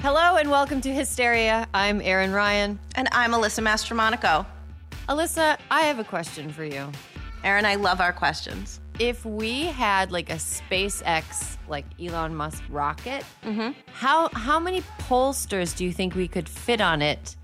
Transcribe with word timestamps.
Hello 0.00 0.36
and 0.36 0.48
welcome 0.48 0.80
to 0.82 0.94
Hysteria. 0.94 1.66
I'm 1.74 2.00
Erin 2.00 2.30
Ryan. 2.30 2.78
And 2.94 3.08
I'm 3.10 3.32
Alyssa 3.32 3.64
Mastromonaco. 3.64 4.46
Alyssa, 5.08 5.58
I 5.72 5.80
have 5.80 5.98
a 5.98 6.04
question 6.04 6.52
for 6.52 6.64
you. 6.64 6.92
Erin, 7.42 7.66
I 7.66 7.74
love 7.74 8.00
our 8.00 8.12
questions. 8.12 8.78
If 9.00 9.26
we 9.26 9.64
had 9.64 10.12
like 10.12 10.30
a 10.30 10.36
SpaceX, 10.36 11.56
like 11.66 11.84
Elon 12.00 12.32
Musk 12.36 12.62
rocket, 12.68 13.24
mm-hmm. 13.44 13.72
how 13.92 14.28
how 14.34 14.60
many 14.60 14.82
pollsters 15.00 15.76
do 15.76 15.84
you 15.84 15.92
think 15.92 16.14
we 16.14 16.28
could 16.28 16.48
fit 16.48 16.80
on 16.80 17.02
it 17.02 17.34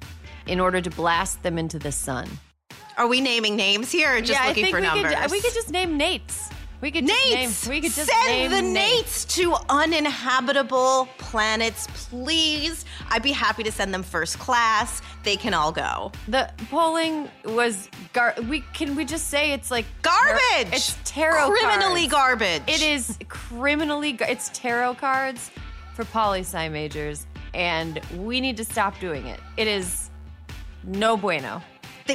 in 0.46 0.60
order 0.60 0.80
to 0.80 0.90
blast 0.90 1.42
them 1.42 1.58
into 1.58 1.80
the 1.80 1.90
sun? 1.90 2.28
Are 2.96 3.08
we 3.08 3.20
naming 3.20 3.56
names 3.56 3.90
here 3.90 4.16
or 4.16 4.20
just 4.20 4.40
yeah, 4.40 4.46
looking 4.46 4.66
for 4.66 4.76
we 4.76 4.86
numbers? 4.86 5.12
Could, 5.12 5.30
we 5.32 5.40
could 5.40 5.54
just 5.54 5.72
name 5.72 5.98
Nates. 5.98 6.52
We 6.84 6.90
could 6.90 7.06
Nates. 7.06 7.32
Name, 7.32 7.50
we 7.70 7.80
could 7.80 7.92
just 7.92 8.10
send 8.10 8.52
the 8.52 8.58
Nates. 8.58 8.76
Nates 8.76 9.34
to 9.36 9.54
uninhabitable 9.70 11.08
planets, 11.16 11.86
please. 11.94 12.84
I'd 13.08 13.22
be 13.22 13.32
happy 13.32 13.62
to 13.62 13.72
send 13.72 13.94
them 13.94 14.02
first 14.02 14.38
class. 14.38 15.00
They 15.22 15.36
can 15.36 15.54
all 15.54 15.72
go. 15.72 16.12
The 16.28 16.50
polling 16.68 17.30
was 17.46 17.88
gar- 18.12 18.34
we 18.50 18.60
can 18.74 18.96
we 18.96 19.06
just 19.06 19.28
say 19.28 19.52
it's 19.52 19.70
like 19.70 19.86
garbage. 20.02 20.42
Tar- 20.42 20.74
it's 20.74 20.98
tarot 21.04 21.52
criminally 21.52 22.06
cards. 22.06 22.42
garbage. 22.42 22.62
It 22.66 22.82
is 22.82 23.16
criminally. 23.30 24.12
Gar- 24.12 24.28
it's 24.28 24.50
tarot 24.52 24.96
cards 24.96 25.50
for 25.94 26.04
poli 26.04 26.40
sci 26.40 26.68
majors, 26.68 27.26
and 27.54 27.98
we 28.14 28.42
need 28.42 28.58
to 28.58 28.64
stop 28.64 29.00
doing 29.00 29.26
it. 29.26 29.40
It 29.56 29.68
is 29.68 30.10
no 30.82 31.16
bueno. 31.16 31.62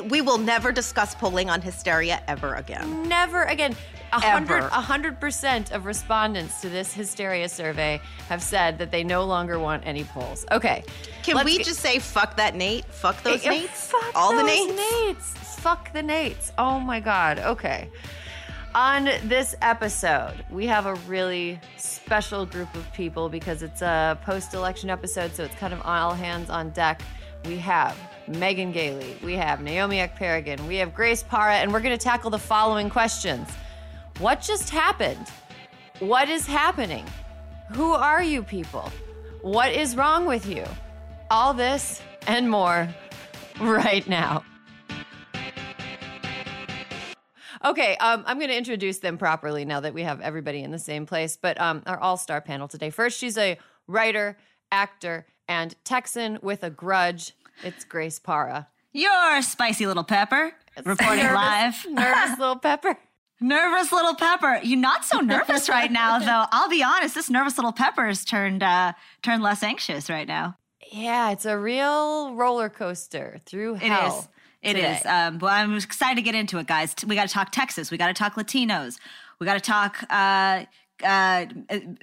We 0.10 0.22
will 0.22 0.38
never 0.38 0.72
discuss 0.72 1.16
polling 1.16 1.50
on 1.50 1.62
hysteria 1.62 2.22
ever 2.28 2.56
again. 2.56 3.08
Never 3.08 3.44
again. 3.44 3.76
A 4.12 4.20
hundred, 4.20 4.64
a 4.64 4.82
hundred 4.82 5.20
percent 5.20 5.72
of 5.72 5.86
respondents 5.86 6.62
to 6.62 6.70
this 6.70 6.92
hysteria 6.92 7.48
survey 7.48 8.02
have 8.28 8.42
said 8.42 8.80
that 8.80 8.92
they 8.92 9.04
no 9.04 9.24
longer 9.24 9.60
want 9.60 9.86
any 9.86 10.04
polls. 10.04 10.46
Okay, 10.52 10.84
can 11.22 11.44
we 11.46 11.58
get, 11.58 11.68
just 11.68 11.80
say 11.80 12.00
fuck 12.00 12.36
that 12.38 12.56
Nate? 12.56 12.86
Fuck 12.86 13.18
eh, 13.18 13.32
those 13.32 13.46
it, 13.46 13.50
Nates. 13.50 13.68
Fuck 13.68 14.16
All 14.16 14.32
those 14.32 14.42
the 14.42 14.50
Nates. 14.50 14.80
Nates. 14.80 15.38
Fuck 15.60 15.94
the 15.94 16.02
Nates. 16.02 16.52
Oh 16.58 16.80
my 16.80 17.00
god. 17.00 17.38
Okay. 17.40 17.90
On 18.76 19.06
this 19.26 19.56
episode, 19.64 20.46
we 20.52 20.68
have 20.68 20.86
a 20.86 20.94
really 21.08 21.60
special 21.78 22.46
group 22.46 22.74
of 22.76 22.92
people 22.94 23.28
because 23.28 23.64
it's 23.64 23.82
a 23.82 24.18
post-election 24.24 24.92
episode, 24.92 25.34
so 25.34 25.44
it's 25.44 25.56
kind 25.56 25.74
of 25.74 25.82
all 25.84 26.14
hands 26.14 26.52
on 26.52 26.70
deck. 26.70 27.02
We 27.46 27.58
have 27.58 27.98
Megan 28.28 28.72
Gailey, 28.72 29.18
we 29.24 29.34
have 29.34 29.62
Naomi 29.62 29.98
Ekperigin, 29.98 30.68
we 30.68 30.76
have 30.78 30.94
Grace 30.94 31.24
Parra, 31.24 31.56
and 31.56 31.72
we're 31.72 31.80
going 31.80 31.98
to 31.98 32.04
tackle 32.04 32.30
the 32.30 32.40
following 32.40 32.90
questions. 32.90 33.48
What 34.20 34.42
just 34.42 34.70
happened? 34.70 35.28
What 36.00 36.30
is 36.30 36.46
happening? 36.46 37.06
Who 37.72 37.94
are 37.94 38.22
you 38.22 38.44
people? 38.44 38.92
What 39.42 39.72
is 39.72 39.96
wrong 39.96 40.26
with 40.26 40.46
you? 40.46 40.66
All 41.32 41.54
this 41.54 42.02
and 42.28 42.50
more 42.50 42.88
right 43.62 44.08
now. 44.08 44.44
Okay, 47.64 47.98
um, 47.98 48.24
I'm 48.26 48.38
going 48.38 48.50
to 48.50 48.58
introduce 48.58 49.00
them 49.00 49.18
properly 49.18 49.66
now 49.66 49.82
that 49.82 49.94
we 49.94 50.04
have 50.04 50.22
everybody 50.22 50.64
in 50.64 50.72
the 50.72 50.80
same 50.80 51.06
place. 51.06 51.38
But 51.42 51.60
um, 51.60 51.84
our 51.86 52.00
all 52.00 52.16
star 52.16 52.40
panel 52.42 52.68
today. 52.68 52.90
First, 52.90 53.18
she's 53.18 53.38
a 53.38 53.58
writer, 53.88 54.38
actor, 54.72 55.26
and 55.50 55.76
Texan 55.84 56.40
with 56.42 56.64
a 56.64 56.70
grudge. 56.70 57.34
It's 57.64 57.84
Grace 57.84 58.20
Parra. 58.20 58.70
You're 58.94 59.42
spicy 59.42 59.86
little 59.86 60.06
pepper, 60.06 60.54
reporting 60.86 61.24
nervous, 61.24 61.36
live. 61.36 61.86
Nervous 61.90 62.40
little 62.40 62.56
pepper. 62.56 62.98
Nervous 63.42 63.92
little 63.92 64.16
pepper. 64.16 64.59
You're 64.64 64.80
not 64.80 65.04
so 65.06 65.20
nervous 65.20 65.68
right 65.70 65.92
now, 65.92 66.20
though. 66.20 66.46
I'll 66.52 66.70
be 66.70 66.84
honest. 66.84 67.16
This 67.16 67.30
nervous 67.30 67.58
little 67.58 67.72
pepper's 67.74 68.24
turned 68.24 68.64
uh, 68.64 68.94
turned 69.22 69.44
less 69.44 69.62
anxious 69.64 70.09
right 70.09 70.28
now. 70.28 70.56
Yeah, 70.92 71.32
it's 71.32 71.46
a 71.46 71.58
real 71.58 72.34
roller 72.34 72.70
coaster 72.70 73.40
through 73.46 73.76
It 73.76 73.82
hell. 73.82 74.20
is. 74.20 74.28
It 74.62 74.74
today. 74.74 74.96
is. 74.98 75.06
Um, 75.06 75.40
well, 75.40 75.54
I'm 75.54 75.76
excited 75.76 76.16
to 76.16 76.22
get 76.22 76.36
into 76.36 76.58
it, 76.58 76.68
guys. 76.68 76.96
We 77.06 77.16
got 77.16 77.28
to 77.28 77.34
talk 77.34 77.52
Texas. 77.52 77.92
We 77.92 77.98
got 77.98 78.08
to 78.08 78.14
talk 78.14 78.36
Latinos. 78.36 78.98
We 79.40 79.46
got 79.46 79.54
to 79.54 79.59
talk 79.62 80.04
uh, 80.09 80.66
uh, 81.04 81.46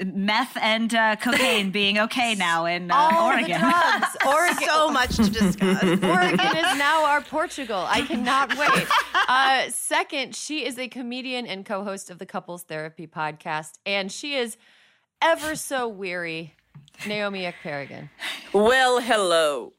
meth 0.04 0.56
and 0.60 0.94
uh, 0.94 1.16
cocaine 1.16 1.70
being 1.70 1.98
okay 1.98 2.34
now 2.38 2.64
in 2.66 2.90
uh, 2.90 2.94
All 2.94 3.26
Oregon. 3.28 3.50
the 3.52 3.58
drugs. 3.58 4.16
Oregon. 4.26 4.68
So 4.68 4.90
much 4.90 5.16
to 5.16 5.30
discuss. 5.30 5.82
Oregon 6.02 6.56
is 6.56 6.78
now 6.78 7.04
our 7.04 7.20
Portugal. 7.22 7.84
I 7.88 8.02
cannot 8.02 8.56
wait. 8.56 8.86
Uh, 9.28 9.68
second, 9.70 10.34
she 10.34 10.64
is 10.64 10.78
a 10.78 10.88
comedian 10.88 11.46
and 11.46 11.64
co 11.64 11.84
host 11.84 12.10
of 12.10 12.18
the 12.18 12.26
Couples 12.26 12.62
Therapy 12.64 13.06
podcast, 13.06 13.78
and 13.84 14.10
she 14.10 14.34
is 14.34 14.56
ever 15.20 15.56
so 15.56 15.88
weary. 15.88 16.54
Naomi 17.06 17.42
Ekperigin. 17.42 18.08
Well, 18.52 19.00
hello. 19.00 19.72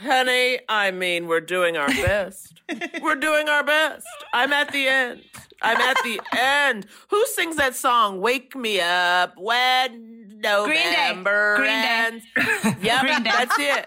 Honey, 0.00 0.60
I 0.68 0.90
mean, 0.90 1.26
we're 1.26 1.40
doing 1.40 1.76
our 1.76 1.88
best. 1.88 2.60
we're 3.02 3.16
doing 3.16 3.48
our 3.48 3.64
best. 3.64 4.06
I'm 4.32 4.52
at 4.52 4.70
the 4.72 4.86
end. 4.86 5.22
I'm 5.60 5.76
at 5.76 5.96
the 6.04 6.20
end. 6.38 6.86
Who 7.08 7.24
sings 7.26 7.56
that 7.56 7.74
song? 7.74 8.20
Wake 8.20 8.54
me 8.54 8.80
up 8.80 9.34
when 9.36 10.38
November 10.40 11.56
Green 11.56 11.68
Day. 11.70 12.08
ends. 12.12 12.24
Yep, 12.82 13.00
Green 13.00 13.22
Day. 13.24 13.30
that's 13.32 13.58
it. 13.58 13.86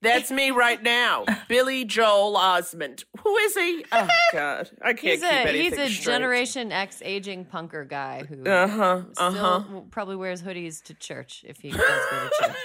That's 0.00 0.30
me 0.32 0.50
right 0.50 0.82
now. 0.82 1.24
Billy 1.48 1.84
Joel 1.84 2.36
Osmond. 2.36 3.04
Who 3.20 3.36
is 3.36 3.54
he? 3.54 3.84
Oh 3.92 4.08
God, 4.32 4.68
I 4.82 4.94
can't 4.94 5.00
He's 5.00 5.20
keep 5.20 5.30
a 5.30 5.34
anything 5.48 5.62
he's 5.62 5.72
a 5.78 5.88
straight. 5.94 6.12
Generation 6.14 6.72
X 6.72 7.02
aging 7.04 7.44
punker 7.44 7.86
guy 7.88 8.24
who 8.24 8.42
Uh 8.44 8.66
huh. 8.66 9.02
Uh 9.16 9.30
huh. 9.30 9.58
w- 9.60 9.86
probably 9.92 10.16
wears 10.16 10.42
hoodies 10.42 10.82
to 10.84 10.94
church 10.94 11.44
if 11.46 11.58
he 11.58 11.70
does 11.70 11.80
go 11.80 12.28
to 12.28 12.30
church. 12.48 12.56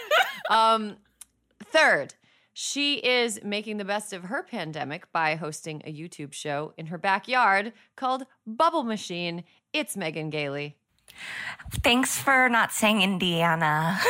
Um, 0.50 0.96
third, 1.66 2.16
she 2.60 2.96
is 2.96 3.40
making 3.44 3.78
the 3.78 3.86
best 3.86 4.14
of 4.14 4.24
her 4.24 4.42
pandemic 4.42 5.12
by 5.12 5.36
hosting 5.36 5.80
a 5.86 5.94
YouTube 5.94 6.34
show 6.34 6.74
in 6.76 6.88
her 6.88 6.98
backyard 6.98 7.72
called 7.96 8.24
Bubble 8.48 8.82
Machine. 8.82 9.44
It's 9.74 9.96
Megan 9.96 10.32
Gailey. 10.32 10.76
Thanks 11.84 12.18
for 12.18 12.50
not 12.50 12.72
saying 12.72 13.04
Indiana. 13.04 14.00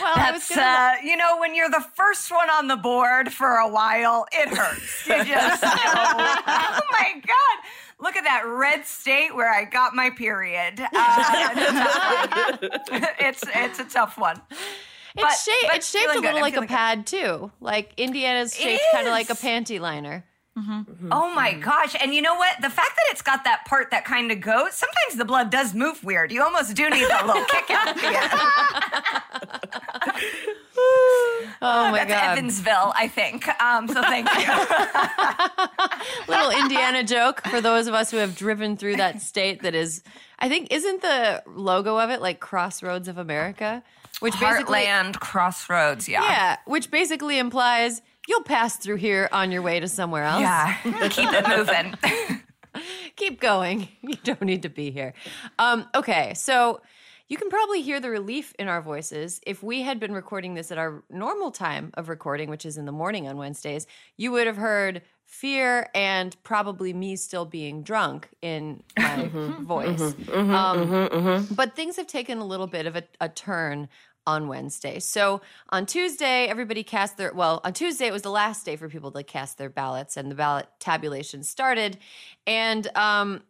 Well, 0.00 0.14
I 0.16 0.30
was 0.32 0.48
That's 0.48 0.56
gonna- 0.56 0.62
uh, 0.62 0.92
you 1.04 1.14
know 1.18 1.38
when 1.38 1.54
you're 1.54 1.68
the 1.68 1.84
first 1.94 2.30
one 2.30 2.48
on 2.48 2.68
the 2.68 2.76
board 2.76 3.30
for 3.30 3.56
a 3.56 3.68
while, 3.68 4.24
it 4.32 4.48
hurts. 4.48 5.06
You 5.06 5.22
just 5.26 5.62
oh 5.62 6.80
my 6.90 7.20
god, 7.26 7.58
look 8.00 8.16
at 8.16 8.24
that 8.24 8.44
red 8.46 8.86
state 8.86 9.36
where 9.36 9.52
I 9.52 9.64
got 9.66 9.94
my 9.94 10.08
period. 10.08 10.80
Uh, 10.80 11.50
it's, 11.52 11.70
a 11.70 12.70
tough 12.70 12.88
one. 12.88 13.06
it's 13.18 13.44
it's 13.54 13.78
a 13.78 13.84
tough 13.84 14.16
one. 14.18 14.40
It's, 15.16 15.22
But- 15.22 15.32
shaped, 15.32 15.66
but 15.66 15.76
it's 15.76 15.90
shaped 15.90 16.04
a 16.04 16.08
feeling 16.08 16.22
good. 16.22 16.34
little 16.34 16.40
like 16.40 16.52
a 16.52 16.56
feeling 16.56 16.68
good. 16.68 16.74
pad 16.74 17.06
too. 17.06 17.50
Like 17.60 17.92
Indiana's 17.96 18.54
shaped 18.54 18.82
kind 18.92 19.06
of 19.06 19.12
like 19.12 19.30
a 19.30 19.34
panty 19.34 19.80
liner. 19.80 20.24
Mm-hmm. 20.58 20.80
Mm-hmm. 20.80 21.08
Oh 21.12 21.32
my 21.32 21.52
mm-hmm. 21.52 21.60
gosh! 21.60 21.94
And 22.00 22.12
you 22.12 22.20
know 22.20 22.34
what? 22.34 22.56
The 22.60 22.70
fact 22.70 22.96
that 22.96 23.04
it's 23.10 23.22
got 23.22 23.44
that 23.44 23.64
part 23.66 23.92
that 23.92 24.04
kind 24.04 24.32
of 24.32 24.40
goes. 24.40 24.74
Sometimes 24.74 25.14
the 25.16 25.24
blood 25.24 25.48
does 25.48 25.74
move 25.74 26.02
weird. 26.02 26.32
You 26.32 26.42
almost 26.42 26.74
do 26.74 26.90
need 26.90 27.08
that 27.08 27.24
little 27.26 27.44
kick 27.44 27.70
out. 27.70 27.86
at 27.88 27.96
the 27.96 28.06
end. 28.06 28.16
Oh 31.62 31.90
my 31.90 32.04
That's 32.04 32.10
god. 32.10 32.38
Evansville, 32.38 32.92
I 32.96 33.08
think. 33.08 33.46
Um, 33.62 33.86
so 33.86 34.00
thank 34.02 34.26
you. 34.34 34.46
Little 36.28 36.50
Indiana 36.50 37.04
joke 37.04 37.42
for 37.48 37.60
those 37.60 37.86
of 37.86 37.94
us 37.94 38.10
who 38.10 38.16
have 38.16 38.34
driven 38.34 38.76
through 38.76 38.96
that 38.96 39.20
state 39.20 39.62
that 39.62 39.74
is 39.74 40.02
I 40.38 40.48
think 40.48 40.72
isn't 40.72 41.02
the 41.02 41.42
logo 41.46 41.98
of 41.98 42.10
it 42.10 42.20
like 42.22 42.40
Crossroads 42.40 43.08
of 43.08 43.18
America? 43.18 43.82
Which 44.20 44.38
basically 44.38 44.80
Heartland 44.80 45.20
Crossroads. 45.20 46.08
Yeah. 46.08 46.22
Yeah, 46.22 46.56
which 46.66 46.90
basically 46.90 47.38
implies 47.38 48.02
you'll 48.28 48.42
pass 48.42 48.76
through 48.76 48.96
here 48.96 49.28
on 49.32 49.50
your 49.50 49.62
way 49.62 49.80
to 49.80 49.88
somewhere 49.88 50.24
else. 50.24 50.42
Yeah. 50.42 50.76
Keep 51.08 51.32
it 51.32 51.48
moving. 51.48 52.40
keep 53.16 53.40
going. 53.40 53.88
You 54.02 54.16
don't 54.24 54.42
need 54.42 54.62
to 54.62 54.68
be 54.68 54.90
here. 54.90 55.14
Um, 55.58 55.88
okay, 55.94 56.34
so 56.34 56.80
you 57.28 57.36
can 57.36 57.48
probably 57.48 57.82
hear 57.82 58.00
the 58.00 58.10
relief 58.10 58.54
in 58.58 58.68
our 58.68 58.82
voices. 58.82 59.40
If 59.46 59.62
we 59.62 59.82
had 59.82 60.00
been 60.00 60.12
recording 60.12 60.54
this 60.54 60.72
at 60.72 60.78
our 60.78 61.02
normal 61.10 61.50
time 61.50 61.90
of 61.94 62.08
recording, 62.08 62.50
which 62.50 62.66
is 62.66 62.76
in 62.76 62.86
the 62.86 62.92
morning 62.92 63.28
on 63.28 63.36
Wednesdays, 63.36 63.86
you 64.16 64.32
would 64.32 64.46
have 64.46 64.56
heard 64.56 65.02
fear 65.26 65.88
and 65.94 66.36
probably 66.42 66.92
me 66.92 67.14
still 67.14 67.44
being 67.44 67.84
drunk 67.84 68.28
in 68.42 68.82
my 68.98 69.04
mm-hmm. 69.04 69.64
voice. 69.64 70.00
Mm-hmm. 70.00 70.52
Mm-hmm. 70.52 71.28
Um, 71.28 71.48
But 71.52 71.76
things 71.76 71.96
have 71.96 72.08
taken 72.08 72.38
a 72.38 72.44
little 72.44 72.66
bit 72.66 72.86
of 72.86 72.96
a, 72.96 73.04
a 73.20 73.28
turn 73.28 73.88
on 74.26 74.48
Wednesday. 74.48 75.00
So 75.00 75.40
on 75.70 75.86
Tuesday, 75.86 76.46
everybody 76.46 76.82
cast 76.82 77.16
their, 77.16 77.32
well, 77.32 77.60
on 77.64 77.72
Tuesday, 77.72 78.06
it 78.06 78.12
was 78.12 78.22
the 78.22 78.30
last 78.30 78.64
day 78.64 78.76
for 78.76 78.88
people 78.88 79.10
to 79.12 79.22
cast 79.22 79.58
their 79.58 79.70
ballots, 79.70 80.16
and 80.16 80.30
the 80.30 80.34
ballot 80.34 80.68
tabulation 80.78 81.42
started. 81.42 81.98
And 82.46 82.86
um, 82.96 83.42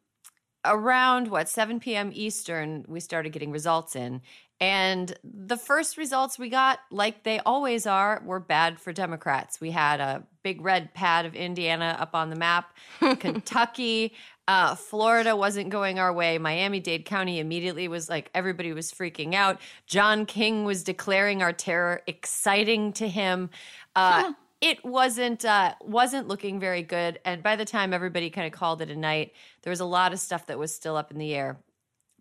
around 0.65 1.29
what 1.29 1.49
7 1.49 1.81
p.m. 1.81 2.11
Eastern, 2.15 2.85
we 2.89 3.01
started 3.01 3.31
getting 3.33 3.51
results 3.51 3.97
in. 3.97 4.23
And 4.63 5.17
the 5.25 5.57
first 5.57 5.97
results 5.97 6.39
we 6.39 6.51
got, 6.51 6.81
like 6.91 7.23
they 7.23 7.39
always 7.41 7.87
are, 7.87 8.23
were 8.27 8.41
bad 8.41 8.79
for 8.79 8.93
Democrats. 8.93 9.59
We 9.59 9.71
had 9.71 10.01
a 10.01 10.23
big 10.43 10.61
red 10.61 10.93
pad 10.93 11.25
of 11.25 11.35
Indiana 11.35 11.97
up 11.99 12.15
on 12.15 12.29
the 12.29 12.37
map, 12.37 12.75
Kentucky, 13.19 14.13
uh, 14.51 14.75
Florida 14.75 15.37
wasn't 15.37 15.71
going 15.71 16.01
our 16.01 16.13
way. 16.13 16.37
Miami 16.37 16.81
Dade 16.81 17.05
County 17.05 17.39
immediately 17.39 17.87
was 17.87 18.09
like 18.09 18.31
everybody 18.35 18.73
was 18.73 18.91
freaking 18.91 19.33
out. 19.33 19.61
John 19.87 20.27
King 20.27 20.65
was 20.65 20.83
declaring 20.83 21.41
our 21.41 21.53
terror 21.53 22.03
exciting 22.09 22.93
to 22.95 23.09
him. 23.09 23.51
Uh, 23.95 24.33
It 24.61 24.85
wasn't 24.85 25.45
uh, 25.45 25.75
wasn't 25.81 26.29
looking 26.29 26.61
very 26.61 26.83
good, 26.83 27.19
and 27.25 27.43
by 27.43 27.57
the 27.57 27.65
time 27.65 27.95
everybody 27.95 28.29
kind 28.29 28.47
of 28.47 28.53
called 28.53 28.83
it 28.83 28.91
a 28.91 28.97
night, 28.97 29.33
there 29.63 29.71
was 29.71 29.81
a 29.81 29.87
lot 29.87 30.13
of 30.13 30.19
stuff 30.19 30.47
that 30.49 30.59
was 30.59 30.75
still 30.75 30.97
up 30.97 31.11
in 31.11 31.19
the 31.19 31.33
air. 31.33 31.57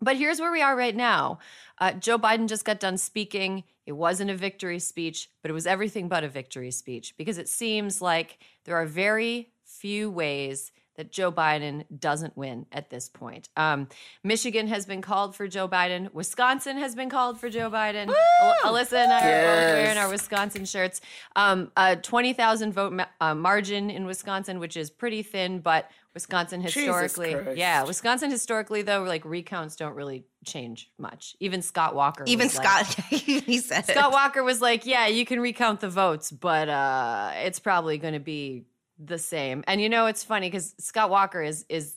But 0.00 0.16
here's 0.16 0.40
where 0.40 0.52
we 0.52 0.62
are 0.62 0.74
right 0.74 0.96
now. 0.96 1.40
Uh, 1.78 1.92
Joe 1.92 2.18
Biden 2.18 2.48
just 2.48 2.64
got 2.64 2.80
done 2.80 2.96
speaking. 2.96 3.64
It 3.84 3.92
wasn't 3.92 4.30
a 4.30 4.36
victory 4.36 4.78
speech, 4.78 5.28
but 5.42 5.50
it 5.50 5.54
was 5.54 5.66
everything 5.66 6.08
but 6.08 6.24
a 6.24 6.28
victory 6.28 6.70
speech 6.70 7.14
because 7.18 7.36
it 7.36 7.48
seems 7.48 8.00
like 8.00 8.38
there 8.64 8.76
are 8.76 8.86
very 8.86 9.50
few 9.64 10.10
ways 10.10 10.72
that 11.00 11.10
Joe 11.10 11.32
Biden 11.32 11.84
doesn't 11.98 12.36
win 12.36 12.66
at 12.72 12.90
this 12.90 13.08
point. 13.08 13.48
Um, 13.56 13.88
Michigan 14.22 14.66
has 14.68 14.84
been 14.84 15.00
called 15.00 15.34
for 15.34 15.48
Joe 15.48 15.66
Biden. 15.66 16.12
Wisconsin 16.12 16.76
has 16.76 16.94
been 16.94 17.08
called 17.08 17.40
for 17.40 17.48
Joe 17.48 17.70
Biden. 17.70 18.12
Al- 18.42 18.54
Alyssa 18.74 18.98
and 18.98 19.10
I 19.10 19.26
are 19.30 19.42
both 19.46 19.82
wearing 19.82 19.96
our 19.96 20.10
Wisconsin 20.10 20.66
shirts. 20.66 21.00
Um, 21.34 21.72
a 21.74 21.96
20,000 21.96 22.72
vote 22.74 22.92
ma- 22.92 23.06
uh, 23.18 23.34
margin 23.34 23.88
in 23.88 24.04
Wisconsin, 24.04 24.58
which 24.58 24.76
is 24.76 24.90
pretty 24.90 25.22
thin, 25.22 25.60
but 25.60 25.90
Wisconsin 26.12 26.60
historically, 26.60 27.32
Christ. 27.32 27.56
yeah, 27.56 27.82
Wisconsin 27.84 28.30
historically 28.30 28.82
though, 28.82 29.04
like 29.04 29.24
recounts 29.24 29.76
don't 29.76 29.94
really 29.94 30.24
change 30.44 30.90
much. 30.98 31.34
Even 31.40 31.62
Scott 31.62 31.94
Walker, 31.94 32.24
Even 32.26 32.48
was 32.48 32.58
like- 32.58 32.84
Scott, 32.84 33.04
he 33.10 33.58
said 33.58 33.88
it. 33.88 33.92
Scott 33.92 34.12
Walker 34.12 34.42
was 34.42 34.60
like, 34.60 34.84
"Yeah, 34.84 35.06
you 35.06 35.24
can 35.24 35.38
recount 35.40 35.78
the 35.80 35.88
votes, 35.88 36.30
but 36.32 36.68
uh, 36.68 37.30
it's 37.36 37.60
probably 37.60 37.96
going 37.96 38.14
to 38.14 38.20
be 38.20 38.64
the 39.00 39.18
same." 39.18 39.64
And 39.66 39.80
you 39.80 39.88
know, 39.88 40.06
it's 40.06 40.22
funny 40.22 40.48
because 40.48 40.74
Scott 40.78 41.10
Walker 41.10 41.42
is 41.42 41.64
is 41.68 41.96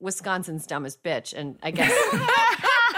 Wisconsin's 0.00 0.66
dumbest 0.66 1.02
bitch, 1.02 1.32
and 1.32 1.58
I 1.62 1.70
guess 1.70 1.90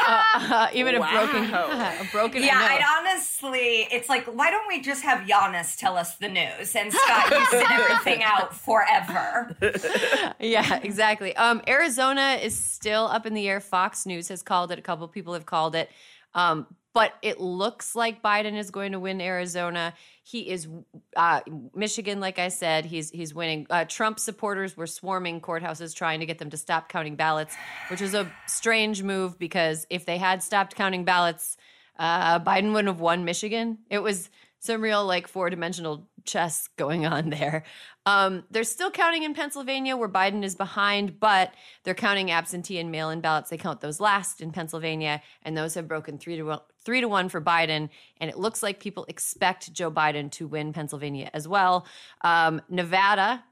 uh, 0.06 0.22
uh, 0.34 0.68
even 0.72 0.94
a 0.96 1.00
broken 1.00 1.50
Wow. 1.50 1.96
a 2.00 2.04
broken 2.10 2.42
Yeah, 2.42 2.58
know. 2.58 2.66
I'd 2.66 2.84
honestly, 2.98 3.86
it's 3.92 4.08
like, 4.08 4.26
why 4.26 4.50
don't 4.50 4.66
we 4.68 4.80
just 4.80 5.02
have 5.02 5.26
Giannis 5.26 5.76
tell 5.78 5.96
us 5.96 6.16
the 6.16 6.28
news 6.28 6.74
and 6.74 6.92
Scott, 6.92 7.30
you 7.30 7.46
sit 7.46 7.70
everything 7.70 8.22
out 8.22 8.54
forever? 8.54 9.56
yeah, 10.40 10.80
exactly. 10.82 11.34
Um, 11.36 11.62
Arizona 11.68 12.38
is 12.42 12.58
still 12.58 13.06
up 13.06 13.26
in 13.26 13.34
the 13.34 13.48
air. 13.48 13.60
Fox 13.60 14.06
News 14.06 14.28
has 14.28 14.42
called 14.42 14.72
it. 14.72 14.78
A 14.78 14.82
couple 14.82 15.06
people 15.08 15.34
have 15.34 15.46
called 15.46 15.74
it. 15.74 15.90
Um, 16.34 16.66
but 16.94 17.12
it 17.22 17.40
looks 17.40 17.96
like 17.96 18.22
Biden 18.22 18.56
is 18.56 18.70
going 18.70 18.92
to 18.92 19.00
win 19.00 19.20
Arizona. 19.20 19.92
He 20.22 20.48
is 20.48 20.68
uh, 21.16 21.40
Michigan, 21.74 22.20
like 22.20 22.38
I 22.38 22.48
said, 22.48 22.86
he's 22.86 23.10
he's 23.10 23.34
winning. 23.34 23.66
Uh, 23.68 23.84
Trump 23.84 24.20
supporters 24.20 24.76
were 24.76 24.86
swarming 24.86 25.40
courthouses 25.40 25.94
trying 25.94 26.20
to 26.20 26.26
get 26.26 26.38
them 26.38 26.50
to 26.50 26.56
stop 26.56 26.88
counting 26.88 27.16
ballots, 27.16 27.56
which 27.90 28.00
was 28.00 28.14
a 28.14 28.32
strange 28.46 29.02
move 29.02 29.38
because 29.38 29.86
if 29.90 30.06
they 30.06 30.18
had 30.18 30.42
stopped 30.42 30.76
counting 30.76 31.04
ballots, 31.04 31.56
uh, 31.98 32.38
Biden 32.38 32.72
wouldn't 32.72 32.88
have 32.88 33.00
won 33.00 33.24
Michigan. 33.24 33.78
It 33.90 33.98
was 33.98 34.30
some 34.60 34.80
real 34.80 35.04
like 35.04 35.28
four 35.28 35.50
dimensional 35.50 36.08
chess 36.24 36.68
going 36.76 37.04
on 37.06 37.28
there. 37.30 37.64
Um, 38.06 38.44
they're 38.50 38.64
still 38.64 38.90
counting 38.90 39.22
in 39.22 39.34
Pennsylvania 39.34 39.96
where 39.96 40.08
Biden 40.08 40.42
is 40.42 40.54
behind, 40.54 41.18
but 41.20 41.52
they're 41.82 41.94
counting 41.94 42.30
absentee 42.30 42.78
and 42.78 42.90
mail 42.90 43.10
in 43.10 43.20
ballots. 43.20 43.50
They 43.50 43.56
count 43.56 43.80
those 43.80 44.00
last 44.00 44.40
in 44.40 44.52
Pennsylvania, 44.52 45.22
and 45.42 45.56
those 45.56 45.74
have 45.74 45.88
broken 45.88 46.18
three 46.18 46.36
to 46.36 46.60
three 46.84 47.00
to 47.00 47.08
one 47.08 47.28
for 47.28 47.40
Biden. 47.40 47.88
And 48.20 48.30
it 48.30 48.38
looks 48.38 48.62
like 48.62 48.80
people 48.80 49.04
expect 49.08 49.72
Joe 49.72 49.90
Biden 49.90 50.30
to 50.32 50.46
win 50.46 50.72
Pennsylvania 50.72 51.30
as 51.32 51.48
well. 51.48 51.86
Um, 52.22 52.60
Nevada 52.68 53.44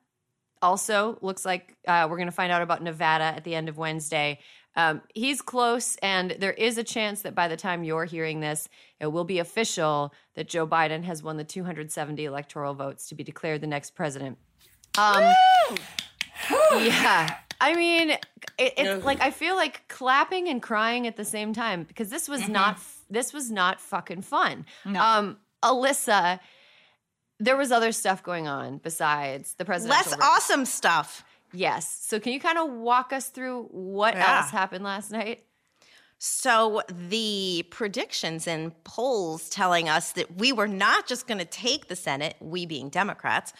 also 0.62 1.18
looks 1.20 1.44
like 1.44 1.76
uh, 1.86 2.06
we're 2.08 2.16
going 2.16 2.28
to 2.28 2.32
find 2.32 2.52
out 2.52 2.62
about 2.62 2.82
Nevada 2.82 3.24
at 3.24 3.44
the 3.44 3.54
end 3.54 3.68
of 3.68 3.76
Wednesday. 3.76 4.38
Um, 4.74 5.02
he's 5.14 5.42
close, 5.42 5.96
and 5.96 6.30
there 6.38 6.52
is 6.52 6.78
a 6.78 6.84
chance 6.84 7.22
that 7.22 7.34
by 7.34 7.46
the 7.46 7.58
time 7.58 7.84
you're 7.84 8.06
hearing 8.06 8.40
this, 8.40 8.68
it 9.00 9.08
will 9.08 9.24
be 9.24 9.38
official 9.38 10.14
that 10.34 10.48
Joe 10.48 10.66
Biden 10.66 11.04
has 11.04 11.22
won 11.22 11.36
the 11.36 11.44
270 11.44 12.24
electoral 12.24 12.72
votes 12.72 13.08
to 13.08 13.14
be 13.14 13.22
declared 13.22 13.60
the 13.60 13.66
next 13.66 13.90
president. 13.90 14.38
Um, 14.96 15.22
yeah, 16.72 17.36
I 17.60 17.74
mean, 17.74 18.10
it, 18.10 18.20
it's 18.58 19.04
like 19.04 19.20
I 19.20 19.30
feel 19.30 19.56
like 19.56 19.86
clapping 19.88 20.48
and 20.48 20.62
crying 20.62 21.06
at 21.06 21.16
the 21.16 21.24
same 21.24 21.52
time 21.52 21.84
because 21.84 22.08
this 22.08 22.28
was 22.28 22.48
not 22.48 22.78
this 23.12 23.32
was 23.32 23.50
not 23.50 23.80
fucking 23.80 24.22
fun. 24.22 24.66
Um, 24.84 25.36
Alyssa, 25.62 26.40
there 27.38 27.56
was 27.56 27.70
other 27.72 27.92
stuff 27.92 28.22
going 28.22 28.48
on 28.48 28.78
besides 28.78 29.54
the 29.54 29.64
presidential. 29.64 30.10
Less 30.12 30.18
race. 30.18 30.26
awesome 30.28 30.64
stuff. 30.64 31.24
Yes. 31.52 32.04
So 32.06 32.18
can 32.18 32.32
you 32.32 32.40
kind 32.40 32.58
of 32.58 32.70
walk 32.70 33.12
us 33.12 33.28
through 33.28 33.64
what 33.70 34.14
Yeah. 34.14 34.38
else 34.40 34.50
happened 34.50 34.84
last 34.84 35.10
night? 35.10 35.44
So 36.24 36.82
the 36.88 37.64
predictions 37.70 38.46
and 38.46 38.72
polls 38.84 39.48
telling 39.50 39.88
us 39.88 40.12
that 40.12 40.36
we 40.36 40.52
were 40.52 40.68
not 40.68 41.08
just 41.08 41.26
going 41.26 41.38
to 41.38 41.44
take 41.44 41.88
the 41.88 41.96
Senate, 41.96 42.36
we 42.38 42.64
being 42.64 42.90
Democrats, 42.90 43.52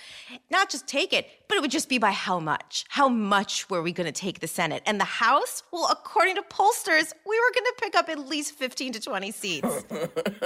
not 0.49 0.71
just 0.71 0.87
take 0.87 1.13
it, 1.13 1.27
but 1.53 1.59
it 1.59 1.61
would 1.61 1.71
just 1.71 1.91
be 1.91 1.99
by 1.99 2.13
how 2.13 2.41
much? 2.41 2.87
How 2.89 3.11
much 3.11 3.69
were 3.69 3.83
we 3.83 3.93
going 3.93 4.07
to 4.07 4.21
take 4.21 4.41
the 4.41 4.47
Senate? 4.47 4.83
And 4.87 4.99
the 4.99 5.05
House? 5.05 5.63
Well, 5.71 5.87
according 5.91 6.37
to 6.37 6.43
pollsters, 6.43 7.13
we 7.27 7.39
were 7.39 7.53
going 7.55 7.67
to 7.67 7.75
pick 7.79 7.95
up 7.95 8.09
at 8.09 8.19
least 8.19 8.55
15 8.55 8.95
to 8.95 9.01
20 9.01 9.31
seats. 9.33 9.85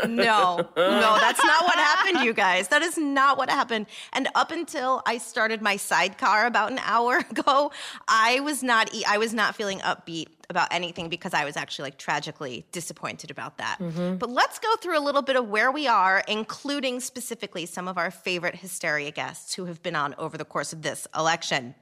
No, 0.06 0.56
no, 0.76 1.18
that's 1.18 1.42
not 1.44 1.64
what 1.64 1.74
happened, 1.78 2.24
you 2.24 2.32
guys. 2.32 2.68
That 2.68 2.82
is 2.82 2.96
not 2.96 3.38
what 3.38 3.50
happened. 3.50 3.86
And 4.12 4.28
up 4.34 4.50
until 4.50 5.02
I 5.06 5.18
started 5.18 5.60
my 5.60 5.76
sidecar 5.76 6.46
about 6.46 6.70
an 6.70 6.78
hour 6.84 7.18
ago, 7.30 7.72
I 8.06 8.40
was 8.40 8.62
not 8.62 8.94
e- 8.94 9.04
I 9.06 9.18
was 9.18 9.34
not 9.34 9.56
feeling 9.56 9.80
upbeat 9.80 10.28
about 10.48 10.68
anything 10.70 11.08
because 11.08 11.34
I 11.34 11.44
was 11.44 11.56
actually 11.56 11.86
like 11.86 11.98
tragically 11.98 12.64
disappointed 12.70 13.30
about 13.32 13.58
that. 13.58 13.78
Mm-hmm. 13.80 14.16
But 14.16 14.30
let's 14.30 14.60
go 14.60 14.76
through 14.76 14.96
a 14.96 15.02
little 15.02 15.22
bit 15.22 15.34
of 15.34 15.48
where 15.48 15.72
we 15.72 15.88
are, 15.88 16.22
including 16.28 17.00
specifically 17.00 17.66
some 17.66 17.88
of 17.88 17.98
our 17.98 18.12
favorite 18.12 18.54
hysteria 18.54 19.10
guests 19.10 19.54
who 19.54 19.64
have 19.64 19.82
been 19.82 19.96
on 19.96 20.14
over 20.18 20.38
the 20.38 20.44
course 20.44 20.72
of 20.72 20.82
this 20.82 20.95
election. 21.16 21.74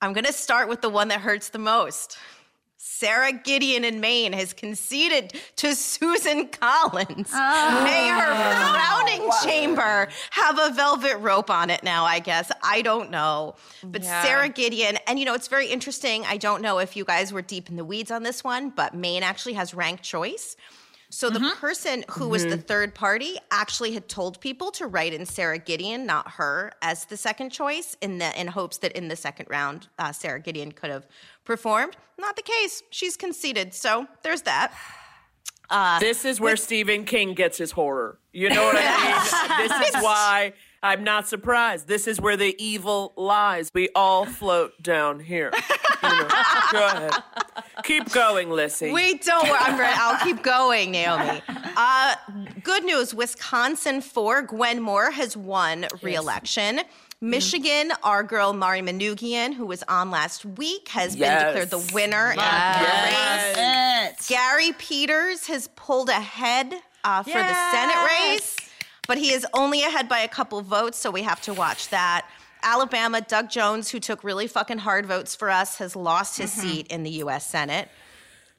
I'm 0.00 0.12
going 0.12 0.24
to 0.24 0.32
start 0.32 0.68
with 0.68 0.80
the 0.80 0.90
one 0.90 1.08
that 1.08 1.20
hurts 1.20 1.50
the 1.50 1.58
most. 1.58 2.18
Sara 2.86 3.32
Gideon 3.32 3.82
in 3.82 3.98
Maine 4.00 4.34
has 4.34 4.52
conceded 4.52 5.32
to 5.56 5.74
Susan 5.74 6.48
Collins. 6.48 7.30
Oh. 7.32 7.82
May 7.82 8.08
her 8.08 8.32
oh. 8.32 8.72
frowning 8.72 9.30
chamber 9.42 10.08
have 10.30 10.58
a 10.58 10.70
velvet 10.74 11.16
rope 11.16 11.48
on 11.48 11.70
it 11.70 11.82
now, 11.82 12.04
I 12.04 12.18
guess. 12.18 12.52
I 12.62 12.82
don't 12.82 13.10
know. 13.10 13.56
But 13.82 14.02
Yeah. 14.02 14.22
Sara 14.22 14.48
Gideon, 14.50 14.98
and 15.06 15.18
you 15.18 15.24
know, 15.24 15.32
it's 15.32 15.48
very 15.48 15.68
interesting. 15.68 16.26
I 16.26 16.36
don't 16.36 16.60
know 16.60 16.78
if 16.78 16.94
you 16.94 17.06
guys 17.06 17.32
were 17.32 17.40
deep 17.40 17.70
in 17.70 17.76
the 17.76 17.84
weeds 17.84 18.10
on 18.10 18.22
this 18.22 18.44
one, 18.44 18.68
but 18.68 18.94
Maine 18.94 19.22
actually 19.22 19.54
has 19.54 19.72
ranked 19.72 20.02
choice. 20.02 20.54
So 21.14 21.30
the 21.30 21.38
mm-hmm. 21.38 21.60
person 21.60 22.04
who 22.10 22.28
was 22.28 22.42
the 22.42 22.50
mm-hmm. 22.50 22.62
third 22.62 22.92
party 22.92 23.36
actually 23.52 23.92
had 23.92 24.08
told 24.08 24.40
people 24.40 24.72
to 24.72 24.88
write 24.88 25.14
in 25.14 25.24
Sara 25.26 25.58
Gideon, 25.58 26.06
not 26.06 26.32
her, 26.32 26.72
as 26.82 27.04
the 27.04 27.16
second 27.16 27.50
choice, 27.50 27.96
in 28.00 28.18
the 28.18 28.38
in 28.38 28.48
hopes 28.48 28.78
that 28.78 28.90
in 28.92 29.06
the 29.06 29.14
second 29.14 29.46
round, 29.48 29.86
uh, 29.96 30.10
Sara 30.10 30.40
Gideon 30.40 30.72
could 30.72 30.90
have 30.90 31.06
performed. 31.44 31.96
Not 32.18 32.34
the 32.34 32.42
case. 32.42 32.82
She's 32.90 33.16
conceded. 33.16 33.74
So 33.74 34.08
there's 34.24 34.42
that. 34.42 34.74
Uh, 35.70 36.00
this 36.00 36.24
is 36.24 36.40
where 36.40 36.56
Stephen 36.56 37.04
King 37.04 37.34
gets 37.34 37.58
his 37.58 37.70
horror. 37.70 38.18
You 38.32 38.48
know 38.48 38.64
what 38.64 38.76
I 38.76 39.58
mean? 39.58 39.68
this 39.68 39.88
is 39.90 40.02
why 40.02 40.52
I'm 40.82 41.04
not 41.04 41.28
surprised. 41.28 41.86
This 41.86 42.08
is 42.08 42.20
where 42.20 42.36
the 42.36 42.56
evil 42.58 43.12
lies. 43.16 43.70
We 43.72 43.88
all 43.94 44.26
float 44.26 44.82
down 44.82 45.20
here. 45.20 45.52
You 46.02 46.08
know. 46.08 46.28
Go 46.72 46.86
ahead. 46.86 47.12
Keep 47.82 48.12
going, 48.12 48.50
Lissy. 48.50 48.92
We 48.92 49.18
don't 49.18 49.48
worry. 49.48 49.58
I'm 49.60 49.78
ready. 49.78 49.94
I'll 49.98 50.22
keep 50.24 50.42
going, 50.42 50.92
Naomi. 50.92 51.42
Uh, 51.76 52.14
good 52.62 52.84
news 52.84 53.12
Wisconsin 53.14 54.00
for 54.00 54.42
Gwen 54.42 54.80
Moore 54.80 55.10
has 55.10 55.36
won 55.36 55.86
re-election. 56.02 56.80
Michigan, 57.20 57.90
our 58.02 58.22
girl 58.22 58.52
Mari 58.52 58.80
Manoogian, 58.80 59.54
who 59.54 59.66
was 59.66 59.82
on 59.88 60.10
last 60.10 60.44
week, 60.44 60.88
has 60.88 61.16
Yes. 61.16 61.42
been 61.42 61.46
declared 61.64 61.70
the 61.70 61.92
winner 61.94 62.30
in. 62.32 62.36
Yes. 62.38 64.28
Gary 64.28 64.72
Peters 64.78 65.46
has 65.46 65.68
pulled 65.74 66.08
ahead 66.10 66.74
uh, 67.02 67.22
for 67.22 67.30
the 67.30 67.70
Senate 67.72 68.06
race, 68.06 68.56
but 69.08 69.18
he 69.18 69.32
is 69.32 69.46
only 69.54 69.82
ahead 69.82 70.08
by 70.08 70.20
a 70.20 70.28
couple 70.28 70.60
votes, 70.60 70.98
so 70.98 71.10
we 71.10 71.22
have 71.22 71.40
to 71.42 71.54
watch 71.54 71.88
that. 71.88 72.26
Alabama, 72.64 73.20
Doug 73.20 73.50
Jones, 73.50 73.90
who 73.90 74.00
took 74.00 74.24
really 74.24 74.46
fucking 74.46 74.78
hard 74.78 75.06
votes 75.06 75.36
for 75.36 75.50
us, 75.50 75.78
has 75.78 75.94
lost 75.94 76.38
his 76.38 76.50
mm-hmm. 76.52 76.68
seat 76.68 76.86
in 76.88 77.02
the 77.02 77.10
U.S. 77.10 77.46
Senate. 77.46 77.88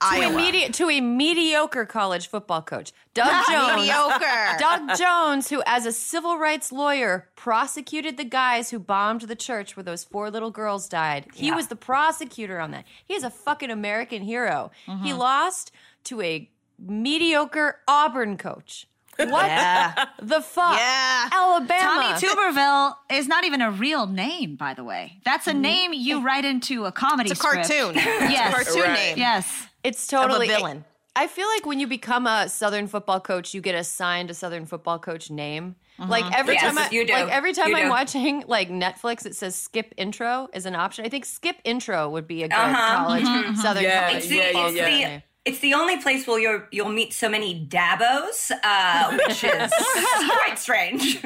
To 0.01 0.21
a, 0.21 0.29
medi- 0.29 0.69
to 0.69 0.89
a 0.89 1.01
mediocre 1.01 1.85
college 1.85 2.27
football 2.27 2.61
coach, 2.61 2.91
Doug 3.13 3.45
Jones. 3.49 3.77
Mediocre. 3.77 4.57
Doug 4.59 4.97
Jones, 4.97 5.49
who, 5.49 5.63
as 5.65 5.85
a 5.85 5.91
civil 5.91 6.37
rights 6.37 6.71
lawyer, 6.71 7.29
prosecuted 7.35 8.17
the 8.17 8.25
guys 8.25 8.69
who 8.69 8.77
bombed 8.77 9.21
the 9.21 9.37
church 9.37 9.75
where 9.75 9.83
those 9.83 10.03
four 10.03 10.29
little 10.29 10.51
girls 10.51 10.89
died. 10.89 11.27
He 11.33 11.49
was 11.49 11.67
the 11.67 11.77
prosecutor 11.77 12.59
on 12.59 12.71
that. 12.71 12.85
He 13.05 13.15
is 13.15 13.23
a 13.23 13.29
fucking 13.29 13.71
American 13.71 14.21
hero. 14.21 14.69
He 14.85 14.91
mm-hmm. 14.91 15.17
lost 15.17 15.71
to 16.05 16.21
a 16.21 16.49
mediocre 16.77 17.79
Auburn 17.87 18.37
coach. 18.37 18.87
What 19.17 20.09
the 20.21 20.41
fuck? 20.41 20.77
Yeah. 20.77 21.29
Alabama. 21.31 21.79
Tommy 21.81 22.27
Tuberville 22.27 22.95
is 23.11 23.27
not 23.27 23.45
even 23.45 23.61
a 23.61 23.71
real 23.71 24.07
name, 24.07 24.55
by 24.55 24.73
the 24.73 24.83
way. 24.83 25.19
That's 25.25 25.47
a 25.47 25.51
mm-hmm. 25.51 25.61
name 25.61 25.93
you 25.93 26.21
write 26.21 26.45
into 26.45 26.85
a 26.85 26.91
comedy 26.91 27.31
It's 27.31 27.39
a 27.39 27.43
script. 27.43 27.67
cartoon. 27.69 27.95
Yes. 27.95 28.53
Cartoon 28.53 28.81
Right. 28.83 28.93
name. 28.93 29.17
Yes. 29.17 29.67
It's 29.83 30.07
totally 30.07 30.49
a 30.49 30.57
villain. 30.57 30.85
I 31.17 31.27
feel 31.27 31.47
like 31.47 31.65
when 31.65 31.79
you 31.79 31.87
become 31.87 32.27
a 32.27 32.49
Southern 32.49 32.87
football 32.87 33.21
coach, 33.21 33.53
you 33.53 33.61
get 33.61 33.73
assigned 33.73 34.29
a 34.29 34.33
Southern 34.33 34.65
football 34.65 34.99
coach 34.99 35.31
name. 35.31 35.75
Mm-hmm. 35.97 36.11
Like 36.11 36.37
every 36.37 36.55
Yes, 36.55 36.63
time, 36.63 36.77
I, 36.77 36.89
you 36.91 37.07
do. 37.07 37.13
like 37.13 37.29
every 37.29 37.53
time 37.53 37.69
You 37.69 37.77
I'm 37.77 37.83
do. 37.85 37.89
watching 37.89 38.43
like 38.47 38.69
Netflix, 38.69 39.25
it 39.25 39.33
says 39.33 39.55
skip 39.55 39.93
intro 39.95 40.49
is 40.53 40.65
an 40.65 40.75
option. 40.75 41.05
I 41.05 41.09
think 41.09 41.23
skip 41.23 41.55
intro 41.63 42.09
would 42.09 42.27
be 42.27 42.43
a 42.43 42.49
good 42.49 42.53
Uh-huh. 42.57 42.95
college 43.05 43.23
mm-hmm. 43.23 43.55
Southern 43.55 43.83
Yeah, 43.83 44.07
college 44.09 44.17
It's 44.17 44.27
the, 44.27 44.39
football 44.41 44.67
it's, 44.67 44.75
yeah. 44.75 44.83
the, 44.83 44.89
name. 44.91 45.23
It's 45.45 45.59
the 45.59 45.75
only 45.75 45.97
place 46.01 46.25
where 46.25 46.39
you're, 46.39 46.67
you'll 46.71 46.89
meet 46.89 47.13
so 47.13 47.29
many 47.29 47.67
Dabos, 47.67 48.51
uh, 48.63 49.17
which 49.27 49.43
is 49.43 49.71
quite 50.27 50.57
strange. 50.57 51.23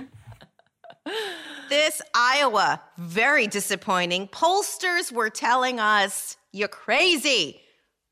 This 1.70 2.02
Iowa, 2.14 2.82
very 2.98 3.48
disappointing. 3.48 4.28
Pollsters 4.28 5.12
were 5.12 5.30
telling 5.30 5.80
us, 5.80 6.36
you're 6.52 6.68
crazy. 6.68 7.62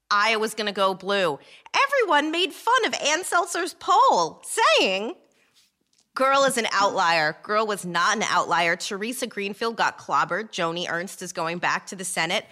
Iowa's 0.10 0.54
going 0.54 0.68
to 0.68 0.72
go 0.72 0.94
blue. 0.94 1.38
Everyone 1.76 2.32
made 2.32 2.54
fun 2.54 2.86
of 2.86 2.94
Ann 2.94 3.24
Selzer's 3.24 3.74
poll, 3.74 4.42
saying, 4.46 5.16
Girl 6.18 6.46
is 6.46 6.58
an 6.58 6.66
outlier. 6.72 7.38
Girl 7.44 7.68
was 7.68 7.86
not 7.86 8.18
an 8.18 8.24
outlier. 8.24 8.76
Theresa 8.76 9.28
Greenfield 9.28 9.76
got 9.76 10.00
clobbered. 10.00 10.50
Joni 10.52 10.90
Ernst 10.90 11.22
is 11.22 11.32
going 11.32 11.60
back 11.60 11.86
to 11.88 11.96
the 11.96 12.04
Senate. 12.04 12.44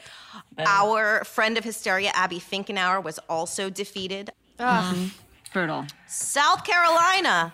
Our 0.59 1.23
friend 1.23 1.57
of 1.57 1.63
hysteria, 1.63 2.11
Abby 2.13 2.39
Finkenauer, 2.39 3.03
was 3.03 3.17
also 3.27 3.71
defeated. 3.71 4.31
Brutal. 5.51 5.87
South 6.07 6.63
Carolina, 6.63 7.53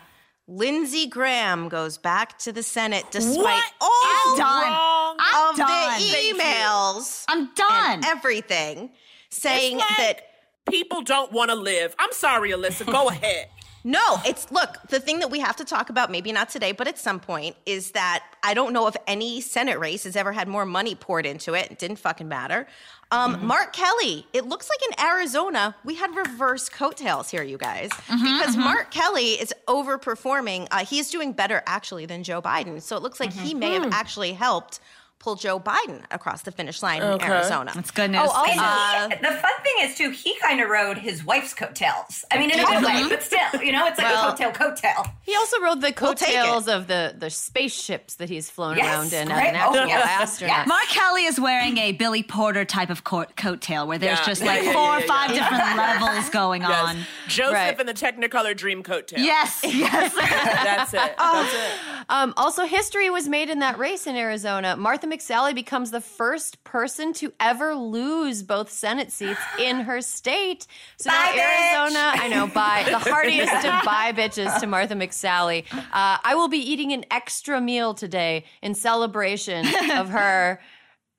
Lindsey 0.49 1.07
Graham 1.07 1.69
goes 1.69 1.97
back 1.97 2.37
to 2.39 2.51
the 2.51 2.61
Senate 2.61 3.05
despite 3.11 3.37
What 3.45 3.63
all 3.79 4.33
is 4.33 4.37
done. 4.39 4.63
wrong? 4.67 5.15
I'm 5.17 5.49
of 5.51 5.55
done. 5.55 5.99
the 6.01 6.07
emails 6.33 7.23
I'm 7.29 7.53
done. 7.53 7.93
and 7.93 8.05
everything 8.05 8.89
saying 9.29 9.77
like 9.77 9.87
that 9.97 10.21
people 10.69 11.03
don't 11.03 11.31
want 11.31 11.51
to 11.51 11.55
live. 11.55 11.95
I'm 11.99 12.11
sorry, 12.11 12.51
Alyssa. 12.51 12.85
Go 12.85 13.07
ahead. 13.09 13.47
No, 13.83 14.19
it's 14.25 14.51
look, 14.51 14.77
the 14.89 14.99
thing 14.99 15.19
that 15.19 15.31
we 15.31 15.39
have 15.39 15.55
to 15.57 15.65
talk 15.65 15.89
about, 15.89 16.11
maybe 16.11 16.31
not 16.31 16.49
today, 16.49 16.71
but 16.71 16.87
at 16.87 16.97
some 16.99 17.19
point, 17.19 17.55
is 17.65 17.91
that 17.91 18.23
I 18.43 18.53
don't 18.53 18.73
know 18.73 18.87
if 18.87 18.95
any 19.07 19.41
Senate 19.41 19.79
race 19.79 20.03
has 20.03 20.15
ever 20.15 20.31
had 20.31 20.47
more 20.47 20.65
money 20.65 20.93
poured 20.95 21.25
into 21.25 21.53
it. 21.55 21.71
It 21.71 21.79
didn't 21.79 21.97
fucking 21.97 22.27
matter. 22.27 22.67
Um, 23.11 23.35
Mm-hmm. 23.35 23.47
Mark 23.47 23.73
Kelly, 23.73 24.25
it 24.33 24.45
looks 24.45 24.69
like 24.69 24.79
in 24.99 25.05
Arizona, 25.05 25.75
we 25.83 25.95
had 25.95 26.15
reverse 26.15 26.69
coattails 26.69 27.29
here, 27.29 27.43
you 27.43 27.57
guys, 27.57 27.89
Mm-hmm, 27.89 28.37
because 28.39 28.55
Mark 28.55 28.89
Kelly 28.91 29.31
is 29.33 29.53
overperforming. 29.67 30.67
Uh, 30.71 30.85
he's 30.85 31.09
doing 31.09 31.33
better 31.33 31.61
actually 31.65 32.05
than 32.05 32.23
Joe 32.23 32.41
Biden. 32.41 32.81
So 32.81 32.95
it 32.95 33.03
looks 33.03 33.19
like 33.19 33.31
Mm-hmm. 33.31 33.45
he 33.45 33.53
may 33.53 33.73
have 33.73 33.91
actually 33.91 34.33
helped 34.33 34.79
pull 35.21 35.35
Joe 35.35 35.59
Biden 35.59 36.01
across 36.09 36.41
the 36.41 36.51
finish 36.51 36.81
line 36.81 37.01
in 37.01 37.21
Arizona. 37.21 37.71
That's 37.75 37.91
good 37.91 38.09
news. 38.11 38.21
Oh, 38.25 38.31
also- 38.31 38.51
And 38.51 38.59
Uh, 38.59 39.09
he- 39.09 39.21
the 39.21 39.37
fun 39.39 39.51
thing 39.63 39.73
is 39.89 39.95
too, 39.97 40.09
he 40.09 40.35
kind 40.39 40.59
of 40.59 40.69
rode 40.69 40.97
his 40.97 41.23
wife's 41.23 41.53
coattails. 41.53 42.25
I 42.31 42.37
mean, 42.39 42.49
in 42.49 42.59
a 42.59 42.65
good 42.65 42.83
way, 42.83 43.05
but 43.07 43.21
still, 43.23 43.61
you 43.61 43.71
know, 43.71 43.85
it's 43.85 43.97
like 43.99 44.07
Well- 44.07 44.29
a 44.29 44.33
coattail, 44.35 44.53
coattail. 44.55 45.11
He 45.21 45.35
also 45.35 45.59
rode 45.61 45.81
the 45.81 45.93
We'll 46.01 46.13
coattails 46.15 46.67
of 46.67 46.87
the 46.87 47.13
the 47.17 47.29
spaceships 47.29 48.15
that 48.15 48.29
he's 48.29 48.49
flown 48.49 48.77
Yes, 48.77 48.85
around 48.87 49.13
in 49.13 49.31
as 49.31 49.37
right. 49.37 49.53
an 49.53 49.55
Oh, 49.63 49.75
actual 49.75 49.87
yes, 49.87 50.07
astronaut. 50.21 50.57
yes. 50.57 50.67
Mark 50.67 50.85
Kelly 50.87 51.25
is 51.25 51.39
wearing 51.39 51.77
a 51.77 51.91
Billy 51.91 52.23
Porter 52.23 52.65
type 52.65 52.89
of 52.89 53.03
coat 53.03 53.35
coattail 53.35 53.85
where 53.87 53.97
there's 53.99 54.19
Yeah, 54.19 54.25
just 54.25 54.41
yeah, 54.43 54.47
like 54.47 54.63
yeah, 54.63 54.73
four 54.73 54.81
yeah, 54.81 54.95
or 54.97 54.99
yeah. 55.01 55.05
five 55.05 55.29
different 55.29 55.77
levels 56.01 56.29
going 56.29 56.63
on. 56.65 57.05
Joseph 57.27 57.53
Right. 57.53 57.79
and 57.79 57.87
the 57.87 57.93
Technicolor 57.93 58.55
Dream 58.57 58.81
Coattail. 58.83 59.17
Yes, 59.19 59.59
yes. 59.63 60.13
That's 60.15 60.93
it. 60.93 61.15
That's 61.17 61.53
it. 61.53 61.71
Um, 62.09 62.33
also, 62.37 62.65
history 62.65 63.09
was 63.09 63.27
made 63.29 63.49
in 63.49 63.59
that 63.59 63.77
race 63.77 64.07
in 64.07 64.15
Arizona. 64.15 64.75
Martha 64.75 65.07
McSally 65.11 65.53
becomes 65.53 65.91
the 65.91 66.01
first 66.01 66.63
person 66.63 67.11
to 67.13 67.33
ever 67.39 67.75
lose 67.75 68.43
both 68.43 68.71
Senate 68.71 69.11
seats 69.11 69.39
in 69.59 69.81
her 69.81 70.01
state. 70.01 70.65
So 70.97 71.09
now 71.09 71.17
Bye, 71.17 71.31
bitch. 71.37 71.83
Arizona, 71.83 72.11
I 72.15 72.27
know, 72.29 72.47
bye. 72.47 72.85
The 72.89 72.99
heartiest 73.11 73.53
of 73.53 73.85
bye 73.85 74.13
bitches 74.13 74.59
to 74.59 74.67
Martha 74.67 74.95
McSally. 74.95 75.65
Uh, 75.73 76.17
I 76.23 76.33
will 76.35 76.47
be 76.47 76.57
eating 76.59 76.93
an 76.93 77.05
extra 77.11 77.59
meal 77.59 77.93
today 77.93 78.45
in 78.61 78.73
celebration 78.73 79.65
of 79.91 80.09
her 80.17 80.59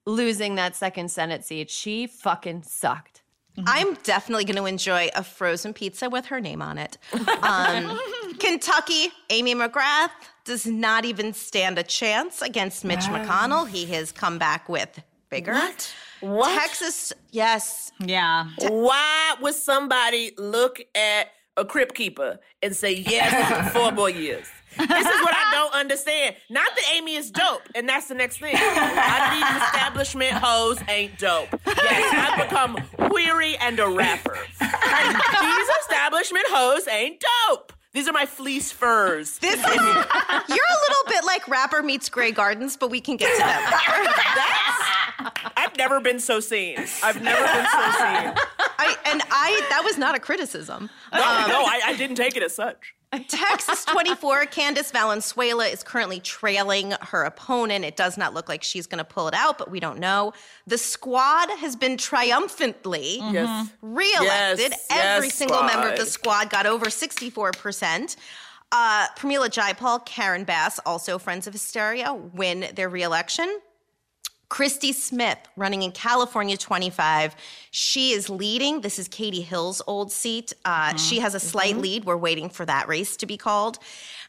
losing 0.06 0.56
that 0.56 0.74
second 0.74 1.10
Senate 1.10 1.44
seat. 1.44 1.70
She 1.70 2.06
fucking 2.06 2.62
sucked. 2.62 3.22
I'm 3.66 3.94
definitely 4.02 4.44
going 4.46 4.56
to 4.56 4.64
enjoy 4.64 5.10
a 5.14 5.22
frozen 5.22 5.74
pizza 5.74 6.08
with 6.08 6.26
her 6.26 6.40
name 6.40 6.62
on 6.62 6.78
it. 6.78 6.96
Um, 7.42 7.98
Kentucky, 8.38 9.08
Amy 9.30 9.54
McGrath 9.54 10.10
does 10.44 10.66
not 10.66 11.04
even 11.04 11.32
stand 11.32 11.78
a 11.78 11.82
chance 11.82 12.42
against 12.42 12.84
Mitch 12.84 13.00
McConnell. 13.00 13.68
He 13.68 13.86
has 13.86 14.12
come 14.12 14.38
back 14.38 14.68
with 14.68 15.02
bigger. 15.30 15.52
What? 15.52 15.94
What? 16.20 16.58
Texas, 16.60 17.12
yes. 17.30 17.90
yeah. 17.98 18.48
Why 18.68 19.34
would 19.40 19.54
somebody 19.54 20.32
look 20.38 20.80
at 20.94 21.28
a 21.56 21.64
crypt 21.64 21.94
keeper 21.94 22.38
and 22.62 22.74
say 22.74 22.92
yes 22.92 23.72
four 23.72 23.90
more 23.92 24.10
years? 24.10 24.46
This 24.78 24.88
is 24.88 25.20
what 25.22 25.34
I 25.34 25.50
don't 25.52 25.74
understand. 25.74 26.36
Not 26.48 26.70
that 26.74 26.84
Amy 26.94 27.16
is 27.16 27.30
dope, 27.30 27.62
and 27.74 27.88
that's 27.88 28.08
the 28.08 28.14
next 28.14 28.38
thing. 28.38 28.54
A 28.54 28.58
lot 28.58 29.20
of 29.20 29.34
these 29.34 29.62
establishment 29.64 30.32
hoes 30.32 30.78
ain't 30.88 31.18
dope. 31.18 31.48
Yes, 31.66 32.14
I've 32.14 32.48
become 32.48 32.78
weary 33.10 33.56
and 33.58 33.78
a 33.78 33.88
rapper. 33.88 34.38
And 34.60 35.16
these 35.42 35.68
establishment 35.82 36.46
hoes 36.48 36.88
ain't 36.88 37.22
dope. 37.48 37.72
These 37.92 38.08
are 38.08 38.12
my 38.12 38.26
fleece 38.26 38.72
furs. 38.72 39.38
This 39.42 39.58
is, 39.58 39.64
you're 39.64 39.68
a 39.68 40.78
little 40.88 41.04
bit 41.08 41.24
like 41.26 41.46
rapper 41.48 41.82
meets 41.82 42.08
Grey 42.08 42.32
Gardens, 42.32 42.76
but 42.76 42.90
we 42.90 43.00
can 43.00 43.16
get 43.16 43.30
to 43.32 43.38
that 43.42 45.28
later. 45.28 45.52
I've 45.56 45.76
never 45.76 46.00
been 46.00 46.18
so 46.18 46.40
seen. 46.40 46.78
I've 47.02 47.22
never 47.22 47.42
been 47.42 47.66
so 47.66 47.90
seen. 47.98 48.34
I, 48.78 48.96
and 49.06 49.22
I, 49.30 49.66
that 49.70 49.82
was 49.84 49.98
not 49.98 50.14
a 50.14 50.20
criticism. 50.20 50.88
No, 51.12 51.18
um, 51.18 51.48
no, 51.48 51.62
I, 51.64 51.80
I 51.86 51.96
didn't 51.96 52.16
take 52.16 52.36
it 52.36 52.42
as 52.42 52.54
such. 52.54 52.94
Texas 53.28 53.84
24, 53.84 54.46
Candace 54.50 54.90
Valenzuela 54.90 55.66
is 55.66 55.82
currently 55.82 56.18
trailing 56.20 56.92
her 57.00 57.24
opponent. 57.24 57.84
It 57.84 57.96
does 57.96 58.16
not 58.16 58.32
look 58.34 58.48
like 58.48 58.62
she's 58.62 58.86
going 58.86 58.98
to 58.98 59.04
pull 59.04 59.28
it 59.28 59.34
out, 59.34 59.58
but 59.58 59.70
we 59.70 59.80
don't 59.80 59.98
know. 59.98 60.32
The 60.66 60.78
squad 60.78 61.50
has 61.58 61.76
been 61.76 61.96
triumphantly 61.96 63.18
Yes. 63.18 63.70
reelected. 63.82 64.70
Yes, 64.70 64.86
Every 64.90 65.26
yes, 65.28 65.34
single 65.36 65.62
member 65.62 65.88
of 65.88 65.98
the 65.98 66.06
squad. 66.06 66.48
squad 66.48 66.50
got 66.50 66.66
over 66.66 66.86
64%. 66.86 68.16
Uh, 68.74 69.06
Pramila 69.18 69.48
Jayapal, 69.50 70.04
Karen 70.06 70.44
Bass, 70.44 70.78
also 70.86 71.18
Friends 71.18 71.46
of 71.46 71.52
Hysteria, 71.52 72.14
win 72.14 72.68
their 72.74 72.88
reelection. 72.88 73.60
Christy 74.52 74.92
Smith 74.92 75.38
running 75.56 75.80
in 75.82 75.92
California 75.92 76.58
25. 76.58 77.34
She 77.70 78.10
is 78.12 78.28
leading. 78.28 78.82
This 78.82 78.98
is 78.98 79.08
Katie 79.08 79.40
Hill's 79.40 79.80
old 79.86 80.12
seat. 80.12 80.52
Uh, 80.66 80.94
She 80.96 81.20
has 81.20 81.34
a 81.34 81.40
slight 81.40 81.78
lead. 81.78 82.04
We're 82.04 82.18
waiting 82.18 82.50
for 82.50 82.66
that 82.66 82.86
race 82.86 83.16
to 83.16 83.24
be 83.26 83.38
called. 83.38 83.78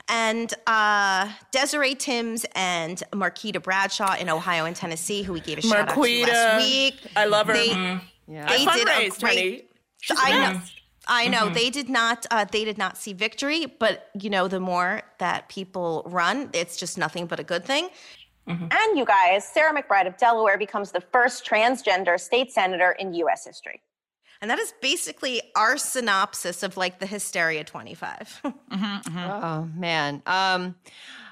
And 0.07 0.53
uh, 0.65 1.29
Desiree 1.51 1.95
Tims 1.95 2.45
and 2.55 3.03
Marquita 3.11 3.61
Bradshaw 3.61 4.15
in 4.15 4.29
Ohio 4.29 4.63
and 4.63 4.73
Tennessee, 4.77 5.23
who 5.23 5.33
we 5.33 5.41
gave 5.41 5.57
a 5.57 5.61
shout 5.61 5.77
out 5.79 5.89
to 5.89 5.95
Marquita. 5.95 6.27
last 6.29 6.63
week. 6.71 6.95
I 7.17 7.25
love 7.25 7.47
her. 7.47 7.53
They, 7.53 7.67
Yeah. 7.67 8.47
they 8.47 8.65
I 8.65 8.77
did 8.77 8.87
a 8.87 8.91
fundraised, 8.91 9.19
great. 9.19 9.37
honey. 9.37 9.63
She's 9.99 10.17
I 10.21 10.31
know. 10.31 10.53
best. 10.59 10.73
I 11.05 11.27
know 11.27 11.49
they 11.49 11.69
did 11.69 11.89
not. 11.89 12.25
Uh, 12.31 12.45
they 12.49 12.63
did 12.63 12.77
not 12.77 12.95
see 12.97 13.11
victory, 13.11 13.65
but 13.65 14.07
you 14.17 14.29
know, 14.29 14.47
the 14.47 14.61
more 14.61 15.01
that 15.19 15.49
people 15.49 16.03
run, 16.05 16.49
it's 16.53 16.77
just 16.77 16.97
nothing 16.97 17.25
but 17.25 17.41
a 17.41 17.43
good 17.43 17.65
thing. 17.65 17.89
And 18.47 18.97
you 18.97 19.05
guys, 19.05 19.47
Sarah 19.47 19.73
McBride 19.73 20.07
of 20.07 20.17
Delaware 20.17 20.57
becomes 20.57 20.91
the 20.91 21.01
first 21.01 21.45
transgender 21.45 22.19
state 22.19 22.51
senator 22.51 22.91
in 22.91 23.13
U.S. 23.15 23.45
history. 23.45 23.81
And 24.41 24.51
that 24.51 24.59
is 24.59 24.73
basically 24.81 25.41
our 25.55 25.77
synopsis 25.77 26.63
of 26.63 26.75
like 26.75 26.99
the 26.99 27.05
Hysteria 27.05 27.63
25. 27.63 28.41
Oh 29.15 29.69
man. 29.75 30.21
Um 30.25 30.75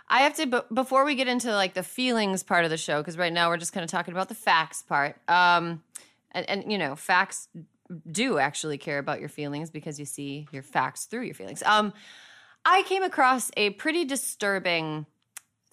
I 0.08 0.22
have 0.22 0.36
to 0.36 0.46
b- 0.46 0.60
before 0.74 1.04
we 1.06 1.16
get 1.16 1.28
into 1.28 1.52
like 1.54 1.74
the 1.74 1.84
feelings 1.84 2.44
part 2.44 2.64
of 2.64 2.70
the 2.70 2.78
show 2.78 3.00
because 3.02 3.18
right 3.18 3.34
now 3.34 3.50
we're 3.50 3.58
just 3.58 3.74
kind 3.74 3.84
of 3.84 3.90
talking 3.90 4.14
about 4.14 4.30
the 4.30 4.36
facts 4.36 4.82
part. 4.82 5.18
Um 5.28 5.84
and, 6.32 6.50
and 6.50 6.72
you 6.72 6.78
know, 6.78 6.96
facts 6.96 7.50
do 8.10 8.38
actually 8.38 8.78
care 8.78 9.00
about 9.00 9.20
your 9.20 9.28
feelings 9.30 9.70
because 9.70 10.00
you 10.00 10.06
see 10.06 10.48
your 10.54 10.64
facts 10.64 11.06
through 11.06 11.24
your 11.24 11.36
feelings. 11.36 11.62
Um 11.66 11.92
I 12.64 12.84
came 12.84 13.04
across 13.04 13.52
a 13.58 13.72
pretty 13.72 14.06
disturbing 14.06 15.06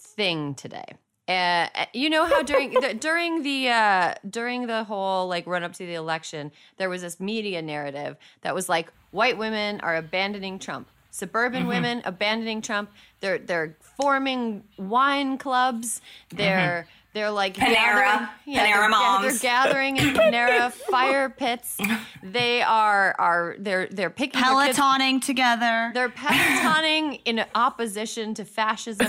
thing 0.01 0.55
today. 0.55 0.87
Uh, 1.29 1.69
you 1.93 2.09
know 2.09 2.25
how 2.25 2.43
during 2.43 2.73
the, 2.73 2.95
during 2.95 3.43
the 3.43 3.69
uh, 3.69 4.15
during 4.31 4.67
the 4.67 4.83
whole 4.85 5.29
like 5.29 5.47
run 5.47 5.63
up 5.63 5.75
to 5.75 5.85
the 5.85 5.95
election, 5.95 6.51
there 6.79 6.89
was 6.89 7.03
this 7.03 7.21
media 7.21 7.61
narrative 7.61 8.17
that 8.41 8.55
was 8.55 8.69
like 8.69 8.91
white 9.11 9.37
women 9.37 9.79
are 9.83 9.97
abandoning 9.97 10.59
Trump, 10.59 10.89
suburban 11.11 11.67
women 11.67 12.01
abandoning 12.07 12.63
Trump. 12.63 12.91
They're 13.21 13.39
they're 13.39 13.77
forming 13.81 14.65
wine 14.79 15.37
clubs. 15.37 16.01
They're 16.31 16.87
they're 17.13 17.31
like 17.31 17.55
Panera. 17.57 17.75
gathering- 17.75 18.57
Panera 18.57 18.73
they're, 18.81 18.89
moms. 18.89 19.41
They're 19.41 19.51
gathering 19.51 19.97
in 19.99 20.15
Panera 20.15 20.71
fire 20.73 21.29
pits. 21.29 21.77
They 22.23 22.63
are 22.63 23.15
are 23.19 23.55
they're 23.59 23.87
they're 23.89 24.09
picking 24.11 24.41
Pelotoning 24.41 25.21
together. 25.23 25.91
they're 25.93 26.09
pelotoning 26.25 27.21
in 27.27 27.45
opposition 27.55 28.33
to 28.35 28.45
fascism. 28.47 29.09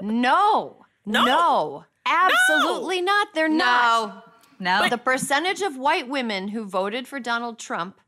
No, 0.00 0.76
no, 1.06 1.84
absolutely 2.04 3.00
not. 3.00 3.28
They're 3.34 3.48
not. 3.48 4.14
no. 4.14 4.22
No. 4.58 4.88
The 4.88 4.98
percentage 4.98 5.60
of 5.60 5.76
white 5.76 6.08
women 6.08 6.48
who 6.48 6.64
voted 6.64 7.06
for 7.06 7.20
Donald 7.20 7.58
Trump 7.58 8.00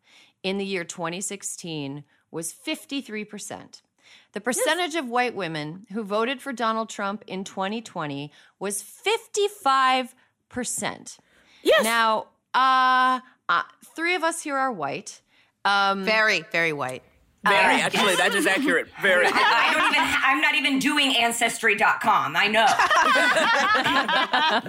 in 0.42 0.58
the 0.58 0.64
year 0.64 0.84
2016 0.84 2.04
was 2.30 2.52
53%. 2.52 3.82
The 4.32 4.40
percentage 4.40 4.94
of 4.94 5.08
white 5.08 5.34
women 5.34 5.86
who 5.92 6.02
voted 6.02 6.40
for 6.40 6.52
Donald 6.52 6.88
Trump 6.88 7.24
in 7.26 7.44
2020 7.44 8.30
was 8.58 8.82
55%. 8.82 11.18
Yes. 11.62 11.84
Now, 11.84 12.26
uh, 12.54 13.20
uh, 13.48 13.62
three 13.94 14.14
of 14.14 14.22
us 14.22 14.42
here 14.42 14.56
are 14.56 14.72
white. 14.72 15.20
Um, 15.64 16.04
very, 16.04 16.44
very 16.52 16.72
white. 16.72 17.02
Very, 17.44 17.76
uh, 17.76 17.86
actually, 17.86 18.16
that 18.16 18.34
is 18.34 18.46
accurate. 18.46 18.88
Very. 19.00 19.26
I 19.26 19.72
don't 19.72 19.94
even. 19.94 20.04
I'm 20.24 20.40
not 20.40 20.54
even 20.56 20.78
doing 20.80 21.16
ancestry.com. 21.16 22.34
I 22.36 22.48
know. 22.48 22.66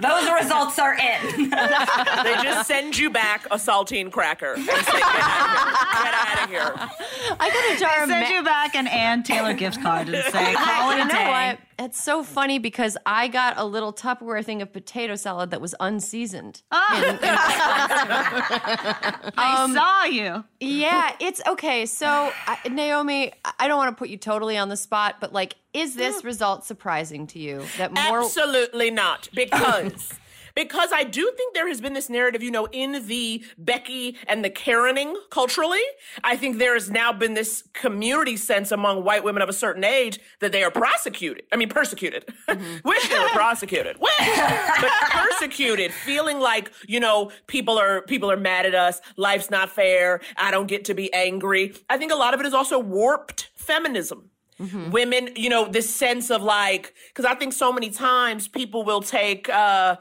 Those 0.00 0.30
results 0.42 0.78
are 0.78 0.94
in. 0.94 1.50
they 1.50 2.34
just 2.42 2.68
send 2.68 2.96
you 2.96 3.10
back 3.10 3.46
a 3.46 3.56
saltine 3.56 4.10
cracker 4.12 4.54
and 4.54 4.64
say, 4.64 4.72
get 4.72 4.84
out 4.84 6.44
of 6.44 6.48
here. 6.50 6.60
Get 6.62 6.74
out 6.74 6.84
of 6.94 6.96
here. 7.28 7.36
I 7.40 7.50
got 7.50 7.76
a 7.76 7.80
jar 7.80 8.02
of 8.04 8.08
Send 8.08 8.28
ma- 8.28 8.34
you 8.36 8.42
back 8.44 8.74
an 8.76 8.86
Ann 8.86 9.22
Taylor 9.24 9.52
gift 9.54 9.82
card 9.82 10.08
and 10.08 10.32
say, 10.32 10.54
call 10.58 10.90
it 10.92 10.94
a 10.94 10.98
you 10.98 11.04
know 11.06 11.14
day. 11.14 11.28
what? 11.28 11.58
It's 11.82 12.02
so 12.02 12.22
funny 12.22 12.58
because 12.58 12.98
I 13.06 13.28
got 13.28 13.54
a 13.56 13.64
little 13.64 13.90
Tupperware 13.90 14.44
thing 14.44 14.60
of 14.60 14.70
potato 14.70 15.16
salad 15.16 15.50
that 15.50 15.62
was 15.62 15.74
unseasoned. 15.80 16.60
Ah. 16.70 17.18
I 19.34 19.62
um, 19.64 19.72
saw 19.72 20.04
you. 20.04 20.44
Yeah, 20.60 21.12
it's 21.20 21.40
okay. 21.48 21.86
So, 21.86 22.32
I, 22.46 22.58
Naomi, 22.68 23.32
I- 23.46 23.52
I 23.60 23.68
don't 23.68 23.78
want 23.78 23.96
to 23.96 23.98
put 23.98 24.10
you 24.10 24.18
totally 24.18 24.58
on 24.58 24.68
the 24.68 24.76
spot, 24.76 25.16
but 25.20 25.32
like, 25.32 25.54
is 25.72 25.94
this 25.94 26.20
mm. 26.20 26.24
result 26.26 26.66
surprising 26.66 27.26
to 27.28 27.38
you? 27.38 27.64
That 27.78 27.94
more. 27.94 28.20
Absolutely 28.24 28.90
not. 28.90 29.30
Because 29.32 30.12
because 30.54 30.90
I 30.92 31.04
do 31.04 31.32
think 31.36 31.54
there 31.54 31.68
has 31.68 31.80
been 31.80 31.94
this 31.94 32.08
narrative, 32.08 32.42
you 32.42 32.50
know, 32.50 32.66
in 32.66 33.06
the 33.06 33.44
Becky 33.58 34.16
and 34.26 34.44
the 34.44 34.50
Karening 34.50 35.14
culturally. 35.30 35.80
I 36.24 36.36
think 36.36 36.58
there 36.58 36.74
has 36.74 36.90
now 36.90 37.12
been 37.12 37.34
this 37.34 37.64
community 37.72 38.36
sense 38.36 38.72
among 38.72 39.04
white 39.04 39.24
women 39.24 39.42
of 39.42 39.48
a 39.48 39.52
certain 39.52 39.84
age 39.84 40.18
that 40.40 40.52
they 40.52 40.62
are 40.62 40.70
prosecuted. 40.70 41.44
I 41.52 41.56
mean, 41.56 41.68
persecuted. 41.68 42.32
Wish 42.84 43.08
they 43.08 43.18
were 43.18 43.28
prosecuted. 43.28 43.96
Wish, 44.00 44.36
but 44.80 44.90
persecuted, 45.10 45.92
feeling 45.92 46.40
like 46.40 46.70
you 46.86 47.00
know 47.00 47.30
people 47.46 47.78
are 47.78 48.02
people 48.02 48.30
are 48.30 48.36
mad 48.36 48.66
at 48.66 48.74
us. 48.74 49.00
Life's 49.16 49.50
not 49.50 49.70
fair. 49.70 50.20
I 50.36 50.50
don't 50.50 50.66
get 50.66 50.84
to 50.86 50.94
be 50.94 51.12
angry. 51.12 51.74
I 51.88 51.98
think 51.98 52.12
a 52.12 52.16
lot 52.16 52.34
of 52.34 52.40
it 52.40 52.46
is 52.46 52.54
also 52.54 52.78
warped 52.78 53.50
feminism 53.54 54.30
women 54.90 55.30
you 55.36 55.48
know 55.48 55.66
this 55.66 55.88
sense 55.88 56.30
of 56.30 56.42
like 56.42 56.94
because 57.08 57.24
i 57.24 57.34
think 57.34 57.52
so 57.52 57.72
many 57.72 57.88
times 57.88 58.46
people 58.46 58.84
will 58.84 59.00
take 59.00 59.48
uh 59.48 59.96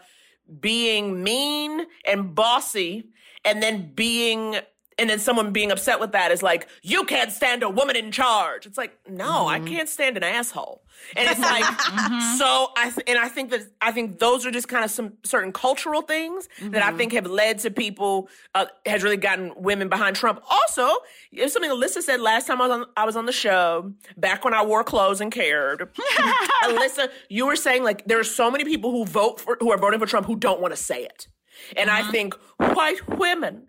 being 0.60 1.24
mean 1.24 1.86
and 2.06 2.34
bossy 2.36 3.10
and 3.46 3.62
then 3.62 3.92
being 3.94 4.56
and 5.00 5.10
then 5.10 5.18
someone 5.20 5.52
being 5.52 5.72
upset 5.72 6.00
with 6.00 6.12
that 6.12 6.32
is 6.32 6.44
like 6.44 6.68
you 6.82 7.06
can't 7.06 7.32
stand 7.32 7.64
a 7.64 7.70
woman 7.70 7.96
in 7.96 8.12
charge. 8.12 8.66
It's 8.66 8.78
like 8.78 8.98
no 9.08 9.48
i 9.48 9.58
mm-hmm. 9.58 9.68
can't 9.68 9.90
stand 9.90 10.18
an 10.18 10.24
asshole. 10.24 10.84
And 11.16 11.30
it's 11.30 11.40
like 11.40 11.64
mm-hmm. 11.64 12.38
so 12.38 12.72
i 12.76 12.90
th- 12.90 13.08
and 13.08 13.18
i 13.18 13.30
think 13.30 13.52
that 13.52 13.62
i 13.82 13.92
think 13.92 14.20
those 14.20 14.46
are 14.46 14.52
just 14.52 14.68
kind 14.68 14.84
of 14.84 14.92
some 14.92 15.14
certain 15.24 15.52
cultural 15.52 16.02
things 16.02 16.50
that 16.62 16.84
i 16.84 16.88
mm-hmm. 16.88 16.98
think 16.98 17.14
have 17.14 17.26
led 17.26 17.60
to 17.60 17.72
people 17.72 18.30
uh, 18.54 18.66
has 18.86 19.02
really 19.04 19.18
gotten 19.18 19.54
women 19.56 19.88
behind 19.90 20.16
trump. 20.16 20.42
Also 20.50 20.90
it's 21.32 21.54
something 21.54 21.72
alyssa 21.72 22.02
said 22.02 22.20
last 22.20 22.48
time 22.48 22.62
i 22.62 22.68
was 22.68 22.72
on 22.72 22.86
i 22.98 23.06
was 23.06 23.16
on 23.16 23.26
the 23.26 23.32
show 23.32 23.94
back 24.18 24.44
when 24.44 24.54
i 24.54 24.64
wore 24.64 24.84
clothes 24.84 25.22
and 25.22 25.32
cared. 25.32 25.90
Alyssa 26.64 27.10
you 27.30 27.46
were 27.46 27.56
saying 27.56 27.84
like 27.84 28.06
there 28.06 28.20
are 28.20 28.24
so 28.24 28.52
many 28.52 28.66
people 28.66 28.92
who 28.92 29.06
vote 29.06 29.40
for 29.40 29.58
who 29.60 29.72
are 29.72 29.78
voting 29.78 30.00
for 30.00 30.06
trump 30.06 30.28
who 30.28 30.36
don't 30.36 30.60
want 30.60 30.74
to 30.74 30.82
say 30.82 31.04
it. 31.04 31.28
And 31.78 31.90
i 31.90 32.10
think 32.12 32.34
white 32.58 33.08
women 33.08 33.69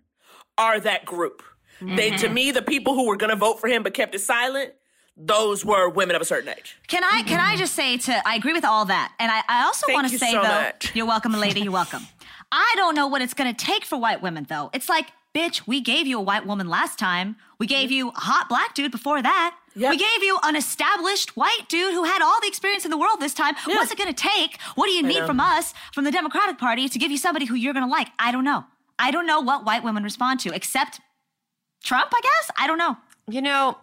are 0.57 0.79
that 0.79 1.05
group. 1.05 1.43
They, 1.81 2.11
to 2.11 2.25
mm-hmm. 2.25 2.33
me, 2.33 2.51
the 2.51 2.61
people 2.61 2.93
who 2.93 3.07
were 3.07 3.15
going 3.15 3.31
to 3.31 3.35
vote 3.35 3.59
for 3.59 3.67
him 3.67 3.81
but 3.81 3.93
kept 3.93 4.13
it 4.13 4.19
silent, 4.19 4.73
those 5.17 5.65
were 5.65 5.89
women 5.89 6.15
of 6.15 6.21
a 6.21 6.25
certain 6.25 6.49
age. 6.49 6.77
Can 6.87 7.03
I 7.03 7.23
can 7.23 7.39
I 7.39 7.49
mm-hmm. 7.49 7.57
just 7.57 7.73
say 7.73 7.97
to 7.97 8.27
I 8.27 8.35
agree 8.35 8.53
with 8.53 8.65
all 8.65 8.85
that. 8.85 9.13
And 9.19 9.31
I, 9.31 9.41
I 9.47 9.63
also 9.65 9.91
want 9.91 10.09
to 10.09 10.17
say 10.17 10.31
so 10.31 10.41
though, 10.41 10.47
much. 10.47 10.95
you're 10.95 11.05
welcome, 11.05 11.33
lady, 11.33 11.61
you're 11.61 11.71
welcome. 11.71 12.03
I 12.51 12.73
don't 12.75 12.95
know 12.95 13.07
what 13.07 13.21
it's 13.21 13.33
gonna 13.33 13.53
take 13.53 13.85
for 13.85 13.97
white 13.97 14.21
women 14.21 14.45
though. 14.47 14.69
It's 14.73 14.89
like, 14.89 15.11
bitch, 15.33 15.67
we 15.67 15.81
gave 15.81 16.07
you 16.07 16.17
a 16.17 16.21
white 16.21 16.45
woman 16.45 16.67
last 16.67 16.99
time. 16.99 17.35
We 17.59 17.67
gave 17.67 17.91
you 17.91 18.09
a 18.09 18.19
hot 18.19 18.49
black 18.49 18.73
dude 18.73 18.91
before 18.91 19.21
that. 19.21 19.55
Yep. 19.75 19.91
We 19.91 19.97
gave 19.97 20.23
you 20.23 20.37
an 20.43 20.55
established 20.55 21.37
white 21.37 21.65
dude 21.69 21.93
who 21.93 22.03
had 22.03 22.21
all 22.21 22.39
the 22.41 22.47
experience 22.47 22.83
in 22.83 22.91
the 22.91 22.97
world 22.97 23.19
this 23.19 23.33
time. 23.33 23.55
What's 23.65 23.91
it 23.91 23.97
gonna 23.97 24.13
take? 24.13 24.59
What 24.75 24.87
do 24.87 24.91
you 24.91 25.03
need 25.03 25.25
from 25.25 25.39
us, 25.39 25.73
from 25.93 26.03
the 26.03 26.11
Democratic 26.11 26.57
Party, 26.57 26.89
to 26.89 26.99
give 26.99 27.11
you 27.11 27.17
somebody 27.17 27.45
who 27.45 27.55
you're 27.55 27.73
gonna 27.73 27.87
like? 27.87 28.09
I 28.19 28.31
don't 28.31 28.43
know. 28.43 28.65
I 29.01 29.09
don't 29.09 29.25
know 29.25 29.41
what 29.41 29.65
white 29.65 29.83
women 29.83 30.03
respond 30.03 30.39
to, 30.41 30.53
except 30.53 31.01
Trump, 31.83 32.11
I 32.13 32.21
guess? 32.21 32.51
I 32.55 32.67
don't 32.67 32.77
know. 32.77 32.95
You 33.27 33.41
know, 33.41 33.77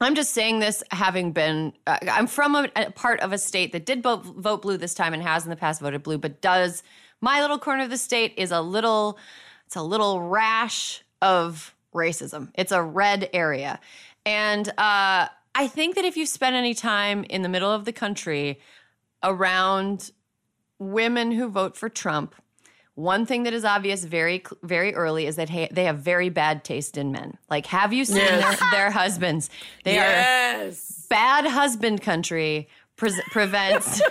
I'm 0.00 0.14
just 0.14 0.32
saying 0.32 0.60
this 0.60 0.84
having 0.92 1.32
been, 1.32 1.72
uh, 1.86 1.98
I'm 2.08 2.28
from 2.28 2.54
a, 2.54 2.68
a 2.76 2.92
part 2.92 3.18
of 3.20 3.32
a 3.32 3.38
state 3.38 3.72
that 3.72 3.84
did 3.84 4.04
vote, 4.04 4.24
vote 4.24 4.62
blue 4.62 4.76
this 4.76 4.94
time 4.94 5.12
and 5.12 5.22
has 5.22 5.44
in 5.44 5.50
the 5.50 5.56
past 5.56 5.80
voted 5.80 6.04
blue, 6.04 6.16
but 6.16 6.40
does, 6.40 6.84
my 7.20 7.40
little 7.40 7.58
corner 7.58 7.82
of 7.82 7.90
the 7.90 7.98
state 7.98 8.34
is 8.36 8.52
a 8.52 8.60
little, 8.60 9.18
it's 9.66 9.74
a 9.74 9.82
little 9.82 10.20
rash 10.20 11.02
of 11.20 11.74
racism. 11.92 12.50
It's 12.54 12.72
a 12.72 12.82
red 12.82 13.28
area. 13.32 13.80
And 14.24 14.68
uh, 14.68 15.26
I 15.54 15.66
think 15.66 15.96
that 15.96 16.04
if 16.04 16.16
you 16.16 16.24
spend 16.24 16.54
any 16.54 16.74
time 16.74 17.24
in 17.24 17.42
the 17.42 17.48
middle 17.48 17.72
of 17.72 17.84
the 17.84 17.92
country 17.92 18.60
around 19.24 20.12
women 20.78 21.32
who 21.32 21.48
vote 21.48 21.76
for 21.76 21.88
Trump, 21.88 22.34
one 22.96 23.24
thing 23.26 23.44
that 23.44 23.52
is 23.52 23.64
obvious 23.64 24.02
very 24.04 24.42
very 24.62 24.94
early 24.94 25.26
is 25.26 25.36
that 25.36 25.48
hey, 25.48 25.68
they 25.70 25.84
have 25.84 25.98
very 25.98 26.28
bad 26.28 26.64
taste 26.64 26.96
in 26.98 27.12
men. 27.12 27.38
Like, 27.48 27.66
have 27.66 27.92
you 27.92 28.04
seen 28.04 28.16
Yes. 28.16 28.58
their, 28.58 28.70
their 28.72 28.90
husbands? 28.90 29.48
They 29.84 29.98
are 29.98 30.72
bad 31.08 31.46
husband 31.46 32.02
country 32.02 32.68
pre- 32.96 33.22
prevents 33.30 34.02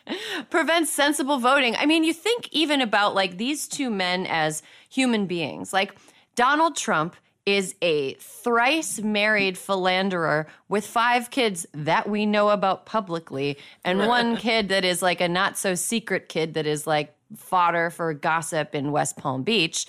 prevents 0.50 0.90
sensible 0.92 1.38
voting. 1.38 1.76
I 1.76 1.86
mean, 1.86 2.02
you 2.04 2.12
think 2.12 2.48
even 2.50 2.80
about 2.80 3.14
like 3.14 3.36
these 3.36 3.68
two 3.68 3.90
men 3.90 4.26
as 4.26 4.62
human 4.88 5.26
beings. 5.26 5.72
Like 5.72 5.94
Donald 6.34 6.76
Trump 6.76 7.16
is 7.46 7.74
a 7.82 8.14
thrice 8.14 9.00
married 9.00 9.56
philanderer 9.56 10.46
with 10.68 10.86
five 10.86 11.30
kids 11.30 11.66
that 11.72 12.08
we 12.08 12.26
know 12.26 12.50
about 12.50 12.86
publicly 12.86 13.56
and 13.84 13.98
one 14.06 14.36
kid 14.46 14.68
that 14.68 14.84
is 14.84 15.02
like 15.02 15.20
a 15.20 15.28
not 15.28 15.56
so 15.56 15.74
secret 15.74 16.28
kid 16.28 16.54
that 16.54 16.66
is 16.66 16.86
like 16.86 17.14
fodder 17.36 17.90
for 17.90 18.12
gossip 18.14 18.74
in 18.74 18.92
West 18.92 19.16
Palm 19.16 19.42
Beach. 19.42 19.86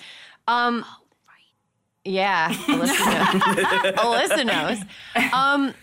Um 0.47 0.85
yeah, 2.03 2.51
Alyssa 2.65 3.95
knows. 3.95 4.29
Alyssa 4.29 4.45
knows. 4.45 5.33
Um, 5.33 5.73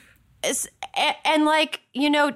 s- 0.42 0.66
a- 0.96 1.26
and 1.28 1.44
like 1.44 1.80
you 1.94 2.10
know 2.10 2.32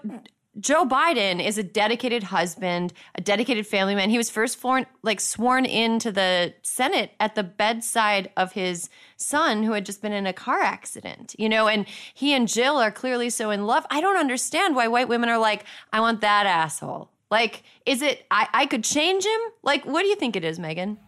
joe 0.61 0.85
biden 0.85 1.43
is 1.43 1.57
a 1.57 1.63
dedicated 1.63 2.25
husband 2.25 2.93
a 3.15 3.23
dedicated 3.23 3.67
family 3.67 3.95
man 3.95 4.11
he 4.11 4.19
was 4.19 4.29
first 4.29 4.61
sworn 4.61 4.85
like 5.03 5.19
sworn 5.19 5.65
into 5.65 6.13
the 6.13 6.53
senate 6.61 7.13
at 7.19 7.35
the 7.35 7.43
bedside 7.43 8.31
of 8.37 8.53
his 8.53 8.91
son 9.17 9.63
who 9.63 9.73
had 9.73 9.87
just 9.87 10.03
been 10.03 10.13
in 10.13 10.27
a 10.27 10.33
car 10.35 10.61
accident 10.61 11.35
you 11.39 11.49
know 11.49 11.69
and 11.69 11.87
he 12.13 12.35
and 12.35 12.49
jill 12.49 12.77
are 12.77 12.91
clearly 12.91 13.31
so 13.31 13.49
in 13.51 13.65
love 13.67 13.87
i 13.91 13.99
don't 13.99 14.19
understand 14.19 14.77
why 14.77 14.87
white 14.87 15.09
women 15.09 15.31
are 15.31 15.39
like 15.39 15.65
i 15.91 15.99
want 16.01 16.21
that 16.21 16.45
asshole 16.45 17.09
like 17.33 17.65
is 17.85 18.01
it 18.01 18.25
i, 18.31 18.47
I 18.53 18.67
could 18.67 18.85
change 18.85 19.25
him 19.25 19.41
like 19.65 19.85
what 19.85 20.03
do 20.03 20.09
you 20.09 20.17
think 20.17 20.37
it 20.37 20.45
is 20.45 20.61
megan 20.61 20.99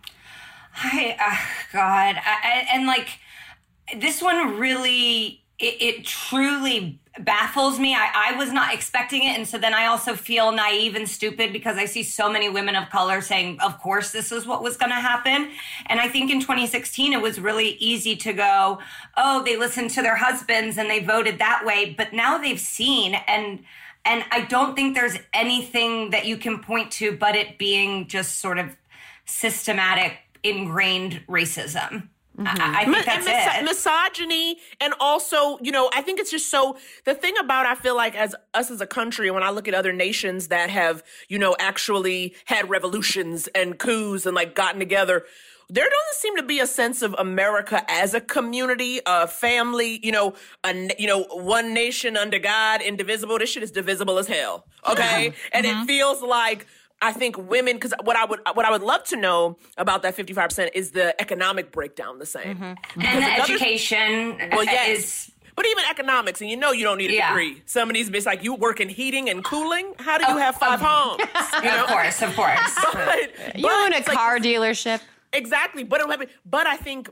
I, 0.76 1.16
uh, 1.20 1.36
God, 1.72 2.16
I, 2.24 2.66
and 2.72 2.86
like 2.86 3.08
this 3.96 4.22
one 4.22 4.58
really, 4.58 5.42
it, 5.58 5.76
it 5.80 6.04
truly 6.04 6.98
baffles 7.20 7.78
me. 7.78 7.94
I, 7.94 8.32
I 8.32 8.38
was 8.38 8.52
not 8.52 8.74
expecting 8.74 9.22
it, 9.22 9.36
and 9.36 9.46
so 9.46 9.56
then 9.56 9.72
I 9.72 9.86
also 9.86 10.14
feel 10.14 10.50
naive 10.50 10.96
and 10.96 11.08
stupid 11.08 11.52
because 11.52 11.76
I 11.76 11.84
see 11.84 12.02
so 12.02 12.30
many 12.30 12.48
women 12.48 12.74
of 12.74 12.90
color 12.90 13.20
saying, 13.20 13.60
"Of 13.60 13.78
course, 13.78 14.10
this 14.10 14.32
is 14.32 14.46
what 14.46 14.62
was 14.62 14.76
going 14.76 14.90
to 14.90 14.96
happen." 14.96 15.50
And 15.86 16.00
I 16.00 16.08
think 16.08 16.30
in 16.30 16.40
2016, 16.40 17.12
it 17.12 17.22
was 17.22 17.38
really 17.38 17.70
easy 17.74 18.16
to 18.16 18.32
go, 18.32 18.80
"Oh, 19.16 19.44
they 19.44 19.56
listened 19.56 19.90
to 19.90 20.02
their 20.02 20.16
husbands 20.16 20.76
and 20.76 20.90
they 20.90 21.00
voted 21.00 21.38
that 21.38 21.64
way," 21.64 21.94
but 21.96 22.12
now 22.12 22.38
they've 22.38 22.60
seen 22.60 23.14
and. 23.14 23.64
And 24.04 24.24
I 24.30 24.42
don't 24.42 24.74
think 24.74 24.94
there's 24.94 25.16
anything 25.32 26.10
that 26.10 26.26
you 26.26 26.36
can 26.36 26.60
point 26.60 26.90
to 26.92 27.16
but 27.16 27.34
it 27.34 27.58
being 27.58 28.06
just 28.06 28.40
sort 28.40 28.58
of 28.58 28.76
systematic 29.24 30.18
ingrained 30.42 31.22
racism. 31.28 32.08
I, 32.36 32.42
I 32.42 32.84
mm-hmm. 32.84 32.92
think 32.92 33.06
that's 33.06 33.26
and 33.26 33.64
mis- 33.64 33.76
it. 33.76 33.76
misogyny 33.76 34.56
and 34.80 34.92
also 34.98 35.56
you 35.62 35.70
know 35.70 35.88
i 35.94 36.02
think 36.02 36.18
it's 36.18 36.32
just 36.32 36.50
so 36.50 36.76
the 37.04 37.14
thing 37.14 37.34
about 37.38 37.64
i 37.64 37.76
feel 37.76 37.94
like 37.94 38.16
as 38.16 38.34
us 38.54 38.72
as 38.72 38.80
a 38.80 38.88
country 38.88 39.30
when 39.30 39.44
i 39.44 39.50
look 39.50 39.68
at 39.68 39.74
other 39.74 39.92
nations 39.92 40.48
that 40.48 40.68
have 40.68 41.04
you 41.28 41.38
know 41.38 41.54
actually 41.60 42.34
had 42.46 42.68
revolutions 42.68 43.48
and 43.54 43.78
coups 43.78 44.26
and 44.26 44.34
like 44.34 44.56
gotten 44.56 44.80
together 44.80 45.24
there 45.68 45.84
doesn't 45.84 46.14
seem 46.20 46.36
to 46.36 46.42
be 46.42 46.60
a 46.60 46.66
sense 46.66 47.02
of 47.02 47.14
America 47.18 47.82
as 47.88 48.14
a 48.14 48.20
community, 48.20 49.00
a 49.06 49.26
family, 49.26 50.00
you 50.02 50.12
know, 50.12 50.34
a 50.64 50.68
n- 50.68 50.90
you 50.98 51.06
know, 51.06 51.24
one 51.30 51.72
nation 51.74 52.16
under 52.16 52.38
God, 52.38 52.82
indivisible. 52.82 53.38
This 53.38 53.50
shit 53.50 53.62
is 53.62 53.70
divisible 53.70 54.18
as 54.18 54.26
hell. 54.26 54.66
Okay, 54.88 55.28
mm-hmm. 55.28 55.48
and 55.52 55.66
it 55.66 55.74
mm-hmm. 55.74 55.84
feels 55.86 56.22
like 56.22 56.66
I 57.00 57.12
think 57.12 57.36
women 57.38 57.76
because 57.76 57.94
what 58.02 58.16
I 58.16 58.24
would 58.24 58.40
what 58.54 58.64
I 58.64 58.70
would 58.70 58.82
love 58.82 59.04
to 59.04 59.16
know 59.16 59.56
about 59.76 60.02
that 60.02 60.14
fifty 60.14 60.32
five 60.32 60.48
percent 60.50 60.70
is 60.74 60.90
the 60.92 61.18
economic 61.20 61.72
breakdown 61.72 62.18
the 62.18 62.26
same. 62.26 62.56
Mm-hmm. 62.56 62.64
and 62.64 62.78
Because 62.96 63.12
the 63.12 63.18
another- 63.18 63.42
education 63.42 64.38
Well, 64.52 64.60
uh, 64.60 64.64
yes. 64.64 64.98
is 64.98 65.30
But 65.56 65.66
even 65.66 65.84
economics, 65.88 66.40
and 66.40 66.50
you 66.50 66.56
know 66.56 66.72
you 66.72 66.84
don't 66.84 66.98
need 66.98 67.10
a 67.10 67.14
Yeah. 67.14 67.28
degree. 67.28 67.62
Some 67.66 67.88
of 67.88 67.94
these 67.94 68.10
bits 68.10 68.26
like 68.26 68.42
you 68.42 68.54
work 68.54 68.80
in 68.80 68.88
heating 68.88 69.28
and 69.30 69.44
cooling. 69.44 69.94
How 69.98 70.18
do 70.18 70.24
you 70.26 70.34
oh, 70.34 70.38
have 70.38 70.56
five 70.56 70.80
homes? 70.80 71.22
You 71.62 71.70
know? 71.70 71.84
of 71.84 71.88
course, 71.88 72.20
of 72.22 72.34
course. 72.34 72.74
But, 72.92 73.56
you 73.56 73.62
but 73.62 73.72
own 73.72 73.92
a 73.92 73.96
it's 73.98 74.08
like- 74.08 74.16
car 74.16 74.38
dealership 74.38 75.00
Exactly. 75.34 75.84
But 75.84 76.00
it 76.00 76.08
happen. 76.08 76.28
But 76.44 76.66
I 76.66 76.76
think 76.76 77.10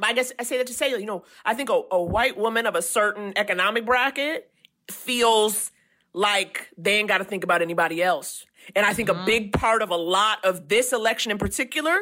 I 0.00 0.12
guess 0.12 0.32
I 0.38 0.42
say 0.44 0.58
that 0.58 0.66
to 0.68 0.74
say, 0.74 0.90
you 0.90 1.04
know, 1.04 1.24
I 1.44 1.54
think 1.54 1.68
a, 1.68 1.82
a 1.90 2.02
white 2.02 2.36
woman 2.36 2.66
of 2.66 2.74
a 2.74 2.82
certain 2.82 3.32
economic 3.36 3.84
bracket 3.84 4.50
feels 4.90 5.70
like 6.14 6.68
they 6.76 6.98
ain't 6.98 7.08
got 7.08 7.18
to 7.18 7.24
think 7.24 7.44
about 7.44 7.62
anybody 7.62 8.02
else. 8.02 8.46
And 8.76 8.86
I 8.86 8.94
think 8.94 9.08
a 9.08 9.14
mm-hmm. 9.14 9.24
big 9.26 9.52
part 9.52 9.82
of 9.82 9.90
a 9.90 9.96
lot 9.96 10.44
of 10.44 10.68
this 10.68 10.92
election 10.92 11.32
in 11.32 11.38
particular, 11.38 11.96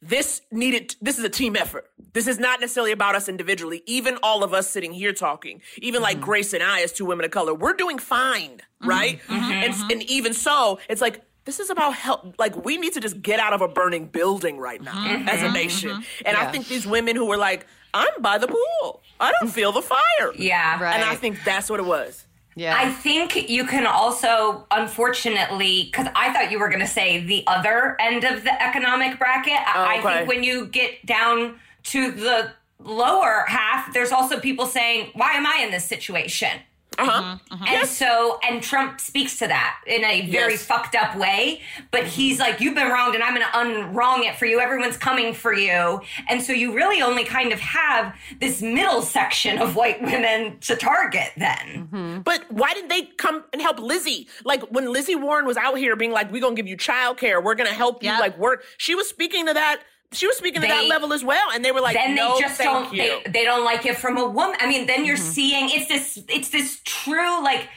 this 0.00 0.42
needed, 0.50 0.94
this 1.00 1.18
is 1.18 1.24
a 1.24 1.28
team 1.28 1.56
effort. 1.56 1.90
This 2.12 2.26
is 2.26 2.38
not 2.38 2.60
necessarily 2.60 2.92
about 2.92 3.14
us 3.16 3.28
individually. 3.28 3.82
Even 3.86 4.18
all 4.22 4.42
of 4.42 4.54
us 4.54 4.70
sitting 4.70 4.92
here 4.92 5.12
talking, 5.12 5.60
even 5.78 6.00
like 6.00 6.16
mm-hmm. 6.16 6.24
Grace 6.24 6.52
and 6.52 6.62
I 6.62 6.80
as 6.80 6.92
two 6.92 7.04
women 7.04 7.24
of 7.24 7.30
color, 7.30 7.54
we're 7.54 7.74
doing 7.74 7.98
fine, 7.98 8.60
right? 8.82 9.20
Mm-hmm. 9.26 9.52
And, 9.52 9.92
and 9.92 10.02
even 10.04 10.32
so, 10.32 10.78
it's 10.88 11.00
like, 11.00 11.22
this 11.50 11.58
is 11.58 11.68
about 11.68 11.94
help. 11.94 12.38
Like, 12.38 12.64
we 12.64 12.76
need 12.76 12.92
to 12.92 13.00
just 13.00 13.20
get 13.22 13.40
out 13.40 13.52
of 13.52 13.60
a 13.60 13.66
burning 13.66 14.06
building 14.06 14.56
right 14.56 14.80
now 14.80 14.92
mm-hmm. 14.92 15.28
as 15.28 15.42
a 15.42 15.46
mm-hmm. 15.46 15.54
nation. 15.54 15.90
Mm-hmm. 15.90 16.26
And 16.26 16.36
I 16.36 16.48
think 16.52 16.68
these 16.68 16.86
women 16.86 17.16
who 17.16 17.26
were 17.26 17.36
like, 17.36 17.66
I'm 17.92 18.22
by 18.22 18.38
the 18.38 18.46
pool. 18.46 19.02
I 19.18 19.32
don't 19.32 19.50
mm. 19.50 19.52
feel 19.52 19.72
the 19.72 19.82
fire. 19.82 20.32
yeah. 20.36 20.80
Right. 20.80 20.94
And 20.94 21.02
I 21.02 21.16
think 21.16 21.42
that's 21.44 21.68
what 21.68 21.80
it 21.80 21.86
was. 21.86 22.24
yeah 22.54 22.76
I 22.78 22.88
think 22.88 23.50
you 23.50 23.66
can 23.66 23.84
also, 23.84 24.64
unfortunately, 24.70 25.88
because 25.90 26.06
I 26.14 26.32
thought 26.32 26.52
you 26.52 26.60
were 26.60 26.68
going 26.68 26.82
to 26.82 26.86
say 26.86 27.24
the 27.26 27.42
other 27.48 27.96
end 27.98 28.22
of 28.22 28.44
the 28.44 28.62
economic 28.62 29.18
bracket. 29.18 29.54
I- 29.54 29.72
Oh, 29.74 29.84
I 29.84 30.14
think 30.14 30.28
when 30.28 30.44
you 30.44 30.66
get 30.66 31.04
down 31.04 31.58
to 31.94 32.12
the 32.12 32.52
lower 32.78 33.44
half, 33.48 33.92
there's 33.92 34.12
also 34.12 34.38
people 34.38 34.66
saying, 34.66 35.10
Why 35.14 35.32
am 35.32 35.46
I 35.46 35.64
in 35.64 35.72
this 35.72 35.84
situation? 35.84 36.60
Uh 37.00 37.38
huh. 37.50 37.56
And 37.68 37.88
so, 37.88 38.38
and 38.48 38.62
Trump 38.62 39.00
speaks 39.00 39.38
to 39.38 39.46
that 39.48 39.80
in 39.86 40.04
a 40.04 40.30
very 40.30 40.52
Yes. 40.52 40.64
fucked 40.64 40.94
up 40.94 41.16
way. 41.16 41.60
But 41.90 42.02
mm-hmm. 42.02 42.10
he's 42.10 42.38
like, 42.38 42.60
you've 42.60 42.74
been 42.74 42.88
wronged 42.88 43.14
and 43.14 43.24
I'm 43.24 43.34
going 43.34 43.46
to 43.46 43.58
unwrong 43.58 44.24
it 44.24 44.36
for 44.36 44.46
you. 44.46 44.60
Everyone's 44.60 44.96
coming 44.96 45.32
for 45.34 45.52
you. 45.54 46.00
And 46.28 46.42
so 46.42 46.52
you 46.52 46.72
really 46.74 47.02
only 47.02 47.24
kind 47.24 47.52
of 47.52 47.60
have 47.60 48.14
this 48.40 48.60
middle 48.62 49.02
section 49.02 49.58
of 49.58 49.76
white 49.76 50.00
women 50.02 50.58
to 50.60 50.76
target 50.76 51.30
then. 51.36 51.88
Mm-hmm. 51.90 52.18
But 52.20 52.44
why 52.50 52.72
didn't 52.74 52.88
they 52.88 53.02
come 53.16 53.44
and 53.52 53.60
help 53.62 53.78
Lizzie? 53.78 54.28
Like 54.44 54.62
when 54.70 54.92
Lizzie 54.92 55.16
Warren 55.16 55.46
was 55.46 55.56
out 55.56 55.76
here 55.78 55.96
being 55.96 56.12
like, 56.12 56.30
"We're 56.30 56.40
gonna 56.42 56.54
give 56.54 56.66
you 56.68 56.76
childcare. 56.76 57.42
We're 57.42 57.54
gonna 57.54 57.70
help 57.70 58.02
you 58.02 58.10
Yep. 58.10 58.20
like 58.20 58.38
work." 58.38 58.64
She 58.78 58.94
was 58.94 59.08
speaking 59.08 59.46
to 59.46 59.54
that. 59.54 59.82
She 60.12 60.26
was 60.26 60.36
speaking 60.36 60.60
to 60.62 60.66
that 60.66 60.86
level 60.86 61.12
as 61.12 61.22
well, 61.22 61.50
and 61.54 61.64
they 61.64 61.70
were 61.70 61.80
like, 61.80 61.94
then 61.94 62.16
"No, 62.16 62.34
they 62.34 62.40
just 62.40 62.60
don't 62.60 62.92
you." 62.92 63.02
they, 63.24 63.30
they 63.30 63.44
don't 63.44 63.64
like 63.64 63.86
it 63.86 63.96
from 63.96 64.16
a 64.16 64.26
woman 64.26 64.56
i 64.60 64.66
mean 64.66 64.86
then 64.86 65.04
you're 65.04 65.16
mm-hmm. 65.16 65.24
seeing 65.24 65.70
it's 65.70 65.88
this 65.88 66.22
it's 66.28 66.50
this 66.50 66.80
true 66.84 67.42
like 67.42 67.68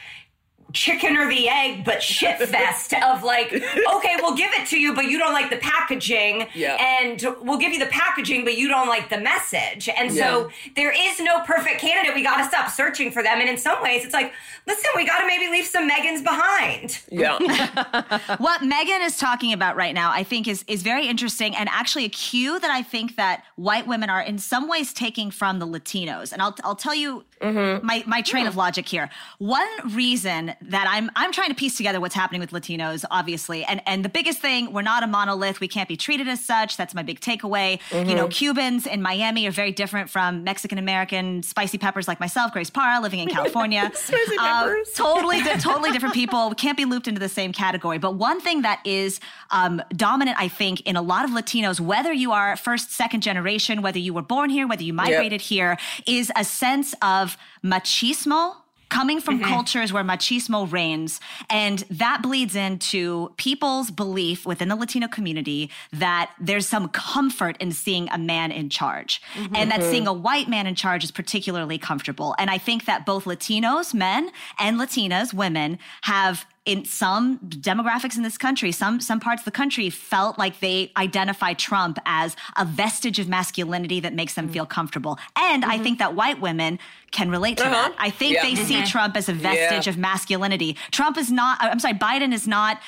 chicken 0.74 1.16
or 1.16 1.28
the 1.28 1.48
egg 1.48 1.84
but 1.84 2.02
shit 2.02 2.36
fest 2.48 2.92
of 2.94 3.22
like 3.22 3.52
okay 3.52 4.16
we'll 4.20 4.36
give 4.36 4.52
it 4.52 4.66
to 4.66 4.78
you 4.78 4.94
but 4.94 5.06
you 5.06 5.18
don't 5.18 5.32
like 5.32 5.50
the 5.50 5.56
packaging. 5.56 6.46
Yeah. 6.54 6.76
and 6.80 7.22
we'll 7.40 7.58
give 7.58 7.72
you 7.72 7.78
the 7.78 7.90
packaging 7.90 8.44
but 8.44 8.58
you 8.58 8.68
don't 8.68 8.88
like 8.88 9.08
the 9.08 9.18
message. 9.18 9.88
And 9.88 10.12
so 10.12 10.50
there 10.76 10.92
is 10.92 11.20
no 11.20 11.40
perfect 11.44 11.80
candidate. 11.80 12.14
We 12.14 12.22
got 12.22 12.38
to 12.38 12.44
stop 12.44 12.70
searching 12.70 13.10
for 13.10 13.22
them. 13.22 13.40
And 13.40 13.48
in 13.48 13.56
some 13.56 13.82
ways 13.82 14.04
it's 14.04 14.14
like 14.14 14.32
listen 14.66 14.90
we 14.96 15.06
got 15.06 15.20
to 15.20 15.26
maybe 15.26 15.50
leave 15.50 15.66
some 15.66 15.88
megans 15.88 16.22
behind. 16.22 17.02
Yeah, 17.10 17.38
what 18.38 18.62
Megan 18.62 19.02
is 19.02 19.16
talking 19.16 19.52
about 19.52 19.76
right 19.76 19.94
now, 19.94 20.10
I 20.10 20.24
think, 20.24 20.48
is 20.48 20.64
is 20.66 20.82
very 20.82 21.06
interesting 21.06 21.54
and 21.56 21.68
actually 21.70 22.04
a 22.04 22.08
cue 22.08 22.58
that 22.58 22.70
I 22.70 22.82
think 22.82 23.16
that 23.16 23.44
white 23.56 23.86
women 23.86 24.10
are 24.10 24.20
in 24.20 24.38
some 24.38 24.68
ways 24.68 24.92
taking 24.92 25.30
from 25.30 25.58
the 25.58 25.66
Latinos. 25.66 26.32
And 26.32 26.42
I'll 26.42 26.54
I'll 26.64 26.76
tell 26.76 26.94
you 26.94 27.24
mm-hmm. 27.40 27.86
my 27.86 28.02
my 28.06 28.22
train 28.22 28.46
of 28.46 28.54
hmm. 28.54 28.60
logic 28.60 28.88
here. 28.88 29.10
One 29.38 29.68
reason 29.94 30.54
that 30.68 30.86
I'm 30.88 31.10
I'm 31.16 31.32
trying 31.32 31.48
to 31.50 31.54
piece 31.54 31.76
together 31.76 32.00
what's 32.00 32.14
happening 32.14 32.40
with 32.40 32.50
Latinos, 32.50 33.04
obviously, 33.10 33.64
and 33.64 33.80
and 33.86 34.04
the 34.04 34.08
biggest 34.08 34.38
thing, 34.38 34.72
we're 34.72 34.82
not 34.82 35.02
a 35.02 35.06
monolith. 35.06 35.60
We 35.60 35.68
can't 35.68 35.88
be 35.88 35.96
treated 35.96 36.28
as 36.28 36.44
such. 36.44 36.76
That's 36.76 36.94
my 36.94 37.02
big 37.02 37.20
takeaway. 37.20 37.80
You 37.92 38.14
know, 38.14 38.28
Cubans 38.28 38.86
in 38.86 39.02
Miami 39.02 39.46
are 39.46 39.50
very 39.50 39.72
different 39.72 40.10
from 40.10 40.44
Mexican 40.44 40.78
American 40.78 41.42
spicy 41.42 41.78
peppers 41.78 42.08
like 42.08 42.20
myself, 42.20 42.52
Grace 42.52 42.70
Parra, 42.70 43.00
living 43.00 43.20
in 43.20 43.28
California. 43.38 43.90
Spicy 43.94 44.36
Uh, 44.38 44.64
peppers. 44.64 44.90
totally, 44.94 45.40
totally 45.58 45.90
different 45.92 46.14
people. 46.14 46.48
We 46.50 46.54
can't 46.56 46.76
be 46.76 46.84
looped 46.84 47.08
into 47.08 47.20
the 47.20 47.28
same 47.28 47.52
category. 47.52 47.98
But 47.98 48.14
one 48.14 48.40
thing 48.40 48.62
that 48.62 48.80
is 48.84 49.20
um, 49.50 49.82
dominant, 49.90 50.36
I 50.40 50.48
think, 50.48 50.80
in 50.82 50.96
a 50.96 51.02
lot 51.02 51.24
of 51.24 51.30
Latinos, 51.30 51.80
whether 51.80 52.12
you 52.12 52.32
are 52.32 52.56
first, 52.56 52.90
second 52.92 53.22
generation, 53.22 53.82
whether 53.82 53.98
you 53.98 54.14
were 54.14 54.22
born 54.22 54.50
here, 54.50 54.66
whether 54.66 54.82
you 54.82 54.92
migrated 54.92 55.40
here, 55.40 55.76
is 56.06 56.32
a 56.36 56.44
sense 56.44 56.94
of 57.02 57.36
machismo 57.64 58.54
coming 58.94 59.20
from 59.20 59.40
mm-hmm. 59.40 59.48
cultures 59.48 59.92
where 59.92 60.04
machismo 60.04 60.70
reigns. 60.70 61.20
And 61.50 61.80
that 61.90 62.22
bleeds 62.22 62.54
into 62.54 63.32
people's 63.36 63.90
belief 63.90 64.46
within 64.46 64.68
the 64.68 64.76
Latino 64.76 65.08
community 65.08 65.68
that 65.92 66.30
there's 66.38 66.68
some 66.68 66.88
comfort 66.90 67.56
in 67.58 67.72
seeing 67.72 68.08
a 68.10 68.18
man 68.18 68.52
in 68.52 68.70
charge. 68.70 69.20
Mm-hmm. 69.34 69.56
And 69.56 69.70
that 69.72 69.80
mm-hmm. 69.80 69.90
seeing 69.90 70.06
a 70.06 70.12
white 70.12 70.48
man 70.48 70.68
in 70.68 70.76
charge 70.76 71.02
is 71.02 71.10
particularly 71.10 71.76
comfortable. 71.76 72.36
And 72.38 72.50
I 72.50 72.58
think 72.58 72.84
that 72.84 73.04
both 73.04 73.24
Latinos, 73.24 73.92
men, 73.94 74.30
and 74.60 74.78
Latinas, 74.78 75.34
women, 75.34 75.80
have 76.02 76.46
in 76.64 76.84
some 76.86 77.38
demographics 77.40 78.16
in 78.16 78.22
this 78.22 78.38
country, 78.38 78.72
some 78.72 79.00
some 79.00 79.20
parts 79.20 79.42
of 79.42 79.44
the 79.44 79.50
country 79.50 79.90
felt 79.90 80.38
like 80.38 80.60
they 80.60 80.90
identify 80.96 81.52
Trump 81.52 81.98
as 82.06 82.36
a 82.56 82.64
vestige 82.64 83.18
of 83.18 83.28
masculinity 83.28 84.00
that 84.00 84.14
makes 84.14 84.34
them 84.34 84.48
mm. 84.48 84.52
feel 84.52 84.66
comfortable. 84.66 85.18
And 85.36 85.64
I 85.64 85.74
mm-hmm. 85.74 85.82
think 85.82 85.98
that 85.98 86.14
white 86.14 86.40
women 86.40 86.78
can 87.10 87.30
relate 87.30 87.58
to 87.58 87.64
that. 87.64 87.90
Uh-huh. 87.90 87.98
I 87.98 88.10
think 88.10 88.34
Yeah. 88.34 88.42
they 88.42 88.54
see 88.56 88.74
mm-hmm. 88.74 88.84
Trump 88.84 89.16
as 89.16 89.28
a 89.28 89.32
vestige 89.32 89.86
Yeah. 89.86 89.90
of 89.90 89.96
masculinity. 89.96 90.76
Trump 90.90 91.16
is 91.16 91.30
not, 91.30 91.58
I'm 91.60 91.78
sorry, 91.78 91.94
Biden 91.94 92.32
is 92.32 92.48
not, 92.48 92.80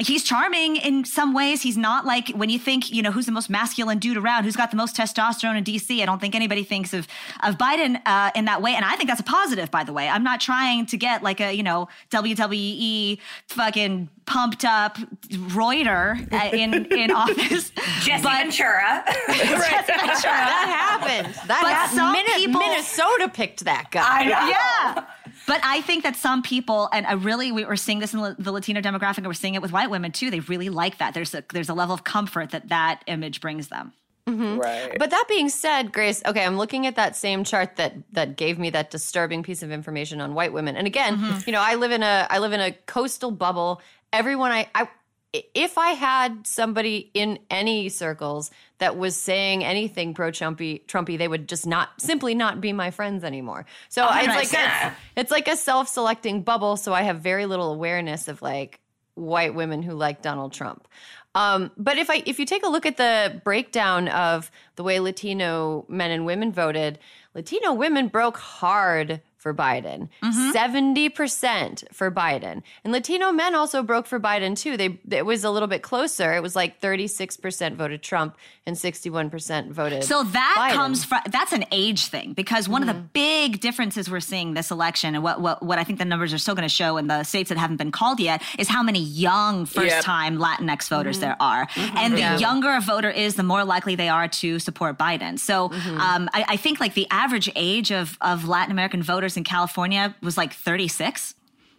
he's 0.00 0.24
charming 0.24 0.76
in 0.76 1.04
some 1.04 1.32
ways. 1.34 1.62
He's 1.62 1.76
not 1.76 2.04
like 2.04 2.28
when 2.30 2.50
you 2.50 2.58
think, 2.58 2.90
you 2.92 3.00
know, 3.00 3.12
who's 3.12 3.26
the 3.26 3.32
most 3.32 3.48
masculine 3.48 3.98
dude 3.98 4.16
around, 4.16 4.42
who's 4.44 4.56
got 4.56 4.70
the 4.72 4.76
most 4.76 4.96
testosterone 4.96 5.56
in 5.56 5.62
DC. 5.64 6.02
I 6.02 6.04
don't 6.06 6.20
think 6.20 6.34
anybody 6.34 6.64
thinks 6.64 6.92
of, 6.92 7.06
of 7.44 7.56
Biden 7.58 8.00
uh, 8.04 8.30
in 8.34 8.44
that 8.46 8.60
way. 8.60 8.74
And 8.74 8.84
I 8.84 8.96
think 8.96 9.08
that's 9.08 9.20
a 9.20 9.24
positive, 9.24 9.70
by 9.70 9.84
the 9.84 9.92
way. 9.92 10.08
I'm 10.08 10.24
not 10.24 10.40
trying 10.40 10.86
to 10.86 10.96
get 10.96 11.22
like 11.22 11.40
a, 11.40 11.52
you 11.52 11.62
know, 11.62 11.88
WWE 12.10 13.18
fucking 13.48 14.08
pumped 14.26 14.64
up 14.64 14.98
Reuter 15.38 16.16
uh, 16.32 16.50
in, 16.52 16.86
in 16.86 17.10
office. 17.14 17.70
Jesse 18.02 18.22
But- 18.22 18.32
Ventura. 18.44 19.04
that 19.26 20.98
happened. 21.00 21.34
That 21.46 21.60
But 21.62 21.72
happened. 21.72 21.96
some 21.98 22.16
people- 22.36 22.60
Minnesota 22.60 23.28
picked 23.32 23.64
that 23.64 23.90
guy. 23.90 24.02
I 24.04 24.24
know. 24.24 24.48
Yeah. 24.48 25.04
But 25.46 25.60
I 25.62 25.80
think 25.82 26.04
that 26.04 26.16
some 26.16 26.42
people, 26.42 26.88
and 26.92 27.06
I 27.06 27.12
really, 27.12 27.52
we 27.52 27.64
were 27.64 27.76
seeing 27.76 27.98
this 27.98 28.14
in 28.14 28.36
the 28.38 28.52
Latino 28.52 28.80
demographic, 28.80 29.18
and 29.18 29.26
we're 29.26 29.34
seeing 29.34 29.54
it 29.54 29.62
with 29.62 29.72
white 29.72 29.90
women 29.90 30.12
too. 30.12 30.30
They 30.30 30.40
really 30.40 30.68
like 30.68 30.98
that. 30.98 31.14
There's 31.14 31.34
a 31.34 31.44
there's 31.52 31.68
a 31.68 31.74
level 31.74 31.94
of 31.94 32.04
comfort 32.04 32.50
that 32.50 32.68
that 32.68 33.02
image 33.06 33.40
brings 33.40 33.68
them. 33.68 33.92
Mm-hmm. 34.26 34.58
Right. 34.58 34.98
But 34.98 35.10
that 35.10 35.26
being 35.28 35.50
said, 35.50 35.92
Grace, 35.92 36.22
okay, 36.24 36.44
I'm 36.44 36.56
looking 36.56 36.86
at 36.86 36.96
that 36.96 37.14
same 37.14 37.44
chart 37.44 37.76
that 37.76 37.94
that 38.12 38.36
gave 38.36 38.58
me 38.58 38.70
that 38.70 38.90
disturbing 38.90 39.42
piece 39.42 39.62
of 39.62 39.70
information 39.70 40.20
on 40.20 40.34
white 40.34 40.52
women. 40.52 40.76
And 40.76 40.86
again, 40.86 41.18
mm-hmm. 41.18 41.40
you 41.46 41.52
know, 41.52 41.60
I 41.60 41.74
live 41.74 41.92
in 41.92 42.02
a 42.02 42.26
I 42.30 42.38
live 42.38 42.52
in 42.52 42.60
a 42.60 42.72
coastal 42.72 43.30
bubble. 43.30 43.82
Everyone 44.12 44.50
I 44.50 44.68
I 44.74 44.88
if 45.32 45.76
I 45.76 45.90
had 45.90 46.46
somebody 46.46 47.10
in 47.12 47.38
any 47.50 47.88
circles 47.88 48.50
that 48.84 48.98
was 48.98 49.16
saying 49.16 49.64
anything 49.64 50.12
pro 50.12 50.30
Trumpy, 50.30 50.84
Trumpy, 50.84 51.16
they 51.16 51.26
would 51.26 51.48
just 51.48 51.66
not 51.66 51.98
simply 51.98 52.34
not 52.34 52.60
be 52.60 52.70
my 52.70 52.90
friends 52.90 53.24
anymore. 53.24 53.64
So 53.88 54.06
it's 54.10 54.26
like 54.28 54.48
100%. 54.48 54.92
it's 55.16 55.30
like 55.30 55.48
a 55.48 55.56
self-selecting 55.56 56.42
bubble. 56.42 56.76
So 56.76 56.92
I 56.92 57.00
have 57.00 57.20
very 57.20 57.46
little 57.46 57.72
awareness 57.72 58.28
of 58.28 58.42
like 58.42 58.80
white 59.14 59.54
women 59.54 59.82
who 59.82 59.94
like 59.94 60.20
Donald 60.20 60.52
Trump. 60.52 60.86
Um, 61.34 61.70
but 61.78 61.96
if 61.96 62.10
I 62.10 62.22
if 62.26 62.38
you 62.38 62.44
take 62.44 62.62
a 62.62 62.68
look 62.68 62.84
at 62.84 62.98
the 62.98 63.40
breakdown 63.42 64.08
of 64.08 64.50
the 64.76 64.82
way 64.82 65.00
Latino 65.00 65.86
men 65.88 66.10
and 66.10 66.26
women 66.26 66.52
voted, 66.52 66.98
Latino 67.34 67.72
women 67.72 68.08
broke 68.08 68.36
hard 68.36 69.22
for 69.44 69.52
Biden. 69.52 70.08
Mm-hmm. 70.22 70.52
70% 70.52 71.92
for 71.92 72.10
Biden. 72.10 72.62
And 72.82 72.94
Latino 72.94 73.30
men 73.30 73.54
also 73.54 73.82
broke 73.82 74.06
for 74.06 74.18
Biden 74.18 74.56
too. 74.56 74.78
They 74.78 74.98
it 75.10 75.26
was 75.26 75.44
a 75.44 75.50
little 75.50 75.68
bit 75.68 75.82
closer. 75.82 76.32
It 76.32 76.42
was 76.42 76.56
like 76.56 76.80
36% 76.80 77.74
voted 77.74 78.02
Trump 78.02 78.38
and 78.64 78.74
61% 78.74 79.70
voted 79.70 80.02
So 80.02 80.22
that 80.22 80.56
Biden. 80.58 80.74
comes 80.74 81.04
from 81.04 81.20
that's 81.30 81.52
an 81.52 81.66
age 81.70 82.06
thing 82.06 82.32
because 82.32 82.70
one 82.70 82.80
of 82.82 82.88
the 82.88 82.94
mm-hmm. 82.94 83.08
big 83.12 83.60
differences 83.60 84.10
we're 84.10 84.20
seeing 84.20 84.54
this 84.54 84.70
election 84.70 85.14
and 85.14 85.22
what 85.22 85.42
what, 85.42 85.62
what 85.62 85.78
I 85.78 85.84
think 85.84 85.98
the 85.98 86.06
numbers 86.06 86.32
are 86.32 86.38
still 86.38 86.54
going 86.54 86.66
to 86.66 86.74
show 86.74 86.96
in 86.96 87.06
the 87.06 87.22
states 87.22 87.50
that 87.50 87.58
haven't 87.58 87.76
been 87.76 87.92
called 87.92 88.20
yet 88.20 88.42
is 88.58 88.66
how 88.66 88.82
many 88.82 89.00
young 89.00 89.66
first 89.66 90.00
time 90.00 90.38
Latinx 90.38 90.88
voters 90.88 91.16
mm-hmm. 91.16 91.20
there 91.20 91.36
are. 91.38 91.68
And 91.76 92.14
the 92.14 92.20
Yeah. 92.20 92.38
younger 92.38 92.72
a 92.74 92.80
voter 92.80 93.10
is, 93.10 93.34
the 93.34 93.42
more 93.42 93.62
likely 93.64 93.94
they 93.94 94.08
are 94.08 94.26
to 94.40 94.58
support 94.58 94.96
Biden. 94.96 95.38
So 95.38 95.70
um, 96.06 96.30
I, 96.32 96.46
I 96.48 96.56
think 96.56 96.80
like 96.80 96.94
the 96.94 97.06
average 97.10 97.50
age 97.54 97.92
of 97.92 98.16
of 98.22 98.48
Latin 98.48 98.72
American 98.72 99.02
voters 99.02 99.33
in 99.36 99.44
California 99.44 100.14
was 100.22 100.36
like 100.36 100.52
36 100.52 101.34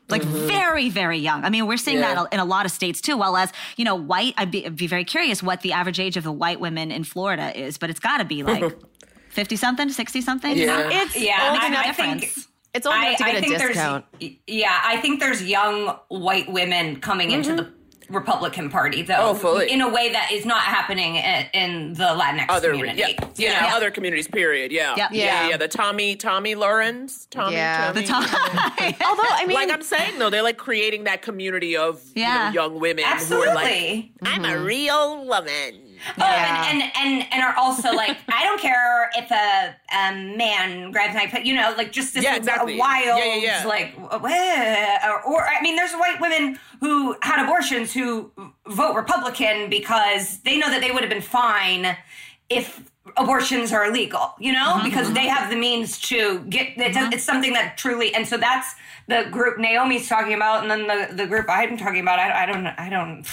like 0.10 0.22
mm-hmm. 0.22 0.48
very 0.48 0.90
very 0.90 1.18
young 1.18 1.44
i 1.44 1.50
mean 1.50 1.66
we're 1.66 1.78
seeing 1.78 1.98
Yeah. 1.98 2.14
that 2.14 2.34
in 2.34 2.40
a 2.40 2.46
lot 2.46 2.66
of 2.68 2.72
states 2.72 3.02
too 3.02 3.18
well 3.18 3.36
as 3.36 3.52
you 3.76 3.84
know 3.86 3.96
white 3.96 4.36
i'd 4.38 4.52
be, 4.52 4.64
I'd 4.66 4.76
be 4.76 4.86
very 4.86 5.04
curious 5.04 5.42
what 5.42 5.62
the 5.62 5.74
average 5.74 6.00
age 6.00 6.16
of 6.16 6.24
the 6.24 6.32
white 6.32 6.60
women 6.60 6.92
in 6.92 7.04
florida 7.04 7.58
is 7.60 7.80
but 7.80 7.90
it's 7.90 8.00
got 8.00 8.20
to 8.20 8.26
be 8.26 8.44
like 8.44 8.78
50 9.30 9.56
something 9.56 9.90
60 9.90 10.22
something 10.22 10.58
Yeah. 10.58 10.90
It's 10.92 11.18
Yeah, 11.20 11.50
old 11.50 11.60
I- 11.60 11.68
enough 11.68 11.86
I 11.88 11.92
think- 11.92 12.22
difference. 12.22 12.48
it's 12.76 12.86
old 12.86 12.96
enough 12.96 13.18
to 13.18 13.24
get 13.24 13.36
a 13.36 13.42
think 13.42 13.58
discount. 13.58 14.06
yeah, 14.48 14.80
I 14.84 14.98
think 14.98 15.20
there's 15.20 15.42
young 15.44 15.98
white 16.10 16.52
women 16.52 17.02
coming 17.02 17.32
into 17.32 17.50
mm-hmm. 17.50 17.58
the 17.58 17.72
Republican 18.10 18.70
Party 18.70 19.02
though. 19.02 19.16
Oh, 19.20 19.34
fully. 19.34 19.72
In 19.72 19.82
a 19.82 19.90
way 19.90 20.12
that 20.12 20.32
is 20.32 20.46
not 20.46 20.62
happening 20.64 21.16
in, 21.16 21.46
in 21.54 21.94
the 21.94 22.04
Latinx 22.04 22.46
other 22.50 22.72
community. 22.72 23.00
yeah, 23.00 23.08
yeah, 23.36 23.68
Yeah. 23.68 23.76
other 23.76 23.92
communities. 23.92 24.28
Period. 24.28 24.72
Yeah, 24.72 24.96
Yep. 24.98 25.10
yeah, 25.12 25.24
Yeah. 25.26 25.50
yeah. 25.50 25.58
The 25.58 25.68
Tommy 25.68 26.16
Tomi 26.16 26.56
Lahren, 26.56 27.10
Tommy, 27.30 27.56
Yeah. 27.56 27.88
Tommy. 27.92 28.02
the 28.02 28.08
time 28.08 28.24
Although 29.06 29.24
I 29.30 29.46
mean 29.48 29.56
like 29.56 29.72
I'm 29.72 29.82
saying 29.82 30.20
though, 30.20 30.30
they're 30.30 30.44
like 30.44 30.58
creating 30.58 31.06
that 31.06 31.22
community 31.22 31.76
of 31.78 32.02
you 32.16 32.24
know, 32.24 32.50
young 32.54 32.80
women 32.80 33.04
who 33.04 33.12
Absolutely. 33.12 33.50
are 33.50 33.56
like, 33.56 34.10
I'm 34.24 34.46
a 34.46 34.50
mm-hmm. 34.50 34.64
real 34.64 35.26
woman. 35.26 35.82
Oh, 36.18 36.24
and, 36.24 36.82
and 36.82 36.92
and 36.98 37.34
and 37.34 37.44
are 37.44 37.56
also 37.58 37.92
like, 37.92 38.18
I 38.28 38.44
don't 38.44 38.60
care 38.60 39.10
if 39.16 39.32
a, 39.32 39.76
a 39.94 40.36
man 40.38 40.92
grabs 40.92 41.14
my, 41.14 41.28
pet, 41.28 41.46
you 41.46 41.56
know, 41.56 41.74
like 41.78 41.92
just 41.92 42.14
this 42.14 42.24
Yeah, 42.24 42.36
exactly. 42.36 42.78
wild, 42.78 43.20
Yeah, 43.20 43.36
yeah, 43.36 43.62
yeah. 43.62 43.66
like, 43.66 43.94
or, 43.98 45.22
or 45.24 45.46
I 45.46 45.62
mean, 45.62 45.76
there's 45.76 45.94
white 45.94 46.20
women 46.20 46.60
who 46.80 47.16
had 47.22 47.44
abortions 47.44 47.94
who 47.94 48.32
vote 48.68 48.96
Republican 48.96 49.70
because 49.70 50.40
they 50.40 50.58
know 50.58 50.70
that 50.70 50.82
they 50.82 50.92
would 50.92 51.02
have 51.02 51.10
been 51.10 51.22
fine 51.22 51.98
if 52.50 52.82
abortions 53.18 53.72
are 53.72 53.86
illegal, 53.86 54.34
you 54.40 54.52
know, 54.52 54.74
mm-hmm, 54.74 54.84
because 54.84 55.08
mm-hmm. 55.08 55.16
they 55.16 55.28
have 55.28 55.50
the 55.50 55.56
means 55.56 56.00
to 56.00 56.40
get. 56.50 56.70
It's, 56.78 56.98
mm-hmm. 56.98 57.14
it's 57.14 57.24
something 57.24 57.54
that 57.54 57.78
truly, 57.78 58.14
and 58.14 58.28
so 58.28 58.38
that's 58.38 58.76
the 59.08 59.28
group 59.32 59.58
Naomi's 59.58 60.08
talking 60.08 60.34
about, 60.34 60.62
and 60.64 60.72
then 60.72 60.88
the 60.88 61.16
the 61.16 61.28
group 61.28 61.46
I'm 61.50 61.78
talking 61.78 62.02
about. 62.02 62.20
I, 62.20 62.44
I 62.44 62.46
don't, 62.46 62.68
I 62.68 62.90
don't. 62.90 63.26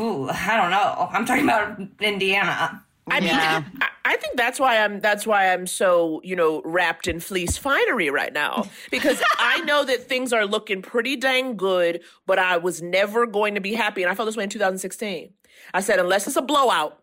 Ooh, 0.00 0.28
I 0.28 0.56
don't 0.56 0.70
know. 0.70 1.08
I'm 1.10 1.24
talking 1.24 1.44
about 1.44 1.80
Indiana. 2.00 2.82
I 3.08 3.20
mean, 3.20 3.28
Yeah. 3.28 3.64
I, 3.80 3.88
I 4.06 4.16
think 4.16 4.36
that's 4.36 4.60
why 4.60 4.78
I'm 4.78 5.00
that's 5.00 5.26
why 5.26 5.52
I'm 5.52 5.66
so 5.66 6.20
you 6.24 6.36
know 6.36 6.62
wrapped 6.64 7.08
in 7.08 7.20
fleece 7.20 7.56
finery 7.56 8.10
right 8.10 8.32
now 8.32 8.66
because 8.90 9.22
I 9.38 9.60
know 9.62 9.84
that 9.84 10.08
things 10.08 10.32
are 10.32 10.46
looking 10.46 10.82
pretty 10.82 11.16
dang 11.16 11.56
good, 11.56 12.02
but 12.26 12.38
I 12.38 12.58
was 12.58 12.82
never 12.82 13.26
going 13.26 13.54
to 13.54 13.60
be 13.60 13.74
happy, 13.74 14.02
and 14.02 14.10
I 14.10 14.14
felt 14.14 14.26
this 14.26 14.36
way 14.36 14.44
in 14.44 14.50
2016. 14.50 15.32
I 15.72 15.80
said 15.80 15.98
unless 15.98 16.26
it's 16.26 16.36
a 16.36 16.42
blowout, 16.42 17.00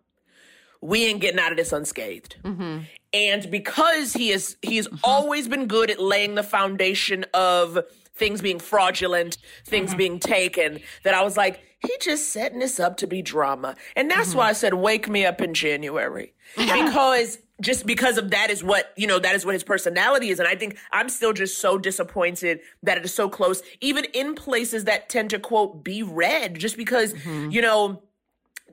we 0.79 1.05
ain't 1.05 1.21
getting 1.21 1.39
out 1.39 1.51
of 1.51 1.57
this 1.57 1.71
unscathed. 1.71 2.35
Mm-hmm. 2.43 2.79
And 3.13 3.51
because 3.51 4.13
he 4.13 4.31
is 4.31 4.57
he's 4.61 4.87
mm-hmm. 4.87 4.97
always 5.03 5.47
been 5.47 5.67
good 5.67 5.89
at 5.89 5.99
laying 5.99 6.35
the 6.35 6.43
foundation 6.43 7.25
of 7.33 7.79
things 8.15 8.41
being 8.41 8.59
fraudulent, 8.59 9.37
things 9.65 9.89
mm-hmm. 9.89 9.97
being 9.97 10.19
taken, 10.19 10.79
that 11.03 11.13
I 11.13 11.23
was 11.23 11.35
like, 11.35 11.61
he 11.81 11.97
just 11.99 12.29
setting 12.29 12.59
this 12.59 12.79
up 12.79 12.97
to 12.97 13.07
be 13.07 13.21
drama. 13.21 13.75
And 13.95 14.09
that's 14.09 14.29
mm-hmm. 14.29 14.39
why 14.39 14.49
I 14.49 14.53
said 14.53 14.75
wake 14.75 15.09
me 15.09 15.25
up 15.25 15.41
in 15.41 15.53
January. 15.53 16.33
because 16.55 17.39
just 17.61 17.85
because 17.85 18.17
of 18.17 18.31
that 18.31 18.49
is 18.49 18.63
what, 18.63 18.91
you 18.95 19.07
know, 19.07 19.19
that 19.19 19.35
is 19.35 19.45
what 19.45 19.53
his 19.53 19.63
personality 19.63 20.29
is. 20.29 20.39
And 20.39 20.47
I 20.47 20.55
think 20.55 20.77
I'm 20.91 21.09
still 21.09 21.33
just 21.33 21.59
so 21.59 21.77
disappointed 21.77 22.59
that 22.83 22.97
it 22.97 23.05
is 23.05 23.13
so 23.13 23.29
close, 23.29 23.61
even 23.79 24.05
in 24.13 24.35
places 24.35 24.85
that 24.85 25.09
tend 25.09 25.29
to 25.29 25.39
quote 25.39 25.83
be 25.83 26.03
red, 26.03 26.57
just 26.57 26.75
because, 26.77 27.13
mm-hmm. 27.13 27.51
you 27.51 27.61
know, 27.61 28.01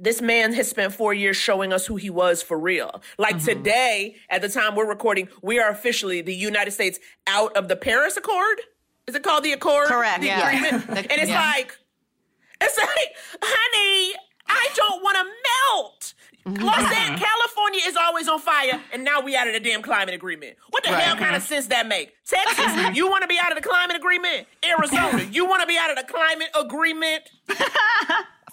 this 0.00 0.22
man 0.22 0.52
has 0.52 0.68
spent 0.68 0.92
four 0.92 1.12
years 1.12 1.36
showing 1.36 1.72
us 1.72 1.86
who 1.86 1.96
he 1.96 2.08
was 2.10 2.42
for 2.42 2.58
real. 2.58 3.02
Like 3.18 3.36
mm-hmm. 3.36 3.46
today, 3.46 4.16
at 4.30 4.42
the 4.42 4.48
time 4.48 4.74
we're 4.74 4.88
recording, 4.88 5.28
we 5.42 5.58
are 5.58 5.70
officially 5.70 6.22
the 6.22 6.34
United 6.34 6.70
States 6.70 6.98
out 7.26 7.56
of 7.56 7.68
the 7.68 7.76
Paris 7.76 8.16
Accord. 8.16 8.60
Is 9.06 9.14
it 9.14 9.22
called 9.22 9.44
the 9.44 9.52
Accord? 9.52 9.88
Correct, 9.88 10.20
The 10.20 10.26
yeah. 10.26 10.48
agreement? 10.48 10.86
The- 10.88 11.12
and 11.12 11.20
it's 11.20 11.30
yeah. 11.30 11.40
like, 11.40 11.76
it's 12.60 12.78
like, 12.78 13.14
honey, 13.42 14.14
I 14.46 14.68
don't 14.74 15.02
want 15.02 15.16
to 15.16 15.24
melt. 15.24 16.14
Los 16.46 16.76
mm-hmm. 16.76 16.94
Angeles, 16.94 17.20
California 17.20 17.80
is 17.84 17.96
always 17.96 18.28
on 18.28 18.38
fire, 18.38 18.80
and 18.92 19.04
now 19.04 19.20
we 19.20 19.36
out 19.36 19.46
of 19.46 19.52
the 19.52 19.60
damn 19.60 19.82
climate 19.82 20.14
agreement. 20.14 20.56
What 20.70 20.82
the 20.82 20.90
hell 20.90 21.14
mm-hmm. 21.14 21.24
kind 21.24 21.36
of 21.36 21.42
sense 21.42 21.66
that 21.66 21.86
make? 21.86 22.14
Texas, 22.24 22.72
you 22.96 23.08
want 23.08 23.22
to 23.22 23.28
be 23.28 23.38
out 23.42 23.54
of 23.54 23.62
the 23.62 23.68
climate 23.68 23.96
agreement? 23.96 24.46
Arizona, 24.64 25.24
you 25.30 25.46
want 25.46 25.60
to 25.60 25.66
be 25.66 25.76
out 25.76 25.90
of 25.90 25.96
the 25.96 26.10
climate 26.10 26.48
agreement? 26.58 27.24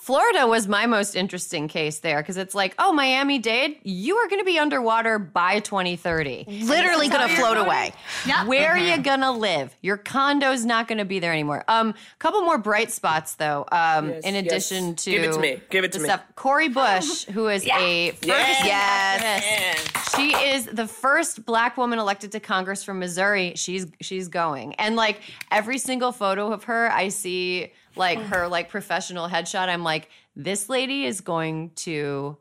Florida 0.06 0.46
was 0.46 0.68
my 0.68 0.86
most 0.86 1.16
interesting 1.16 1.68
case 1.68 1.98
there 1.98 2.22
because 2.22 2.38
it's 2.38 2.54
like, 2.54 2.76
oh, 2.78 2.94
Miami 2.94 3.40
Dade, 3.40 3.80
you 3.82 4.18
are 4.18 4.28
going 4.28 4.40
to 4.40 4.46
be 4.46 4.60
underwater 4.60 5.18
by 5.18 5.60
2030. 5.62 6.46
Literally 6.66 7.10
gonna 7.10 7.28
float 7.28 7.58
away. 7.58 7.92
Yeah. 8.28 8.46
Where 8.46 8.70
are 8.70 8.78
you 8.78 9.00
gonna 9.00 9.32
live? 9.32 9.76
Your 9.82 9.98
condo's 9.98 10.64
not 10.64 10.88
gonna 10.88 11.06
be 11.06 11.18
there 11.18 11.32
anymore. 11.32 11.64
Um, 11.68 11.90
a 11.90 12.18
couple 12.20 12.42
more 12.42 12.60
bright 12.60 12.92
spots 12.92 13.34
though. 13.34 13.66
Um, 13.72 14.10
Yes, 14.10 14.24
in 14.26 14.36
yes. 14.36 14.46
addition 14.46 14.96
to 14.96 15.10
Give 15.10 15.24
it 15.24 15.34
to 15.34 15.40
me. 15.40 15.62
Give 15.72 15.84
it 15.84 15.92
to 15.94 15.98
the 15.98 16.04
me. 16.04 16.10
stuff. 16.10 16.22
Cori 16.36 16.70
Bush, 16.70 17.26
who 17.34 17.48
is 17.48 17.66
a 17.66 18.12
first 18.12 18.26
Yes. 18.28 20.16
she 20.16 20.36
is 20.36 20.66
the 20.68 20.88
first 20.88 21.46
black 21.48 21.78
woman 21.78 21.98
elected 21.98 22.32
to 22.34 22.40
Congress 22.40 22.84
from 22.84 23.00
Missouri. 23.00 23.54
She's 23.56 23.88
she's 24.02 24.28
going. 24.28 24.76
And 24.76 24.96
like 24.96 25.20
every 25.50 25.80
single 25.80 26.12
photo 26.12 26.52
of 26.54 26.66
her, 26.66 26.92
I 26.92 27.08
see 27.10 27.72
like 27.96 28.18
oh. 28.18 28.24
her 28.24 28.48
like 28.48 28.70
professional 28.70 29.28
headshot. 29.28 29.68
I'm 29.70 29.84
like, 29.84 30.10
this 30.36 30.70
lady 30.70 31.06
is 31.06 31.22
going 31.22 31.72
to 31.78 32.38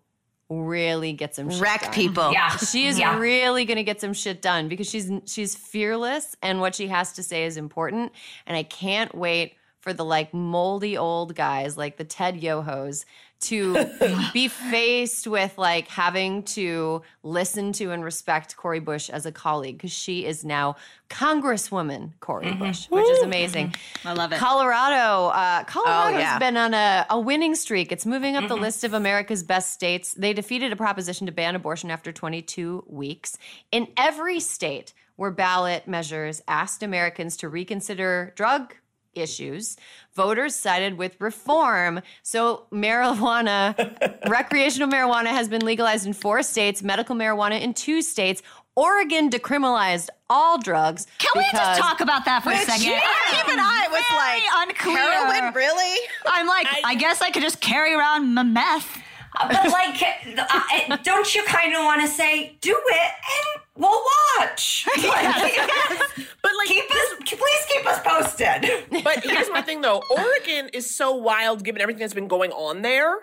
really 0.51 1.13
get 1.13 1.35
some 1.35 1.51
shit 1.51 1.61
Wreck 1.61 1.83
done. 1.83 1.93
people. 1.93 2.33
Yeah. 2.33 2.57
She 2.59 2.87
is 2.87 2.99
Yeah. 2.99 3.19
really 3.19 3.65
going 3.65 3.79
to 3.79 3.83
get 3.85 4.01
some 4.01 4.13
shit 4.13 4.43
done 4.43 4.69
because 4.69 4.89
she's 4.89 5.11
she's 5.27 5.55
fearless 5.57 6.37
and 6.43 6.61
what 6.61 6.75
she 6.75 6.89
has 6.89 7.13
to 7.15 7.23
say 7.23 7.45
is 7.45 7.57
important 7.57 8.13
and 8.47 8.57
I 8.57 8.63
can't 8.63 9.15
wait 9.15 9.55
for 9.81 9.93
the 9.93 10.05
like 10.05 10.33
moldy 10.35 10.97
old 10.97 11.35
guys 11.35 11.77
like 11.77 11.97
the 11.97 12.05
Ted 12.05 12.41
Yohos 12.41 13.05
to 13.45 13.87
be 14.33 14.49
faced 14.49 15.27
with 15.27 15.57
like 15.59 15.89
having 15.89 16.43
to 16.43 17.03
listen 17.23 17.73
to 17.73 17.91
and 17.91 18.05
respect 18.05 18.57
Cori 18.57 18.81
Bush 18.81 19.11
as 19.11 19.27
a 19.27 19.33
colleague 19.33 19.79
because 19.79 19.93
she 19.93 20.25
is 20.25 20.45
now 20.45 20.77
Congresswoman 21.11 22.13
Cori 22.21 22.47
mm-hmm. 22.47 22.59
Bush, 22.59 22.87
which 22.91 23.09
is 23.09 23.23
amazing. 23.23 23.69
Mm-hmm. 23.69 24.09
I 24.09 24.13
love 24.13 24.33
it. 24.33 24.39
Colorado, 24.39 25.29
uh, 25.29 25.65
Colorado's 25.65 26.21
yeah. 26.21 26.39
been 26.39 26.57
on 26.57 26.75
a, 26.75 27.07
a 27.11 27.21
winning 27.21 27.55
streak. 27.55 27.93
It's 27.93 28.07
moving 28.07 28.37
up 28.37 28.49
the 28.49 28.55
mm-hmm. 28.55 28.63
list 28.63 28.85
of 28.85 28.95
America's 28.95 29.43
best 29.43 29.73
states. 29.73 30.15
They 30.15 30.33
defeated 30.33 30.73
a 30.73 30.77
proposition 30.77 31.27
to 31.27 31.33
ban 31.33 31.55
abortion 31.55 31.91
after 31.91 32.13
22 32.13 32.85
weeks. 32.89 33.39
In 33.71 33.89
every 33.97 34.41
state 34.41 34.93
where 35.17 35.31
ballot 35.31 35.87
measures 35.87 36.43
asked 36.49 36.83
Americans 36.83 37.37
to 37.39 37.49
reconsider 37.49 38.33
drug 38.37 38.75
issues, 39.15 39.77
voters 40.15 40.55
sided 40.55 40.99
with 40.99 41.17
reform. 41.21 42.01
So 42.23 42.67
marijuana, 42.73 43.75
recreational 44.29 44.89
marijuana 44.89 45.29
has 45.29 45.49
been 45.49 45.65
legalized 45.65 46.07
in 46.07 46.13
four 46.13 46.43
states, 46.43 46.83
medical 46.83 47.17
marijuana 47.17 47.61
in 47.61 47.75
two 47.75 48.03
states. 48.03 48.43
Oregon 48.77 49.31
decriminalized 49.31 50.09
all 50.29 50.59
drugs. 50.59 51.07
Can 51.19 51.31
we 51.37 51.45
just 51.53 51.81
talk 51.81 52.01
about 52.01 52.25
that 52.25 52.43
for 52.43 52.51
a 52.51 52.59
second? 52.59 52.87
Even 52.89 53.61
I 53.61 53.87
was 53.91 54.03
Very 54.11 54.19
like, 54.19 54.69
unclear. 54.69 54.97
heroin, 54.97 55.55
really? 55.55 55.99
I'm 56.27 56.47
like, 56.49 56.67
I, 56.85 56.97
guess 56.97 57.23
I 57.23 57.31
could 57.31 57.43
just 57.43 57.61
carry 57.61 57.95
around 57.95 58.35
my 58.35 58.43
meth. 58.43 58.99
But 59.35 59.71
like, 59.71 61.03
don't 61.03 61.35
you 61.35 61.43
kind 61.45 61.75
of 61.75 61.85
want 61.85 62.01
to 62.03 62.09
say, 62.09 62.57
do 62.61 62.77
it 62.87 63.13
and 63.13 63.63
we'll 63.77 64.03
watch? 64.39 64.87
Like, 65.05 65.57
But 66.43 66.53
like, 66.57 66.69
keep 66.69 66.91
us, 66.91 67.15
please 67.27 67.67
keep 67.69 67.87
us 67.87 68.01
posted. 68.05 69.03
But 69.03 69.25
here's 69.25 69.51
my 69.51 69.63
thing 69.63 69.81
though 69.81 70.03
Oregon 70.11 70.71
is 70.73 70.95
so 70.95 71.15
wild 71.15 71.65
given 71.65 71.83
everything 71.83 72.01
that's 72.01 72.15
been 72.15 72.29
going 72.29 72.53
on 72.53 72.83
there 72.83 73.17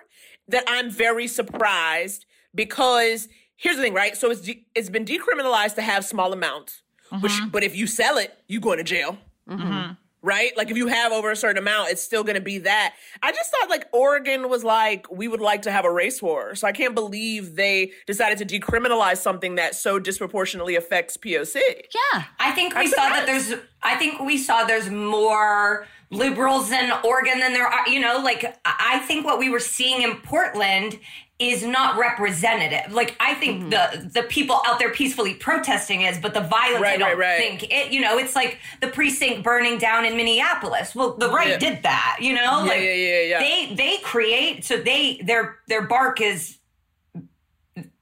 that 0.48 0.64
I'm 0.68 0.90
very 0.90 1.28
surprised 1.28 2.26
because 2.54 3.28
here's 3.56 3.78
the 3.78 3.82
thing, 3.82 3.94
right? 3.94 4.18
So 4.18 4.32
it's, 4.32 4.42
de- 4.42 4.66
it's 4.76 4.90
been 4.90 5.06
decriminalized 5.06 5.76
to 5.76 5.82
have 5.82 6.04
small 6.04 6.34
amounts, 6.34 6.82
which, 7.22 7.32
mm-hmm. 7.32 7.50
but 7.50 7.64
if 7.64 7.76
you 7.76 7.88
sell 7.88 8.18
it, 8.18 8.38
you 8.48 8.60
go 8.60 8.76
to 8.76 8.84
jail. 8.84 9.18
Mm-hmm. 9.50 9.94
Right? 10.24 10.56
Like 10.56 10.70
if 10.70 10.78
you 10.78 10.86
have 10.86 11.12
over 11.12 11.32
a 11.32 11.36
certain 11.36 11.58
amount, 11.58 11.90
it's 11.90 12.04
still 12.04 12.24
going 12.24 12.36
to 12.36 12.42
be 12.42 12.60
that. 12.60 12.94
I 13.24 13.32
just 13.32 13.50
thought 13.50 13.72
like 13.72 13.88
Oregon 13.92 14.50
was 14.50 14.64
like, 14.64 15.12
we 15.12 15.28
would 15.28 15.42
like 15.42 15.64
to 15.64 15.72
have 15.72 15.84
a 15.84 15.92
race 15.92 16.22
war. 16.22 16.54
So 16.54 16.68
I 16.68 16.72
can't 16.72 16.94
believe 16.94 17.56
they 17.56 17.92
decided 18.06 18.38
to 18.38 18.60
decriminalize 18.60 19.18
something 19.18 19.56
that 19.56 19.74
so 19.74 19.98
disproportionately 19.98 20.76
affects 20.76 21.18
POC. 21.18 21.56
Yeah. 21.56 22.26
I 22.40 22.52
think 22.52 22.76
we 22.76 22.82
I'm 22.82 22.88
saw 22.88 23.10
that 23.10 23.26
there's. 23.26 23.54
I 23.82 23.96
think 23.96 24.20
we 24.20 24.38
saw 24.38 24.64
there's 24.64 24.92
more 24.92 25.88
liberals 26.12 26.72
in 26.72 26.92
Oregon 27.04 27.40
than 27.40 27.54
there 27.54 27.66
are. 27.66 27.90
You 27.90 28.00
know, 28.00 28.20
like 28.24 28.60
I 28.64 29.00
think 29.08 29.26
what 29.26 29.40
we 29.40 29.50
were 29.50 29.60
seeing 29.60 30.04
in 30.04 30.18
Portland 30.18 31.00
is 31.42 31.64
not 31.64 31.98
representative. 31.98 32.94
Like 32.94 33.16
I 33.20 33.34
think 33.34 33.72
the 33.72 34.10
the 34.14 34.24
people 34.24 34.62
out 34.68 34.78
there 34.78 34.92
peacefully 34.92 35.34
protesting 35.34 36.02
is, 36.04 36.20
but 36.20 36.34
the 36.36 36.42
violence. 36.42 36.86
I 36.86 36.98
don't 36.98 37.10
right, 37.10 37.18
right. 37.18 37.38
think 37.38 37.64
it. 37.72 37.92
You 37.92 38.00
know, 38.02 38.18
it's 38.20 38.36
like 38.36 38.60
the 38.80 38.88
precinct 38.88 39.44
burning 39.44 39.80
down 39.80 40.06
in 40.06 40.16
Minneapolis. 40.16 40.94
Well, 40.94 41.18
the 41.18 41.30
right 41.30 41.50
Yeah. 41.50 41.58
did 41.58 41.84
that. 41.84 42.18
You 42.22 42.36
know, 42.36 42.64
like 42.66 42.80
yeah, 42.80 42.94
yeah, 42.94 43.22
yeah. 43.22 43.40
they 43.40 43.74
they 43.76 43.98
create 44.04 44.64
so 44.64 44.78
they 44.78 45.20
their 45.24 45.58
their 45.68 45.82
bark 45.82 46.22
is 46.22 46.58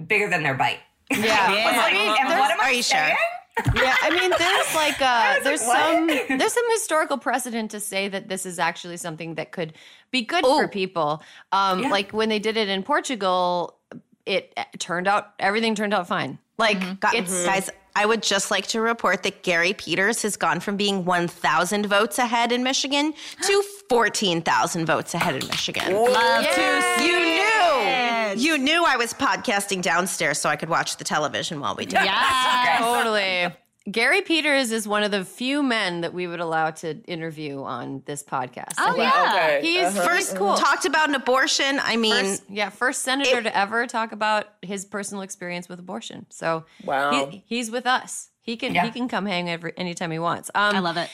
bigger 0.06 0.30
than 0.30 0.43
their 0.43 0.56
bite. 0.56 0.80
Yeah. 1.12 1.17
Yeah. 1.52 1.82
I 1.86 1.93
mean, 1.93 2.15
And 2.19 2.39
what 2.39 2.52
am 2.52 2.60
I 2.60 2.65
Are 2.65 2.71
you 2.71 2.84
sure? 2.84 2.99
saying? 2.99 3.15
yeah, 3.75 3.95
I 4.02 4.10
mean, 4.12 4.32
there's 4.38 4.75
like 4.75 5.02
uh 5.02 5.43
there's 5.43 5.62
what? 5.63 5.78
some 5.93 6.08
there's 6.38 6.54
some 6.54 6.71
historical 6.71 7.17
precedent 7.17 7.71
to 7.71 7.80
say 7.80 8.08
that 8.08 8.30
this 8.30 8.45
is 8.45 8.58
actually 8.58 8.95
something 8.95 9.36
that 9.36 9.52
could 9.52 9.73
be 10.11 10.21
good 10.23 10.43
for 10.43 10.67
people. 10.67 11.21
Um, 11.51 11.83
Yeah. 11.83 11.89
like 11.89 12.11
when 12.11 12.29
they 12.29 12.39
did 12.39 12.57
it 12.57 12.69
in 12.69 12.83
Portugal, 12.83 13.77
it 14.25 14.53
uh, 14.57 14.63
turned 14.77 15.07
out 15.07 15.33
everything 15.39 15.75
turned 15.75 15.93
out 15.93 16.07
fine. 16.07 16.39
Like 16.57 16.79
Gu- 16.99 17.07
it's 17.13 17.45
Guys, 17.45 17.69
I 17.95 18.05
would 18.05 18.21
just 18.21 18.51
like 18.51 18.67
to 18.67 18.81
report 18.81 19.23
that 19.23 19.43
Gary 19.43 19.73
Peters 19.73 20.21
has 20.23 20.35
gone 20.35 20.59
from 20.59 20.75
being 20.77 21.05
1,000 21.05 21.85
votes 21.85 22.19
ahead 22.19 22.51
in 22.51 22.63
Michigan 22.63 23.13
to 23.43 23.63
14,000 23.89 24.85
votes 24.85 25.13
ahead 25.13 25.35
in 25.41 25.47
Michigan. 25.47 25.93
Love 25.93 26.43
Yay. 26.43 27.05
You 27.05 27.19
knew. 27.19 28.41
You 28.41 28.57
knew 28.57 28.83
I 28.85 28.95
was 28.97 29.13
podcasting 29.13 29.81
downstairs 29.81 30.39
so 30.39 30.49
I 30.49 30.55
could 30.55 30.69
watch 30.69 30.97
the 30.97 31.03
television 31.03 31.59
while 31.59 31.75
we 31.75 31.85
did 31.85 31.99
it. 31.99 32.05
Yeah. 32.05 32.77
totally. 32.79 33.55
Gary 33.89 34.21
Peters 34.21 34.71
is 34.71 34.88
one 34.88 35.04
of 35.04 35.12
the 35.12 35.23
few 35.23 35.63
men 35.63 36.02
that 36.02 36.13
we 36.13 36.28
would 36.28 36.39
allow 36.41 36.69
to 36.71 37.02
interview 37.06 37.63
on 37.63 38.04
this 38.06 38.21
podcast. 38.23 38.73
Oh, 38.78 38.93
I 38.99 39.02
yeah. 39.02 39.34
Okay. 39.58 39.62
He's 39.67 39.86
Uh-huh. 39.97 40.08
first 40.08 40.36
cool. 40.36 40.56
Talked 40.56 40.86
about 40.86 41.08
an 41.10 41.15
abortion. 41.15 41.80
I 41.82 41.95
mean, 41.95 42.13
First, 42.25 42.43
yeah, 42.49 42.69
first 42.69 43.02
senator 43.04 43.41
to 43.41 43.56
ever 43.58 43.88
talk 43.88 44.12
about 44.12 44.47
his 44.62 44.86
personal 44.86 45.21
experience 45.23 45.69
with 45.69 45.80
abortion. 45.80 46.25
So 46.30 46.65
Wow. 46.84 47.28
he- 47.30 47.43
he's 47.47 47.71
with 47.71 47.88
us. 47.88 48.30
He 48.41 48.58
can 48.58 48.73
Yeah. 48.75 48.84
he 48.86 48.91
can 48.91 49.08
come 49.08 49.25
hang 49.25 49.49
every 49.49 49.73
anytime 49.78 50.12
he 50.12 50.19
wants. 50.19 50.52
Um, 50.54 50.75
I 50.75 50.80
love 50.80 50.97
it. 50.97 51.10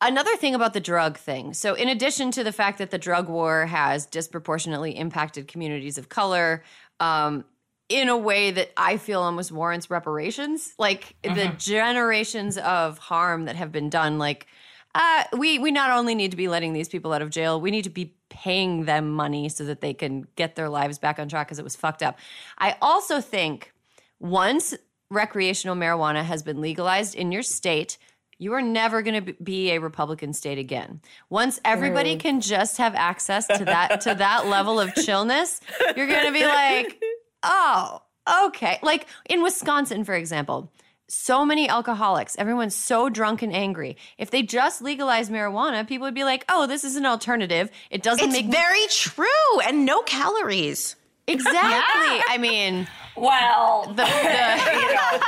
Another 0.00 0.36
thing 0.36 0.54
about 0.54 0.74
the 0.74 0.80
drug 0.80 1.18
thing. 1.18 1.52
So, 1.54 1.74
in 1.74 1.88
addition 1.88 2.30
to 2.32 2.44
the 2.44 2.52
fact 2.52 2.78
that 2.78 2.90
the 2.92 2.98
drug 2.98 3.28
war 3.28 3.66
has 3.66 4.06
disproportionately 4.06 4.96
impacted 4.96 5.48
communities 5.48 5.98
of 5.98 6.08
color, 6.08 6.62
um, 7.00 7.44
in 7.88 8.08
a 8.08 8.16
way 8.16 8.50
that 8.50 8.70
I 8.76 8.98
feel 8.98 9.22
almost 9.22 9.50
warrants 9.50 9.90
reparations, 9.90 10.74
like 10.78 11.16
the 11.22 11.52
generations 11.58 12.58
of 12.58 12.98
harm 12.98 13.46
that 13.46 13.56
have 13.56 13.72
been 13.72 13.88
done, 13.88 14.18
like 14.18 14.46
uh, 14.94 15.24
we 15.36 15.58
we 15.58 15.70
not 15.70 15.90
only 15.90 16.14
need 16.14 16.30
to 16.30 16.36
be 16.36 16.48
letting 16.48 16.72
these 16.72 16.88
people 16.88 17.12
out 17.12 17.22
of 17.22 17.30
jail, 17.30 17.60
we 17.60 17.70
need 17.70 17.84
to 17.84 17.90
be 17.90 18.14
paying 18.28 18.84
them 18.84 19.10
money 19.10 19.48
so 19.48 19.64
that 19.64 19.80
they 19.80 19.94
can 19.94 20.26
get 20.36 20.54
their 20.54 20.68
lives 20.68 20.98
back 20.98 21.18
on 21.18 21.28
track 21.28 21.46
because 21.46 21.58
it 21.58 21.64
was 21.64 21.76
fucked 21.76 22.02
up. 22.02 22.18
I 22.58 22.76
also 22.82 23.20
think 23.20 23.72
once 24.20 24.74
recreational 25.10 25.76
marijuana 25.76 26.24
has 26.24 26.42
been 26.42 26.60
legalized 26.60 27.14
in 27.14 27.32
your 27.32 27.42
state, 27.42 27.96
you 28.38 28.52
are 28.52 28.62
never 28.62 29.02
going 29.02 29.24
to 29.24 29.32
be 29.42 29.70
a 29.70 29.78
Republican 29.78 30.32
state 30.32 30.58
again. 30.58 31.00
Once 31.28 31.60
everybody 31.64 32.16
can 32.16 32.40
just 32.40 32.76
have 32.76 32.94
access 32.94 33.46
to 33.46 33.64
that 33.64 34.00
to 34.02 34.14
that 34.14 34.46
level 34.46 34.80
of 34.80 34.94
chillness, 34.94 35.60
you're 35.96 36.06
going 36.06 36.26
to 36.26 36.32
be 36.32 36.44
like, 36.44 37.00
"Oh, 37.42 38.02
okay." 38.46 38.78
Like 38.82 39.06
in 39.28 39.42
Wisconsin, 39.42 40.04
for 40.04 40.14
example, 40.14 40.70
so 41.08 41.44
many 41.44 41.68
alcoholics, 41.68 42.36
everyone's 42.38 42.74
so 42.74 43.08
drunk 43.08 43.42
and 43.42 43.52
angry. 43.54 43.96
If 44.18 44.30
they 44.30 44.42
just 44.42 44.82
legalized 44.82 45.30
marijuana, 45.30 45.86
people 45.86 46.06
would 46.06 46.14
be 46.14 46.24
like, 46.24 46.44
"Oh, 46.48 46.66
this 46.66 46.84
is 46.84 46.96
an 46.96 47.06
alternative. 47.06 47.70
It 47.90 48.02
doesn't 48.02 48.24
it's 48.24 48.32
make 48.32 48.46
me 48.46 48.52
very 48.52 48.86
true 48.90 49.60
and 49.64 49.84
no 49.86 50.02
calories. 50.02 50.96
Exactly. 51.26 52.22
I 52.28 52.38
mean, 52.38 52.88
Well, 53.14 53.84
the, 53.88 54.04
the 54.04 54.04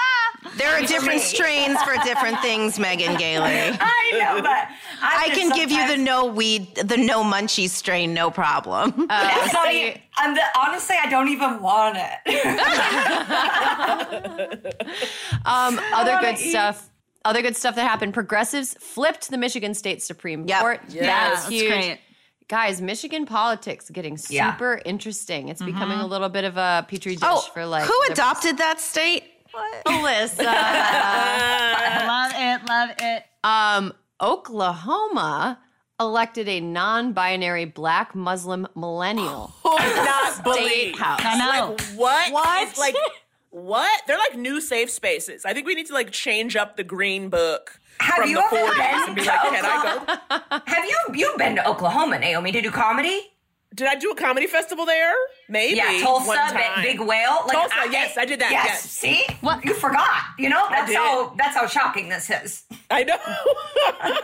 There 0.56 0.70
are 0.70 0.80
different 0.86 1.20
strains 1.20 1.80
for 1.82 1.94
different 2.04 2.40
things, 2.40 2.78
Megan 2.78 3.16
Gailey. 3.16 3.44
I 3.80 4.10
know, 4.12 4.40
but 4.42 4.68
I 5.02 5.28
just 5.28 5.38
can 5.40 5.50
give 5.54 5.70
you 5.70 5.86
the 5.86 5.96
no 5.96 6.26
weed, 6.26 6.74
the 6.76 6.96
no 6.96 7.22
munchies 7.22 7.70
strain, 7.70 8.14
no 8.14 8.30
problem. 8.30 8.94
That's 9.08 9.52
not 9.52 9.68
see- 9.68 9.88
even, 9.88 10.00
I'm 10.16 10.34
the, 10.34 10.42
honestly, 10.58 10.96
I 11.02 11.08
don't 11.10 11.28
even 11.28 11.60
want 11.60 11.98
it. 11.98 12.18
Um, 15.46 15.80
other 15.94 16.18
good 16.20 16.38
eat. 16.38 16.50
stuff. 16.50 16.90
Other 17.24 17.42
good 17.42 17.56
stuff 17.56 17.74
that 17.76 17.86
happened. 17.88 18.14
Progressives 18.14 18.74
flipped 18.74 19.30
the 19.30 19.38
Michigan 19.38 19.74
State 19.74 20.02
Supreme 20.02 20.46
Yep. 20.46 20.60
Court. 20.60 20.80
Yes. 20.88 21.04
That's 21.06 21.40
That's 21.42 21.48
huge. 21.48 21.68
great. 21.70 21.98
Guys, 22.48 22.80
Michigan 22.82 23.26
politics 23.26 23.88
getting 23.90 24.18
Yeah. 24.28 24.52
super 24.52 24.80
interesting. 24.84 25.48
It's 25.48 25.62
becoming 25.62 25.98
a 26.00 26.06
little 26.06 26.28
bit 26.28 26.44
of 26.44 26.56
a 26.56 26.84
petri 26.88 27.12
dish 27.14 27.22
oh, 27.24 27.40
for 27.54 27.64
like 27.64 27.84
who 27.84 27.94
adopted 28.10 28.58
that 28.58 28.80
state? 28.80 29.24
Melissa. 29.86 30.42
love 32.06 32.32
it. 32.34 32.68
Love 32.68 32.90
it. 32.98 33.24
um, 33.44 33.92
Oklahoma 34.20 35.58
elected 35.98 36.48
a 36.48 36.60
non-binary 36.60 37.66
black 37.66 38.14
Muslim 38.14 38.66
millennial. 38.74 39.52
Who 39.62 39.70
would 39.70 39.78
not 39.80 40.32
State 40.32 40.44
believe? 40.44 40.98
house. 40.98 41.20
I 41.22 41.38
know. 41.38 41.70
Like 41.72 41.80
what? 41.96 42.32
What? 42.32 42.68
It's 42.68 42.78
like 42.78 42.94
what? 43.50 44.02
They're 44.06 44.18
like 44.18 44.36
new 44.38 44.60
safe 44.60 44.90
spaces. 44.90 45.44
I 45.44 45.52
think 45.52 45.66
we 45.66 45.74
need 45.74 45.86
to 45.86 45.94
like 45.94 46.10
change 46.10 46.56
up 46.56 46.76
the 46.76 46.84
green 46.84 47.28
book 47.28 47.78
Have 48.00 48.16
from 48.16 48.30
you 48.30 48.36
the 48.36 48.42
ever 48.44 48.56
40s 48.72 48.76
been 48.76 49.02
and 49.08 49.14
be 49.16 49.22
to 49.22 49.28
like, 49.28 49.40
can 49.50 49.64
I 49.64 50.26
go? 50.48 50.60
Have 50.66 50.84
you 50.84 50.98
you've 51.14 51.36
been 51.38 51.56
to 51.56 51.68
Oklahoma, 51.68 52.18
Naomi, 52.18 52.52
to 52.52 52.60
do 52.62 52.70
comedy? 52.70 53.20
Did 53.74 53.86
I 53.86 53.94
do 53.94 54.10
a 54.10 54.16
comedy 54.16 54.46
festival 54.48 54.84
there? 54.84 55.14
Maybe. 55.48 55.76
Yeah, 55.76 56.00
Tulsa, 56.02 56.26
one 56.26 56.38
Big, 56.54 56.62
time. 56.62 56.82
Big 56.82 57.00
Whale. 57.00 57.38
Like, 57.46 57.52
Tulsa, 57.52 57.74
yes, 57.92 58.18
I 58.18 58.24
did 58.24 58.40
that, 58.40 58.50
yes. 58.50 58.82
See, 58.82 59.24
What? 59.42 59.64
you 59.64 59.74
forgot? 59.74 60.22
You 60.38 60.48
know, 60.48 60.66
that's 60.70 60.92
how 60.92 61.34
that's 61.36 61.56
how 61.56 61.66
shocking 61.66 62.08
this 62.08 62.30
is. 62.30 62.64
I 62.90 63.04
know. 63.04 63.16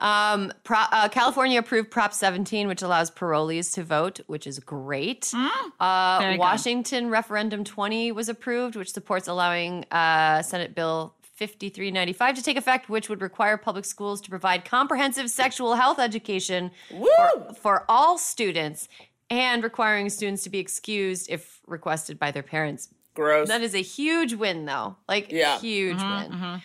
Um, 0.00 0.52
Pro, 0.64 0.78
uh, 0.92 1.08
California 1.08 1.58
approved 1.58 1.90
Prop 1.90 2.12
17, 2.12 2.68
which 2.68 2.82
allows 2.82 3.10
parolees 3.10 3.72
to 3.74 3.84
vote, 3.84 4.20
which 4.26 4.46
is 4.46 4.58
great. 4.58 5.32
Uh, 5.80 6.18
Very 6.20 6.34
good. 6.34 6.40
Washington 6.40 7.10
Referendum 7.10 7.64
20 7.64 8.12
was 8.12 8.28
approved, 8.28 8.76
which 8.76 8.92
supports 8.92 9.28
allowing 9.28 9.84
uh, 9.90 10.42
Senate 10.42 10.74
Bill 10.74 11.14
5395 11.36 12.36
to 12.36 12.42
take 12.42 12.56
effect, 12.56 12.88
which 12.88 13.08
would 13.08 13.20
require 13.20 13.56
public 13.56 13.84
schools 13.84 14.20
to 14.22 14.30
provide 14.30 14.64
comprehensive 14.64 15.28
sexual 15.30 15.74
health 15.74 15.98
education 15.98 16.70
for, 16.88 17.54
for 17.54 17.84
all 17.88 18.18
students 18.18 18.88
and 19.30 19.64
requiring 19.64 20.08
students 20.10 20.42
to 20.44 20.50
be 20.50 20.58
excused 20.58 21.28
if 21.30 21.60
requested 21.66 22.18
by 22.18 22.30
their 22.30 22.42
parents. 22.42 22.88
Gross. 23.14 23.48
That 23.48 23.62
is 23.62 23.74
a 23.74 23.82
huge 23.82 24.34
win, 24.34 24.64
though. 24.64 24.96
Like, 25.08 25.30
Yeah. 25.32 25.58
huge 25.58 25.98
win. 26.00 26.60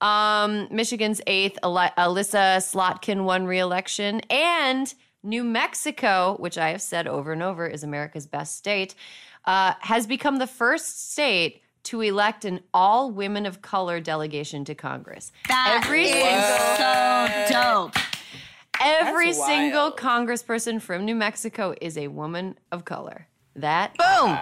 Um, 0.00 0.68
Michigan's 0.70 1.20
eighth, 1.26 1.58
Eli- 1.64 1.90
Elissa 1.96 2.58
Slotkin 2.58 3.24
won 3.24 3.46
re-election, 3.46 4.20
and 4.28 4.92
New 5.22 5.42
Mexico, 5.44 6.36
which 6.38 6.58
I 6.58 6.70
have 6.70 6.82
said 6.82 7.06
over 7.06 7.32
and 7.32 7.42
over 7.42 7.66
is 7.66 7.82
America's 7.82 8.26
best 8.26 8.56
state, 8.56 8.94
uh, 9.46 9.74
has 9.80 10.06
become 10.06 10.36
the 10.36 10.46
first 10.46 11.12
state 11.12 11.62
to 11.84 12.00
elect 12.00 12.44
an 12.44 12.60
all 12.72 13.10
women 13.10 13.46
of 13.46 13.62
color 13.62 14.00
delegation 14.00 14.64
to 14.66 14.74
Congress. 14.74 15.32
That 15.48 15.82
Every 15.84 16.04
is 16.06 16.12
single 16.12 17.48
so 17.48 17.92
dope. 17.92 17.96
every 18.80 19.26
That's 19.32 19.44
single 19.46 19.90
wild. 19.90 19.96
congressperson 19.96 20.80
from 20.80 21.04
New 21.04 21.14
Mexico 21.14 21.74
is 21.80 21.96
a 21.96 22.08
woman 22.08 22.58
of 22.72 22.84
color. 22.84 23.28
That 23.56 23.96
boom 23.96 24.36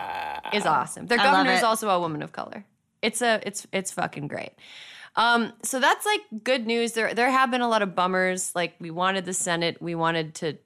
is 0.55 0.65
awesome. 0.65 1.07
Their 1.07 1.21
I 1.21 1.25
governor 1.25 1.53
is 1.53 1.63
also 1.63 1.89
a 1.91 2.01
woman 2.01 2.23
of 2.23 2.33
color. 2.33 2.65
It's 3.03 3.21
a 3.21 3.41
it's 3.45 3.67
it's 3.73 3.91
fucking 3.91 4.29
great. 4.29 4.53
Um, 5.17 5.53
so 5.63 5.79
that's 5.81 6.07
like 6.07 6.21
good 6.45 6.67
news. 6.67 6.93
There 6.93 7.13
there 7.13 7.31
have 7.31 7.51
been 7.51 7.61
a 7.61 7.69
lot 7.69 7.83
of 7.83 7.95
bummers. 7.95 8.55
Like 8.55 8.75
we 8.81 8.91
wanted 8.91 9.27
the 9.27 9.35
Senate, 9.35 9.83
we 9.83 9.95
wanted 9.95 10.35
to 10.37 10.57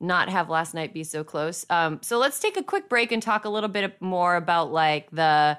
not 0.00 0.28
have 0.28 0.48
last 0.48 0.74
night 0.74 0.94
be 0.94 1.02
so 1.02 1.24
close. 1.24 1.66
Um, 1.70 1.98
so 2.02 2.18
let's 2.18 2.38
take 2.38 2.56
a 2.56 2.62
quick 2.62 2.88
break 2.88 3.10
and 3.10 3.20
talk 3.20 3.44
a 3.44 3.48
little 3.48 3.68
bit 3.68 4.00
more 4.00 4.36
about 4.36 4.70
like 4.70 5.10
the 5.10 5.58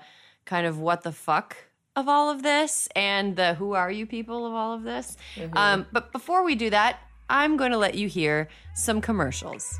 kind 0.49 0.65
of 0.65 0.79
what 0.79 1.03
the 1.03 1.11
fuck 1.11 1.55
of 1.95 2.09
all 2.09 2.31
of 2.31 2.41
this 2.41 2.87
and 2.95 3.35
the 3.35 3.53
who 3.53 3.73
are 3.73 3.91
you 3.91 4.05
people 4.07 4.47
of 4.47 4.53
all 4.53 4.73
of 4.73 4.81
this. 4.83 5.15
Um, 5.53 5.85
but 5.91 6.11
before 6.11 6.43
we 6.43 6.55
do 6.55 6.71
that, 6.71 6.97
I'm 7.29 7.55
going 7.55 7.71
to 7.71 7.77
let 7.77 7.93
you 7.93 8.07
hear 8.07 8.49
some 8.73 8.99
commercials. 8.99 9.79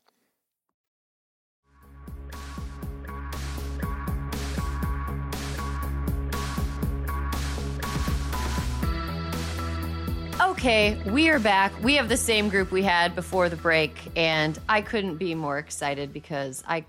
Okay, 10.61 10.95
we 11.07 11.27
are 11.29 11.39
back. 11.39 11.73
We 11.81 11.95
have 11.95 12.07
the 12.07 12.15
same 12.15 12.47
group 12.47 12.69
we 12.69 12.83
had 12.83 13.15
before 13.15 13.49
the 13.49 13.55
break, 13.55 13.97
and 14.15 14.59
I 14.69 14.83
couldn't 14.83 15.15
be 15.15 15.33
more 15.33 15.57
excited 15.57 16.13
because 16.13 16.63
I 16.67 16.85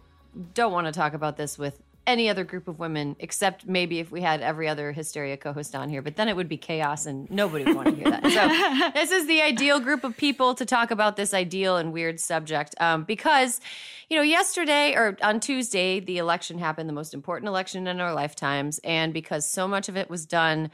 don't 0.52 0.72
want 0.72 0.88
to 0.88 0.92
talk 0.92 1.14
about 1.14 1.38
this 1.38 1.56
with 1.56 1.80
any 2.06 2.28
other 2.28 2.44
group 2.44 2.68
of 2.68 2.78
women 2.78 3.16
except 3.18 3.66
maybe 3.66 3.98
if 3.98 4.12
we 4.12 4.20
had 4.20 4.42
every 4.42 4.68
other 4.68 4.92
hysteria 4.92 5.36
co-host 5.36 5.76
on 5.76 5.88
here 5.88 6.02
but 6.02 6.16
then 6.16 6.28
it 6.28 6.34
would 6.34 6.48
be 6.48 6.56
chaos 6.56 7.06
and 7.06 7.30
nobody 7.30 7.64
would 7.64 7.76
want 7.76 7.88
to 7.88 7.94
hear 7.94 8.10
that 8.10 8.24
so 8.24 8.90
this 9.00 9.12
is 9.12 9.28
the 9.28 9.40
ideal 9.40 9.78
group 9.78 10.02
of 10.02 10.16
people 10.16 10.52
to 10.52 10.66
talk 10.66 10.90
about 10.90 11.14
this 11.14 11.32
ideal 11.32 11.76
and 11.76 11.92
weird 11.92 12.18
subject 12.18 12.74
um, 12.80 13.04
because 13.04 13.60
you 14.08 14.16
know 14.16 14.22
yesterday 14.22 14.94
or 14.96 15.16
on 15.22 15.38
tuesday 15.38 16.00
the 16.00 16.18
election 16.18 16.58
happened 16.58 16.88
the 16.88 16.92
most 16.92 17.14
important 17.14 17.46
election 17.46 17.86
in 17.86 18.00
our 18.00 18.12
lifetimes 18.12 18.80
and 18.82 19.14
because 19.14 19.48
so 19.48 19.68
much 19.68 19.88
of 19.88 19.96
it 19.96 20.10
was 20.10 20.26
done 20.26 20.72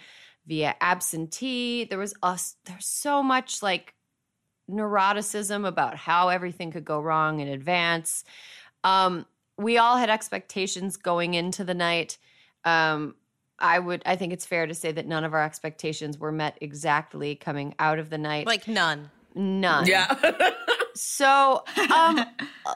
via 0.48 0.74
absentee 0.80 1.84
there 1.84 1.98
was 1.98 2.14
us 2.22 2.56
there's 2.64 2.86
so 2.86 3.22
much 3.22 3.62
like 3.62 3.94
neuroticism 4.70 5.66
about 5.66 5.96
how 5.96 6.28
everything 6.28 6.70
could 6.70 6.84
go 6.84 7.00
wrong 7.00 7.40
in 7.40 7.48
advance 7.48 8.24
um, 8.84 9.26
we 9.58 9.76
all 9.76 9.96
had 9.96 10.08
expectations 10.08 10.96
going 10.96 11.34
into 11.34 11.64
the 11.64 11.74
night. 11.74 12.16
Um, 12.64 13.16
I 13.58 13.78
would, 13.78 14.02
I 14.06 14.14
think 14.14 14.32
it's 14.32 14.46
fair 14.46 14.66
to 14.66 14.74
say 14.74 14.92
that 14.92 15.06
none 15.06 15.24
of 15.24 15.34
our 15.34 15.42
expectations 15.42 16.16
were 16.18 16.30
met 16.30 16.56
exactly 16.60 17.34
coming 17.34 17.74
out 17.78 17.98
of 17.98 18.08
the 18.08 18.18
night. 18.18 18.46
Like 18.46 18.68
none. 18.68 19.10
none. 19.34 19.86
Yeah. 19.86 20.14
So, 21.00 21.62
um, 21.94 22.26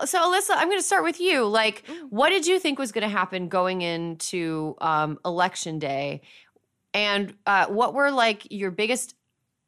so 0.04 0.20
Alyssa, 0.20 0.50
I'm 0.50 0.68
going 0.68 0.78
to 0.78 0.84
start 0.84 1.02
with 1.02 1.20
you. 1.20 1.44
Like, 1.44 1.82
what 2.08 2.28
did 2.28 2.46
you 2.46 2.60
think 2.60 2.78
was 2.78 2.92
going 2.92 3.02
to 3.02 3.08
happen 3.08 3.48
going 3.48 3.82
into 3.82 4.76
um, 4.80 5.18
election 5.24 5.80
day, 5.80 6.20
and 6.94 7.34
uh, 7.46 7.66
what 7.66 7.94
were 7.94 8.10
like 8.10 8.46
your 8.50 8.70
biggest, 8.70 9.14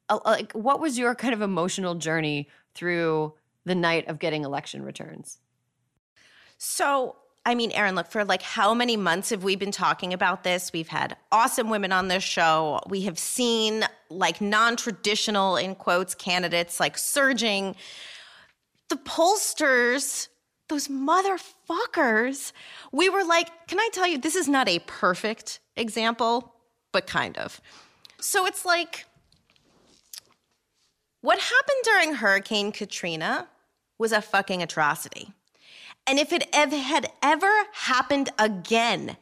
uh, 0.09 0.18
like, 0.25 0.53
what 0.53 0.81
was 0.81 0.99
your 0.99 1.14
kind 1.14 1.35
of 1.35 1.43
emotional 1.43 1.95
journey 1.95 2.49
through 2.75 3.35
the 3.64 3.75
night 3.75 4.09
of 4.09 4.18
getting 4.18 4.45
election 4.45 4.83
returns? 4.83 5.39
So 6.59 7.16
I 7.47 7.55
mean, 7.55 7.72
Erin, 7.72 7.95
look, 7.95 8.11
for 8.11 8.25
like 8.25 8.41
how 8.41 8.72
many 8.72 8.97
months 8.97 9.31
have 9.31 9.45
we 9.45 9.55
been 9.55 9.70
talking 9.70 10.14
about 10.14 10.45
this? 10.45 10.72
We've 10.72 10.89
had 10.89 11.16
awesome 11.31 11.68
women 11.68 11.93
on 11.93 12.09
this 12.09 12.25
show. 12.25 12.81
We 12.89 13.03
have 13.03 13.18
seen 13.18 13.85
like 14.09 14.41
non 14.41 14.77
traditional, 14.77 15.57
in 15.57 15.75
quotes, 15.75 16.14
candidates 16.14 16.81
like 16.81 16.97
surging. 16.97 17.77
The 18.89 18.97
pollsters, 18.97 20.29
those 20.68 20.89
motherfuckers, 20.89 22.53
we 22.93 23.11
were 23.11 23.25
like, 23.25 23.51
can 23.66 23.79
I 23.79 23.91
tell 23.93 24.07
you, 24.07 24.18
this 24.18 24.37
is 24.37 24.49
not 24.49 24.68
a 24.68 24.79
perfect 24.81 25.61
example, 25.77 26.54
but 26.95 27.07
kind 27.09 27.37
of. 27.37 27.61
So 28.21 28.47
it's 28.47 28.65
like, 28.65 29.05
what 31.21 31.39
happened 31.39 31.83
during 31.83 32.15
Hurricane 32.15 32.71
Katrina 32.71 33.49
was 33.99 34.13
a 34.13 34.23
fucking 34.23 34.63
atrocity. 34.63 35.33
And 36.07 36.19
if 36.19 36.33
it 36.33 36.47
ev- 36.53 36.73
had 36.73 37.11
ever 37.21 37.65
happened 37.73 38.31
again, 38.39 39.17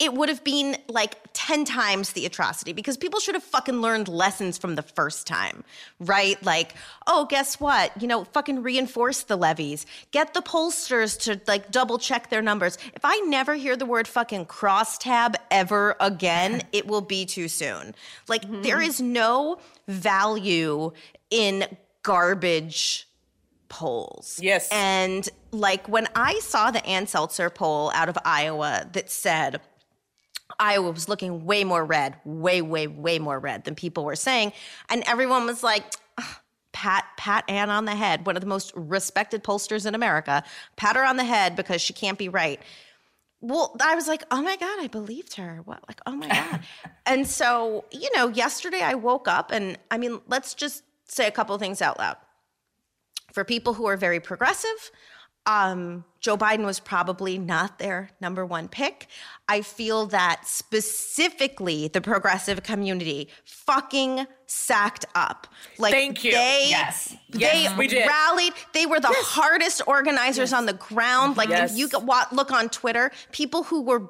it 0.00 0.12
would 0.12 0.28
have 0.28 0.42
been 0.42 0.76
like 0.88 1.16
10 1.34 1.64
times 1.64 2.12
the 2.12 2.26
atrocity 2.26 2.72
because 2.72 2.96
people 2.96 3.20
should 3.20 3.36
have 3.36 3.44
fucking 3.44 3.80
learned 3.80 4.08
lessons 4.08 4.58
from 4.58 4.74
the 4.74 4.82
first 4.82 5.26
time, 5.26 5.62
right? 6.00 6.42
Like, 6.44 6.74
oh, 7.06 7.26
guess 7.26 7.60
what? 7.60 7.92
You 8.02 8.08
know, 8.08 8.24
fucking 8.24 8.62
reinforce 8.62 9.22
the 9.22 9.36
levees, 9.36 9.86
Get 10.10 10.34
the 10.34 10.40
pollsters 10.42 11.18
to 11.22 11.40
like 11.46 11.70
double 11.70 11.98
check 11.98 12.28
their 12.28 12.42
numbers. 12.42 12.76
If 12.94 13.04
I 13.04 13.18
never 13.26 13.54
hear 13.54 13.76
the 13.76 13.86
word 13.86 14.08
fucking 14.08 14.46
crosstab 14.46 15.34
ever 15.50 15.96
again, 16.00 16.62
it 16.72 16.86
will 16.86 17.00
be 17.00 17.24
too 17.24 17.48
soon. 17.48 17.94
Like, 18.28 18.42
mm-hmm. 18.42 18.62
there 18.62 18.80
is 18.80 19.00
no 19.00 19.58
value 19.86 20.92
in 21.30 21.66
garbage 22.02 23.08
polls. 23.68 24.38
Yes. 24.42 24.68
And 24.70 25.28
like 25.50 25.88
when 25.88 26.08
I 26.14 26.38
saw 26.40 26.70
the 26.70 26.84
Ann 26.84 27.06
Selzer 27.06 27.52
poll 27.52 27.90
out 27.94 28.08
of 28.08 28.18
Iowa 28.24 28.88
that 28.92 29.10
said 29.10 29.60
Iowa 30.58 30.90
was 30.90 31.08
looking 31.08 31.44
way 31.44 31.64
more 31.64 31.84
red, 31.84 32.16
way, 32.24 32.62
way, 32.62 32.86
way 32.86 33.18
more 33.18 33.38
red 33.38 33.64
than 33.64 33.74
people 33.74 34.04
were 34.04 34.16
saying, 34.16 34.52
and 34.88 35.02
everyone 35.06 35.46
was 35.46 35.62
like, 35.62 35.84
pat 36.74 37.06
pat 37.16 37.44
Ann 37.48 37.70
on 37.70 37.86
the 37.86 37.94
head, 37.94 38.26
one 38.26 38.36
of 38.36 38.40
the 38.40 38.48
most 38.48 38.72
respected 38.74 39.42
pollsters 39.42 39.86
in 39.86 39.94
America. 39.94 40.42
Pat 40.76 40.96
her 40.96 41.04
on 41.04 41.16
the 41.16 41.24
head 41.24 41.56
because 41.56 41.80
she 41.80 41.92
can't 41.92 42.18
be 42.18 42.28
right. 42.28 42.60
Well, 43.40 43.76
I 43.80 43.94
was 43.94 44.08
like, 44.08 44.24
oh 44.30 44.42
my 44.42 44.56
God, 44.56 44.80
I 44.80 44.88
believed 44.88 45.36
her. 45.36 45.60
What? 45.64 45.86
Like, 45.86 46.00
oh 46.06 46.16
my 46.16 46.28
God. 46.28 46.60
and 47.06 47.26
so, 47.26 47.84
you 47.90 48.10
know, 48.16 48.28
yesterday 48.28 48.80
I 48.80 48.94
woke 48.94 49.28
up 49.28 49.50
and 49.52 49.78
I 49.90 49.98
mean, 49.98 50.20
let's 50.28 50.54
just 50.54 50.82
say 51.06 51.26
a 51.26 51.30
couple 51.30 51.56
things 51.58 51.80
out 51.80 51.98
loud 51.98 52.16
for 53.32 53.44
people 53.44 53.74
who 53.74 53.86
are 53.86 53.96
very 53.96 54.20
progressive, 54.20 54.90
um, 55.46 56.04
Joe 56.20 56.36
Biden 56.38 56.64
was 56.64 56.80
probably 56.80 57.36
not 57.38 57.78
their 57.78 58.10
number 58.20 58.46
one 58.46 58.66
pick. 58.68 59.08
I 59.48 59.60
feel 59.60 60.06
that 60.06 60.42
specifically 60.46 61.88
the 61.88 62.00
progressive 62.00 62.62
community 62.62 63.28
fucking 63.44 64.26
sacked 64.46 65.04
up. 65.14 65.46
Like 65.78 65.92
Thank 65.92 66.24
you. 66.24 66.32
They, 66.32 66.66
Yes. 66.70 67.14
They 67.30 67.40
Yes, 67.40 67.76
we 67.76 67.88
did. 67.88 68.06
rallied. 68.08 68.54
They 68.72 68.86
were 68.86 69.00
the 69.00 69.12
hardest 69.12 69.82
organizers 69.86 70.52
on 70.54 70.64
the 70.66 70.72
ground. 70.72 71.36
Like 71.36 71.50
Yes. 71.50 71.72
if 71.72 71.78
you 71.78 71.88
look 72.32 72.50
on 72.50 72.68
Twitter, 72.70 73.10
people 73.32 73.64
who 73.64 73.82
were 73.82 74.08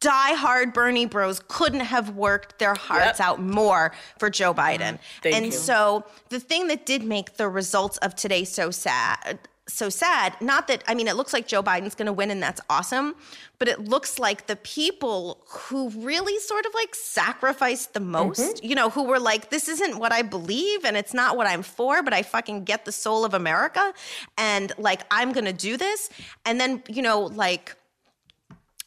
diehard 0.00 0.72
Bernie 0.72 1.04
bros 1.04 1.42
couldn't 1.48 1.80
have 1.80 2.16
worked 2.16 2.58
their 2.58 2.74
hearts 2.74 3.18
Yep. 3.18 3.28
out 3.28 3.42
more 3.42 3.92
for 4.18 4.30
Joe 4.30 4.54
Biden. 4.54 4.98
Thank 5.22 5.36
and 5.36 5.46
you. 5.46 5.52
so 5.52 6.04
the 6.30 6.40
thing 6.40 6.68
that 6.68 6.86
did 6.86 7.02
make 7.04 7.36
the 7.36 7.48
results 7.50 7.98
of 7.98 8.14
today 8.14 8.44
so 8.44 8.70
sad 8.70 9.38
so 9.72 9.88
sad 9.88 10.34
not 10.40 10.66
that 10.68 10.82
i 10.86 10.94
mean 10.94 11.08
it 11.08 11.16
looks 11.16 11.32
like 11.32 11.46
joe 11.46 11.62
biden's 11.62 11.94
going 11.94 12.06
to 12.06 12.12
win 12.12 12.30
and 12.30 12.42
that's 12.42 12.60
awesome 12.68 13.14
but 13.58 13.68
it 13.68 13.78
looks 13.78 14.18
like 14.18 14.46
the 14.46 14.56
people 14.56 15.44
who 15.48 15.90
really 15.90 16.38
sort 16.40 16.64
of 16.66 16.72
like 16.74 16.94
sacrificed 16.94 17.94
the 17.94 18.00
most 18.00 18.40
Mm-hmm. 18.40 18.66
you 18.66 18.74
know 18.74 18.90
who 18.90 19.04
were 19.04 19.18
like 19.18 19.50
this 19.50 19.68
isn't 19.68 19.98
what 19.98 20.12
i 20.12 20.22
believe 20.22 20.84
and 20.84 20.96
it's 20.96 21.12
not 21.14 21.36
what 21.36 21.46
i'm 21.46 21.62
for 21.62 22.02
but 22.02 22.12
i 22.12 22.22
fucking 22.22 22.64
get 22.64 22.84
the 22.84 22.92
soul 22.92 23.24
of 23.24 23.34
america 23.34 23.92
and 24.38 24.72
like 24.78 25.02
i'm 25.10 25.32
going 25.32 25.44
to 25.46 25.52
do 25.52 25.76
this 25.76 26.10
and 26.44 26.60
then 26.60 26.82
you 26.88 27.02
know 27.02 27.20
like 27.22 27.74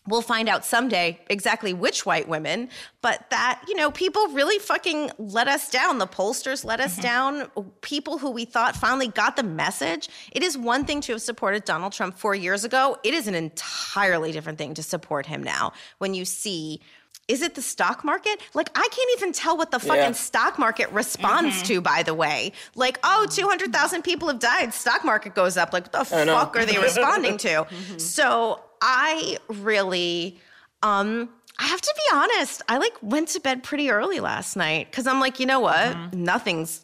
we'll 0.08 0.22
find 0.22 0.50
out 0.50 0.66
someday 0.66 1.20
exactly 1.30 1.74
which 1.74 2.06
white 2.06 2.28
women, 2.28 2.70
but 3.02 3.30
that, 3.30 3.64
you 3.68 3.76
know, 3.76 3.92
people 3.92 4.28
really 4.30 4.60
fucking 4.60 5.12
let 5.18 5.48
us 5.48 5.70
down. 5.70 5.98
The 5.98 6.08
pollsters 6.08 6.66
let 6.66 6.80
us 6.80 6.94
mm-hmm. 6.94 7.02
down. 7.02 7.52
People 7.82 8.18
who 8.18 8.32
we 8.32 8.46
thought 8.46 8.76
finally 8.76 9.08
got 9.08 9.36
the 9.36 9.44
message. 9.44 10.10
It 10.32 10.44
is 10.44 10.58
one 10.58 10.86
thing 10.86 11.02
to 11.02 11.14
have 11.14 11.22
supported 11.22 11.64
Donald 11.64 11.94
Trump 11.94 12.18
four 12.18 12.36
years 12.36 12.64
ago, 12.64 12.98
it 13.04 13.14
is 13.14 13.28
an 13.28 13.36
entirely 13.36 14.32
different 14.32 14.58
thing 14.58 14.74
to 14.74 14.84
support 14.84 15.26
him 15.26 15.44
now 15.44 15.74
when 15.98 16.14
you 16.14 16.26
see. 16.26 16.82
Is 17.30 17.42
it 17.42 17.56
the 17.56 17.62
stock 17.62 18.04
market? 18.04 18.42
Like, 18.54 18.70
I 18.76 18.82
can't 18.82 19.10
even 19.18 19.32
tell 19.32 19.56
what 19.56 19.72
the 19.72 19.80
fucking 19.80 19.96
Yeah. 19.96 20.12
stock 20.12 20.60
market 20.60 20.92
responds 20.92 21.56
mm-hmm. 21.56 21.68
to, 21.68 21.82
by 21.82 22.04
the 22.04 22.14
way. 22.14 22.52
Like, 22.76 23.00
oh, 23.02 23.26
200,000 23.30 24.02
people 24.02 24.28
have 24.28 24.40
died. 24.40 24.74
Stock 24.74 25.06
market 25.06 25.34
goes 25.34 25.56
up. 25.56 25.72
Like, 25.72 25.94
what 25.94 26.10
the 26.10 26.26
know. 26.26 26.38
fuck 26.38 26.58
are 26.58 26.66
they 26.66 26.78
responding 26.78 27.38
to? 27.38 27.66
Mm-hmm. 27.74 27.98
So 27.98 28.60
I 28.86 29.38
really, 29.48 30.42
um, 30.82 31.30
I 31.58 31.68
have 31.68 31.80
to 31.80 31.94
be 31.96 32.16
honest. 32.18 32.62
I 32.68 32.78
like 32.80 32.94
went 33.02 33.30
to 33.30 33.40
bed 33.40 33.64
pretty 33.64 33.90
early 33.90 34.20
last 34.20 34.58
night 34.58 34.92
because 34.92 35.08
I'm 35.08 35.22
like, 35.22 35.40
you 35.40 35.46
know 35.46 35.62
what? 35.62 36.14
Nothing's 36.14 36.84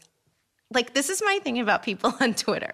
like 0.71 0.93
this 0.93 1.09
is 1.09 1.21
my 1.23 1.39
thing 1.43 1.59
about 1.59 1.83
people 1.83 2.13
on 2.21 2.33
Twitter. 2.33 2.71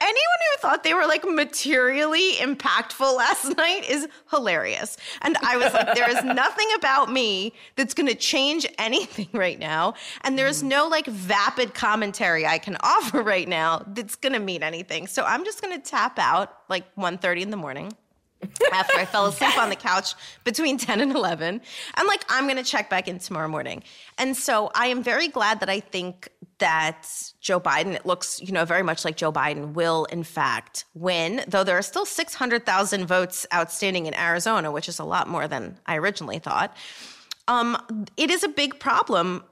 Anyone 0.00 0.18
who 0.20 0.60
thought 0.60 0.82
they 0.82 0.92
were 0.92 1.06
like 1.06 1.24
materially 1.24 2.32
impactful 2.32 3.16
last 3.16 3.56
night 3.56 3.88
is 3.88 4.06
hilarious. 4.28 4.98
And 5.22 5.38
I 5.38 5.56
was 5.56 5.72
like, 5.72 5.94
there 5.94 6.10
is 6.10 6.22
nothing 6.24 6.66
about 6.76 7.10
me 7.10 7.54
that's 7.76 7.94
going 7.94 8.08
to 8.08 8.16
change 8.16 8.66
anything 8.78 9.28
right 9.32 9.58
now. 9.58 9.94
And 10.22 10.36
there's 10.36 10.62
no 10.62 10.88
like 10.88 11.06
vapid 11.06 11.72
commentary 11.72 12.46
I 12.46 12.58
can 12.58 12.76
offer 12.80 13.22
right 13.22 13.48
now 13.48 13.84
that's 13.86 14.16
going 14.16 14.32
to 14.34 14.40
mean 14.40 14.62
anything. 14.62 15.06
So 15.06 15.24
I'm 15.24 15.44
just 15.44 15.62
going 15.62 15.80
to 15.80 15.90
tap 15.90 16.18
out 16.18 16.52
like 16.68 16.92
1.30 16.96 17.42
in 17.42 17.50
the 17.50 17.56
morning 17.56 17.92
after 18.72 18.98
I 18.98 19.04
fell 19.04 19.26
asleep 19.26 19.56
on 19.58 19.68
the 19.68 19.76
couch 19.76 20.14
between 20.44 20.78
10 20.78 21.00
and 21.00 21.12
11. 21.12 21.60
I'm 21.94 22.06
like, 22.06 22.24
I'm 22.28 22.44
going 22.44 22.56
to 22.56 22.62
check 22.64 22.90
back 22.90 23.08
in 23.08 23.18
tomorrow 23.18 23.48
morning. 23.48 23.82
And 24.18 24.36
so 24.36 24.70
I 24.74 24.86
am 24.86 25.02
very 25.02 25.28
glad 25.28 25.60
that 25.60 25.68
I 25.68 25.80
think 25.80 26.28
that 26.58 27.08
Joe 27.40 27.58
Biden, 27.58 27.94
it 27.94 28.06
looks, 28.06 28.40
you 28.40 28.52
know, 28.52 28.64
very 28.64 28.82
much 28.82 29.04
like 29.04 29.16
Joe 29.16 29.32
Biden 29.32 29.72
will 29.72 30.04
in 30.06 30.22
fact 30.22 30.84
win, 30.94 31.42
though 31.48 31.64
there 31.64 31.76
are 31.76 31.82
still 31.82 32.06
600,000 32.06 33.06
votes 33.06 33.46
outstanding 33.52 34.06
in 34.06 34.14
Arizona, 34.14 34.70
which 34.70 34.88
is 34.88 34.98
a 34.98 35.04
lot 35.04 35.28
more 35.28 35.48
than 35.48 35.78
I 35.86 35.96
originally 35.96 36.38
thought. 36.38 36.76
Um, 37.48 38.06
it 38.16 38.30
is 38.30 38.44
a 38.44 38.48
big 38.48 38.78
problem 38.78 39.42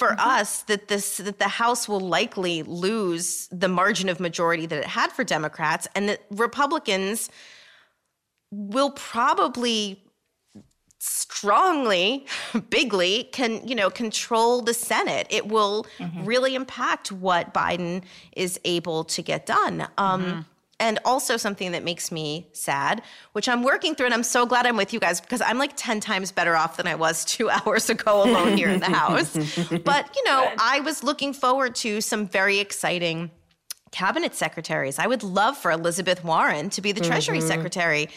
for 0.00 0.16
us 0.18 0.62
that 0.62 0.88
this 0.88 1.18
that 1.18 1.38
the 1.38 1.48
House 1.48 1.86
will 1.86 2.00
likely 2.00 2.62
lose 2.62 3.48
the 3.52 3.68
margin 3.68 4.08
of 4.08 4.18
majority 4.18 4.64
that 4.64 4.78
it 4.78 4.86
had 4.86 5.12
for 5.12 5.24
Democrats, 5.24 5.86
and 5.94 6.08
that 6.08 6.22
Republicans 6.30 7.28
will 8.50 8.90
probably 8.90 10.02
strongly 10.98 12.26
bigly 12.68 13.24
can 13.32 13.66
you 13.66 13.74
know 13.74 13.88
control 13.88 14.60
the 14.60 14.74
senate. 14.74 15.26
It 15.30 15.48
will 15.48 15.86
mm-hmm. 15.98 16.24
really 16.24 16.54
impact 16.54 17.10
what 17.10 17.54
biden 17.54 18.02
is 18.36 18.60
able 18.64 19.04
to 19.04 19.22
get 19.22 19.46
done. 19.46 19.88
Um 19.96 20.22
mm-hmm. 20.22 20.40
and 20.78 20.98
also 21.06 21.38
something 21.38 21.72
that 21.72 21.84
makes 21.84 22.12
me 22.12 22.48
sad 22.52 23.02
which 23.32 23.48
i'm 23.48 23.62
working 23.62 23.94
through 23.94 24.06
and 24.06 24.14
i'm 24.14 24.22
so 24.22 24.44
glad 24.46 24.66
i'm 24.66 24.76
with 24.76 24.92
you 24.92 25.00
guys 25.00 25.20
because 25.20 25.42
i'm 25.42 25.58
like 25.58 25.72
10 25.76 26.00
times 26.00 26.32
better 26.32 26.56
off 26.56 26.76
than 26.76 26.86
i 26.86 26.94
was 26.94 27.24
two 27.36 27.48
hours 27.48 27.88
ago 27.88 28.22
alone 28.22 28.56
here 28.56 28.68
in 28.68 28.80
the 28.80 28.86
house. 28.86 29.36
But 29.84 30.14
you 30.16 30.24
know 30.24 30.50
i 30.58 30.80
was 30.80 31.02
looking 31.02 31.32
forward 31.32 31.74
to 31.76 32.00
some 32.02 32.28
very 32.28 32.58
exciting 32.58 33.30
cabinet 33.90 34.34
secretaries. 34.34 34.98
I 34.98 35.06
would 35.06 35.22
love 35.22 35.56
for 35.56 35.70
Elizabeth 35.70 36.24
Warren 36.24 36.70
to 36.70 36.80
be 36.80 36.92
the 36.92 37.00
Treasury 37.00 37.38
mm-hmm. 37.38 37.48
Secretary. 37.48 38.08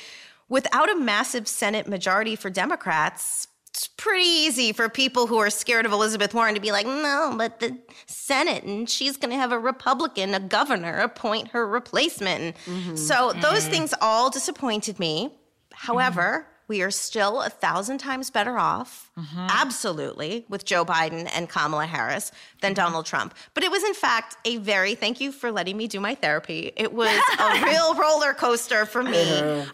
Without 0.53 0.87
a 0.87 0.95
massive 0.95 1.47
Senate 1.47 1.87
majority 1.87 2.35
for 2.35 2.51
Democrats, 2.51 3.47
it's 3.71 3.87
pretty 3.87 4.29
easy 4.29 4.71
for 4.71 4.87
people 4.87 5.25
who 5.25 5.39
are 5.39 5.49
scared 5.49 5.83
of 5.83 5.91
Elizabeth 5.91 6.31
Warren 6.31 6.53
to 6.53 6.61
be 6.61 6.71
like, 6.71 6.85
no, 6.85 7.33
but 7.35 7.59
the 7.59 7.75
Senate, 8.05 8.63
and 8.63 8.87
she's 8.87 9.17
going 9.17 9.31
to 9.31 9.35
have 9.35 9.51
a 9.51 9.57
Republican, 9.57 10.35
a 10.35 10.39
governor, 10.39 10.99
appoint 10.99 11.47
her 11.47 11.67
replacement. 11.67 12.55
Mm-hmm. 12.67 12.95
So 12.97 13.33
those 13.41 13.67
things 13.67 13.95
all 13.99 14.29
disappointed 14.29 14.99
me. 14.99 15.35
However, 15.71 16.45
we 16.73 16.81
are 16.81 16.89
still 16.89 17.43
a 17.43 17.51
thousand 17.51 17.99
times 17.99 18.31
better 18.31 18.57
off, 18.57 19.11
mm-hmm. 19.15 19.45
absolutely, 19.47 20.43
with 20.49 20.65
Joe 20.65 20.83
Biden 20.83 21.29
and 21.35 21.47
Kamala 21.47 21.85
Harris 21.85 22.31
than 22.61 22.71
mm-hmm. 22.71 22.83
Donald 22.83 23.05
Trump. 23.05 23.35
But 23.53 23.63
it 23.63 23.69
was, 23.69 23.83
in 23.83 23.93
fact, 23.93 24.37
a 24.43 24.57
very 24.57 24.95
thank 24.95 25.21
you 25.21 25.31
for 25.31 25.51
letting 25.51 25.77
me 25.77 25.87
do 25.87 25.99
my 25.99 26.15
therapy. 26.15 26.71
It 26.75 26.91
was 27.01 27.15
a 27.39 27.63
real 27.63 27.93
roller 27.93 28.33
coaster 28.33 28.87
for 28.87 29.03
me. 29.03 29.23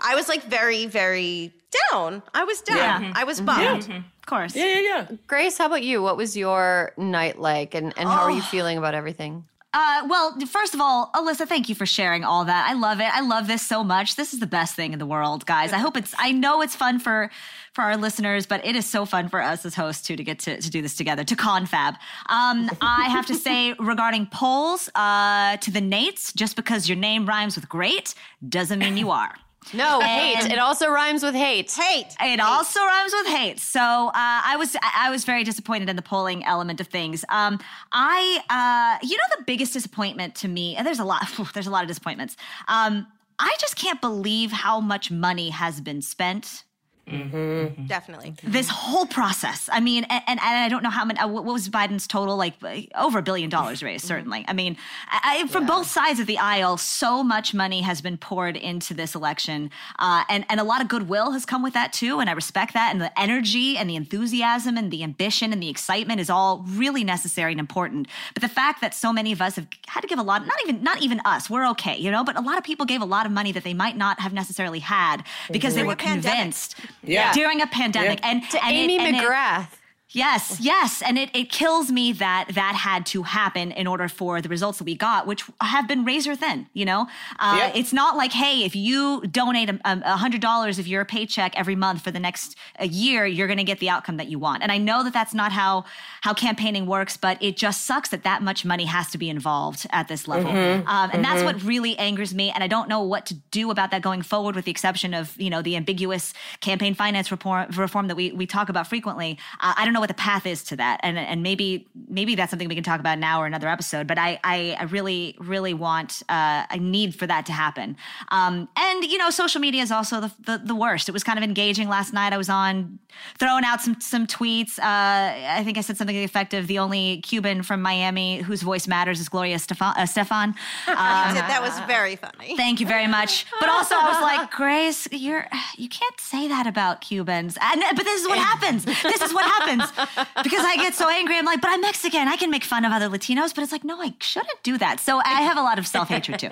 I 0.02 0.14
was 0.14 0.28
like 0.28 0.44
very, 0.44 0.88
very 0.88 1.54
down. 1.90 2.22
I 2.34 2.44
was 2.44 2.60
down. 2.60 3.04
Yeah. 3.04 3.14
I 3.16 3.24
was 3.24 3.38
mm-hmm. 3.38 3.46
bummed. 3.46 3.90
Of 3.90 4.26
course. 4.26 4.54
Yeah, 4.54 4.66
yeah, 4.66 4.82
yeah. 4.82 5.08
Grace, 5.28 5.58
how 5.58 5.68
about 5.68 5.84
you? 5.84 6.04
What 6.04 6.18
was 6.18 6.36
your 6.36 6.92
night 6.98 7.40
like 7.40 7.76
and, 7.76 7.94
and 7.98 8.10
how 8.10 8.24
are 8.24 8.32
you 8.32 8.40
oh. 8.44 8.52
feeling 8.52 8.78
about 8.78 8.94
everything? 8.94 9.46
Uh, 9.72 10.08
well, 10.10 10.36
first 10.48 10.74
of 10.74 10.82
all, 10.82 11.12
Alyssa, 11.14 11.48
thank 11.48 11.70
you 11.70 11.76
for 11.76 11.86
sharing 11.86 12.24
all 12.24 12.46
that. 12.46 12.68
I 12.68 12.74
love 12.74 13.00
it. 13.00 13.14
I 13.14 13.22
love 13.22 13.46
this 13.46 13.62
so 13.66 13.84
much. 13.84 14.16
This 14.16 14.34
is 14.34 14.40
the 14.40 14.48
best 14.48 14.74
thing 14.74 14.94
in 14.94 15.00
the 15.00 15.06
world, 15.06 15.46
guys. 15.46 15.74
I 15.74 15.78
hope 15.78 15.96
it's. 15.96 16.16
I 16.18 16.32
know 16.32 16.62
it's 16.62 16.76
fun 16.76 16.98
for 16.98 17.30
for 17.74 17.84
our 17.84 17.96
listeners, 17.96 18.48
but 18.48 18.66
it 18.66 18.76
is 18.76 18.88
so 18.88 19.06
fun 19.06 19.30
for 19.30 19.42
us 19.42 19.66
as 19.66 19.76
hosts 19.76 20.08
too 20.08 20.16
to 20.16 20.24
get 20.24 20.40
to, 20.40 20.60
to 20.60 20.70
do 20.72 20.82
this 20.82 20.96
together 20.96 21.24
to 21.24 21.36
confab. 21.36 21.94
Um, 22.30 22.70
I 22.82 23.10
have 23.10 23.28
to 23.28 23.36
say 23.36 23.74
regarding 23.80 24.26
polls, 24.26 24.90
uh, 24.96 25.58
to 25.58 25.70
the 25.70 25.82
Nates, 25.82 26.36
just 26.36 26.56
because 26.56 26.90
your 26.90 26.98
name 26.98 27.28
rhymes 27.28 27.56
with 27.56 27.70
great 27.70 28.16
doesn't 28.48 28.80
mean 28.80 28.98
you 28.98 29.12
are. 29.12 29.36
No, 29.74 30.00
hate. 30.00 30.52
It 30.52 30.58
also 30.58 30.90
rhymes 30.90 31.22
with 31.22 31.36
hate. 31.36 31.72
Hate. 31.72 32.16
It 32.22 32.40
also 32.40 32.80
rhymes 32.80 33.12
with 33.14 33.28
hate. 33.28 33.60
So 33.60 33.80
uh, 33.80 34.12
I 34.16 34.56
was 34.58 34.76
I 34.82 35.10
was 35.10 35.26
very 35.26 35.44
disappointed 35.44 35.90
in 35.90 35.96
the 35.96 36.02
polling 36.02 36.44
element 36.46 36.80
of 36.82 36.88
things. 36.88 37.24
Um, 37.30 37.60
I 37.92 38.40
uh, 38.50 39.06
you 39.06 39.18
know 39.18 39.24
the 39.38 39.44
biggest 39.44 39.74
disappointment 39.74 40.36
to 40.36 40.48
me, 40.48 40.76
and 40.76 40.88
there's 40.88 41.00
a 41.00 41.06
lot 41.06 41.28
there's 41.54 41.68
a 41.68 41.72
lot 41.72 41.84
of 41.84 41.88
disappointments. 41.88 42.36
Um, 42.68 43.08
I 43.38 43.56
just 43.60 43.76
can't 43.76 44.02
believe 44.02 44.52
how 44.52 44.80
much 44.80 45.12
money 45.12 45.50
has 45.50 45.80
been 45.82 46.02
spent 46.02 46.64
Mm-hmm. 47.10 47.86
Definitely. 47.88 48.36
this 48.44 48.70
whole 48.70 49.06
process. 49.06 49.70
I 49.72 49.80
mean, 49.80 50.04
and, 50.06 50.24
and, 50.28 50.40
I 50.40 50.70
don't 50.70 50.84
know 50.84 50.90
how 50.90 51.06
many. 51.06 51.20
uh, 51.20 51.28
What 51.28 51.46
was 51.46 51.70
Biden's 51.70 52.08
total? 52.08 52.38
Like 52.38 52.56
over 52.96 53.20
a 53.20 53.22
billion 53.22 53.50
dollars 53.50 53.82
raised. 53.84 54.06
Certainly. 54.06 54.46
I 54.48 54.54
mean, 54.54 54.78
I, 55.10 55.42
I- 55.44 55.48
from 55.48 55.66
both 55.66 55.88
sides 55.88 56.20
of 56.20 56.28
the 56.28 56.38
aisle, 56.38 56.78
so 56.78 57.24
much 57.24 57.54
money 57.54 57.82
has 57.82 58.02
been 58.02 58.18
poured 58.18 58.56
into 58.58 58.94
this 58.94 59.16
election, 59.16 59.72
uh, 59.98 60.24
and 60.30 60.46
and 60.50 60.60
a 60.60 60.64
lot 60.64 60.82
of 60.82 60.88
goodwill 60.88 61.32
has 61.32 61.46
come 61.46 61.64
with 61.64 61.74
that 61.74 61.94
too. 61.94 62.20
And 62.20 62.30
I 62.30 62.34
respect 62.34 62.74
that, 62.74 62.92
and 62.92 63.02
the 63.02 63.18
energy 63.20 63.78
and 63.78 63.90
the 63.90 63.96
enthusiasm 63.96 64.78
and 64.78 64.92
the 64.92 65.04
ambition 65.04 65.52
and 65.54 65.62
the 65.62 65.70
excitement 65.70 66.20
is 66.20 66.30
all 66.30 66.64
really 66.68 67.04
necessary 67.04 67.52
and 67.52 67.60
important. 67.60 68.08
But 68.34 68.42
the 68.42 68.50
fact 68.50 68.82
that 68.82 68.94
so 68.94 69.12
many 69.14 69.32
of 69.32 69.42
us 69.42 69.56
have 69.56 69.68
had 69.88 70.02
to 70.02 70.08
give 70.08 70.20
a 70.20 70.24
lot, 70.24 70.46
not 70.46 70.58
even 70.64 70.84
not 70.84 71.02
even 71.02 71.20
us, 71.26 71.50
we're 71.50 71.68
okay, 71.72 71.98
you 71.98 72.12
know. 72.12 72.24
But 72.24 72.38
a 72.38 72.42
lot 72.42 72.58
of 72.58 72.64
people 72.64 72.86
gave 72.86 73.02
a 73.02 73.06
lot 73.06 73.26
of 73.26 73.32
money 73.32 73.52
that 73.52 73.64
they 73.64 73.74
might 73.74 73.98
not 73.98 74.20
have 74.20 74.34
necessarily 74.34 74.80
had 74.80 75.24
because 75.52 75.76
they 75.76 75.84
were 75.84 75.96
convinced. 75.96 76.76
pandemic. 76.76 76.99
Convinced 77.02 77.12
Yeah. 77.14 77.34
during 77.34 77.62
a 77.62 77.68
pandemic. 77.68 78.20
And 78.24 78.44
To 78.50 78.64
and 78.66 78.76
it- 78.76 78.80
Amy 78.80 79.00
and 79.00 79.16
it- 79.16 79.24
McGrath. 79.24 79.68
Yes, 80.12 80.60
yes. 80.60 81.04
And 81.04 81.20
it, 81.20 81.30
it 81.36 81.52
kills 81.52 81.92
me 81.92 82.12
that 82.14 82.48
that 82.56 82.74
had 82.76 83.06
to 83.08 83.22
happen 83.24 83.72
in 83.72 83.86
order 83.86 84.08
for 84.08 84.42
the 84.42 84.50
results 84.50 84.80
that 84.80 84.86
we 84.86 84.96
got, 84.96 85.28
which 85.28 85.44
have 85.62 85.88
been 85.88 86.04
razor 86.04 86.36
thin, 86.36 86.68
you 86.74 86.84
know? 86.84 87.02
Uh, 87.38 87.56
Yeah. 87.60 87.72
It's 87.76 87.94
not 87.94 88.18
like, 88.18 88.32
hey, 88.32 88.64
if 88.64 88.76
you 88.76 89.22
donate 89.28 89.70
a, 89.70 89.76
a 89.86 90.18
$100 90.18 90.80
of 90.80 90.88
your 90.88 91.06
paycheck 91.06 91.56
every 91.56 91.76
month 91.76 92.02
for 92.02 92.10
the 92.10 92.20
next 92.20 92.56
year, 92.82 93.28
you're 93.28 93.46
going 93.46 93.58
to 93.60 93.64
get 93.64 93.78
the 93.78 93.90
outcome 93.90 94.18
that 94.18 94.28
you 94.30 94.40
want. 94.40 94.64
And 94.64 94.72
I 94.72 94.80
know 94.80 95.04
that 95.04 95.14
that's 95.14 95.36
not 95.36 95.52
how, 95.52 95.86
how 96.22 96.34
campaigning 96.34 96.88
works, 96.88 97.16
but 97.16 97.38
it 97.42 97.56
just 97.56 97.86
sucks 97.86 98.10
that 98.10 98.24
that 98.24 98.42
much 98.42 98.66
money 98.66 98.86
has 98.86 99.12
to 99.12 99.20
be 99.20 99.30
involved 99.30 99.86
at 99.92 100.08
this 100.08 100.28
level. 100.28 100.50
Um, 100.50 101.12
and 101.14 101.24
that's 101.24 101.44
what 101.44 101.62
really 101.64 101.96
angers 102.00 102.34
me. 102.34 102.50
And 102.50 102.64
I 102.64 102.68
don't 102.68 102.90
know 102.90 103.02
what 103.04 103.28
to 103.28 103.36
do 103.52 103.70
about 103.70 103.92
that 103.92 104.02
going 104.02 104.24
forward, 104.24 104.56
with 104.56 104.66
the 104.66 104.72
exception 104.72 105.14
of, 105.14 105.40
you 105.40 105.52
know, 105.52 105.62
the 105.62 105.76
ambiguous 105.76 106.34
campaign 106.62 106.96
finance 106.96 107.30
reform, 107.30 107.70
reform 107.78 108.08
that 108.08 108.16
we, 108.16 108.32
we 108.32 108.48
talk 108.48 108.70
about 108.70 108.88
frequently. 108.88 109.38
Uh, 109.62 109.74
I 109.78 109.86
don't 109.86 109.94
know 109.94 109.99
what 110.00 110.08
the 110.08 110.14
path 110.14 110.46
is 110.46 110.64
to 110.66 110.76
that. 110.78 111.00
And, 111.04 111.18
and 111.18 111.44
maybe, 111.44 111.88
maybe 112.08 112.36
that's 112.36 112.50
something 112.50 112.68
we 112.68 112.76
can 112.76 112.84
talk 112.84 113.00
about 113.00 113.20
now 113.20 113.42
or 113.42 113.46
another 113.46 113.68
episode, 113.68 114.08
but 114.08 114.18
I, 114.18 114.40
I, 114.44 114.78
I 114.80 114.84
really, 114.84 115.36
really 115.40 115.74
want, 115.74 116.24
uh, 116.30 116.66
a 116.70 116.78
need 116.78 117.16
for 117.16 117.28
that 117.28 117.46
to 117.48 117.52
happen. 117.52 117.98
Um, 118.30 118.70
and, 118.76 119.04
you 119.04 119.18
know, 119.18 119.30
social 119.30 119.62
media 119.62 119.82
is 119.82 119.92
also 119.92 120.22
the, 120.22 120.32
the, 120.40 120.62
the 120.66 120.76
worst. 120.76 121.10
It 121.10 121.12
was 121.12 121.24
kind 121.24 121.38
of 121.38 121.44
engaging 121.44 121.90
last 121.90 122.14
night. 122.14 122.34
I 122.34 122.38
was 122.38 122.50
on 122.50 123.00
throwing 123.38 123.64
out 123.64 123.82
some, 123.82 124.00
some 124.00 124.28
tweets. 124.28 124.80
Uh, 124.80 124.84
I 124.84 125.62
think 125.64 125.78
I 125.78 125.82
said 125.82 125.98
something 125.98 126.16
to 126.16 126.20
the 126.20 126.26
effect 126.26 126.54
of 126.54 126.68
the 126.68 126.80
only 126.80 127.22
Cuban 127.22 127.64
from 127.64 127.82
Miami 127.82 128.38
whose 128.38 128.62
voice 128.62 128.88
matters 128.88 129.20
is 129.20 129.30
Gloria 129.30 129.56
Estefan. 129.56 129.96
Uh, 129.98 130.06
Stefan. 130.06 130.56
Um, 130.90 131.36
that 131.36 131.62
was 131.62 131.80
very 131.88 132.16
funny. 132.16 132.58
Thank 132.58 132.80
you 132.80 132.88
very 132.88 133.08
much. 133.08 133.46
But 133.60 133.70
also, 133.70 133.96
I 133.96 134.10
was 134.10 134.22
like, 134.22 134.52
Grace, 134.60 135.08
you're 135.12 135.48
you 135.78 135.88
can't 135.88 136.20
say 136.20 136.48
that 136.48 136.68
about 136.68 137.02
Cubans. 137.02 137.58
And 137.62 137.82
but 137.96 138.04
this 138.04 138.22
is 138.22 138.28
what 138.28 138.38
happens. 138.38 138.86
This 138.86 139.22
is 139.22 139.34
what 139.34 139.46
happens 139.46 139.89
because 139.96 140.66
I 140.66 140.76
get 140.78 140.94
so 140.94 141.10
angry. 141.10 141.38
I'm 141.38 141.46
like, 141.46 141.62
but 141.62 141.70
I'm 141.70 141.82
Mexican. 141.82 142.28
I 142.28 142.36
can 142.36 142.50
make 142.50 142.64
fun 142.64 142.86
of 142.86 142.92
other 142.92 143.10
Latinos. 143.10 143.54
But 143.54 143.64
it's 143.64 143.72
like, 143.72 143.84
no, 143.84 144.02
I 144.02 144.14
shouldn't 144.20 144.62
do 144.64 144.78
that. 144.78 145.00
So 145.00 145.22
I 145.24 145.42
have 145.42 145.58
a 145.58 145.62
lot 145.62 145.80
of 145.80 145.88
self 145.88 146.08
hatred 146.10 146.40
too. 146.40 146.50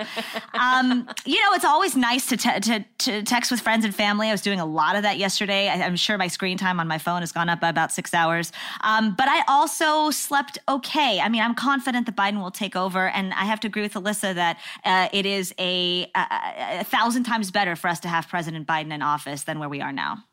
Um, 0.54 1.08
you 1.26 1.42
know, 1.44 1.54
it's 1.54 1.66
always 1.66 1.96
nice 1.96 2.26
to, 2.28 2.38
te- 2.38 2.60
to 2.60 2.86
to 3.00 3.24
text 3.24 3.52
with 3.52 3.62
friends 3.62 3.86
and 3.86 3.94
family. 3.94 4.28
I 4.30 4.32
was 4.32 4.42
doing 4.42 4.60
a 4.60 4.66
lot 4.66 4.96
of 4.96 5.04
that 5.04 5.18
yesterday. 5.18 5.70
I, 5.70 5.84
I'm 5.84 5.96
sure 5.96 6.18
my 6.18 6.28
screen 6.28 6.58
time 6.58 6.80
on 6.80 6.88
my 6.88 6.98
phone 6.98 7.22
has 7.22 7.32
gone 7.32 7.50
up 7.50 7.60
by 7.60 7.70
about 7.70 7.92
six 7.92 8.14
hours. 8.14 8.52
Um, 8.82 9.16
but 9.16 9.28
I 9.28 9.44
also 9.48 10.10
slept 10.12 10.58
okay. 10.68 11.20
I 11.20 11.30
mean, 11.30 11.42
I'm 11.42 11.56
confident 11.56 12.06
that 12.06 12.16
Biden 12.16 12.42
will 12.42 12.52
take 12.52 12.76
over, 12.76 13.10
and 13.10 13.34
I 13.34 13.46
have 13.46 13.60
to 13.62 13.68
agree 13.68 13.82
with 13.84 13.94
Alyssa 13.94 14.34
that 14.36 14.60
uh, 14.84 15.10
it 15.14 15.26
is 15.26 15.54
a, 15.60 16.10
a, 16.16 16.80
a 16.80 16.84
thousand 16.84 17.24
times 17.24 17.52
better 17.52 17.76
for 17.76 17.88
us 17.88 18.00
to 18.02 18.08
have 18.08 18.28
President 18.28 18.68
Biden 18.68 18.92
in 18.92 19.02
office 19.02 19.44
than 19.44 19.60
where 19.60 19.70
we 19.70 19.82
are 19.82 19.92
now. 19.92 20.24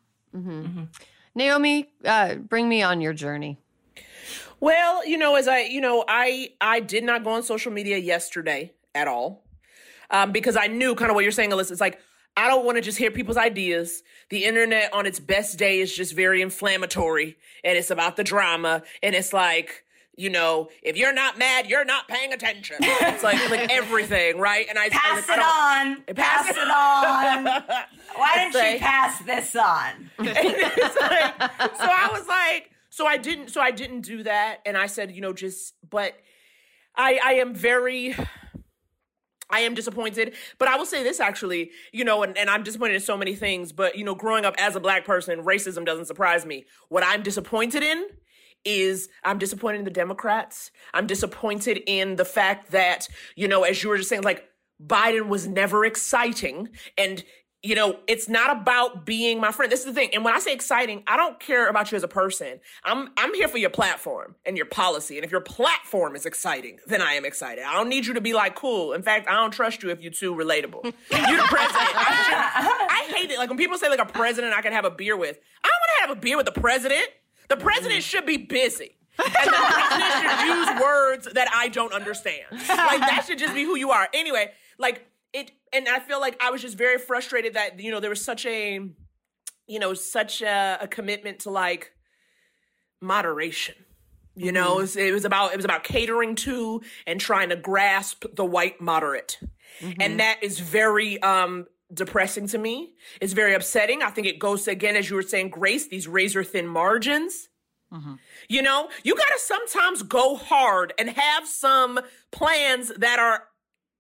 Naomi, 1.35 1.91
uh, 2.05 2.37
bring 2.37 2.69
me 2.69 2.83
on 2.83 3.01
your 3.01 3.13
journey. 3.13 3.59
Well, 4.61 5.07
you 5.07 5.19
know, 5.19 5.35
as 5.35 5.49
I, 5.49 5.61
you 5.61 5.81
know, 5.81 6.05
I 6.09 6.51
I 6.61 6.81
did 6.81 7.05
not 7.05 7.25
go 7.25 7.31
on 7.31 7.43
social 7.43 7.73
media 7.73 7.99
yesterday 7.99 8.73
at 8.95 9.09
all, 9.09 9.45
um, 10.11 10.33
because 10.33 10.57
I 10.57 10.69
knew 10.69 10.95
kind 10.95 11.11
of 11.11 11.15
what 11.15 11.23
you're 11.25 11.33
saying, 11.33 11.51
Alyssa. 11.51 11.73
It's 11.73 11.81
like 11.81 11.99
I 12.37 12.49
don't 12.49 12.65
want 12.65 12.77
to 12.77 12.83
just 12.83 12.99
hear 12.99 13.11
people's 13.11 13.37
ideas. 13.37 14.03
The 14.31 14.45
internet 14.45 14.93
on 14.95 15.07
its 15.07 15.21
best 15.21 15.59
day 15.59 15.81
is 15.81 15.95
just 15.95 16.15
very 16.15 16.41
inflammatory, 16.41 17.37
and 17.63 17.77
it's 17.77 17.91
about 17.91 18.17
the 18.17 18.25
drama, 18.25 18.83
and 19.03 19.15
it's 19.15 19.33
like. 19.33 19.84
You 20.17 20.31
know, 20.31 20.69
if 20.83 20.97
you're 20.97 21.13
not 21.13 21.39
mad, 21.39 21.67
you're 21.69 21.85
not 21.85 22.07
paying 22.07 22.33
attention. 22.33 22.77
It's 22.81 23.23
like 23.25 23.51
like 23.51 23.69
everything, 23.73 24.39
right? 24.39 24.65
And 24.69 24.79
I 24.79 24.85
I, 24.85 24.89
Pass 24.91 25.29
like, 25.29 25.39
it 25.39 25.41
don't- 25.41 26.09
on. 26.09 26.15
Pass 26.15 26.51
it- 26.51 26.59
on. 26.59 27.45
Why 28.17 28.35
didn't 28.37 28.53
Say- 28.53 28.75
you 28.75 28.79
pass 28.79 29.19
this 29.25 29.57
on? 29.57 30.11
Like- 30.19 30.37
so 30.37 31.89
I 31.91 32.09
was 32.13 32.27
like, 32.29 32.71
so 32.91 33.07
I 33.07 33.17
didn't, 33.17 33.49
so 33.49 33.61
I 33.61 33.73
didn't 33.73 34.03
do 34.03 34.23
that, 34.23 34.59
and 34.65 34.77
I 34.77 34.87
said, 34.87 35.11
you 35.11 35.21
know, 35.21 35.33
just, 35.33 35.75
but 35.91 36.15
I, 36.95 37.19
I 37.25 37.33
am 37.35 37.55
very. 37.55 38.15
I 39.51 39.61
am 39.61 39.75
disappointed, 39.75 40.35
but 40.59 40.69
I 40.69 40.77
will 40.77 40.87
say 40.87 41.03
this 41.03 41.21
actually, 41.21 41.71
you 41.93 42.03
know, 42.05 42.23
and, 42.23 42.37
and 42.39 42.49
I'm 42.49 42.63
disappointed 42.63 42.95
in 42.95 43.01
so 43.01 43.17
many 43.17 43.35
things, 43.35 43.73
but 43.73 43.97
you 43.97 44.03
know, 44.05 44.15
growing 44.15 44.45
up 44.45 44.55
as 44.59 44.75
a 44.75 44.81
black 44.81 45.05
person, 45.05 45.45
racism 45.45 45.85
doesn't 45.85 46.07
surprise 46.07 46.47
me. 46.47 46.65
What 46.89 47.05
I'm 47.05 47.23
disappointed 47.23 47.83
in 47.83 48.07
is 48.65 49.09
I'm 49.23 49.39
disappointed 49.39 49.79
in 49.79 49.85
the 49.85 49.91
Democrats. 49.91 50.71
I'm 50.93 51.07
disappointed 51.07 51.83
in 51.87 52.17
the 52.17 52.25
fact 52.25 52.71
that, 52.73 53.09
you 53.37 53.49
know, 53.49 53.65
as 53.65 53.83
you 53.83 53.89
were 53.89 53.97
just 53.97 54.09
saying, 54.09 54.23
like 54.23 54.49
Biden 54.85 55.29
was 55.29 55.47
never 55.47 55.85
exciting. 55.85 56.71
And, 56.99 57.23
you 57.63 57.75
know, 57.75 57.99
it's 58.07 58.29
not 58.29 58.55
about 58.55 59.07
being 59.07 59.41
my 59.41 59.51
friend. 59.51 59.73
This 59.73 59.81
is 59.81 59.87
the 59.87 59.95
thing. 59.95 60.11
And 60.13 60.23
when 60.23 60.35
I 60.35 60.39
say 60.39 60.53
exciting, 60.53 61.03
I 61.07 61.17
don't 61.17 61.41
care 61.41 61.69
about 61.69 61.91
you 61.91 61.97
as 61.97 62.03
a 62.03 62.09
person. 62.09 62.61
I'm 62.85 63.09
I'm 63.17 63.33
here 63.33 63.49
for 63.49 63.57
your 63.57 63.71
platform 63.71 64.35
and 64.45 64.55
your 64.55 64.67
policy. 64.67 65.17
And 65.17 65.25
if 65.25 65.31
your 65.31 65.41
platform 65.41 66.15
is 66.15 66.27
exciting, 66.27 66.79
then 66.87 67.01
I 67.01 67.15
am 67.15 67.25
excited. 67.25 67.65
I 67.65 67.73
don't 67.73 67.89
need 67.89 68.05
you 68.05 68.15
to 68.15 68.21
be 68.21 68.35
like 68.35 68.55
cool. 68.55 68.93
In 68.93 69.03
fact, 69.03 69.29
I 69.29 69.33
don't 69.37 69.51
trust 69.51 69.83
you 69.83 69.89
if 69.89 70.03
you're 70.03 70.13
too 70.13 70.35
relatable. 70.35 70.83
You're 70.85 70.93
the 71.39 71.47
president. 71.49 71.91
I, 71.95 72.87
I 72.91 73.13
hate 73.17 73.31
it. 73.31 73.39
Like 73.39 73.49
when 73.49 73.59
people 73.59 73.79
say 73.79 73.89
like 73.89 73.99
a 73.99 74.07
president 74.07 74.53
I 74.53 74.61
can 74.61 74.73
have 74.73 74.85
a 74.85 74.91
beer 74.91 75.17
with. 75.17 75.39
I 75.65 75.69
don't 75.69 75.73
want 75.73 75.91
to 75.97 76.09
have 76.09 76.19
a 76.19 76.21
beer 76.21 76.37
with 76.37 76.47
the 76.47 76.61
president. 76.61 77.09
The 77.49 77.57
president 77.57 78.01
mm. 78.01 78.09
should 78.09 78.27
be 78.27 78.37
busy. 78.37 78.97
And 79.19 79.27
the 79.27 79.53
president 79.53 80.13
should 80.23 80.47
use 80.47 80.83
words 80.83 81.29
that 81.35 81.49
I 81.55 81.69
don't 81.69 81.93
understand. 81.93 82.47
Like 82.51 83.01
that 83.01 83.25
should 83.27 83.39
just 83.39 83.55
be 83.55 83.63
who 83.63 83.77
you 83.77 83.91
are. 83.91 84.09
Anyway, 84.13 84.51
like 84.79 85.07
it 85.33 85.53
and 85.73 85.89
I 85.89 86.01
feel 86.01 86.21
like 86.21 86.37
I 86.43 86.51
was 86.51 86.63
just 86.63 86.77
very 86.77 86.99
frustrated 86.99 87.55
that, 87.55 87.79
you 87.79 87.91
know, 87.91 88.01
there 88.01 88.11
was 88.11 88.25
such 88.25 88.45
a 88.47 88.81
you 89.67 89.79
know, 89.79 89.95
such 89.95 90.43
a, 90.43 90.79
a 90.83 90.89
commitment 90.89 91.41
to 91.41 91.51
like 91.51 91.93
moderation. 93.01 93.75
You 94.37 94.51
know, 94.51 94.65
it 94.65 94.67
mm-hmm. 94.71 94.81
was, 94.81 94.97
it 94.97 95.13
was 95.13 95.25
about 95.25 95.53
it 95.53 95.57
was 95.57 95.65
about 95.65 95.85
catering 95.85 96.35
to 96.37 96.83
and 97.07 97.21
trying 97.21 97.51
to 97.51 97.57
grasp 97.57 98.25
the 98.35 98.45
white 98.45 98.81
moderate. 98.81 99.39
Mm-hmm. 99.81 100.01
And 100.01 100.21
that 100.21 100.43
is 100.43 100.59
very 100.59 101.23
um 101.23 101.67
depressing 101.93 102.49
to 102.49 102.59
me. 102.59 102.95
It's 103.21 103.33
very 103.33 103.55
upsetting. 103.55 104.03
I 104.03 104.11
think 104.11 104.27
it 104.27 104.39
goes 104.39 104.65
to, 104.65 104.71
again, 104.71 104.97
as 104.97 105.11
you 105.11 105.17
were 105.17 105.23
saying, 105.23 105.51
Grace, 105.51 105.89
these 105.89 106.09
razor 106.09 106.45
thin 106.45 106.67
margins. 106.67 107.49
Mm-hmm. 107.93 108.15
You 108.49 108.63
know, 108.63 108.89
you 109.05 109.15
got 109.15 109.29
to 109.29 109.39
sometimes 109.39 110.03
go 110.03 110.37
hard 110.37 110.93
and 110.99 111.11
have 111.11 111.47
some 111.47 112.01
plans 112.33 112.91
that 112.99 113.19
are 113.19 113.45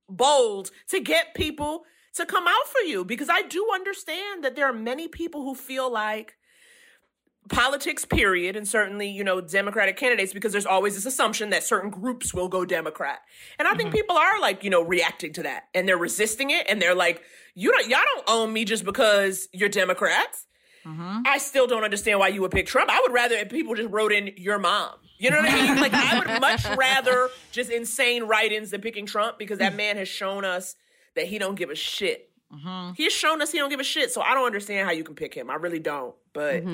bold 0.09 0.70
to 0.91 1.01
get 1.01 1.35
people 1.35 1.85
to 2.14 2.26
come 2.26 2.47
out 2.47 2.68
for 2.68 2.80
you 2.80 3.05
because 3.05 3.28
I 3.30 3.43
do 3.43 3.68
understand 3.72 4.45
that 4.45 4.57
there 4.57 4.66
are 4.66 4.72
many 4.72 5.09
people 5.09 5.43
who 5.43 5.55
feel 5.55 5.91
like 5.91 6.37
politics 7.51 8.05
period 8.05 8.57
and 8.57 8.67
certainly 8.67 9.09
you 9.09 9.23
know 9.23 9.41
democratic 9.41 9.97
candidates 9.97 10.33
because 10.33 10.53
there's 10.53 10.65
always 10.65 10.95
this 10.95 11.05
assumption 11.05 11.51
that 11.51 11.63
certain 11.63 11.91
groups 11.91 12.33
will 12.33 12.49
go 12.49 12.65
democrat 12.65 13.21
and 13.59 13.69
i 13.69 13.75
think 13.75 13.89
mm-hmm. 13.89 13.97
people 13.97 14.17
are 14.17 14.41
like 14.41 14.65
you 14.65 14.71
know 14.71 14.83
reacting 14.83 15.33
to 15.33 15.43
that 15.43 15.65
and 15.75 15.87
they're 15.87 15.99
resisting 15.99 16.51
it 16.51 16.67
and 16.71 16.81
they're 16.81 16.95
like 16.95 17.23
you 17.55 17.71
don't 17.71 17.87
y'all 17.87 18.01
don't 18.15 18.25
own 18.29 18.53
me 18.53 18.65
just 18.65 18.85
because 18.85 19.49
you're 19.53 19.69
democrats 19.69 20.47
mm-hmm. 20.87 21.21
I 21.27 21.37
still 21.37 21.67
don't 21.67 21.85
understand 21.85 22.19
why 22.19 22.29
you 22.29 22.43
would 22.43 22.51
pick 22.51 22.67
Trump. 22.67 22.91
I 22.91 23.01
would 23.01 23.13
rather 23.13 23.37
if 23.37 23.49
people 23.49 23.75
just 23.75 23.91
wrote 23.91 24.13
in 24.13 24.33
your 24.37 24.59
mom. 24.59 24.95
You 25.19 25.31
know 25.31 25.39
what 25.39 25.51
I 25.51 25.55
mean? 25.55 25.77
Like 25.81 25.95
I 25.95 26.19
would 26.19 26.41
much 26.41 26.67
rather 26.77 27.31
just 27.53 27.71
insane 27.71 28.25
write-ins 28.25 28.71
than 28.71 28.83
picking 28.83 29.07
Trump 29.07 29.39
because 29.39 29.59
that 29.59 29.75
man 29.75 29.97
has 29.97 30.09
shown 30.09 30.45
us 30.45 30.77
that 31.15 31.27
he 31.27 31.39
don't 31.39 31.55
give 31.55 31.71
a 31.71 31.75
shit. 31.75 32.31
Mm-hmm. 32.53 32.93
He's 32.97 33.13
shown 33.13 33.41
us 33.43 33.51
he 33.51 33.59
don't 33.59 33.71
give 33.71 33.81
a 33.81 33.85
shit. 33.85 34.13
So 34.13 34.21
I 34.21 34.35
don't 34.35 34.47
understand 34.47 34.87
how 34.87 34.93
you 34.93 35.05
can 35.05 35.15
pick 35.15 35.35
him. 35.35 35.51
I 35.51 35.55
really 35.55 35.79
don't. 35.79 36.15
But 36.33 36.65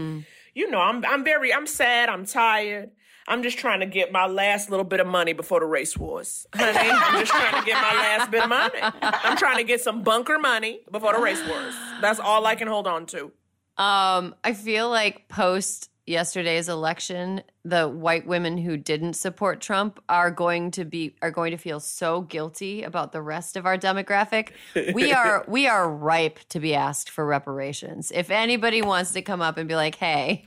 you 0.54 0.70
know, 0.70 0.80
I'm 0.80 1.04
I'm 1.04 1.24
very 1.24 1.52
I'm 1.52 1.66
sad. 1.66 2.08
I'm 2.08 2.26
tired. 2.26 2.90
I'm 3.28 3.42
just 3.42 3.58
trying 3.58 3.80
to 3.80 3.86
get 3.86 4.10
my 4.10 4.26
last 4.26 4.70
little 4.70 4.84
bit 4.84 4.98
of 4.98 5.06
money 5.06 5.32
before 5.32 5.60
the 5.60 5.66
race 5.66 5.96
wars. 5.96 6.46
Honey, 6.54 6.90
I'm 6.90 7.20
just 7.20 7.30
trying 7.30 7.60
to 7.60 7.66
get 7.66 7.80
my 7.80 7.94
last 7.94 8.30
bit 8.30 8.42
of 8.42 8.48
money. 8.48 8.78
I'm 9.02 9.36
trying 9.36 9.58
to 9.58 9.64
get 9.64 9.80
some 9.80 10.02
bunker 10.02 10.38
money 10.38 10.80
before 10.90 11.12
the 11.12 11.20
race 11.20 11.40
wars. 11.46 11.74
That's 12.00 12.18
all 12.18 12.44
I 12.46 12.56
can 12.56 12.66
hold 12.66 12.88
on 12.88 13.06
to. 13.06 13.30
Um, 13.76 14.34
I 14.42 14.52
feel 14.52 14.90
like 14.90 15.28
post 15.28 15.89
yesterday's 16.10 16.68
election, 16.68 17.42
the 17.64 17.88
white 17.88 18.26
women 18.26 18.58
who 18.58 18.76
didn't 18.76 19.14
support 19.14 19.60
Trump 19.60 20.02
are 20.08 20.30
going 20.30 20.70
to 20.72 20.84
be 20.84 21.14
are 21.22 21.30
going 21.30 21.52
to 21.52 21.56
feel 21.56 21.80
so 21.80 22.22
guilty 22.22 22.82
about 22.82 23.12
the 23.12 23.22
rest 23.22 23.56
of 23.56 23.64
our 23.64 23.78
demographic. 23.78 24.50
We 24.92 25.12
are 25.20 25.44
we 25.48 25.66
are 25.66 25.88
ripe 25.90 26.40
to 26.50 26.60
be 26.60 26.74
asked 26.74 27.08
for 27.08 27.24
reparations. 27.24 28.10
If 28.14 28.30
anybody 28.30 28.82
wants 28.82 29.12
to 29.12 29.22
come 29.22 29.40
up 29.40 29.56
and 29.56 29.68
be 29.68 29.76
like, 29.76 29.94
"Hey, 29.94 30.46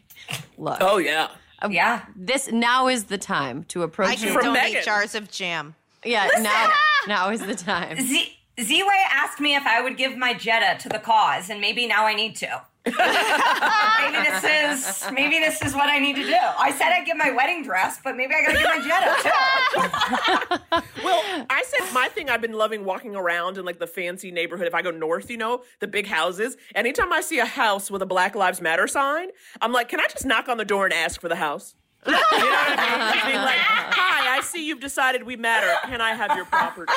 look, 0.57 0.77
Oh 0.81 0.97
yeah. 0.97 1.29
Um, 1.61 1.71
yeah. 1.71 2.05
this 2.15 2.51
now 2.51 2.87
is 2.89 3.05
the 3.05 3.17
time 3.17 3.63
to 3.65 3.81
I 3.81 3.85
approach 3.85 4.17
can 4.17 4.27
you." 4.27 4.33
From 4.33 4.43
donate 4.43 4.63
Megan. 4.63 4.83
jars 4.83 5.15
of 5.15 5.31
jam. 5.31 5.75
Yeah, 6.05 6.27
now 6.39 6.71
now 7.07 7.29
is 7.31 7.39
the 7.39 7.55
time. 7.55 7.97
Z 7.99 8.37
Z-Way 8.59 9.03
asked 9.09 9.39
me 9.39 9.55
if 9.55 9.65
I 9.65 9.81
would 9.81 9.97
give 9.97 10.15
my 10.15 10.33
Jetta 10.35 10.79
to 10.83 10.89
the 10.89 10.99
cause, 10.99 11.49
and 11.49 11.59
maybe 11.59 11.87
now 11.87 12.05
I 12.05 12.13
need 12.13 12.35
to. 12.37 12.61
Maybe 12.85 14.29
this 14.29 14.43
is 14.43 15.11
maybe 15.11 15.39
this 15.39 15.61
is 15.61 15.73
what 15.73 15.89
I 15.89 15.99
need 15.99 16.15
to 16.17 16.23
do. 16.23 16.35
I 16.35 16.71
said 16.71 16.91
I'd 16.91 17.05
get 17.05 17.17
my 17.17 17.31
wedding 17.31 17.63
dress, 17.63 17.99
but 18.03 18.17
maybe 18.17 18.33
I 18.33 18.41
gotta 18.43 18.57
get 18.57 18.77
my 18.77 18.87
Jetta 18.87 20.59
too. 20.69 20.83
Well, 21.03 21.21
I 21.49 21.63
said 21.67 21.93
my 21.93 22.07
thing 22.07 22.29
I've 22.29 22.41
been 22.41 22.53
loving 22.53 22.85
walking 22.85 23.15
around 23.15 23.57
in 23.57 23.65
like 23.65 23.77
the 23.79 23.87
fancy 23.87 24.31
neighborhood. 24.31 24.67
If 24.67 24.73
I 24.73 24.81
go 24.81 24.89
north, 24.91 25.29
you 25.29 25.37
know, 25.37 25.63
the 25.79 25.87
big 25.87 26.07
houses. 26.07 26.55
Anytime 26.75 27.11
I 27.11 27.19
see 27.21 27.39
a 27.39 27.45
house 27.45 27.91
with 27.91 28.01
a 28.01 28.05
Black 28.05 28.35
Lives 28.35 28.61
Matter 28.61 28.87
sign, 28.87 29.29
I'm 29.61 29.73
like, 29.73 29.89
can 29.89 29.99
I 29.99 30.07
just 30.07 30.25
knock 30.25 30.47
on 30.47 30.57
the 30.57 30.65
door 30.65 30.85
and 30.85 30.93
ask 30.93 31.19
for 31.19 31.27
the 31.27 31.35
house? 31.35 31.75
You 32.05 32.11
know 32.11 32.17
what 32.19 32.79
I 32.79 32.97
mean? 33.05 33.13
Just 33.13 33.25
being 33.25 33.37
like, 33.37 33.57
hi, 33.59 34.37
I 34.37 34.41
see 34.41 34.65
you've 34.67 34.79
decided 34.79 35.23
we 35.23 35.35
matter. 35.35 35.71
Can 35.87 36.01
I 36.01 36.13
have 36.13 36.35
your 36.35 36.45
property? 36.45 36.91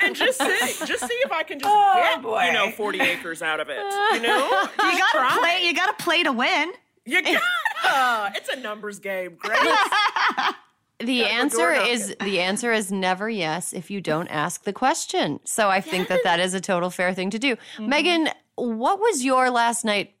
and 0.00 0.14
just 0.14 0.38
see, 0.40 0.86
just 0.86 1.06
see 1.06 1.14
if 1.24 1.32
I 1.32 1.42
can 1.42 1.58
just 1.58 1.70
Oh, 1.72 1.94
get, 2.14 2.22
boy. 2.22 2.44
you 2.44 2.52
know, 2.52 2.70
40 2.70 3.00
acres 3.00 3.42
out 3.42 3.60
of 3.60 3.68
it. 3.70 3.78
You 3.78 4.20
know? 4.20 4.68
You 4.82 4.98
gotta 4.98 5.38
play. 5.40 5.62
You 5.64 5.74
gotta 5.74 5.94
play 6.02 6.22
to 6.24 6.32
win. 6.32 6.72
You 7.04 7.22
gotta. 7.22 8.32
It's 8.36 8.48
a 8.50 8.56
numbers 8.56 8.98
game, 8.98 9.36
Grace. 9.38 9.58
The 11.00 11.12
Yeah, 11.14 11.26
answer 11.26 11.70
is 11.72 12.16
the 12.20 12.40
answer 12.40 12.72
is 12.72 12.90
never 12.90 13.30
yes 13.30 13.72
if 13.72 13.88
you 13.88 14.00
don't 14.00 14.26
ask 14.26 14.64
the 14.64 14.72
question. 14.72 15.38
So 15.44 15.68
I 15.68 15.80
think 15.80 16.08
that 16.08 16.24
that 16.24 16.40
is 16.40 16.54
a 16.54 16.60
total 16.60 16.90
fair 16.90 17.14
thing 17.14 17.30
to 17.30 17.38
do. 17.38 17.54
Mm-hmm. 17.54 17.88
Megan, 17.88 18.28
what 18.56 18.98
was 18.98 19.24
your 19.24 19.48
last 19.48 19.84
night 19.84 20.14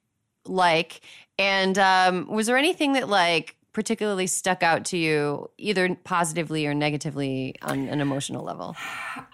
like? 0.46 1.00
And 1.36 1.76
um, 1.80 2.28
was 2.28 2.46
there 2.46 2.56
anything 2.56 2.92
that 2.92 3.08
like 3.08 3.56
particularly 3.78 4.26
stuck 4.26 4.64
out 4.64 4.84
to 4.84 4.98
you, 4.98 5.48
either 5.56 5.94
positively 6.02 6.66
or 6.66 6.74
negatively 6.74 7.54
on 7.62 7.86
an 7.86 8.00
emotional 8.00 8.44
level? 8.44 8.74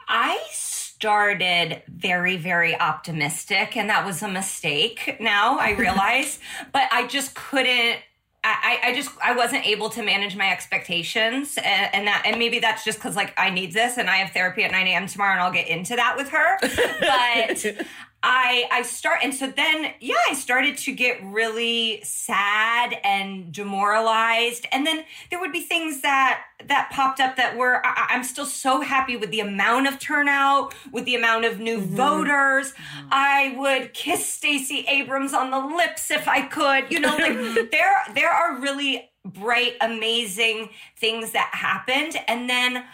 I 0.06 0.38
started 0.50 1.80
very, 1.88 2.36
very 2.36 2.78
optimistic, 2.78 3.74
and 3.74 3.88
that 3.88 4.04
was 4.04 4.22
a 4.22 4.28
mistake. 4.28 5.16
Now 5.18 5.58
I 5.58 5.70
realize, 5.78 6.40
but 6.72 6.90
I 6.92 7.06
just 7.06 7.34
couldn't. 7.34 8.00
I, 8.46 8.80
I 8.82 8.94
just 8.94 9.10
I 9.24 9.34
wasn't 9.34 9.66
able 9.66 9.88
to 9.88 10.02
manage 10.02 10.36
my 10.36 10.52
expectations, 10.52 11.56
and, 11.56 11.94
and 11.94 12.06
that 12.06 12.24
and 12.26 12.38
maybe 12.38 12.58
that's 12.58 12.84
just 12.84 12.98
because 12.98 13.16
like 13.16 13.32
I 13.38 13.48
need 13.48 13.72
this, 13.72 13.96
and 13.96 14.10
I 14.10 14.16
have 14.16 14.32
therapy 14.32 14.62
at 14.64 14.72
nine 14.72 14.86
a.m. 14.88 15.06
tomorrow, 15.06 15.32
and 15.32 15.40
I'll 15.40 15.52
get 15.52 15.68
into 15.68 15.96
that 15.96 16.18
with 16.18 16.28
her. 16.28 16.58
But 17.00 17.86
I 18.26 18.66
I 18.72 18.82
start 18.82 19.18
and 19.22 19.34
so 19.34 19.48
then 19.48 19.92
yeah 20.00 20.14
I 20.30 20.32
started 20.32 20.78
to 20.78 20.92
get 20.92 21.22
really 21.22 22.00
sad 22.02 22.98
and 23.04 23.52
demoralized. 23.52 24.66
And 24.72 24.86
then 24.86 25.04
there 25.30 25.38
would 25.38 25.52
be 25.52 25.60
things 25.60 26.00
that 26.00 26.42
that 26.66 26.88
popped 26.90 27.20
up 27.20 27.36
that 27.36 27.56
were 27.56 27.84
I, 27.84 28.06
I'm 28.08 28.24
still 28.24 28.46
so 28.46 28.80
happy 28.80 29.18
with 29.18 29.30
the 29.30 29.40
amount 29.40 29.88
of 29.88 29.98
turnout 29.98 30.74
with 30.90 31.04
the 31.04 31.16
amount 31.16 31.44
of 31.44 31.60
new 31.60 31.78
mm-hmm. 31.78 31.96
voters. 31.96 32.72
Mm-hmm. 32.72 33.08
I 33.12 33.54
would 33.58 33.92
kiss 33.92 34.26
Stacey 34.26 34.86
Abrams 34.88 35.34
on 35.34 35.50
the 35.50 35.60
lips 35.60 36.10
if 36.10 36.26
I 36.26 36.40
could 36.40 36.90
you 36.90 37.00
know 37.00 37.14
like 37.14 37.70
there 37.70 37.94
there 38.14 38.30
are 38.30 38.58
really 38.58 39.10
bright 39.24 39.74
amazing 39.80 40.70
things 40.96 41.32
that 41.32 41.50
happened. 41.52 42.16
And 42.28 42.48
then 42.48 42.84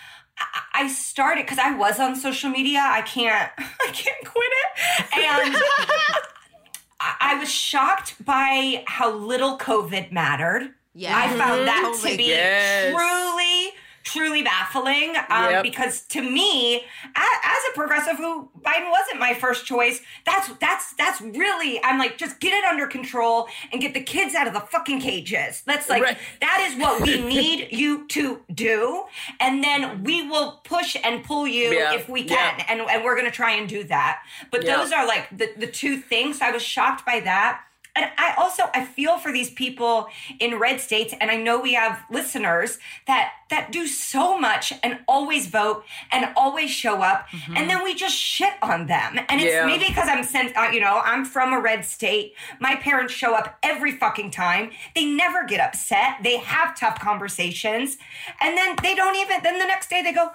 I- 0.75 0.89
started 0.89 1.45
because 1.45 1.59
I 1.59 1.75
was 1.75 2.01
on 2.01 2.17
social 2.17 2.51
media. 2.51 2.81
I 2.81 3.03
can't, 3.03 3.51
I 3.59 3.87
can't 3.93 4.25
quit 4.25 4.49
it. 4.49 5.05
And 5.19 5.57
I 7.01 7.17
I 7.21 7.39
was 7.39 7.51
shocked 7.51 8.23
by 8.25 8.85
how 8.87 9.11
little 9.13 9.57
COVID 9.59 10.13
mattered. 10.13 10.75
Yeah. 10.95 11.17
I 11.17 11.29
found 11.37 11.67
that 11.69 11.83
Totally. 11.95 12.11
to 12.11 12.15
oh 12.15 12.17
be 12.19 12.25
Yes. 12.25 12.95
truly, 12.95 13.73
truly 14.05 14.43
baffling. 14.43 15.15
Um, 15.29 15.51
Yep. 15.51 15.63
Because 15.63 16.03
to 16.09 16.23
me, 16.23 16.77
as 17.15 17.63
a 17.71 17.75
progressive 17.75 18.17
who 18.17 18.49
Biden 18.61 18.91
wasn't 18.91 19.19
my 19.21 19.35
first 19.35 19.67
choice, 19.67 20.01
that's 20.25 20.49
that's 20.61 20.93
that's 20.95 21.21
really 21.21 21.83
I'm 21.85 21.99
like 21.99 22.17
just 22.17 22.41
get 22.41 22.53
it 22.55 22.65
under 22.65 22.87
control 22.87 23.49
and 23.73 23.81
get 23.81 23.95
the 23.95 24.03
kids 24.03 24.35
out 24.35 24.47
of 24.47 24.53
the 24.55 24.61
fucking 24.61 25.01
cages. 25.01 25.63
That's 25.67 25.89
like 25.89 26.03
Right. 26.03 26.19
that 26.41 26.69
is 26.71 26.81
what 26.81 27.01
we 27.03 27.21
need 27.37 27.69
you 27.73 28.07
to 28.09 28.41
do, 28.55 29.05
and 29.41 29.63
then 29.63 30.03
we 30.05 30.29
will 30.29 30.61
push 30.65 30.97
and 31.03 31.23
pull 31.25 31.47
you 31.47 31.73
Yeah. 31.73 31.95
if 31.95 32.09
we 32.09 32.23
Yeah. 32.23 32.37
can, 32.57 32.67
and 32.69 32.81
and 32.91 33.05
we're 33.05 33.17
gonna 33.17 33.31
try 33.31 33.53
and 33.53 33.69
do 33.69 33.85
that. 33.85 34.23
But 34.51 34.65
Yeah. 34.65 34.77
those 34.77 34.93
are 34.93 35.07
like 35.07 35.29
the 35.37 35.53
the 35.57 35.67
two 35.67 35.97
things. 35.99 36.41
I 36.41 36.51
was 36.51 36.63
shocked 36.63 37.05
by 37.05 37.21
that. 37.21 37.63
And 37.97 38.07
I 38.19 38.35
also 38.39 38.65
I 38.75 38.85
feel 38.85 39.19
for 39.19 39.33
these 39.33 39.51
people 39.51 40.09
in 40.39 40.59
red 40.59 40.81
states, 40.81 41.15
and 41.21 41.31
I 41.31 41.37
know 41.37 41.61
we 41.61 41.75
have 41.75 42.03
listeners 42.11 42.79
that 43.07 43.33
that 43.51 43.73
do 43.73 43.87
so 43.89 44.39
much 44.39 44.73
and 44.83 45.01
always 45.09 45.49
vote 45.49 45.85
and 46.13 46.31
always 46.37 46.71
show 46.71 47.03
up, 47.03 47.27
and 47.57 47.69
then 47.69 47.83
we 47.83 47.95
just 47.95 48.17
shit 48.17 48.53
on 48.63 48.87
them. 48.87 49.19
And 49.29 49.41
it's 49.41 49.53
Yeah. 49.53 49.67
maybe 49.67 49.87
because 49.89 50.09
I'm 50.09 50.23
sent, 50.23 50.57
uh, 50.57 50.71
you 50.73 50.81
know, 50.81 51.01
I'm 51.05 51.25
from 51.25 51.53
a 51.53 51.61
red 51.61 51.85
state. 51.85 52.35
My 52.61 52.77
parents 52.77 53.13
show 53.13 53.35
up 53.35 53.59
every 53.63 53.93
fucking 53.93 54.31
time. 54.31 54.71
They 54.95 55.05
never 55.05 55.45
get 55.45 55.61
upset. 55.61 56.23
They 56.23 56.37
have 56.39 56.79
tough 56.79 57.01
conversations, 57.01 57.99
and 58.41 58.57
then 58.57 58.77
they 58.83 58.95
don't 58.95 59.17
even. 59.17 59.43
Then 59.43 59.59
the 59.59 59.67
next 59.67 59.91
day 59.91 60.01
they 60.03 60.13
go. 60.13 60.31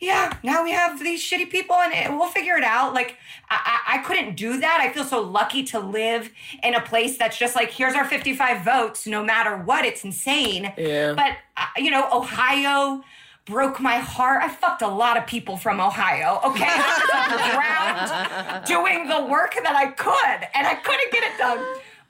Yeah, 0.00 0.32
now 0.44 0.62
we 0.62 0.70
have 0.70 1.00
these 1.00 1.20
shitty 1.22 1.50
people 1.50 1.74
and 1.76 1.92
it- 1.92 2.10
we'll 2.10 2.28
figure 2.30 2.56
it 2.56 2.62
out. 2.64 2.94
Like, 2.94 3.16
I, 3.50 3.80
I, 3.88 3.94
I 3.96 3.98
couldn't 4.02 4.36
do 4.36 4.60
that. 4.60 4.78
I 4.80 4.92
feel 4.92 5.04
so 5.04 5.20
lucky 5.20 5.64
to 5.64 5.80
live 5.80 6.30
in 6.62 6.74
a 6.74 6.80
place 6.80 7.18
that's 7.18 7.36
just 7.36 7.56
like, 7.56 7.70
here's 7.72 7.94
our 7.94 8.04
55 8.04 8.64
votes, 8.64 9.06
no 9.06 9.24
matter 9.24 9.56
what. 9.56 9.84
It's 9.84 10.04
insane. 10.04 10.72
Yeah. 10.78 11.14
But, 11.14 11.32
uh, 11.56 11.66
you 11.78 11.90
know, 11.90 12.08
Ohio 12.12 13.02
broke 13.44 13.80
my 13.80 13.96
heart. 13.96 14.42
I 14.42 14.48
fucked 14.48 14.82
a 14.82 14.88
lot 14.88 15.16
of 15.16 15.26
people 15.26 15.56
from 15.56 15.80
Ohio, 15.80 16.38
okay? 16.44 16.64
I 16.68 16.76
was 17.00 17.10
on 17.32 17.38
the 17.38 17.56
ground 17.56 18.66
doing 18.66 19.08
the 19.08 19.24
work 19.30 19.54
that 19.62 19.74
I 19.74 19.86
could 19.86 20.48
and 20.54 20.66
I 20.66 20.74
couldn't 20.76 21.10
get 21.12 21.22
it 21.24 21.38
done. 21.38 21.58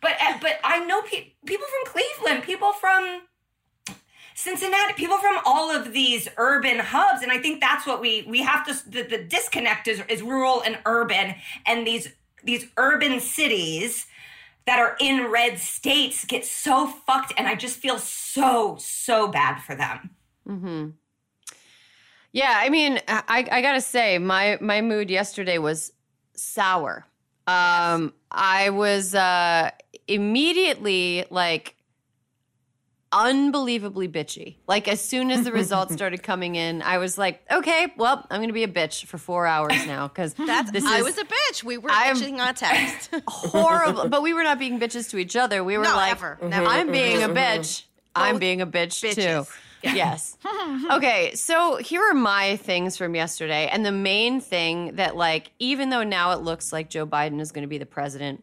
But, 0.02 0.12
uh, 0.20 0.34
but 0.42 0.58
I 0.62 0.84
know 0.84 1.00
pe- 1.02 1.32
people 1.46 1.66
from 1.66 1.92
Cleveland, 1.92 2.42
people 2.44 2.72
from 2.72 3.22
Cincinnati, 4.38 4.92
people 4.92 5.18
from 5.18 5.36
all 5.44 5.68
of 5.68 5.92
these 5.92 6.28
urban 6.36 6.78
hubs, 6.78 7.24
and 7.24 7.32
I 7.32 7.38
think 7.38 7.60
that's 7.60 7.84
what 7.84 8.00
we 8.00 8.22
we 8.28 8.40
have 8.42 8.64
to. 8.66 8.88
The, 8.88 9.02
the 9.02 9.18
disconnect 9.18 9.88
is 9.88 10.00
is 10.08 10.22
rural 10.22 10.62
and 10.62 10.78
urban, 10.86 11.34
and 11.66 11.84
these 11.84 12.10
these 12.44 12.66
urban 12.76 13.18
cities 13.18 14.06
that 14.64 14.78
are 14.78 14.96
in 15.00 15.32
red 15.32 15.58
states 15.58 16.24
get 16.24 16.46
so 16.46 16.86
fucked, 16.86 17.32
and 17.36 17.48
I 17.48 17.56
just 17.56 17.78
feel 17.78 17.98
so 17.98 18.76
so 18.78 19.26
bad 19.26 19.58
for 19.58 19.74
them. 19.74 20.10
Mm-hmm. 20.48 20.90
Yeah, 22.30 22.60
I 22.62 22.68
mean, 22.68 23.00
I, 23.08 23.44
I 23.50 23.60
gotta 23.60 23.80
say, 23.80 24.18
my 24.18 24.56
my 24.60 24.82
mood 24.82 25.10
yesterday 25.10 25.58
was 25.58 25.90
sour. 26.36 27.04
Um, 27.48 28.14
I 28.30 28.70
was 28.70 29.16
uh, 29.16 29.72
immediately 30.06 31.24
like 31.28 31.74
unbelievably 33.12 34.08
bitchy. 34.08 34.56
Like 34.66 34.88
as 34.88 35.00
soon 35.00 35.30
as 35.30 35.44
the 35.44 35.52
results 35.52 35.92
started 35.94 36.22
coming 36.22 36.54
in, 36.54 36.82
I 36.82 36.98
was 36.98 37.16
like, 37.18 37.42
okay, 37.50 37.92
well, 37.96 38.26
I'm 38.30 38.40
gonna 38.40 38.52
be 38.52 38.64
a 38.64 38.68
bitch 38.68 39.06
for 39.06 39.18
four 39.18 39.46
hours 39.46 39.86
now 39.86 40.08
because 40.08 40.34
That's 40.46 40.70
this 40.70 40.84
is 40.84 40.90
I 40.90 40.98
is 40.98 41.04
was 41.04 41.18
a 41.18 41.24
bitch. 41.24 41.64
We 41.64 41.78
were 41.78 41.90
I'm- 41.90 42.16
bitching 42.16 42.38
on 42.38 42.54
text. 42.54 43.14
horrible. 43.28 44.08
but 44.08 44.22
we 44.22 44.34
were 44.34 44.42
not 44.42 44.58
being 44.58 44.78
bitches 44.78 45.10
to 45.10 45.18
each 45.18 45.36
other. 45.36 45.64
We 45.64 45.78
were 45.78 45.84
no, 45.84 45.96
like, 45.96 46.12
ever. 46.12 46.38
Never. 46.42 46.66
I'm 46.66 46.90
being 46.90 47.22
a 47.22 47.28
bitch. 47.28 47.84
I'm 48.14 48.38
being 48.38 48.60
a 48.60 48.66
bitch 48.66 49.02
bitches. 49.02 49.46
too. 49.46 49.52
Yes. 49.80 50.36
okay, 50.90 51.34
so 51.36 51.76
here 51.76 52.02
are 52.02 52.14
my 52.14 52.56
things 52.56 52.96
from 52.96 53.14
yesterday. 53.14 53.68
And 53.68 53.86
the 53.86 53.92
main 53.92 54.40
thing 54.40 54.96
that, 54.96 55.14
like, 55.16 55.52
even 55.60 55.90
though 55.90 56.02
now 56.02 56.32
it 56.32 56.40
looks 56.40 56.72
like 56.72 56.90
Joe 56.90 57.06
Biden 57.06 57.40
is 57.40 57.52
going 57.52 57.62
to 57.62 57.68
be 57.68 57.78
the 57.78 57.86
president, 57.86 58.42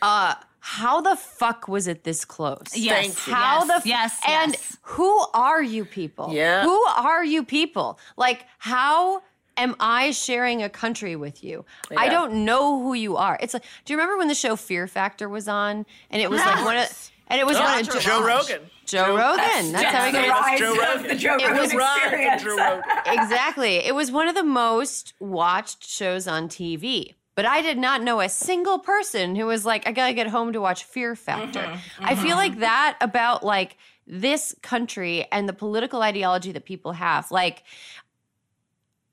uh, 0.00 0.34
how 0.64 1.00
the 1.00 1.16
fuck 1.16 1.66
was 1.66 1.88
it 1.88 2.04
this 2.04 2.24
close? 2.24 2.76
Yes. 2.76 2.94
Thank 3.14 3.26
you. 3.26 3.34
How 3.34 3.58
yes, 3.58 3.66
the 3.66 3.74
f- 3.74 3.86
yes, 3.86 4.20
and 4.28 4.52
yes. 4.52 4.78
who 4.82 5.26
are 5.34 5.60
you 5.62 5.84
people? 5.84 6.30
Yeah. 6.32 6.62
Who 6.62 6.80
are 6.96 7.24
you 7.24 7.44
people? 7.44 7.98
Like 8.16 8.46
how 8.58 9.22
am 9.56 9.74
I 9.80 10.12
sharing 10.12 10.62
a 10.62 10.68
country 10.68 11.16
with 11.16 11.42
you? 11.42 11.64
I 11.96 12.08
don't 12.08 12.44
know 12.44 12.80
who 12.80 12.94
you 12.94 13.16
are. 13.16 13.36
It's 13.40 13.54
like 13.54 13.64
do 13.84 13.92
you 13.92 13.98
remember 13.98 14.16
when 14.18 14.28
the 14.28 14.34
show 14.36 14.54
Fear 14.54 14.86
Factor 14.86 15.28
was 15.28 15.48
on 15.48 15.84
and 16.10 16.22
it 16.22 16.30
was 16.30 16.40
like 16.40 16.64
one 16.64 16.76
of 16.76 17.10
and 17.26 17.40
it 17.40 17.46
was 17.46 17.56
Oh, 17.56 17.62
one 17.62 17.80
of 17.80 18.00
Joe 18.00 18.24
Rogan. 18.24 18.60
Joe 18.84 19.16
Rogan. 19.16 19.72
That's, 19.72 19.84
how 19.84 20.04
we 20.06 20.12
the 20.12 20.18
get 20.18 20.28
rise 20.28 20.58
Joe 20.60 20.76
Rogan. 20.76 21.08
the 21.08 21.14
Joe 21.16 21.36
It 21.40 21.50
was 21.50 21.72
experience. 21.72 22.42
Joe 22.42 22.56
Rogan. 22.56 22.82
exactly. 23.06 23.76
It 23.78 23.94
was 23.94 24.12
one 24.12 24.28
of 24.28 24.34
the 24.34 24.44
most 24.44 25.14
watched 25.18 25.84
shows 25.88 26.28
on 26.28 26.48
TV. 26.48 27.14
But 27.34 27.46
I 27.46 27.62
did 27.62 27.78
not 27.78 28.02
know 28.02 28.20
a 28.20 28.28
single 28.28 28.78
person 28.78 29.36
who 29.36 29.46
was 29.46 29.64
like, 29.64 29.86
I 29.86 29.92
gotta 29.92 30.12
get 30.12 30.26
home 30.26 30.52
to 30.52 30.60
watch 30.60 30.84
Fear 30.84 31.16
Factor. 31.16 31.60
Mm-hmm, 31.60 31.72
mm-hmm. 31.72 32.04
I 32.04 32.14
feel 32.14 32.36
like 32.36 32.58
that 32.58 32.98
about 33.00 33.42
like 33.42 33.78
this 34.06 34.54
country 34.62 35.26
and 35.32 35.48
the 35.48 35.54
political 35.54 36.02
ideology 36.02 36.52
that 36.52 36.64
people 36.64 36.92
have. 36.92 37.30
Like, 37.30 37.62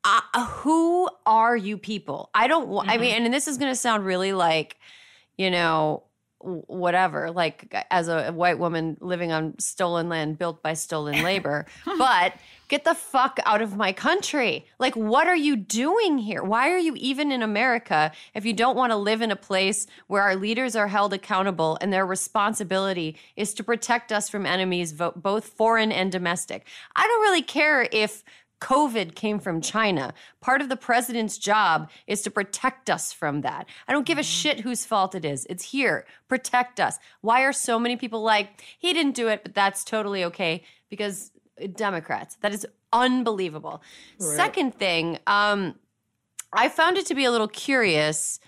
uh, 0.04 0.46
who 0.46 1.10
are 1.26 1.56
you 1.56 1.78
people? 1.78 2.30
I 2.34 2.48
don't. 2.48 2.68
wa- 2.68 2.84
I 2.86 2.98
mean, 2.98 3.16
mm-hmm. 3.16 3.26
and 3.26 3.34
this 3.34 3.48
is 3.48 3.58
gonna 3.58 3.76
sound 3.76 4.06
really 4.06 4.34
like, 4.34 4.78
you 5.38 5.50
know, 5.50 6.04
whatever. 6.40 7.32
Like 7.32 7.74
as 7.90 8.08
a 8.08 8.32
white 8.32 8.60
woman 8.60 8.98
living 9.00 9.32
on 9.32 9.58
stolen 9.60 10.10
land 10.10 10.38
built 10.38 10.62
by 10.62 10.74
stolen 10.74 11.24
labor, 11.24 11.66
but 11.98 12.34
get 12.70 12.86
the 12.86 12.96
fuck 12.96 13.40
out 13.46 13.62
of 13.62 13.76
my 13.76 13.92
country. 13.92 14.66
Like, 14.80 14.96
what 14.96 15.28
are 15.28 15.36
you 15.36 15.58
doing 15.58 16.20
here? 16.20 16.44
Why 16.44 16.70
are 16.70 16.78
you 16.78 16.96
even 16.96 17.32
in 17.32 17.42
America 17.42 18.12
if 18.34 18.46
you 18.46 18.54
don't 18.54 18.78
want 18.78 18.92
to 18.92 18.96
live 18.96 19.22
in 19.22 19.32
a 19.32 19.36
place 19.36 19.88
where 20.08 20.22
our 20.22 20.36
leaders 20.36 20.76
are 20.76 20.88
held 20.88 21.12
accountable 21.12 21.78
and 21.82 21.92
their 21.92 22.06
responsibility 22.06 23.18
is 23.36 23.54
to 23.56 23.64
protect 23.64 24.12
us 24.12 24.30
from 24.30 24.46
enemies, 24.46 24.94
both 24.94 25.46
foreign 25.46 25.92
and 25.92 26.12
domestic? 26.12 26.66
I 26.96 27.06
don't 27.06 27.22
really 27.22 27.42
care 27.42 27.90
if 27.92 28.24
COVID 28.62 29.16
came 29.16 29.40
from 29.40 29.62
China. 29.62 30.14
Part 30.42 30.62
of 30.62 30.70
the 30.70 30.76
president's 30.76 31.38
job 31.38 31.90
is 32.08 32.22
to 32.24 32.32
protect 32.32 32.90
us 32.90 33.12
from 33.14 33.42
that. 33.42 33.68
I 33.88 33.94
don't 33.94 34.06
give 34.06 34.18
a 34.18 34.22
mm-hmm. 34.22 34.28
shit 34.28 34.60
whose 34.60 34.86
fault 34.86 35.16
it 35.16 35.26
is. 35.26 35.48
It's 35.50 35.64
here. 35.64 36.06
Protect 36.28 36.80
us. 36.80 37.00
Why 37.22 37.44
are 37.44 37.54
so 37.54 37.80
many 37.80 37.96
people 37.96 38.22
like, 38.22 38.62
he 38.78 38.94
didn't 38.94 39.16
do 39.16 39.28
it, 39.30 39.44
but 39.44 39.56
that's 39.56 39.84
totally 39.84 40.26
okay? 40.26 40.64
Because 40.90 41.32
Democrats. 41.76 42.38
That 42.42 42.54
is 42.54 42.66
unbelievable. 42.94 43.82
Second 44.18 44.76
thing, 44.76 45.20
um, 45.28 45.76
I 46.54 46.70
found 46.70 46.98
it 46.98 47.06
to 47.08 47.16
be 47.16 47.26
a 47.26 47.32
little 47.32 47.48
curious 47.48 48.40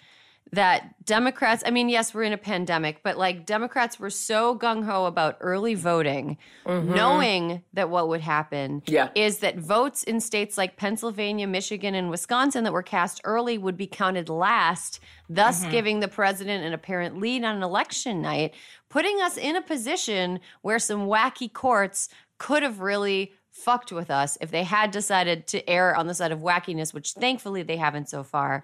that 0.54 1.06
Democrats, 1.06 1.64
I 1.66 1.72
mean, 1.72 1.88
yes, 1.88 2.14
we're 2.14 2.24
in 2.24 2.34
a 2.34 2.38
pandemic, 2.38 3.04
but 3.04 3.18
like 3.18 3.46
Democrats 3.46 3.98
were 4.02 4.10
so 4.10 4.58
gung 4.58 4.84
ho 4.84 5.06
about 5.06 5.38
early 5.40 5.76
voting, 5.76 6.38
knowing 6.66 7.64
that 7.72 7.90
what 7.90 8.10
would 8.10 8.20
happen 8.20 8.82
Yeah. 8.86 9.10
is 9.16 9.40
that 9.40 9.58
votes 9.58 10.04
in 10.04 10.20
states 10.20 10.58
like 10.58 10.76
Pennsylvania, 10.76 11.48
Michigan, 11.48 11.96
and 11.96 12.10
Wisconsin 12.10 12.66
that 12.66 12.74
were 12.74 12.84
cast 12.84 13.22
early 13.24 13.58
would 13.58 13.78
be 13.78 13.88
counted 13.88 14.28
last, 14.28 15.00
thus 15.30 15.64
giving 15.68 16.02
the 16.02 16.10
president 16.10 16.66
an 16.66 16.74
apparent 16.74 17.18
lead 17.18 17.46
on 17.46 17.64
election 17.64 18.22
night, 18.22 18.54
putting 18.90 19.22
us 19.22 19.38
in 19.38 19.56
a 19.56 19.62
position 19.62 20.42
where 20.64 20.80
some 20.80 21.08
wacky 21.08 21.52
courts 21.52 22.10
could 22.42 22.64
have 22.64 22.80
really 22.80 23.34
fucked 23.52 23.92
with 23.92 24.10
us 24.10 24.36
if 24.42 24.50
they 24.50 24.64
had 24.64 24.90
decided 24.90 25.46
to 25.46 25.58
err 25.70 25.96
on 25.96 26.08
the 26.08 26.14
side 26.16 26.32
of 26.32 26.40
wackiness, 26.40 26.92
which 26.94 27.12
thankfully 27.14 27.62
they 27.62 27.78
haven't 27.78 28.10
so 28.10 28.24
far. 28.24 28.64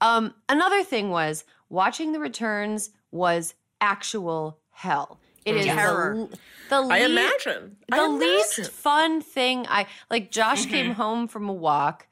Um, 0.00 0.32
another 0.48 0.84
thing 0.84 1.10
was 1.10 1.44
watching 1.68 2.12
the 2.12 2.20
returns 2.20 2.90
was 3.10 3.54
actual 3.80 4.58
hell. 4.70 5.18
It 5.44 5.56
is 5.56 5.66
Terror. 5.66 6.28
the, 6.30 6.38
the 6.68 6.76
I 6.76 7.06
least- 7.06 7.10
imagine. 7.46 7.76
the 7.88 7.96
I 7.96 8.06
least 8.08 8.70
fun 8.70 9.20
thing 9.22 9.66
I 9.68 9.86
like 10.10 10.30
Josh 10.30 10.66
came 10.66 10.92
home 10.94 11.26
from 11.28 11.48
a 11.48 11.52
walk 11.52 12.06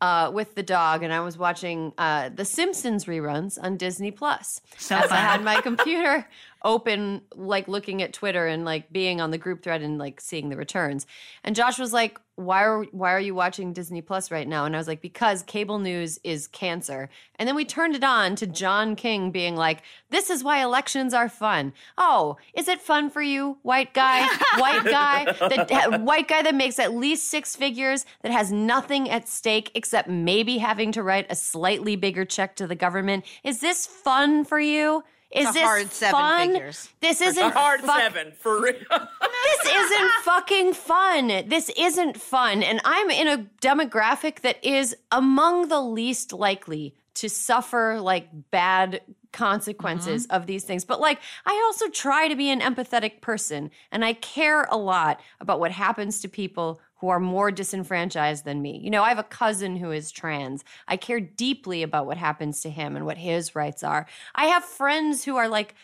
uh, 0.00 0.30
with 0.32 0.54
the 0.54 0.62
dog 0.62 1.02
and 1.02 1.12
I 1.12 1.20
was 1.20 1.36
watching 1.36 1.92
uh, 1.98 2.28
the 2.28 2.44
Simpsons 2.44 3.06
reruns 3.06 3.58
on 3.60 3.76
Disney 3.76 4.10
Plus. 4.10 4.60
So 4.76 4.96
As 4.96 5.10
I 5.10 5.16
had 5.16 5.42
my 5.42 5.60
computer 5.62 6.26
open, 6.64 7.22
like 7.34 7.68
looking 7.68 8.02
at 8.02 8.12
Twitter 8.12 8.46
and 8.46 8.64
like 8.64 8.92
being 8.92 9.20
on 9.20 9.30
the 9.30 9.38
group 9.38 9.62
thread 9.62 9.82
and 9.82 9.98
like 9.98 10.20
seeing 10.20 10.48
the 10.48 10.56
returns. 10.56 11.06
And 11.42 11.56
Josh 11.56 11.78
was 11.78 11.92
like, 11.92 12.18
"Why 12.38 12.64
are 12.64 12.84
why 12.92 13.12
are 13.12 13.20
you 13.20 13.34
watching 13.34 13.72
Disney 13.72 14.00
Plus 14.00 14.30
right 14.30 14.46
now?" 14.46 14.64
And 14.64 14.76
I 14.76 14.78
was 14.78 14.86
like, 14.86 15.02
"Because 15.02 15.42
cable 15.42 15.78
news 15.80 16.20
is 16.22 16.46
cancer." 16.46 17.10
And 17.36 17.48
then 17.48 17.56
we 17.56 17.64
turned 17.64 17.96
it 17.96 18.04
on 18.04 18.36
to 18.36 18.46
John 18.46 18.94
King 18.94 19.32
being 19.32 19.56
like, 19.56 19.82
"This 20.10 20.30
is 20.30 20.44
why 20.44 20.62
elections 20.62 21.12
are 21.12 21.28
fun." 21.28 21.72
Oh, 21.98 22.36
is 22.54 22.68
it 22.68 22.80
fun 22.80 23.10
for 23.10 23.22
you, 23.22 23.58
white 23.62 23.92
guy, 23.92 24.26
white 24.58 24.84
guy, 24.84 25.24
that 25.24 26.02
white 26.02 26.28
guy 26.28 26.42
that 26.42 26.54
makes 26.54 26.78
at 26.78 26.94
least 26.94 27.28
six 27.28 27.56
figures 27.56 28.06
that 28.22 28.30
has 28.30 28.52
nothing 28.52 29.10
at 29.10 29.28
stake 29.28 29.72
except 29.74 30.08
maybe 30.08 30.58
having 30.58 30.92
to 30.92 31.02
write 31.02 31.26
a 31.28 31.34
slightly 31.34 31.96
bigger 31.96 32.24
check 32.24 32.54
to 32.56 32.66
the 32.68 32.76
government? 32.76 33.24
Is 33.42 33.60
this 33.60 33.86
fun 33.86 34.44
for 34.44 34.60
you? 34.60 35.02
Is 35.30 35.48
a 35.48 35.52
this 35.52 35.62
hard 35.62 35.92
seven 35.92 36.20
fun? 36.20 36.52
figures. 36.52 36.88
This 37.00 37.20
isn't 37.20 37.52
hard 37.52 37.80
fuck- 37.80 38.00
seven 38.00 38.32
for 38.32 38.62
real. 38.62 38.74
this 38.90 39.66
isn't 39.66 40.10
fucking 40.22 40.72
fun. 40.72 41.28
This 41.46 41.70
isn't 41.76 42.20
fun. 42.20 42.62
And 42.62 42.80
I'm 42.84 43.10
in 43.10 43.28
a 43.28 43.46
demographic 43.60 44.40
that 44.40 44.64
is 44.64 44.96
among 45.12 45.68
the 45.68 45.80
least 45.80 46.32
likely 46.32 46.94
to 47.14 47.28
suffer 47.28 48.00
like 48.00 48.28
bad 48.50 49.02
consequences 49.32 50.26
mm-hmm. 50.26 50.36
of 50.36 50.46
these 50.46 50.64
things. 50.64 50.84
But 50.84 51.00
like, 51.00 51.20
I 51.44 51.62
also 51.66 51.88
try 51.88 52.28
to 52.28 52.36
be 52.36 52.50
an 52.50 52.60
empathetic 52.60 53.20
person 53.20 53.70
and 53.92 54.04
I 54.04 54.14
care 54.14 54.64
a 54.70 54.76
lot 54.76 55.20
about 55.40 55.60
what 55.60 55.72
happens 55.72 56.20
to 56.20 56.28
people 56.28 56.80
who 56.98 57.08
are 57.08 57.20
more 57.20 57.50
disenfranchised 57.50 58.44
than 58.44 58.60
me. 58.62 58.78
You 58.82 58.90
know, 58.90 59.02
I 59.02 59.08
have 59.10 59.18
a 59.18 59.22
cousin 59.24 59.76
who 59.76 59.90
is 59.92 60.10
trans. 60.10 60.64
I 60.86 60.96
care 60.96 61.20
deeply 61.20 61.82
about 61.82 62.06
what 62.06 62.16
happens 62.16 62.60
to 62.62 62.70
him 62.70 62.96
and 62.96 63.06
what 63.06 63.18
his 63.18 63.54
rights 63.54 63.82
are. 63.84 64.06
I 64.34 64.46
have 64.46 64.64
friends 64.64 65.24
who 65.24 65.36
are 65.36 65.48
like, 65.48 65.74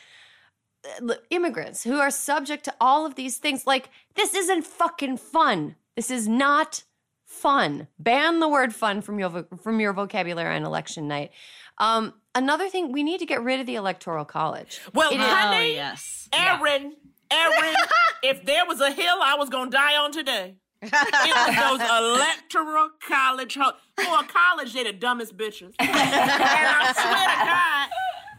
immigrants 1.31 1.83
who 1.85 1.99
are 1.99 2.11
subject 2.11 2.65
to 2.65 2.75
all 2.81 3.07
of 3.07 3.15
these 3.15 3.39
things. 3.39 3.67
Like, 3.67 3.89
this 4.17 4.35
isn't 4.35 4.67
fucking 4.67 5.17
fun. 5.17 5.77
This 5.97 6.11
is 6.11 6.29
not 6.29 6.83
fun. 7.25 7.89
Ban 7.99 8.41
the 8.41 8.49
word 8.49 8.75
fun 8.75 9.01
from 9.01 9.19
your 9.19 9.47
from 9.63 9.81
your 9.81 9.93
vocabulary 9.93 10.55
on 10.55 10.65
election 10.65 11.09
night. 11.09 11.31
Um, 11.79 12.13
another 12.35 12.69
thing, 12.69 12.93
we 12.93 13.03
need 13.03 13.19
to 13.19 13.27
get 13.27 13.43
rid 13.43 13.61
of 13.61 13.67
the 13.67 13.77
electoral 13.77 14.25
college. 14.25 14.81
Well, 14.93 15.11
It 15.11 15.21
is- 15.21 15.27
Oh, 15.27 15.35
honey, 15.35 15.75
yes. 15.75 16.29
Erin, 16.33 16.97
Erin, 17.31 17.75
if 18.23 18.45
there 18.45 18.67
was 18.67 18.81
a 18.81 18.91
hill 18.91 19.17
I 19.23 19.37
was 19.37 19.49
gonna 19.49 19.71
die 19.71 19.97
on 19.97 20.13
today, 20.13 20.57
it 20.93 21.35
was 21.35 21.79
those 21.79 21.91
electoral 22.17 22.91
college. 23.07 23.55
Ho- 23.61 23.73
For 23.97 24.27
college, 24.29 24.73
they 24.75 24.83
the 24.85 24.93
dumbest 24.93 25.37
bitches. 25.37 25.75
and 25.79 25.91
I 25.91 26.93
swear 26.93 27.29
to 27.29 27.45
God. 27.45 27.89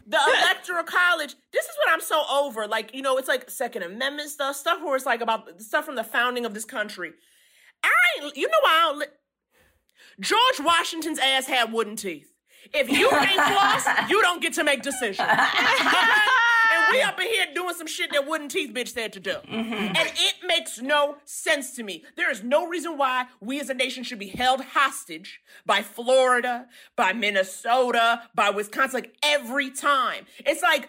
The 0.08 0.18
electoral 0.42 0.84
college, 0.84 1.34
this 1.52 1.64
is 1.64 1.72
what 1.78 1.92
I'm 1.92 2.00
so 2.00 2.22
over. 2.30 2.68
Like, 2.68 2.94
you 2.94 3.02
know, 3.02 3.16
it's 3.18 3.26
like 3.28 3.50
Second 3.50 3.82
Amendment 3.82 4.28
stuff, 4.30 4.54
stuff 4.54 4.80
where 4.82 4.94
it's 4.94 5.04
like 5.06 5.20
about 5.20 5.60
stuff 5.60 5.84
from 5.84 5.96
the 5.96 6.04
founding 6.04 6.46
of 6.46 6.54
this 6.54 6.64
country. 6.64 7.12
I 7.82 8.30
you 8.34 8.46
know 8.48 8.58
why 8.62 8.70
I 8.70 8.82
don't 8.88 8.98
li- 9.00 9.06
George 10.20 10.60
Washington's 10.60 11.18
ass 11.18 11.46
had 11.46 11.72
wooden 11.72 11.96
teeth. 11.96 12.32
If 12.72 12.88
you 12.90 13.10
ain't 13.12 13.30
floss, 13.32 13.86
you 14.08 14.22
don't 14.22 14.40
get 14.40 14.52
to 14.54 14.64
make 14.64 14.82
decisions. 14.82 15.18
We 16.90 17.02
up 17.02 17.20
in 17.20 17.26
here 17.26 17.46
doing 17.54 17.74
some 17.74 17.86
shit 17.86 18.12
that 18.12 18.26
wooden 18.26 18.48
teeth 18.48 18.72
bitch 18.72 18.88
said 18.88 19.12
to 19.14 19.20
do. 19.20 19.36
Mm-hmm. 19.48 19.72
And 19.72 19.96
it 19.96 20.34
makes 20.46 20.80
no 20.80 21.16
sense 21.24 21.74
to 21.76 21.82
me. 21.82 22.04
There 22.16 22.30
is 22.30 22.42
no 22.42 22.66
reason 22.66 22.98
why 22.98 23.26
we 23.40 23.60
as 23.60 23.70
a 23.70 23.74
nation 23.74 24.04
should 24.04 24.18
be 24.18 24.28
held 24.28 24.60
hostage 24.60 25.40
by 25.64 25.82
Florida, 25.82 26.66
by 26.96 27.12
Minnesota, 27.12 28.22
by 28.34 28.50
Wisconsin, 28.50 29.02
like 29.02 29.16
every 29.22 29.70
time. 29.70 30.26
It's 30.38 30.62
like 30.62 30.88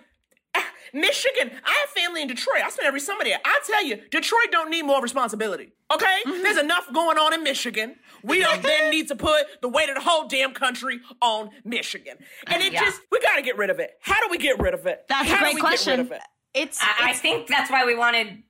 Michigan, 0.94 1.52
I 1.66 1.72
have 1.86 1.90
family 1.90 2.22
in 2.22 2.28
Detroit. 2.28 2.62
I 2.64 2.70
spend 2.70 2.88
every 2.88 3.00
summer 3.00 3.24
there. 3.24 3.40
I 3.44 3.60
tell 3.66 3.84
you, 3.86 3.98
Detroit 4.12 4.52
don't 4.52 4.70
need 4.70 4.84
more 4.84 5.02
responsibility. 5.02 5.72
Okay? 5.94 6.18
Mm-hmm. 6.26 6.44
There's 6.44 6.58
enough 6.58 6.92
going 6.94 7.18
on 7.18 7.34
in 7.34 7.44
Michigan. 7.44 7.96
We 8.24 8.40
don't 8.40 8.62
then 8.64 8.92
need 8.92 9.08
to 9.10 9.16
put 9.16 9.46
the 9.62 9.70
weight 9.70 9.90
of 9.90 9.96
the 9.96 10.02
whole 10.02 10.28
damn 10.28 10.54
country 10.54 11.00
on 11.22 11.50
Michigan. 11.64 12.18
And 12.48 12.62
it 12.62 12.74
Yeah. 12.74 12.82
just, 12.86 13.02
we 13.12 13.20
gotta 13.20 13.42
get 13.42 13.58
rid 13.58 13.70
of 13.70 13.80
it. 13.80 13.92
How 14.02 14.20
do 14.22 14.28
we 14.30 14.38
get 14.38 14.60
rid 14.60 14.74
of 14.74 14.86
it? 14.86 15.06
That's 15.10 15.30
a 15.30 15.32
How 15.34 15.38
do 15.40 15.44
great 15.46 15.56
we 15.56 15.62
question. 15.62 15.98
Get 15.98 15.98
rid 15.98 16.06
of 16.08 16.12
it? 16.14 16.22
It's, 16.54 16.80
I, 16.82 17.10
I 17.10 17.14
think 17.14 17.48
that's 17.48 17.70
why 17.70 17.86
we 17.86 17.96
wanted 17.96 18.44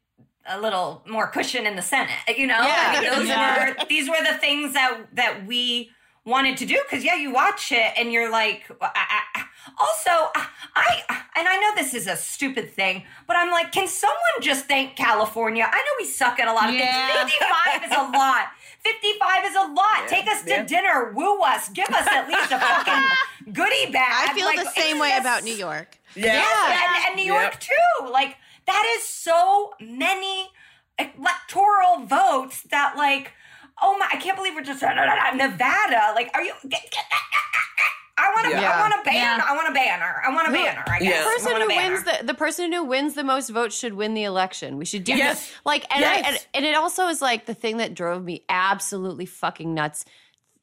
a 0.50 0.62
little 0.62 1.04
more 1.08 1.28
cushion 1.28 1.66
in 1.66 1.76
the 1.76 1.82
Senate. 1.82 2.12
You 2.38 2.48
know, 2.48 2.62
Yeah. 2.62 2.94
Like, 3.02 3.16
those 3.18 3.28
Yeah. 3.28 3.70
were 3.80 3.86
these 3.90 4.08
were 4.10 4.24
the 4.26 4.38
things 4.38 4.74
that 4.74 4.98
that 5.14 5.46
we 5.46 5.92
wanted 6.24 6.58
to 6.58 6.66
do 6.66 6.80
because 6.90 7.04
yeah, 7.04 7.16
you 7.16 7.34
watch 7.34 7.72
it 7.72 7.92
and 7.98 8.12
you're 8.14 8.32
like, 8.32 8.64
I, 8.82 9.22
I, 9.36 9.37
also 9.78 10.32
I 10.76 11.04
and 11.36 11.48
I 11.48 11.58
know 11.62 11.72
this 11.76 11.94
is 11.94 12.08
a 12.08 12.16
stupid 12.16 12.72
thing, 12.72 13.04
but 13.28 13.36
I'm 13.36 13.52
like, 13.52 13.72
can 13.72 13.88
someone 13.88 14.18
just 14.42 14.66
thank 14.66 14.96
California? 14.96 15.66
I 15.70 15.78
know 15.78 15.92
we 16.00 16.06
suck 16.06 16.40
at 16.40 16.48
a 16.48 16.54
lot 16.54 16.70
of 16.70 16.76
Yeah. 16.76 17.18
things. 17.26 17.32
55 17.34 17.84
is 17.86 17.92
a 17.92 18.04
lot. 18.18 18.48
55 18.84 19.46
is 19.46 19.56
a 19.56 19.68
lot. 19.74 20.08
Take 20.08 20.28
us 20.28 20.44
to 20.44 20.50
yeah. 20.50 20.64
dinner, 20.64 21.12
woo 21.14 21.40
us, 21.42 21.70
give 21.70 21.90
us 21.90 22.08
at 22.08 22.28
least 22.28 22.52
a 22.52 22.60
fucking 22.60 23.54
goodie 23.54 23.92
bag. 23.92 24.30
I 24.30 24.34
feel 24.34 24.46
Like, 24.46 24.60
the 24.64 24.70
same 24.72 24.98
way 25.00 25.10
just- 25.10 25.22
about 25.22 25.44
New 25.44 25.54
York. 25.54 25.98
Yeah. 26.16 26.44
and, 26.72 27.06
and 27.08 27.16
New 27.16 27.26
York 27.26 27.54
Yep. 27.54 27.60
too. 27.60 28.10
Like 28.12 28.38
that 28.66 28.86
is 28.98 29.04
so 29.08 29.74
many 29.80 30.50
electoral 30.98 32.06
votes 32.06 32.64
that 32.72 32.96
like, 32.98 33.32
oh 33.82 33.98
my, 34.00 34.08
I 34.12 34.18
can't 34.18 34.36
believe 34.38 34.56
we're 34.56 34.62
just 34.64 34.82
Nevada. 35.36 36.14
Like, 36.16 36.32
are 36.34 36.44
you? 36.44 36.54
Get, 38.18 38.24
get, 38.24 38.28
I 38.28 38.32
want 38.34 38.46
to. 38.46 38.62
Yeah. 38.62 38.72
I 38.72 38.80
want 38.82 38.94
a 38.94 39.04
banner. 39.04 39.44
Yeah. 39.44 39.46
I 39.48 39.56
want 39.56 39.70
a 39.70 39.74
banner. 39.74 40.22
I 40.26 40.34
want 40.34 40.48
a 40.48 40.52
banner. 40.52 40.84
I 40.88 41.00
guess. 41.00 41.08
Yeah. 41.10 41.20
The 41.24 41.30
person 41.30 41.52
want 41.52 41.58
a 41.58 41.66
who 41.66 41.70
banner. 41.70 41.94
wins 41.94 42.04
the 42.04 42.26
the 42.26 42.34
person 42.34 42.72
who 42.74 42.84
wins 42.84 43.14
the 43.14 43.24
most 43.24 43.50
votes 43.50 43.78
should 43.78 43.94
win 43.94 44.14
the 44.14 44.24
election. 44.24 44.78
We 44.78 44.86
should 44.86 45.04
do 45.04 45.16
Yes. 45.16 45.40
this. 45.48 45.56
Like 45.66 45.86
and, 45.96 46.04
I, 46.04 46.16
and 46.18 46.48
and 46.54 46.66
it 46.66 46.76
also 46.76 47.08
is 47.08 47.22
like 47.22 47.46
the 47.46 47.54
thing 47.54 47.78
that 47.78 47.94
drove 47.94 48.24
me 48.24 48.44
absolutely 48.50 49.26
fucking 49.26 49.74
nuts 49.74 50.06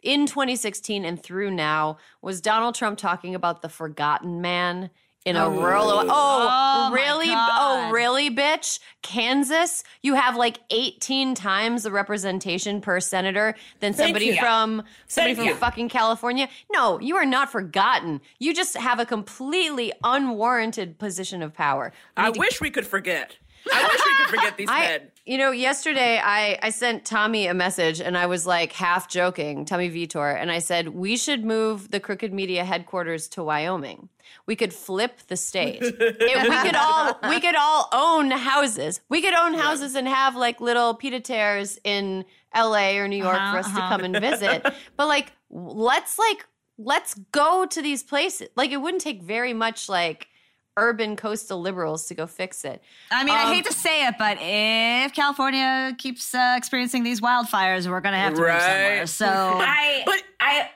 in 0.02 0.26
2016 0.26 1.04
and 1.04 1.22
through 1.22 1.50
now 1.50 1.96
was 2.20 2.40
Donald 2.40 2.74
Trump 2.74 2.98
talking 2.98 3.34
about 3.34 3.62
the 3.62 3.68
forgotten 3.70 4.40
man 4.42 4.90
in 5.24 5.36
a 5.36 5.46
oh. 5.46 5.50
rural 5.50 5.88
oh, 5.88 6.06
Oh, 6.08 6.90
really 6.92 7.28
oh 7.30 7.90
really 7.92 8.30
bitch 8.30 8.78
Kansas 9.02 9.82
you 10.02 10.14
have 10.14 10.36
like 10.36 10.58
18 10.70 11.34
times 11.34 11.84
the 11.84 11.90
representation 11.90 12.80
per 12.80 13.00
senator 13.00 13.54
than 13.80 13.94
somebody 13.94 14.36
from 14.36 14.82
somebody 15.06 15.34
Thank 15.34 15.36
from 15.36 15.46
you. 15.48 15.54
fucking 15.54 15.88
California 15.88 16.48
no 16.72 17.00
you 17.00 17.16
are 17.16 17.26
not 17.26 17.50
forgotten 17.50 18.20
you 18.38 18.54
just 18.54 18.76
have 18.76 18.98
a 19.00 19.06
completely 19.06 19.92
unwarranted 20.02 20.98
position 20.98 21.42
of 21.42 21.54
power 21.54 21.92
We 22.16 22.24
I 22.24 22.30
to 22.30 22.38
wish 22.38 22.60
we 22.60 22.70
could 22.70 22.86
forget. 22.86 23.36
I 23.72 23.82
wish 23.82 24.00
we 24.04 24.14
could 24.16 24.30
forget 24.30 24.56
these 24.56 24.68
I, 24.70 24.80
men. 24.80 25.00
you 25.24 25.38
know, 25.38 25.50
yesterday 25.50 26.20
I, 26.22 26.58
I 26.62 26.70
sent 26.70 27.04
Tommy 27.04 27.46
a 27.46 27.54
message 27.54 28.00
and 28.00 28.16
I 28.16 28.26
was 28.26 28.46
like 28.46 28.72
half 28.72 29.08
joking, 29.08 29.64
Tommy 29.64 29.88
Vietor, 29.88 30.30
and 30.30 30.50
I 30.50 30.58
said, 30.58 30.88
we 30.88 31.16
should 31.16 31.44
move 31.44 31.90
the 31.90 32.00
Crooked 32.00 32.32
Media 32.32 32.64
headquarters 32.64 33.28
to 33.28 33.42
Wyoming. 33.42 34.08
We 34.46 34.56
could 34.56 34.72
flip 34.72 35.20
the 35.28 35.36
state. 35.36 35.82
It- 35.82 36.48
we 36.48 36.56
could 36.62 36.76
all 36.76 37.18
we 37.28 37.40
could 37.40 37.54
all 37.56 37.88
own 37.92 38.30
houses. 38.30 39.00
We 39.08 39.20
could 39.22 39.34
own 39.34 39.54
houses 39.54 39.94
and 39.94 40.06
have 40.08 40.36
like 40.36 40.60
little 40.60 40.94
pied-à-terres 40.94 41.78
in 41.84 42.24
LA 42.54 42.96
or 42.98 43.08
New 43.08 43.16
York 43.22 43.36
for 43.36 43.58
us 43.58 43.66
to 43.72 43.80
come 43.80 44.02
and 44.04 44.16
visit. 44.20 44.64
But 44.96 45.08
like 45.08 45.32
let's 45.50 46.18
like 46.18 46.46
let's 46.78 47.14
go 47.32 47.66
to 47.66 47.82
these 47.82 48.02
places. 48.02 48.48
Like 48.56 48.70
it 48.72 48.78
wouldn't 48.78 49.02
take 49.02 49.22
very 49.22 49.52
much 49.52 49.88
like 49.88 50.28
urban 50.76 51.14
coastal 51.14 51.60
liberals 51.60 52.06
to 52.08 52.14
go 52.14 52.26
fix 52.26 52.64
it. 52.64 52.82
I 53.10 53.22
mean, 53.22 53.32
I 53.34 53.44
Um, 53.44 53.52
hate 53.54 53.64
to 53.66 53.72
say 53.72 54.06
it, 54.08 54.16
but 54.18 54.38
if 54.40 55.12
California 55.12 55.94
keeps 55.98 56.34
uh, 56.34 56.54
experiencing 56.56 57.04
these 57.04 57.20
wildfires, 57.20 57.86
we're 57.88 58.00
going 58.00 58.14
to 58.14 58.18
have 58.18 58.34
to 58.34 58.40
move 58.40 58.60
somewhere. 58.60 59.06
So, 59.06 59.26
I. 59.28 60.02
But- 60.04 60.22
I. 60.40 60.68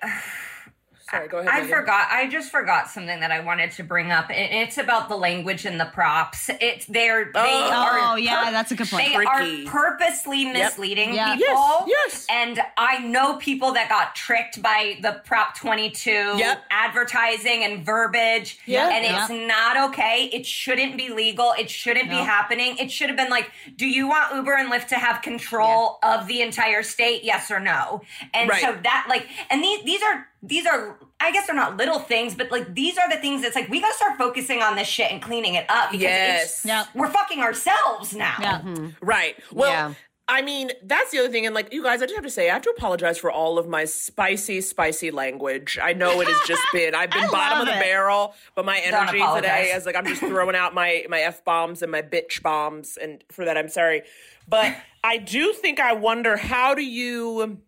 Sorry, 1.11 1.27
go 1.29 1.39
ahead. 1.39 1.51
I 1.51 1.61
Megan. 1.63 1.69
forgot. 1.77 2.09
I 2.11 2.29
just 2.29 2.51
forgot 2.51 2.91
something 2.91 3.21
that 3.21 3.31
I 3.31 3.41
wanted 3.41 3.71
to 3.73 3.83
bring 3.83 4.11
up. 4.13 4.31
and 4.31 4.53
It's 4.69 4.77
about 4.79 5.09
the 5.09 5.17
language 5.17 5.65
and 5.65 5.81
the 5.81 5.87
props. 5.87 6.51
It's 6.61 6.85
they're 6.87 7.27
they 7.33 7.41
Oh. 7.41 7.71
are 7.73 7.99
oh, 8.13 8.17
yeah, 8.17 8.51
that's 8.51 8.71
a 8.73 8.75
good 8.75 8.89
point. 8.89 9.09
they 9.09 9.15
Tricky. 9.15 9.67
are 9.67 9.71
purposely 9.71 10.45
misleading 10.45 11.15
Yeah. 11.15 11.37
people. 11.37 11.85
Yes, 11.87 11.87
yes. 12.09 12.27
And 12.31 12.61
I 12.77 12.99
know 12.99 13.37
people 13.37 13.73
that 13.73 13.89
got 13.89 14.15
tricked 14.15 14.61
by 14.61 14.99
the 15.01 15.23
Prop 15.25 15.55
22 15.57 16.11
Yep. 16.37 16.65
advertising 16.71 17.65
and 17.65 17.85
verbiage. 17.85 18.59
Yeah. 18.67 18.89
And 18.91 19.05
it's 19.05 19.31
not 19.49 19.91
okay. 19.91 20.29
It 20.33 20.45
shouldn't 20.47 20.97
be 20.97 21.09
legal. 21.09 21.55
It 21.59 21.71
shouldn't 21.71 22.11
be 22.11 22.17
happening. 22.17 22.77
It 22.79 22.91
should 22.91 23.09
have 23.09 23.17
been 23.17 23.31
like, 23.31 23.51
do 23.77 23.87
you 23.87 24.09
want 24.09 24.35
Uber 24.35 24.55
and 24.55 24.71
Lyft 24.71 24.89
to 24.89 24.97
have 24.97 25.23
control 25.23 25.99
of 26.03 26.27
the 26.27 26.43
entire 26.43 26.83
state? 26.83 27.25
Yes 27.25 27.51
or 27.51 27.61
no? 27.61 28.03
And 28.35 28.51
Right. 28.51 28.61
so 28.61 28.77
that 28.83 29.07
like 29.09 29.27
and 29.51 29.63
these 29.63 29.83
these 29.85 30.03
are 30.03 30.27
these 30.43 30.67
are 30.67 30.99
I 31.21 31.33
guess 31.33 31.47
they're 31.47 31.57
not 31.57 31.77
little 31.77 31.99
things, 31.99 32.35
but 32.35 32.51
like 32.51 32.75
these 32.75 32.97
are 32.99 33.09
the 33.11 33.17
things 33.17 33.43
that's 33.43 33.57
like 33.57 33.69
we 33.69 33.81
gotta 33.81 33.95
start 33.95 34.17
focusing 34.19 34.63
on 34.63 34.77
this 34.77 34.87
shit 34.89 35.11
and 35.11 35.21
cleaning 35.21 35.55
it 35.55 35.67
up 35.69 35.91
because 35.91 36.03
Yes. 36.05 36.45
it's, 36.45 36.65
Yeah. 36.65 36.85
we're 36.95 37.11
fucking 37.11 37.41
ourselves 37.41 38.15
now. 38.15 38.35
yeah. 38.41 38.61
Mm-hmm. 38.61 38.89
Right. 39.05 39.37
Well, 39.53 39.71
Yeah. 39.71 39.95
I 40.31 40.43
mean, 40.43 40.71
that's 40.83 41.11
the 41.11 41.21
other 41.21 41.31
thing. 41.31 41.47
And 41.47 41.55
like, 41.55 41.73
you 41.73 41.83
guys, 41.83 42.03
I 42.03 42.05
just 42.05 42.15
have 42.15 42.25
to 42.25 42.31
say, 42.31 42.51
I 42.51 42.53
have 42.53 42.61
to 42.63 42.71
apologize 42.77 43.17
for 43.17 43.33
all 43.33 43.59
of 43.59 43.67
my 43.67 43.87
spicy, 43.87 44.61
spicy 44.61 45.11
language. 45.11 45.79
I 45.83 45.95
know 45.95 46.21
it 46.21 46.29
has 46.29 46.37
just 46.47 46.61
been, 46.73 46.95
I've 46.95 47.11
been 47.11 47.31
bottom 47.31 47.61
of 47.61 47.67
the 47.67 47.75
it. 47.79 47.81
barrel, 47.81 48.35
but 48.55 48.67
my 48.67 48.79
energy 48.79 49.23
today 49.37 49.73
is 49.75 49.87
like, 49.87 49.97
I'm 49.97 50.05
just 50.05 50.21
throwing 50.21 50.55
out 50.55 50.75
my, 50.75 51.07
my 51.09 51.21
F 51.21 51.43
bombs 51.47 51.81
and 51.81 51.91
my 51.91 52.03
bitch 52.03 52.43
bombs. 52.43 52.99
And 53.01 53.25
for 53.33 53.47
that, 53.47 53.57
I'm 53.57 53.71
sorry. 53.71 54.03
But 54.47 54.77
I 55.03 55.17
do 55.17 55.55
think 55.55 55.81
I 55.81 55.95
wonder, 55.95 56.37
how 56.37 56.75
do 56.75 56.83
you, 56.85 57.59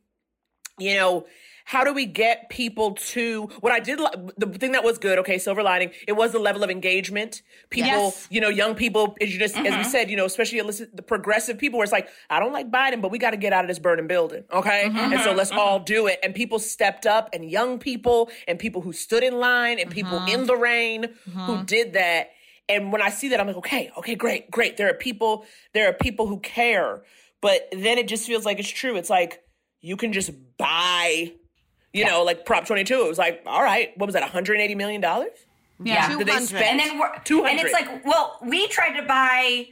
you 0.79 0.95
know, 0.97 1.27
how 1.71 1.85
do 1.85 1.95
we 1.95 2.05
get 2.05 2.49
people 2.49 2.95
to 2.95 3.45
what 3.61 3.73
I 3.73 3.79
did? 3.79 4.01
The 4.37 4.47
thing 4.47 4.73
that 4.73 4.83
was 4.83 4.99
good, 4.99 5.21
okay, 5.21 5.39
silver 5.39 5.63
lining, 5.63 5.93
it 6.09 6.15
was 6.15 6.33
the 6.33 6.41
level 6.41 6.65
of 6.65 6.71
engagement. 6.71 7.43
People, 7.71 7.91
Yes. 7.91 8.27
you 8.29 8.41
know, 8.41 8.49
young 8.49 8.75
people, 8.75 9.15
as 9.21 9.33
you 9.33 9.39
just 9.39 9.57
as 9.57 9.63
we 9.63 9.71
mm-hmm. 9.71 9.83
said, 9.85 10.11
you 10.11 10.17
know, 10.17 10.25
especially 10.25 10.61
the 10.61 11.03
progressive 11.03 11.59
people, 11.59 11.79
where 11.79 11.85
it's 11.85 11.93
like, 11.93 12.09
I 12.29 12.41
don't 12.41 12.53
like 12.53 12.73
Biden, 12.73 13.01
but 13.01 13.13
we 13.13 13.19
got 13.19 13.31
to 13.31 13.37
get 13.37 13.53
out 13.53 13.63
of 13.63 13.69
this 13.69 13.79
burning 13.79 14.09
building, 14.09 14.43
okay? 14.53 14.87
Mm-hmm. 14.87 14.99
And 14.99 15.21
so 15.21 15.29
mm-hmm. 15.29 15.39
let's 15.39 15.53
all 15.53 15.79
do 15.79 16.09
it. 16.09 16.19
And 16.25 16.35
people 16.35 16.59
stepped 16.59 17.07
up, 17.07 17.31
and 17.33 17.49
young 17.49 17.79
people, 17.79 18.31
and 18.49 18.59
people 18.59 18.81
who 18.81 18.93
stood 18.93 19.23
in 19.23 19.39
line, 19.39 19.79
and 19.79 19.93
people 19.93 20.19
in 20.27 20.47
the 20.47 20.57
rain 20.57 21.15
who 21.47 21.63
did 21.63 21.93
that. 21.93 22.31
And 22.69 22.91
when 22.91 23.01
I 23.01 23.11
see 23.11 23.29
that, 23.29 23.39
I'm 23.39 23.47
like, 23.47 23.59
okay, 23.59 23.93
okay, 23.97 24.17
great, 24.17 24.51
great. 24.51 24.77
There 24.77 24.91
are 24.91 24.95
people, 24.95 25.45
there 25.73 25.89
are 25.89 25.93
people 25.93 26.27
who 26.27 26.41
care. 26.41 27.05
But 27.41 27.69
then 27.71 27.97
it 27.97 28.09
just 28.09 28.27
feels 28.27 28.45
like 28.45 28.59
it's 28.59 28.69
true. 28.69 28.97
It's 28.97 29.09
like 29.09 29.41
you 29.81 29.97
can 29.97 30.13
just 30.13 30.33
buy, 30.59 31.33
you 31.93 32.05
know, 32.05 32.23
like 32.23 32.45
Prop 32.47 32.67
22. 32.67 32.95
It 32.95 33.09
was 33.09 33.19
like, 33.19 33.43
all 33.47 33.63
right, 33.63 33.97
what 33.97 34.07
was 34.07 34.15
that, 34.15 34.23
180 34.23 34.75
million 34.75 35.01
dollars? 35.01 35.31
Yeah. 35.83 36.09
Did 36.11 36.27
they 36.27 36.33
200. 36.33 36.47
spend 36.49 36.81
and 36.81 36.91
then 36.91 36.99
we're 36.99 37.11
200? 37.25 37.51
and 37.51 37.61
it's 37.61 37.73
like, 37.73 38.05
well, 38.05 38.39
we 38.43 38.69
tried 38.69 39.01
to 39.01 39.07
buy 39.07 39.67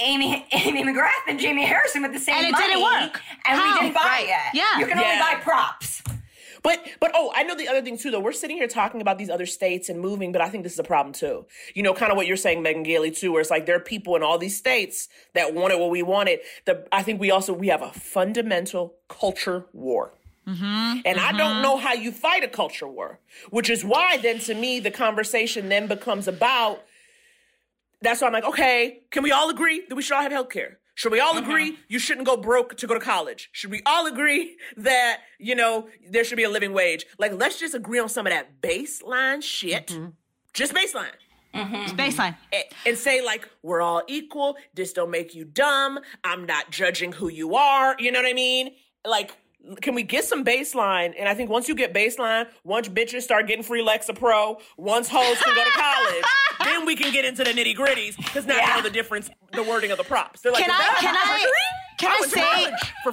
Amy 0.00 0.46
Amy 0.52 0.82
McGrath 0.82 1.10
and 1.28 1.38
Jamie 1.38 1.64
Harrison 1.66 2.02
with 2.02 2.12
the 2.12 2.18
same 2.18 2.36
And 2.36 2.46
it 2.46 2.52
money, 2.52 2.66
didn't 2.68 2.82
work. 2.82 3.20
and 3.46 3.58
How? 3.60 3.74
we 3.74 3.80
didn't 3.80 3.94
buy 3.94 4.00
Right. 4.02 4.24
it. 4.28 4.56
Yeah. 4.58 4.78
you 4.78 4.86
can 4.86 4.96
Yeah. 4.98 5.04
only 5.04 5.18
buy 5.18 5.40
props. 5.42 6.02
But 6.62 6.82
but 6.98 7.10
oh, 7.14 7.30
I 7.34 7.42
know 7.42 7.54
the 7.54 7.68
other 7.68 7.82
thing 7.82 7.98
too 7.98 8.10
though. 8.10 8.20
We're 8.20 8.32
sitting 8.32 8.56
here 8.56 8.66
talking 8.66 9.02
about 9.02 9.18
these 9.18 9.28
other 9.28 9.44
states 9.44 9.90
and 9.90 10.00
moving, 10.00 10.32
but 10.32 10.40
I 10.40 10.48
think 10.48 10.62
this 10.64 10.72
is 10.72 10.78
a 10.78 10.82
problem 10.84 11.12
too. 11.12 11.44
You 11.74 11.82
know, 11.82 11.92
kind 11.92 12.10
of 12.10 12.16
what 12.16 12.26
you're 12.26 12.38
saying, 12.38 12.62
Megan 12.62 12.82
Gailey 12.84 13.10
too, 13.10 13.32
where 13.32 13.42
it's 13.42 13.50
like 13.50 13.66
there 13.66 13.76
are 13.76 13.80
people 13.80 14.16
in 14.16 14.22
all 14.22 14.38
these 14.38 14.56
states 14.56 15.10
that 15.34 15.52
wanted 15.52 15.78
what 15.78 15.90
we 15.90 16.02
wanted. 16.02 16.38
The 16.64 16.86
I 16.90 17.02
think 17.02 17.20
we 17.20 17.30
also 17.30 17.52
we 17.52 17.66
have 17.68 17.82
a 17.82 17.90
fundamental 17.92 18.94
culture 19.08 19.66
war. 19.74 20.14
Mm-hmm. 20.46 21.00
And 21.04 21.18
I 21.18 21.32
don't 21.32 21.54
mm-hmm. 21.54 21.62
know 21.62 21.76
how 21.76 21.94
you 21.94 22.12
fight 22.12 22.44
a 22.44 22.48
culture 22.48 22.88
war, 22.88 23.18
which 23.50 23.70
is 23.70 23.84
why 23.84 24.18
then 24.18 24.38
to 24.40 24.54
me 24.54 24.80
the 24.80 24.90
conversation 24.90 25.68
then 25.68 25.86
becomes 25.86 26.28
about 26.28 26.82
that's 28.02 28.20
why 28.20 28.26
I'm 28.26 28.34
like, 28.34 28.44
okay, 28.44 29.00
can 29.10 29.22
we 29.22 29.32
all 29.32 29.48
agree 29.48 29.82
that 29.88 29.94
we 29.94 30.02
should 30.02 30.14
all 30.14 30.22
have 30.22 30.32
health 30.32 30.50
care? 30.50 30.78
Should 30.94 31.10
we 31.10 31.20
all 31.20 31.34
mm-hmm. 31.34 31.50
agree 31.50 31.78
you 31.88 31.98
shouldn't 31.98 32.26
go 32.26 32.36
broke 32.36 32.76
to 32.76 32.86
go 32.86 32.94
to 32.94 33.00
college? 33.00 33.48
Should 33.52 33.70
we 33.70 33.80
all 33.86 34.06
agree 34.06 34.56
that, 34.76 35.20
you 35.38 35.54
know, 35.54 35.88
there 36.08 36.22
should 36.22 36.36
be 36.36 36.44
a 36.44 36.50
living 36.50 36.72
wage? 36.72 37.06
Like, 37.18 37.32
let's 37.32 37.58
just 37.58 37.74
agree 37.74 37.98
on 37.98 38.08
some 38.08 38.26
of 38.26 38.32
that 38.32 38.60
baseline 38.60 39.42
shit. 39.42 39.96
Just 40.52 40.72
baseline. 40.72 41.10
It's 41.54 41.92
baseline. 41.92 42.36
A- 42.52 42.68
And 42.86 42.98
say, 42.98 43.24
like, 43.24 43.48
we're 43.62 43.80
all 43.80 44.02
equal. 44.06 44.56
This 44.74 44.92
don't 44.92 45.10
make 45.10 45.34
you 45.34 45.44
dumb. 45.44 45.98
I'm 46.22 46.46
not 46.46 46.70
judging 46.70 47.12
who 47.12 47.28
you 47.28 47.56
are. 47.56 47.96
You 47.98 48.12
know 48.12 48.20
what 48.20 48.28
I 48.28 48.34
mean? 48.34 48.72
Like, 49.06 49.36
can 49.80 49.94
we 49.94 50.02
get 50.02 50.24
some 50.24 50.44
baseline? 50.44 51.14
And 51.18 51.28
I 51.28 51.34
think 51.34 51.50
once 51.50 51.68
you 51.68 51.74
get 51.74 51.94
baseline, 51.94 52.46
once 52.64 52.88
bitches 52.88 53.22
start 53.22 53.46
getting 53.46 53.62
free 53.62 53.84
Lexapro, 53.84 54.60
once 54.76 55.08
hoes 55.08 55.40
can 55.42 55.54
go 55.54 55.64
to 55.64 55.70
college, 55.70 56.24
then 56.64 56.86
we 56.86 56.96
can 56.96 57.12
get 57.12 57.24
into 57.24 57.44
the 57.44 57.50
nitty 57.50 57.74
gritties. 57.74 58.16
Because 58.16 58.46
now 58.46 58.60
you 58.60 58.66
know 58.76 58.82
the 58.82 58.90
difference, 58.90 59.30
the 59.52 59.62
wording 59.62 59.90
of 59.90 59.98
the 59.98 60.04
props. 60.04 60.40
They're 60.40 60.52
like, 60.52 60.64
Can 60.64 60.70
"Is 60.70 60.76
I 60.76 61.00
can 61.00 61.14
I 61.16 61.38
free?" 61.38 61.83
Can 61.98 62.10
I 62.10 62.20
I 62.22 62.26
say 62.26 62.72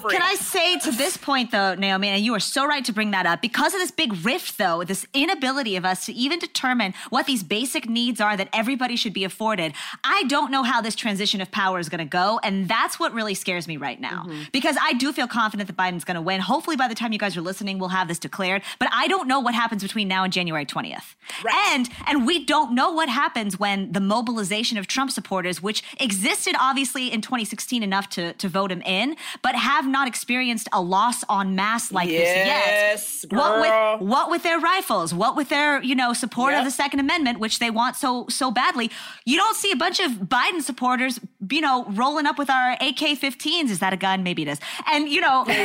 can 0.10 0.22
I 0.22 0.36
say 0.36 0.78
to 0.80 0.92
this 0.92 1.18
point 1.18 1.52
though, 1.52 1.76
Naomi, 1.76 2.08
and 2.10 2.24
you 2.24 2.34
are 2.34 2.40
so 2.40 2.66
right 2.66 2.84
to 2.86 2.94
bring 2.94 3.12
that 3.12 3.26
up 3.26 3.42
because 3.42 3.74
of 3.74 3.80
this 3.80 3.92
big 3.92 4.14
rift 4.26 4.58
though, 4.58 4.84
this 4.84 5.06
inability 5.14 5.76
of 5.76 5.86
us 5.86 6.06
to 6.08 6.14
even 6.14 6.40
determine 6.40 6.94
what 7.10 7.26
these 7.26 7.44
basic 7.44 7.88
needs 7.90 8.20
are 8.22 8.36
that 8.38 8.50
everybody 8.54 8.96
should 8.96 9.14
be 9.14 9.24
afforded. 9.24 9.74
I 10.04 10.24
don't 10.24 10.52
know 10.52 10.64
how 10.64 10.82
this 10.82 10.96
transition 10.96 11.42
of 11.42 11.52
power 11.52 11.80
is 11.80 11.90
going 11.90 12.00
to 12.00 12.06
go, 12.06 12.40
and 12.44 12.68
that's 12.68 13.00
what 13.00 13.14
really 13.14 13.34
scares 13.36 13.68
me 13.68 13.78
right 13.78 14.00
now 14.00 14.24
Mm-hmm. 14.28 14.44
because 14.52 14.76
I 14.82 14.94
do 14.94 15.12
feel 15.14 15.28
confident 15.28 15.68
that 15.68 15.78
Biden's 15.78 16.04
going 16.04 16.16
to 16.16 16.22
win. 16.22 16.42
Hopefully, 16.42 16.76
by 16.76 16.88
the 16.88 16.96
time 16.96 17.12
you 17.14 17.20
guys 17.20 17.36
are 17.38 17.42
listening, 17.42 17.80
we'll 17.80 17.90
have 17.90 18.08
this 18.08 18.20
declared. 18.20 18.62
But 18.80 18.90
I 18.92 19.08
don't 19.08 19.28
know 19.28 19.40
what 19.40 19.56
happens 19.56 19.82
between 19.84 20.08
now 20.08 20.24
and 20.24 20.32
January 20.34 20.66
twentieth, 20.66 21.16
Right. 21.44 21.56
and 21.74 21.90
and 22.08 22.26
we 22.28 22.46
don't 22.46 22.74
know 22.76 22.92
what 22.92 23.10
happens 23.10 23.58
when 23.60 23.92
the 23.92 24.00
mobilization 24.00 24.78
of 24.78 24.88
Trump 24.88 25.12
supporters, 25.12 25.62
which 25.62 25.84
existed 26.00 26.56
obviously 26.60 27.12
in 27.12 27.22
2016 27.22 27.84
enough 27.84 28.10
to, 28.10 28.34
to 28.34 28.48
vote 28.48 28.72
him 28.72 28.81
in, 28.82 29.16
but 29.42 29.56
have 29.56 29.88
not 29.88 30.08
experienced 30.08 30.68
a 30.74 30.82
loss 30.82 31.24
on 31.30 31.56
mass 31.56 31.92
like 31.92 32.10
Yes, 32.10 33.22
this 33.22 33.26
yet. 33.32 33.38
What 33.38 33.60
with 33.62 34.08
what 34.08 34.30
with 34.32 34.44
their 34.44 34.60
rifles? 34.60 35.14
What 35.14 35.36
with 35.36 35.50
their 35.50 35.82
you 35.84 35.96
know 35.96 36.14
support 36.14 36.52
Yep. 36.54 36.60
of 36.60 36.66
the 36.66 36.72
Second 36.72 37.00
Amendment, 37.00 37.40
which 37.40 37.60
they 37.60 37.70
want 37.70 37.96
so 37.96 38.26
so 38.30 38.52
badly? 38.52 38.92
You 39.26 39.38
don't 39.38 39.56
see 39.56 39.72
a 39.72 39.76
bunch 39.76 40.00
of 40.00 40.12
Biden 40.14 40.62
supporters 40.62 41.20
you 41.50 41.60
know, 41.60 41.84
rolling 41.90 42.26
up 42.28 42.38
with 42.38 42.50
our 42.50 42.74
AK-15s. 42.74 43.70
Is 43.70 43.80
that 43.80 43.94
a 43.94 43.98
gun? 43.98 44.24
Maybe 44.24 44.44
it 44.44 44.48
is. 44.48 44.60
And 44.88 45.10
you 45.10 45.20
know, 45.22 45.44
re- 45.46 45.56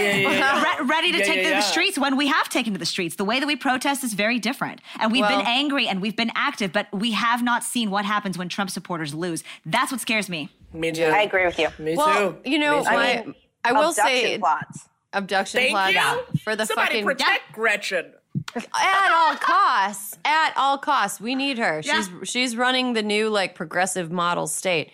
ready 0.86 1.12
to 1.12 1.18
Yeah, 1.18 1.24
take 1.24 1.36
yeah, 1.36 1.42
to 1.42 1.48
yeah. 1.50 1.56
the 1.56 1.62
streets 1.62 1.98
when 1.98 2.16
we 2.16 2.26
have 2.28 2.48
taken 2.48 2.72
to 2.72 2.78
the 2.78 2.86
streets. 2.86 3.16
The 3.16 3.24
way 3.24 3.38
that 3.40 3.46
we 3.46 3.56
protest 3.56 4.02
is 4.02 4.14
very 4.14 4.38
different, 4.38 4.80
and 4.98 5.12
we've 5.12 5.20
Well- 5.20 5.38
been 5.38 5.46
angry 5.46 5.86
and 5.86 6.00
we've 6.00 6.16
been 6.16 6.32
active, 6.34 6.72
but 6.72 6.86
we 6.92 7.12
have 7.12 7.42
not 7.42 7.62
seen 7.62 7.90
what 7.90 8.04
happens 8.04 8.36
when 8.38 8.48
Trump 8.48 8.70
supporters 8.70 9.14
lose. 9.14 9.44
That's 9.64 9.92
what 9.92 10.00
scares 10.00 10.28
me. 10.28 10.48
Me 10.76 10.92
too. 10.92 11.04
I 11.04 11.22
agree 11.22 11.44
with 11.46 11.58
you. 11.58 11.68
Me 11.78 11.96
Well, 11.96 12.32
too. 12.32 12.50
you 12.50 12.58
know, 12.58 12.78
Me 12.78 12.84
too. 12.84 12.90
my, 12.90 13.12
I 13.20 13.24
mean, 13.24 13.34
I 13.64 13.72
will 13.72 13.90
Abduction 13.90 14.04
say 14.06 14.38
plots. 14.38 14.88
abduction 15.12 15.58
Thank 15.60 15.70
plots 15.72 15.94
you 16.32 16.38
for 16.40 16.54
the 16.56 16.66
Somebody 16.66 16.88
fucking 16.88 17.04
protect 17.04 17.52
Gretchen. 17.52 18.12
at 18.54 19.10
all 19.12 19.34
costs. 19.36 20.18
At 20.24 20.52
all 20.56 20.78
costs, 20.78 21.20
we 21.20 21.34
need 21.34 21.58
her. 21.58 21.82
She's 21.82 22.10
she's 22.24 22.56
running 22.56 22.92
the 22.92 23.02
new 23.02 23.28
like 23.30 23.54
progressive 23.54 24.12
model 24.12 24.46
state. 24.46 24.90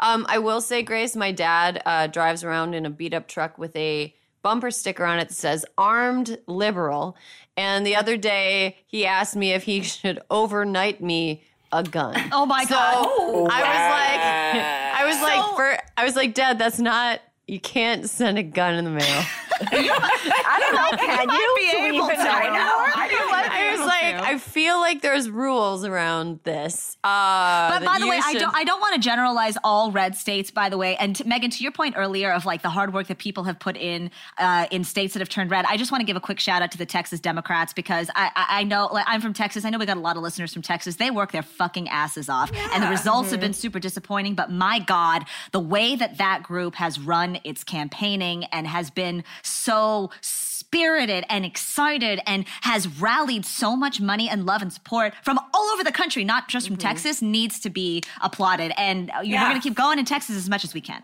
Um, 0.00 0.26
I 0.28 0.38
will 0.38 0.60
say, 0.60 0.82
Grace, 0.82 1.14
my 1.16 1.30
dad 1.32 1.80
uh, 1.86 2.06
drives 2.08 2.42
around 2.44 2.74
in 2.74 2.84
a 2.86 2.90
beat 2.90 3.14
up 3.14 3.28
truck 3.28 3.58
with 3.58 3.74
a 3.76 4.14
bumper 4.42 4.70
sticker 4.70 5.04
on 5.04 5.18
it 5.18 5.28
that 5.28 5.34
says 5.34 5.64
"Armed 5.76 6.38
Liberal." 6.46 7.16
And 7.56 7.86
the 7.86 7.94
other 7.96 8.16
day, 8.16 8.76
he 8.86 9.06
asked 9.06 9.36
me 9.36 9.52
if 9.52 9.62
he 9.64 9.82
should 9.82 10.20
overnight 10.30 11.00
me 11.02 11.44
a 11.72 11.82
gun. 11.82 12.14
Oh 12.32 12.46
my 12.46 12.64
So 12.64 12.74
god! 12.74 13.48
I 13.50 13.60
was 13.62 13.90
like, 13.90 14.93
I 15.04 15.08
was 15.08 15.22
like, 15.22 15.56
for, 15.56 15.78
I 15.96 16.04
was 16.04 16.16
like, 16.16 16.34
Dad, 16.34 16.58
that's 16.58 16.78
not. 16.78 17.20
You 17.46 17.60
can't 17.60 18.08
send 18.08 18.38
a 18.38 18.42
gun 18.42 18.74
in 18.74 18.84
the 18.84 18.90
mail. 18.90 19.24
I 19.60 20.58
don't 20.60 20.74
know. 20.74 20.96
Can 20.98 21.28
you? 21.28 21.54
be 21.56 21.70
Do 21.70 21.78
we 21.82 21.84
able 21.96 22.06
even 22.06 22.16
to. 22.18 22.24
know? 22.24 22.30
I 22.30 22.48
know. 22.48 22.76
I 22.96 23.08
feel 23.08 23.30
like 23.30 23.50
I 23.50 23.70
was 23.72 23.80
like, 23.86 24.14
I 24.14 24.38
feel 24.38 24.80
like 24.80 25.02
there's 25.02 25.30
rules 25.30 25.84
around 25.84 26.40
this. 26.44 26.96
Uh, 27.04 27.78
But 27.78 27.84
by 27.84 27.98
the 27.98 28.06
you 28.06 28.10
way, 28.10 28.20
I 28.22 28.34
don't 28.34 28.54
I 28.54 28.64
don't 28.64 28.80
want 28.80 28.94
to 28.94 29.00
generalize 29.00 29.56
all 29.62 29.92
red 29.92 30.16
states. 30.16 30.50
By 30.50 30.70
the 30.70 30.78
way, 30.78 30.96
and 30.96 31.14
to, 31.16 31.28
Megan, 31.28 31.50
to 31.50 31.62
your 31.62 31.72
point 31.72 31.94
earlier 31.98 32.32
of 32.32 32.46
like 32.46 32.62
the 32.62 32.70
hard 32.70 32.94
work 32.94 33.08
that 33.08 33.18
people 33.18 33.44
have 33.44 33.58
put 33.60 33.76
in 33.76 34.10
uh, 34.38 34.66
in 34.70 34.82
states 34.82 35.12
that 35.14 35.20
have 35.20 35.28
turned 35.28 35.50
red, 35.50 35.66
I 35.68 35.76
just 35.76 35.92
want 35.92 36.00
to 36.00 36.06
give 36.06 36.16
a 36.16 36.20
quick 36.20 36.40
shout 36.40 36.62
out 36.62 36.72
to 36.72 36.78
the 36.78 36.86
Texas 36.86 37.20
Democrats 37.20 37.72
because 37.74 38.08
I 38.14 38.30
I, 38.34 38.60
I 38.60 38.64
know 38.64 38.88
like 38.90 39.04
I'm 39.06 39.20
from 39.20 39.34
Texas. 39.34 39.64
I 39.66 39.70
know 39.70 39.78
we 39.78 39.86
got 39.86 39.98
a 39.98 40.00
lot 40.00 40.16
of 40.16 40.22
listeners 40.22 40.52
from 40.52 40.62
Texas. 40.62 40.96
They 40.96 41.10
work 41.10 41.30
their 41.32 41.42
fucking 41.42 41.88
asses 41.90 42.28
off, 42.30 42.50
and 42.72 42.82
the 42.82 42.88
results 42.88 43.30
have 43.32 43.40
been 43.40 43.52
super 43.54 43.78
disappointing. 43.78 44.34
But 44.34 44.50
my 44.50 44.78
God, 44.78 45.24
the 45.52 45.60
way 45.60 45.94
that 45.94 46.16
that 46.18 46.42
group 46.42 46.74
has 46.76 46.98
run 46.98 47.33
its 47.44 47.64
campaigning 47.64 48.44
and 48.52 48.66
has 48.66 48.90
been 48.90 49.24
so 49.42 50.10
spirited 50.20 51.24
and 51.28 51.44
excited 51.44 52.20
and 52.26 52.44
has 52.62 52.88
rallied 53.00 53.44
so 53.44 53.76
much 53.76 54.00
money 54.00 54.28
and 54.28 54.46
love 54.46 54.62
and 54.62 54.72
support 54.72 55.12
from 55.22 55.38
all 55.52 55.70
over 55.72 55.84
the 55.84 55.92
country, 55.92 56.24
not 56.24 56.48
just 56.48 56.66
from 56.66 56.76
Texas, 56.76 57.22
needs 57.22 57.60
to 57.60 57.70
be 57.70 58.02
applauded. 58.22 58.72
And 58.76 59.10
uh, 59.10 59.20
you 59.20 59.34
know, 59.36 59.42
we're 59.42 59.50
going 59.50 59.60
to 59.60 59.68
keep 59.68 59.76
going 59.76 59.98
in 59.98 60.04
Texas 60.04 60.36
as 60.36 60.48
much 60.48 60.64
as 60.64 60.74
we 60.74 60.80
can. 60.80 61.02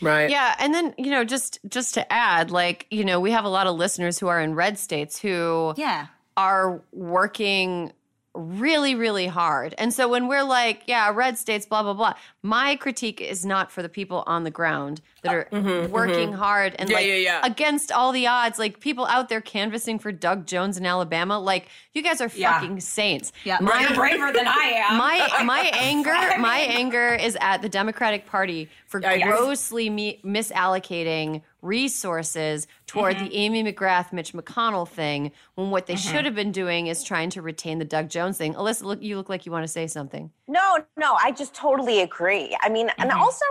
Right. 0.00 0.30
Yeah, 0.30 0.56
and 0.58 0.74
then 0.74 0.94
you 0.98 1.10
know, 1.10 1.24
just 1.24 1.60
just 1.68 1.94
to 1.94 2.12
add, 2.12 2.50
like 2.50 2.86
you 2.90 3.04
know, 3.04 3.20
we 3.20 3.30
have 3.30 3.44
a 3.44 3.48
lot 3.48 3.66
of 3.66 3.76
listeners 3.76 4.18
who 4.18 4.26
are 4.28 4.40
in 4.40 4.54
red 4.54 4.78
states 4.78 5.18
who 5.20 5.74
Yeah. 5.76 6.06
are 6.36 6.82
working 6.92 7.92
really 8.34 8.94
really 8.94 9.26
hard 9.26 9.74
and 9.76 9.92
so 9.92 10.08
when 10.08 10.26
we're 10.26 10.42
like 10.42 10.84
yeah 10.86 11.12
red 11.14 11.36
states 11.36 11.66
blah 11.66 11.82
blah 11.82 11.92
blah 11.92 12.14
my 12.42 12.74
critique 12.76 13.20
is 13.20 13.44
not 13.44 13.70
for 13.70 13.82
the 13.82 13.90
people 13.90 14.24
on 14.26 14.42
the 14.44 14.50
ground 14.50 15.02
that 15.22 15.34
are 15.52 15.88
working 15.88 16.32
hard 16.32 16.74
and 16.78 16.88
Yeah, 16.90 16.96
like 16.96 17.06
yeah, 17.06 17.14
yeah. 17.14 17.40
against 17.46 17.92
all 17.92 18.12
the 18.12 18.26
odds 18.26 18.58
like 18.58 18.80
people 18.80 19.06
out 19.06 19.28
there 19.28 19.40
canvassing 19.40 19.98
for 19.98 20.10
doug 20.12 20.46
jones 20.46 20.76
in 20.76 20.84
alabama 20.84 21.38
like 21.38 21.68
you 21.92 22.02
guys 22.02 22.20
are 22.20 22.30
Yeah. 22.34 22.58
fucking 22.58 22.80
saints 22.80 23.32
Yeah. 23.44 23.58
my 23.60 23.82
You're 23.82 23.94
braver 23.94 24.32
than 24.32 24.46
I 24.48 24.82
am. 24.90 24.98
my 24.98 25.42
my 25.44 25.60
anger 25.74 26.14
my 26.40 26.58
anger 26.58 27.14
is 27.14 27.36
at 27.40 27.62
the 27.62 27.68
Democratic 27.68 28.26
Party 28.26 28.68
for 28.86 29.00
Yes. 29.00 29.22
grossly 29.26 29.88
me- 29.90 30.20
misallocating 30.24 31.42
resources 31.62 32.66
toward 32.86 33.16
Mm-hmm. 33.16 33.24
the 33.26 33.34
Amy 33.36 33.64
McGrath 33.64 34.12
Mitch 34.12 34.32
McConnell 34.32 34.88
thing 34.88 35.30
when 35.54 35.70
what 35.70 35.86
they 35.86 35.96
should 35.96 36.24
have 36.24 36.34
been 36.34 36.50
doing 36.52 36.88
is 36.88 37.02
trying 37.04 37.30
to 37.30 37.42
retain 37.42 37.78
the 37.78 37.84
Doug 37.84 38.08
Jones 38.08 38.36
thing. 38.38 38.54
Alyssa, 38.54 38.82
look 38.82 39.02
you 39.02 39.16
look 39.16 39.28
like 39.28 39.46
you 39.46 39.52
want 39.52 39.62
to 39.64 39.68
say 39.68 39.86
something. 39.86 40.30
No, 40.48 40.78
no, 40.96 41.14
I 41.14 41.30
just 41.30 41.54
totally 41.54 42.00
agree. 42.00 42.56
I 42.60 42.68
mean, 42.68 42.90
and 42.98 43.10
Mm-hmm. 43.10 43.20
also, 43.20 43.44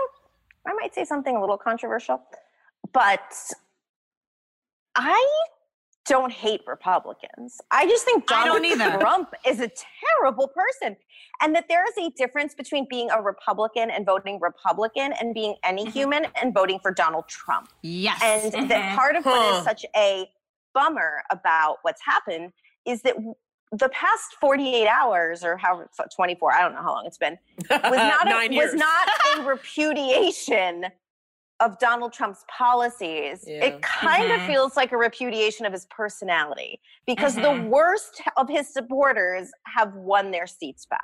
I 0.66 0.72
might 0.74 0.94
say 0.94 1.04
something 1.04 1.36
a 1.36 1.40
little 1.40 1.58
controversial, 1.58 2.22
but 2.92 3.34
I 4.94 5.28
don't 6.06 6.32
hate 6.32 6.60
Republicans. 6.66 7.60
I 7.70 7.86
just 7.86 8.04
think 8.04 8.26
Donald. 8.26 8.62
Trump 9.00 9.30
is 9.46 9.60
a 9.60 9.70
terrible 10.20 10.48
person. 10.48 10.96
And 11.40 11.54
that 11.54 11.66
there 11.68 11.84
is 11.86 11.94
a 11.98 12.10
difference 12.16 12.54
between 12.54 12.86
being 12.90 13.08
a 13.10 13.20
Republican 13.22 13.90
and 13.90 14.04
voting 14.04 14.38
Republican 14.40 15.12
and 15.20 15.32
being 15.34 15.54
any 15.64 15.82
Mm-hmm. 15.84 15.90
human 15.92 16.26
and 16.40 16.52
voting 16.52 16.78
for 16.80 16.92
Donald 16.92 17.26
Trump. 17.28 17.68
Yes. 17.82 18.20
And 18.54 18.70
that 18.70 18.96
part 18.96 19.16
of 19.16 19.24
what 19.24 19.40
Huh. 19.40 19.58
is 19.58 19.64
such 19.64 19.86
a 19.96 20.28
bummer 20.74 21.22
about 21.30 21.78
what's 21.82 22.00
happened 22.04 22.52
is 22.84 23.02
that 23.02 23.14
the 23.72 23.88
past 23.88 24.34
48 24.40 24.86
hours 24.86 25.42
or 25.42 25.56
however 25.56 25.88
24, 26.14 26.52
I 26.52 26.60
don't 26.60 26.74
know 26.74 26.82
how 26.82 26.92
long 26.92 27.06
it's 27.06 27.18
been, 27.18 27.38
was 27.70 27.80
not 27.80 28.26
a, 28.28 28.56
was 28.56 28.74
not 28.74 29.08
a 29.38 29.42
repudiation 29.48 30.86
of 31.60 31.78
Donald 31.78 32.12
Trump's 32.12 32.44
policies. 32.56 33.44
Yeah. 33.46 33.64
It 33.66 33.82
kind 33.82 34.24
Mm-hmm. 34.24 34.42
of 34.42 34.46
feels 34.48 34.76
like 34.76 34.92
a 34.92 34.96
repudiation 34.96 35.64
of 35.64 35.72
his 35.72 35.86
personality 35.86 36.80
because 37.06 37.34
the 37.34 37.66
worst 37.70 38.20
of 38.36 38.48
his 38.48 38.68
supporters 38.72 39.50
have 39.74 39.94
won 39.94 40.30
their 40.32 40.46
seats 40.46 40.86
back. 40.86 41.00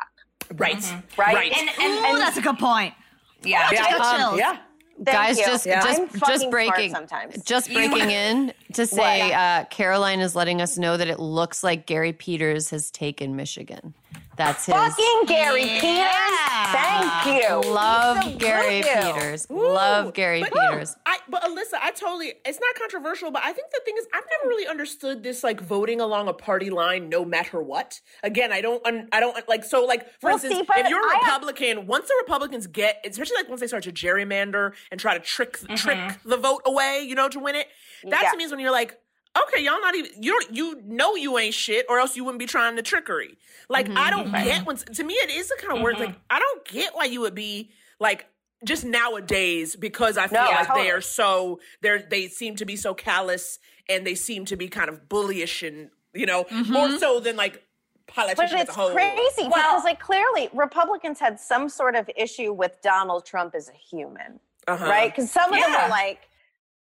Right. 0.56 0.82
Right. 1.16 1.34
Right. 1.34 1.52
and, 1.56 1.68
Ooh, 1.80 2.04
and, 2.06 2.18
that's 2.18 2.36
a 2.38 2.40
good 2.42 2.58
point. 2.58 2.94
yeah. 3.42 3.70
Just 3.70 3.98
got 3.98 4.20
Um, 4.20 4.38
yeah. 4.38 4.58
Thank 5.04 5.16
Guys, 5.16 5.38
you. 5.38 5.46
just 5.46 5.64
Yeah. 5.66 5.82
just 5.82 6.00
I'm 6.00 6.20
just 6.28 6.50
breaking 6.50 6.90
sometimes. 6.92 7.42
just 7.44 7.72
breaking 7.72 8.10
in 8.10 8.52
to 8.72 8.86
say 8.86 9.28
What? 9.28 9.32
uh, 9.34 9.64
Caroline 9.70 10.20
is 10.20 10.34
letting 10.34 10.60
us 10.60 10.76
know 10.76 10.96
that 10.96 11.06
it 11.08 11.20
looks 11.20 11.62
like 11.62 11.86
Gary 11.86 12.12
Peters 12.12 12.70
has 12.70 12.90
taken 12.90 13.36
Michigan. 13.36 13.94
That's 14.38 14.66
his 14.66 14.74
Fucking 14.74 15.22
Gary 15.26 15.64
Yeah. 15.64 15.80
Peters. 15.80 16.72
Thank 16.72 17.42
you. 17.64 17.70
Love 17.72 18.22
Salute 18.22 18.38
Gary 18.38 18.78
you. 18.78 18.84
Peters. 18.84 19.50
Love 19.50 20.14
Gary 20.14 20.40
But- 20.42 20.52
Peters. 20.52 20.96
I, 21.04 21.18
but 21.28 21.42
Alyssa, 21.42 21.74
I 21.82 21.90
totally, 21.90 22.34
it's 22.46 22.60
not 22.60 22.74
controversial, 22.76 23.30
but 23.30 23.42
I 23.42 23.52
think 23.52 23.70
the 23.72 23.80
thing 23.84 23.94
is, 23.98 24.06
I've 24.14 24.24
never 24.38 24.48
really 24.48 24.66
understood 24.66 25.22
this, 25.22 25.42
like, 25.42 25.60
voting 25.60 26.00
along 26.00 26.28
a 26.28 26.32
party 26.32 26.70
line 26.70 27.08
no 27.08 27.24
matter 27.24 27.60
what. 27.60 28.00
Again, 28.22 28.52
I 28.52 28.60
don't, 28.60 28.84
un, 28.86 29.08
I 29.12 29.20
don't, 29.20 29.36
like, 29.48 29.64
so, 29.64 29.84
like, 29.84 30.06
for 30.20 30.28
Well, 30.28 30.34
instance, 30.34 30.54
see, 30.54 30.80
if 30.80 30.88
you're 30.88 31.00
a 31.06 31.10
I 31.10 31.18
have- 31.24 31.42
Republican, 31.42 31.86
once 31.86 32.06
the 32.06 32.14
Republicans 32.20 32.66
get, 32.68 33.04
especially, 33.04 33.36
like, 33.36 33.48
once 33.48 33.60
they 33.60 33.66
start 33.66 33.82
to 33.84 33.92
gerrymander 33.92 34.72
and 34.92 35.00
try 35.00 35.14
to 35.14 35.20
trick, 35.20 35.58
trick 35.76 35.98
mm-hmm. 35.98 36.28
the 36.28 36.36
vote 36.36 36.62
away, 36.64 37.04
you 37.06 37.14
know, 37.14 37.28
to 37.28 37.40
win 37.40 37.56
it, 37.56 37.66
that 38.04 38.22
Yeah. 38.22 38.30
to 38.30 38.36
me 38.36 38.44
is 38.44 38.50
when 38.52 38.60
you're 38.60 38.70
like, 38.70 38.98
okay, 39.36 39.62
y'all 39.64 39.80
not 39.80 39.94
even, 39.94 40.22
you 40.22 40.32
don't, 40.32 40.54
you 40.54 40.82
know 40.84 41.14
you 41.14 41.38
ain't 41.38 41.54
shit, 41.54 41.86
or 41.88 41.98
else 41.98 42.16
you 42.16 42.24
wouldn't 42.24 42.38
be 42.38 42.46
trying 42.46 42.76
the 42.76 42.82
trickery. 42.82 43.36
Like, 43.68 43.88
I 43.90 44.10
mm-hmm, 44.10 44.10
don't 44.10 44.32
get 44.44 44.66
when, 44.66 44.76
to 44.76 45.04
me, 45.04 45.14
it 45.14 45.30
is 45.30 45.48
the 45.48 45.56
kind 45.60 45.76
of 45.76 45.82
word, 45.82 45.98
like, 45.98 46.10
mm-hmm. 46.10 46.18
I 46.30 46.38
don't 46.38 46.64
get 46.66 46.94
why 46.94 47.04
you 47.04 47.20
would 47.20 47.34
be, 47.34 47.70
like, 48.00 48.26
just 48.64 48.84
nowadays 48.84 49.76
because 49.76 50.18
I 50.18 50.26
feel 50.26 50.42
No, 50.42 50.50
like 50.50 50.66
totally. 50.66 50.86
they 50.86 50.90
are 50.90 51.00
so 51.00 51.60
they're 51.80 52.00
they 52.00 52.26
seem 52.26 52.56
to 52.56 52.64
be 52.64 52.74
so 52.74 52.92
callous 52.92 53.60
and 53.88 54.04
they 54.04 54.16
seem 54.16 54.46
to 54.46 54.56
be 54.56 54.66
kind 54.68 54.88
of 54.88 55.08
bullyish 55.08 55.64
and 55.64 55.90
you 56.12 56.26
know 56.26 56.44
more 56.50 56.88
mm-hmm. 56.88 56.96
so 56.96 57.20
than 57.20 57.36
like 57.36 57.62
But 58.06 58.14
politicians 58.14 58.52
as 58.54 58.60
it's 58.62 58.70
a 58.70 58.72
whole. 58.72 58.90
crazy 58.90 59.44
because, 59.44 59.84
like, 59.84 60.00
clearly 60.00 60.48
Republicans 60.52 61.20
had 61.20 61.38
some 61.38 61.68
sort 61.68 61.94
of 61.94 62.10
issue 62.16 62.52
with 62.52 62.82
Donald 62.82 63.24
Trump 63.26 63.54
as 63.54 63.68
a 63.68 63.72
human, 63.72 64.40
Uh-huh. 64.66 64.86
right? 64.86 65.14
Because 65.14 65.30
some 65.30 65.52
of 65.52 65.60
them 65.60 65.70
Yeah. 65.72 65.84
are 65.86 65.90
like, 65.90 66.28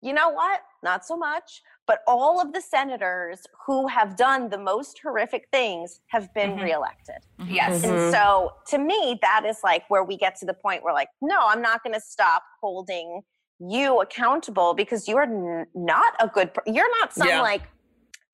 you 0.03 0.12
know 0.12 0.30
what? 0.30 0.62
Not 0.82 1.05
so 1.05 1.16
much. 1.16 1.62
But 1.91 2.05
all 2.07 2.41
of 2.41 2.53
the 2.53 2.61
senators 2.61 3.41
who 3.66 3.88
have 3.88 4.16
done 4.16 4.49
the 4.49 4.59
most 4.59 5.01
horrific 5.03 5.49
things 5.51 6.03
have 6.07 6.32
been 6.34 6.51
mm-hmm. 6.51 6.62
reelected. 6.62 7.16
Mm-hmm. 7.41 7.53
Yes. 7.53 7.82
And 7.82 7.95
mm-hmm. 7.95 8.12
so 8.12 8.53
to 8.68 8.78
me, 8.78 9.18
that 9.22 9.45
is 9.45 9.59
like 9.64 9.82
where 9.91 10.05
we 10.05 10.16
get 10.16 10.36
to 10.36 10.47
the 10.47 10.55
point 10.55 10.84
where, 10.84 10.95
like, 10.95 11.09
no, 11.20 11.36
I'm 11.41 11.61
not 11.61 11.82
going 11.82 11.95
to 11.95 12.01
stop 12.01 12.45
holding 12.61 13.22
you 13.59 14.01
accountable 14.03 14.72
because 14.72 15.09
you 15.09 15.16
are 15.16 15.24
n- 15.24 15.66
not 15.74 16.14
a 16.20 16.28
good, 16.28 16.55
per- 16.55 16.62
you're 16.64 16.97
not 17.01 17.12
some 17.12 17.26
Yeah. 17.26 17.43
like 17.43 17.62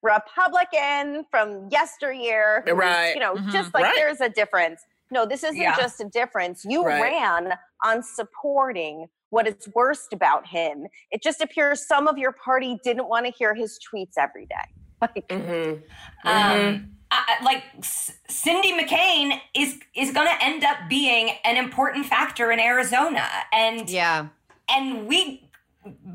Republican 0.03 1.25
from 1.31 1.71
yesteryear. 1.71 2.63
Right. 2.71 3.15
You 3.15 3.21
know, 3.21 3.39
just 3.51 3.73
like 3.73 3.85
Right. 3.85 3.95
there's 3.97 4.21
a 4.21 4.29
difference. 4.29 4.83
No, 5.11 5.25
this 5.25 5.43
isn't 5.43 5.57
Yeah. 5.57 5.77
just 5.77 5.99
a 6.03 6.05
difference. 6.05 6.63
You 6.69 6.85
Right. 6.85 7.01
ran 7.01 7.55
on 7.83 8.03
supporting 8.03 9.09
what 9.31 9.47
is 9.47 9.69
worst 9.75 10.13
about 10.13 10.47
him. 10.47 10.87
It 11.11 11.23
just 11.23 11.41
appears 11.41 11.87
some 11.87 12.07
of 12.09 12.17
your 12.19 12.33
party 12.33 12.79
didn't 12.85 13.09
want 13.09 13.27
to 13.27 13.33
hear 13.33 13.55
his 13.55 13.79
tweets 13.79 14.15
every 14.19 14.47
day. 14.47 14.55
Like, 15.03 15.29
Mhm. 15.29 15.83
Um, 16.25 16.91
I, 17.11 17.37
I- 17.39 17.45
like 17.45 17.63
C- 17.83 18.15
Cindy 18.29 18.73
McCain 18.73 19.39
is 19.55 19.79
is 19.95 20.11
going 20.11 20.27
to 20.27 20.43
end 20.45 20.65
up 20.65 20.77
being 20.89 21.33
an 21.45 21.57
important 21.59 22.07
factor 22.07 22.51
in 22.51 22.59
Arizona, 22.59 23.29
and 23.53 23.91
Yeah. 23.91 24.29
and 24.71 25.07
we 25.07 25.43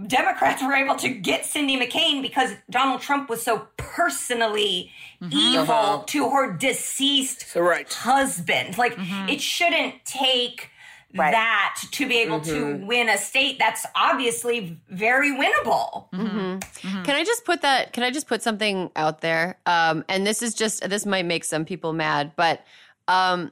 Democrats 0.08 0.62
were 0.64 0.74
able 0.74 0.96
to 0.96 1.08
get 1.10 1.46
Cindy 1.46 1.78
McCain 1.80 2.22
because 2.22 2.56
Donald 2.72 3.02
Trump 3.02 3.30
was 3.30 3.42
so 3.44 3.68
personally 3.78 4.92
evil 5.30 5.62
Uh-huh. 5.76 6.04
to 6.08 6.30
her 6.32 6.52
deceased 6.52 7.48
So 7.52 7.62
right. 7.62 7.88
husband. 7.94 8.78
Like 8.80 8.96
it 8.98 9.40
shouldn't 9.42 10.04
take 10.06 10.70
Right. 11.16 11.32
that 11.32 11.78
to 11.92 12.08
be 12.08 12.20
able 12.20 12.40
to 12.42 12.76
win 12.86 13.10
a 13.10 13.18
state 13.18 13.60
that's 13.60 13.86
obviously 13.96 14.80
very 14.90 15.32
winnable. 15.32 16.10
Can 16.12 17.16
I 17.16 17.24
just 17.24 17.46
put 17.46 17.62
that? 17.62 17.94
Can 17.94 18.04
I 18.04 18.12
just 18.12 18.28
put 18.28 18.42
something 18.42 18.92
out 18.96 19.22
there? 19.22 19.58
Um, 19.66 20.06
and 20.08 20.26
this 20.26 20.42
is 20.42 20.54
just 20.54 20.88
this 20.90 21.06
might 21.06 21.26
make 21.26 21.44
some 21.44 21.66
people 21.66 21.94
mad, 21.94 22.32
but 22.36 22.64
um, 23.08 23.52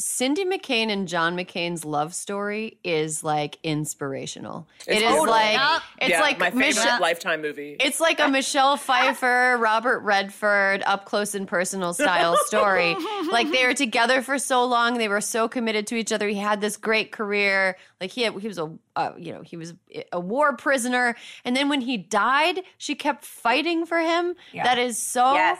Cindy 0.00 0.44
McCain 0.44 0.90
and 0.90 1.06
John 1.06 1.36
McCain's 1.36 1.84
love 1.84 2.14
story 2.14 2.78
is 2.82 3.22
like 3.22 3.58
inspirational. 3.62 4.66
It 4.86 4.96
is 5.02 5.02
totally. 5.02 5.28
like 5.28 5.82
it's 6.00 6.10
yeah, 6.10 6.20
like 6.20 6.38
my 6.38 6.50
favorite 6.50 6.68
Michelle- 6.68 7.00
Lifetime 7.00 7.42
movie. 7.42 7.76
It's 7.78 8.00
like 8.00 8.18
a 8.18 8.26
Michelle 8.28 8.76
Pfeiffer, 8.78 9.58
Robert 9.58 10.00
Redford, 10.00 10.82
up 10.86 11.04
close 11.04 11.34
and 11.34 11.46
personal 11.46 11.92
style 11.92 12.36
story. 12.46 12.96
like 13.30 13.50
they 13.52 13.66
were 13.66 13.74
together 13.74 14.22
for 14.22 14.38
so 14.38 14.64
long, 14.64 14.96
they 14.98 15.08
were 15.08 15.20
so 15.20 15.48
committed 15.48 15.86
to 15.88 15.96
each 15.96 16.12
other. 16.12 16.26
He 16.28 16.36
had 16.38 16.60
this 16.60 16.76
great 16.78 17.12
career. 17.12 17.76
Like 18.00 18.10
he 18.10 18.22
had, 18.22 18.34
he 18.40 18.48
was 18.48 18.58
a 18.58 18.72
uh, 18.96 19.12
you 19.18 19.32
know 19.32 19.42
he 19.42 19.56
was 19.58 19.74
a 20.12 20.18
war 20.18 20.56
prisoner, 20.56 21.14
and 21.44 21.54
then 21.54 21.68
when 21.68 21.82
he 21.82 21.98
died, 21.98 22.62
she 22.78 22.94
kept 22.94 23.24
fighting 23.24 23.84
for 23.84 23.98
him. 23.98 24.34
Yeah. 24.52 24.64
That 24.64 24.78
is 24.78 24.96
so 24.98 25.34
Yes. 25.34 25.58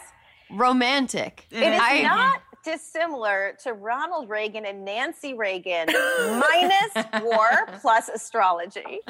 romantic. 0.50 1.46
It 1.50 1.62
is 1.62 1.80
I- 1.82 2.02
not 2.02 2.40
dissimilar 2.64 3.56
to 3.64 3.72
Ronald 3.72 4.28
Reagan 4.28 4.64
and 4.66 4.84
Nancy 4.84 5.34
Reagan 5.34 5.86
minus 6.28 7.22
war 7.22 7.48
plus 7.80 8.08
astrology. 8.08 9.00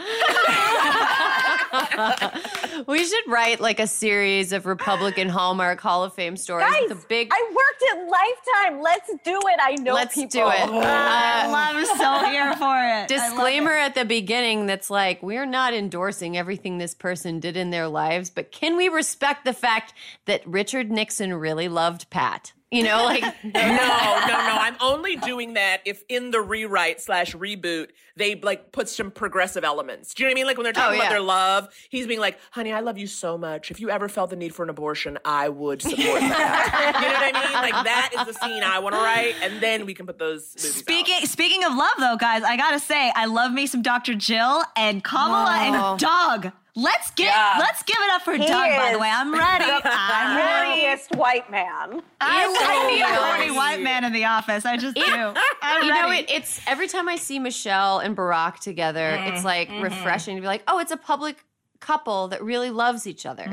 we 2.87 3.05
should 3.05 3.25
write 3.29 3.61
like 3.61 3.81
a 3.81 3.87
series 3.87 4.53
of 4.53 4.67
Republican 4.67 5.29
Hallmark 5.31 5.81
Hall 5.81 6.05
of 6.05 6.13
Fame 6.15 6.37
stories 6.37 6.67
Guys, 6.71 6.89
with 6.89 7.05
a 7.05 7.07
big. 7.09 7.29
I 7.33 7.51
worked 7.51 7.83
at 7.93 8.09
Lifetime. 8.09 8.83
Let's 8.83 9.09
do 9.25 9.39
it. 9.49 9.59
I 9.63 9.75
know 9.77 9.95
Let's 9.95 10.15
people. 10.15 10.29
do 10.43 10.49
it. 10.49 10.61
I 10.85 11.47
Uh, 11.47 11.51
love 11.51 11.87
so 11.99 12.29
here 12.31 12.57
for 12.57 12.77
it. 13.03 13.09
Disclaimer 13.09 13.75
it. 13.75 13.81
at 13.81 13.95
the 13.95 14.05
beginning 14.05 14.67
that's 14.67 14.91
like 14.91 15.23
we're 15.23 15.47
not 15.47 15.75
endorsing 15.75 16.37
everything 16.37 16.79
this 16.79 16.95
person 16.95 17.41
did 17.41 17.57
in 17.57 17.71
their 17.71 17.89
lives 17.89 18.31
but 18.31 18.51
can 18.53 18.77
we 18.77 18.89
respect 18.89 19.45
the 19.45 19.53
fact 19.53 19.93
that 20.27 20.47
richard 20.47 20.91
nixon 20.91 21.33
really 21.35 21.69
loved 21.69 22.09
pat 22.11 22.53
you 22.71 22.83
know 22.83 23.05
like 23.05 23.23
no, 23.45 23.51
no, 23.53 23.61
no. 23.61 24.57
I'm 24.61 24.77
only 24.81 25.17
doing 25.17 25.55
that 25.55 25.81
if 25.85 26.05
in 26.09 26.31
the 26.31 26.41
rewrite 26.41 27.01
slash 27.01 27.35
reboot 27.35 27.89
they 28.17 28.35
like 28.37 28.71
put 28.73 28.89
some 28.89 29.11
progressive 29.11 29.65
elements. 29.65 30.13
Do 30.15 30.23
you 30.23 30.29
know 30.29 30.31
what 30.31 30.33
I 30.33 30.35
mean? 30.35 30.47
Like 30.47 30.57
when 30.59 30.65
they're 30.65 30.73
oh, 30.77 30.81
talking 30.81 31.01
Oh, 31.01 31.03
about 31.03 31.11
their 31.11 31.21
love, 31.21 31.69
he's 31.89 32.07
being 32.07 32.21
like, 32.21 32.39
"Honey, 32.51 32.73
I 32.73 32.81
love 32.81 32.99
you 32.99 33.07
so 33.07 33.39
much. 33.39 33.71
If 33.71 33.81
you 33.81 33.89
ever 33.91 34.09
felt 34.09 34.31
the 34.31 34.37
need 34.37 34.55
for 34.55 34.63
an 34.63 34.69
abortion, 34.69 35.19
I 35.25 35.49
would 35.49 35.81
support 35.81 35.99
that." 36.21 36.93
you 36.95 37.09
know 37.09 37.15
what 37.15 37.35
I 37.35 37.63
mean? 37.63 37.73
Like 37.73 37.85
that 37.85 38.11
is 38.15 38.27
the 38.27 38.35
scene 38.45 38.63
I 38.63 38.79
want 38.79 38.95
to 38.95 39.01
write, 39.01 39.35
and 39.43 39.63
then 39.63 39.87
we 39.87 39.95
can 39.95 40.07
put 40.07 40.19
those 40.19 40.55
movies. 40.57 40.77
out. 40.77 40.85
Speaking 40.85 41.27
speaking 41.27 41.65
of 41.65 41.75
love, 41.75 41.95
though, 41.99 42.17
guys, 42.17 42.43
I 42.43 42.57
gotta 42.57 42.79
say, 42.81 43.13
I 43.15 43.27
love 43.27 43.53
me 43.53 43.67
some 43.67 43.83
Dr. 43.83 44.15
Jill 44.15 44.63
and 44.77 45.03
Kamala 45.03 45.57
and 45.61 45.77
oh. 45.77 45.97
Doug. 45.97 46.53
Let's 46.77 47.11
get 47.13 47.27
Yeah. 47.27 47.57
let's 47.59 47.83
give 47.83 47.97
it 47.99 48.11
up 48.13 48.23
for 48.23 48.33
He 48.33 48.47
Doug. 48.47 48.51
By 48.77 48.93
the 48.93 48.99
way, 48.99 49.11
I'm 49.11 49.33
ready. 49.33 49.65
I'm 49.85 50.37
ready. 50.37 50.83
Horniest 50.83 51.17
white 51.17 51.51
man. 51.51 52.01
I, 52.21 52.57
I 52.61 52.91
need 52.91 53.03
a 53.03 53.09
Ew. 53.09 53.15
horny 53.15 53.51
white 53.57 53.83
man 53.83 54.05
in 54.05 54.13
the 54.13 54.25
office. 54.27 54.65
I 54.65 54.77
just 54.77 54.95
do. 54.97 55.03
I'm 55.05 55.83
you 55.85 55.89
know 55.93 56.11
it, 56.11 56.31
it's 56.31 56.61
every 56.67 56.89
time 56.89 57.09
i 57.09 57.17
see 57.17 57.39
michelle 57.39 57.99
and 57.99 58.17
barack 58.17 58.59
together 58.59 59.19
it's 59.25 59.45
like 59.45 59.69
refreshing 59.81 60.37
to 60.37 60.41
be 60.41 60.47
like 60.47 60.63
oh 60.69 60.79
it's 60.79 60.91
a 60.93 60.97
public 60.97 61.45
couple 61.81 62.29
that 62.29 62.43
really 62.43 62.71
loves 62.71 63.07
each 63.07 63.25
other 63.25 63.45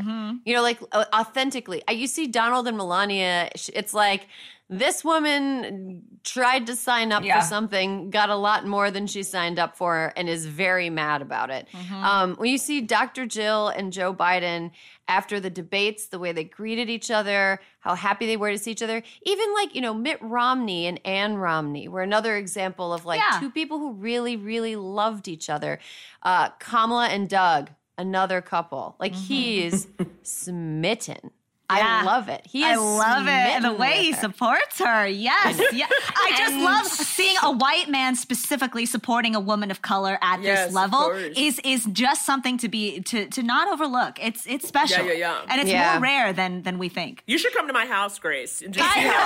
you 0.46 0.54
know 0.56 0.62
like 0.62 0.80
uh, 0.92 1.06
authentically 1.14 1.82
you 1.90 2.08
see 2.08 2.28
donald 2.28 2.68
and 2.68 2.76
melania 2.78 3.50
it's 3.74 3.94
like 3.94 4.28
this 4.70 5.02
woman 5.04 6.02
tried 6.26 6.68
to 6.68 6.76
sign 6.76 7.14
up 7.14 7.24
Yeah. 7.24 7.40
for 7.40 7.48
something 7.48 8.10
got 8.10 8.30
a 8.30 8.36
lot 8.36 8.66
more 8.68 8.92
than 8.92 9.08
she 9.08 9.24
signed 9.24 9.60
up 9.60 9.78
for 9.78 10.12
and 10.18 10.28
is 10.28 10.46
very 10.46 10.90
mad 10.90 11.22
about 11.22 11.50
it. 11.50 11.68
Um, 11.94 12.36
when 12.36 12.50
you 12.50 12.58
see 12.58 12.82
dr 12.82 13.26
jill 13.28 13.70
and 13.70 13.94
joe 13.94 14.14
biden 14.14 14.72
after 15.08 15.40
the 15.40 15.50
debates 15.50 16.08
the 16.08 16.20
way 16.20 16.34
they 16.34 16.44
greeted 16.44 16.90
each 16.90 17.10
other 17.10 17.62
how 17.80 17.96
happy 17.96 18.26
they 18.26 18.36
were 18.36 18.52
to 18.52 18.58
see 18.58 18.72
each 18.72 18.82
other 18.84 19.02
even 19.22 19.54
like 19.54 19.74
you 19.74 19.80
know 19.80 19.94
mitt 19.94 20.22
romney 20.22 20.86
and 20.86 21.00
ann 21.06 21.38
romney 21.38 21.88
were 21.88 22.02
another 22.02 22.36
example 22.36 22.92
of 22.94 23.06
like 23.06 23.22
Yeah. 23.22 23.40
two 23.40 23.50
people 23.50 23.80
who 23.80 23.94
really 23.94 24.36
really 24.36 24.76
loved 24.76 25.28
each 25.30 25.50
other. 25.50 25.80
Uh, 26.24 26.50
kamala 26.60 27.08
and 27.08 27.30
doug 27.30 27.70
another 27.98 28.42
couple. 28.42 28.96
Like 29.00 29.16
he 29.16 29.64
is 29.64 29.88
smitten 30.24 31.32
i 31.70 32.04
love 32.06 32.30
it 32.30 32.46
he 32.50 32.64
is 32.64 32.78
I 32.78 32.80
love 32.82 33.28
it. 33.28 33.62
The 33.62 33.74
way 33.74 34.02
he 34.04 34.12
her. 34.12 34.18
supports 34.18 34.80
her. 34.80 35.06
Yes. 35.08 35.60
Yeah. 35.74 35.88
I 36.16 36.34
just 36.38 36.56
love 36.56 36.86
seeing 36.88 37.36
a 37.44 37.52
white 37.52 37.90
man 37.90 38.16
specifically 38.16 38.86
supporting 38.86 39.36
a 39.36 39.40
woman 39.40 39.70
of 39.72 39.82
color 39.82 40.18
at 40.22 40.42
Yes, 40.42 40.68
this 40.68 40.76
level 40.76 41.12
is 41.12 41.60
is 41.66 41.86
just 41.92 42.26
something 42.26 42.58
to 42.60 42.70
be 42.70 43.02
to 43.02 43.26
to 43.28 43.44
not 43.44 43.68
overlook. 43.68 44.18
It's 44.24 44.46
it's 44.48 44.66
special. 44.68 45.06
Yeah, 45.06 45.12
yeah, 45.14 45.20
yeah. 45.20 45.42
And 45.50 45.60
it's 45.62 45.70
Yeah. 45.70 45.94
more 45.94 46.02
rare 46.04 46.32
than 46.34 46.62
than 46.64 46.78
we 46.80 46.88
think. 46.90 47.24
You 47.28 47.38
should 47.38 47.54
come 47.54 47.68
to 47.68 47.74
my 47.74 47.86
house, 47.86 48.18
Grace, 48.20 48.62
and 48.62 48.74
just 48.74 48.90
I 48.90 48.94
see 49.02 49.08
know, 49.08 49.14
I 49.14 49.18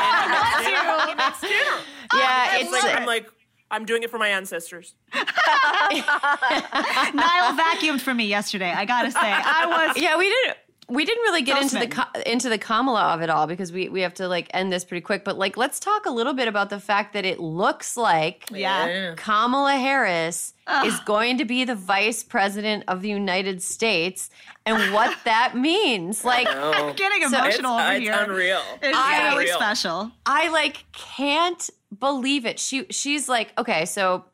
want 0.97 1.09
Andy 1.09 1.23
makes 1.23 1.41
dinner. 1.41 1.53
He 1.53 1.55
makes 1.55 1.61
dinner. 1.61 1.77
yeah 2.23 2.55
It's 2.57 2.71
it's 2.73 2.83
like 2.83 2.95
I'm 2.99 3.05
like 3.05 3.27
I'm 3.69 3.85
doing 3.85 4.03
it 4.03 4.09
for 4.09 4.17
my 4.17 4.27
ancestors. 4.29 4.95
Niall 5.13 5.23
vacuumed 7.57 8.01
for 8.01 8.13
me 8.13 8.25
yesterday. 8.27 8.71
I 8.71 8.85
gotta 8.85 9.11
say, 9.11 9.19
I 9.21 9.65
was. 9.87 9.97
yeah 10.01 10.17
we 10.17 10.27
didn't 10.29 10.57
we 10.89 11.05
didn't 11.05 11.21
really 11.23 11.41
get 11.41 11.57
So 11.69 11.79
into 11.79 11.89
the 11.95 12.31
into 12.31 12.49
the 12.49 12.57
Kamala 12.57 13.13
of 13.13 13.21
it 13.21 13.29
all 13.29 13.47
because 13.47 13.71
we 13.71 13.87
we 13.87 14.01
have 14.01 14.13
to 14.15 14.27
like 14.27 14.49
end 14.53 14.73
this 14.73 14.83
pretty 14.83 15.01
quick. 15.01 15.23
But 15.23 15.37
like, 15.37 15.55
let's 15.55 15.79
talk 15.79 16.05
a 16.05 16.09
little 16.09 16.33
bit 16.33 16.47
about 16.49 16.69
the 16.69 16.79
fact 16.79 17.13
that 17.13 17.23
it 17.25 17.39
looks 17.39 17.95
like 17.95 18.49
Yeah. 18.51 19.13
Kamala 19.15 19.75
Harris 19.75 20.53
is 20.85 20.99
going 21.01 21.37
to 21.37 21.45
be 21.45 21.63
the 21.65 21.75
vice 21.75 22.23
president 22.23 22.83
of 22.87 23.01
the 23.01 23.09
United 23.09 23.61
States 23.61 24.29
and 24.65 24.93
what 24.93 25.15
that 25.25 25.55
means. 25.55 26.25
Like, 26.25 26.47
I'm 26.49 26.93
getting 26.95 27.21
So- 27.29 27.37
emotional 27.37 27.77
it's, 27.77 27.83
over 27.87 27.93
it's 27.93 28.03
here. 28.03 28.13
unreal. 28.23 28.61
It's 28.81 28.97
I- 28.97 29.29
really 29.29 29.43
Unreal. 29.43 29.55
special. 29.57 30.11
I 30.25 30.49
like 30.49 30.83
can't 30.91 31.69
believe 31.99 32.45
it. 32.45 32.59
She 32.59 32.85
she's 32.89 33.29
like, 33.29 33.53
okay, 33.57 33.85
so 33.85 34.25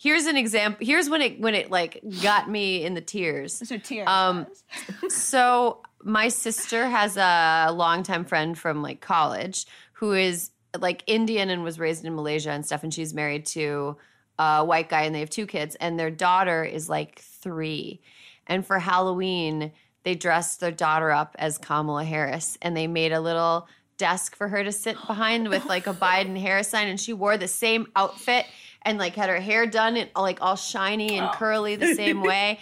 here's 0.00 0.24
an 0.24 0.36
example. 0.36 0.84
Here's 0.84 1.10
when 1.10 1.20
it 1.20 1.40
when 1.40 1.54
it 1.54 1.70
like 1.70 2.02
got 2.22 2.50
me 2.50 2.84
in 2.84 2.94
the 2.94 3.00
tears. 3.00 3.70
Are 3.70 3.78
tears. 3.78 4.08
Um, 4.08 4.46
so 5.08 5.82
my 6.02 6.28
sister 6.28 6.88
has 6.88 7.16
a 7.16 7.70
longtime 7.72 8.24
friend 8.24 8.58
from 8.58 8.82
like 8.82 9.00
college 9.00 9.66
who 9.92 10.12
is 10.12 10.50
like 10.78 11.02
Indian 11.06 11.50
and 11.50 11.62
was 11.62 11.78
raised 11.78 12.04
in 12.04 12.14
Malaysia 12.14 12.50
and 12.50 12.64
stuff, 12.64 12.82
and 12.82 12.92
she's 12.92 13.12
married 13.12 13.44
to 13.44 13.96
a 14.38 14.64
white 14.64 14.88
guy, 14.88 15.02
and 15.02 15.14
they 15.14 15.20
have 15.20 15.30
two 15.30 15.46
kids, 15.46 15.76
and 15.76 15.98
their 15.98 16.10
daughter 16.10 16.64
is 16.64 16.88
like 16.88 17.18
three, 17.18 18.00
and 18.46 18.66
for 18.66 18.78
Halloween 18.78 19.72
they 20.02 20.14
dressed 20.14 20.60
their 20.60 20.70
daughter 20.70 21.10
up 21.10 21.36
as 21.38 21.58
Kamala 21.58 22.04
Harris, 22.04 22.56
and 22.62 22.74
they 22.74 22.86
made 22.86 23.12
a 23.12 23.20
little 23.20 23.68
desk 23.98 24.34
for 24.34 24.48
her 24.48 24.64
to 24.64 24.72
sit 24.72 24.96
behind 25.06 25.48
with 25.48 25.66
like 25.66 25.86
a 25.86 25.92
Biden 25.92 26.40
Harris 26.40 26.68
sign, 26.68 26.88
and 26.88 26.98
she 26.98 27.12
wore 27.12 27.36
the 27.36 27.48
same 27.48 27.86
outfit 27.94 28.46
and 28.82 28.98
like 28.98 29.14
had 29.14 29.28
her 29.28 29.40
hair 29.40 29.66
done 29.66 29.96
and 29.96 30.10
like 30.16 30.38
all 30.40 30.56
shiny 30.56 31.18
and 31.18 31.30
curly 31.32 31.76
the 31.76 31.94
same 31.94 32.22
way. 32.22 32.58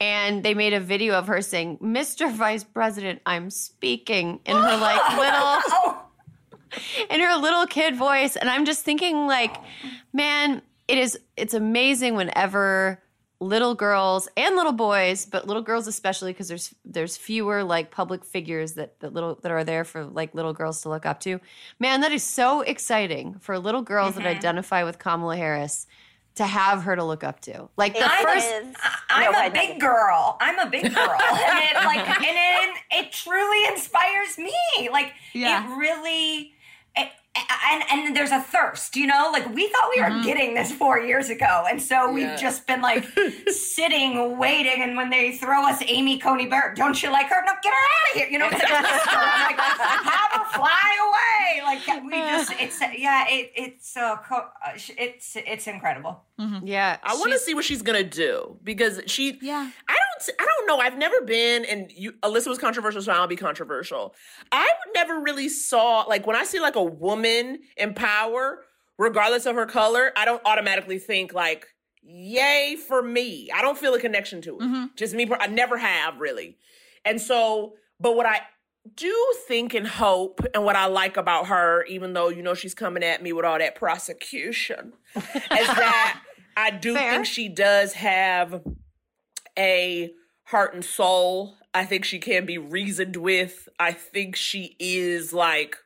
And 0.00 0.42
they 0.42 0.54
made 0.54 0.72
a 0.72 0.80
video 0.80 1.14
of 1.14 1.28
her 1.28 1.40
saying, 1.42 1.78
Mr. 1.78 2.32
Vice 2.32 2.64
President, 2.64 3.22
I'm 3.24 3.50
speaking 3.50 4.40
in 4.44 4.56
her 4.56 4.76
like 4.76 5.18
little 5.18 6.02
in 7.10 7.20
her 7.20 7.36
little 7.36 7.66
kid 7.66 7.96
voice. 7.96 8.36
And 8.36 8.48
I'm 8.48 8.64
just 8.64 8.84
thinking, 8.84 9.26
like, 9.26 9.56
man, 10.12 10.62
it 10.88 10.98
is 10.98 11.18
it's 11.36 11.54
amazing 11.54 12.14
whenever 12.14 13.02
little 13.42 13.74
girls 13.74 14.28
and 14.36 14.56
little 14.56 14.72
boys, 14.72 15.26
but 15.26 15.46
little 15.46 15.62
girls 15.62 15.86
especially, 15.86 16.32
because 16.32 16.48
there's 16.48 16.74
there's 16.84 17.16
fewer 17.16 17.64
like 17.64 17.90
public 17.90 18.24
figures 18.24 18.74
that, 18.74 18.98
that 19.00 19.12
little 19.12 19.34
that 19.42 19.50
are 19.52 19.64
there 19.64 19.84
for 19.84 20.04
like 20.04 20.34
little 20.34 20.52
girls 20.52 20.82
to 20.82 20.88
look 20.88 21.04
up 21.04 21.20
to. 21.20 21.40
Man, 21.78 22.00
that 22.02 22.12
is 22.12 22.22
so 22.22 22.60
exciting 22.62 23.34
for 23.40 23.58
little 23.58 23.82
girls 23.82 24.14
that 24.14 24.26
identify 24.26 24.84
with 24.84 24.98
Kamala 24.98 25.36
Harris 25.36 25.86
to 26.36 26.46
have 26.46 26.84
her 26.84 26.96
to 26.96 27.04
look 27.04 27.22
up 27.22 27.40
to. 27.40 27.68
Like 27.76 27.92
the 27.92 28.00
It 28.06 28.10
first 28.22 28.46
is- 28.46 28.74
I'm 29.10 29.32
No, 29.32 29.38
a 29.46 29.50
big 29.50 29.70
ahead. 29.70 29.80
girl. 29.80 30.38
I'm 30.40 30.58
a 30.58 30.70
big 30.70 30.82
girl, 30.94 31.18
and 31.30 31.64
it 31.70 31.74
like 31.84 32.08
and 32.08 32.24
it, 32.24 32.76
it 32.92 33.12
truly 33.12 33.66
inspires 33.66 34.38
me. 34.38 34.88
Like 34.90 35.12
Yeah. 35.34 35.64
it 35.70 35.76
really. 35.76 36.51
It, 37.34 37.46
and 37.72 37.82
and 37.90 38.16
there's 38.16 38.30
a 38.30 38.40
thirst, 38.40 38.94
you 38.96 39.06
know. 39.06 39.30
Like 39.32 39.48
we 39.54 39.68
thought 39.68 39.88
we 39.96 40.02
were 40.02 40.22
getting 40.22 40.54
this 40.54 40.70
four 40.70 41.00
years 41.00 41.30
ago, 41.30 41.64
and 41.68 41.80
so 41.80 42.12
we've 42.12 42.38
just 42.38 42.66
been 42.66 42.82
like 42.82 43.04
sitting, 43.48 44.36
waiting. 44.36 44.82
And 44.82 44.96
when 44.96 45.08
they 45.08 45.32
throw 45.36 45.66
us 45.66 45.82
Amy 45.86 46.18
Coney 46.18 46.46
Barrett, 46.46 46.76
don't 46.76 47.00
you 47.02 47.10
like 47.10 47.28
her? 47.28 47.42
No, 47.46 47.52
get 47.62 47.72
her 47.72 47.78
out 47.78 48.14
of 48.14 48.20
here. 48.20 48.28
You 48.28 48.38
know, 48.38 48.46
it's 48.50 48.56
a 48.62 48.66
twister. 48.66 49.10
I'm 49.16 49.56
like, 49.56 49.58
have 49.58 50.32
her 50.32 50.44
fly 50.58 50.92
away. 51.08 51.62
Like 51.64 52.04
we 52.04 52.18
just, 52.18 52.52
it's 52.60 52.80
yeah, 52.98 53.24
it, 53.28 53.52
it's 53.56 53.96
uh, 53.96 54.16
uh, 54.30 54.42
it's 54.98 55.36
it's 55.36 55.66
incredible. 55.66 56.22
Mm-hmm. 56.42 56.66
yeah, 56.66 56.98
I 57.02 57.14
want 57.14 57.32
to 57.32 57.38
see 57.38 57.54
what 57.54 57.64
she's 57.64 57.82
gonna 57.82 58.02
do 58.02 58.58
because 58.64 59.00
she. 59.06 59.38
Yeah. 59.40 59.70
I 59.88 59.92
don't. 59.92 60.36
I 60.40 60.44
don't 60.44 60.66
know. 60.66 60.78
I've 60.78 60.98
never 60.98 61.20
been, 61.22 61.64
and 61.64 61.90
you. 61.92 62.12
Alyssa 62.22 62.48
was 62.48 62.58
controversial, 62.58 63.00
so 63.02 63.12
I'll 63.12 63.26
be 63.26 63.36
controversial. 63.36 64.14
I 64.50 64.68
never 64.94 65.20
really 65.20 65.48
saw 65.48 66.02
like 66.02 66.26
when 66.26 66.36
I 66.36 66.44
see 66.44 66.60
like 66.60 66.76
a 66.76 66.82
woman 66.82 67.60
in 67.76 67.94
power. 67.94 68.64
regardless 68.98 69.46
of 69.46 69.56
her 69.56 69.66
color, 69.66 70.12
I 70.16 70.24
don't 70.24 70.42
automatically 70.44 70.98
think 70.98 71.32
like, 71.32 71.66
yay 72.02 72.76
for 72.88 73.02
me. 73.02 73.48
I 73.54 73.62
don't 73.62 73.78
feel 73.78 73.94
a 73.94 74.00
connection 74.00 74.42
to 74.42 74.56
it. 74.56 74.62
Mm-hmm. 74.62 74.84
Just 74.96 75.14
me, 75.14 75.28
I 75.38 75.46
never 75.46 75.76
have 75.78 76.18
really. 76.20 76.56
And 77.04 77.20
so, 77.20 77.74
but 77.98 78.16
what 78.16 78.26
I 78.26 78.40
do 78.96 79.14
think 79.46 79.74
and 79.74 79.86
hope, 79.86 80.40
and 80.54 80.64
what 80.64 80.76
I 80.76 80.86
like 80.86 81.16
about 81.16 81.46
her, 81.46 81.84
even 81.84 82.12
though 82.12 82.28
you 82.28 82.42
know 82.42 82.54
she's 82.54 82.74
coming 82.74 83.02
at 83.04 83.22
me 83.22 83.32
with 83.32 83.44
all 83.44 83.58
that 83.58 83.74
prosecution, 83.76 84.92
is 85.16 85.24
that 85.50 86.20
I 86.56 86.70
do 86.70 86.94
Fair. 86.94 87.12
think 87.12 87.26
she 87.26 87.48
does 87.48 87.94
have 87.94 88.62
a 89.58 90.12
heart 90.44 90.74
and 90.74 90.84
soul. 90.84 91.56
I 91.74 91.84
think 91.84 92.04
she 92.04 92.18
can 92.18 92.44
be 92.44 92.58
reasoned 92.58 93.16
with. 93.16 93.68
I 93.78 93.92
think 93.92 94.36
she 94.36 94.76
is 94.78 95.32
like, 95.32 95.76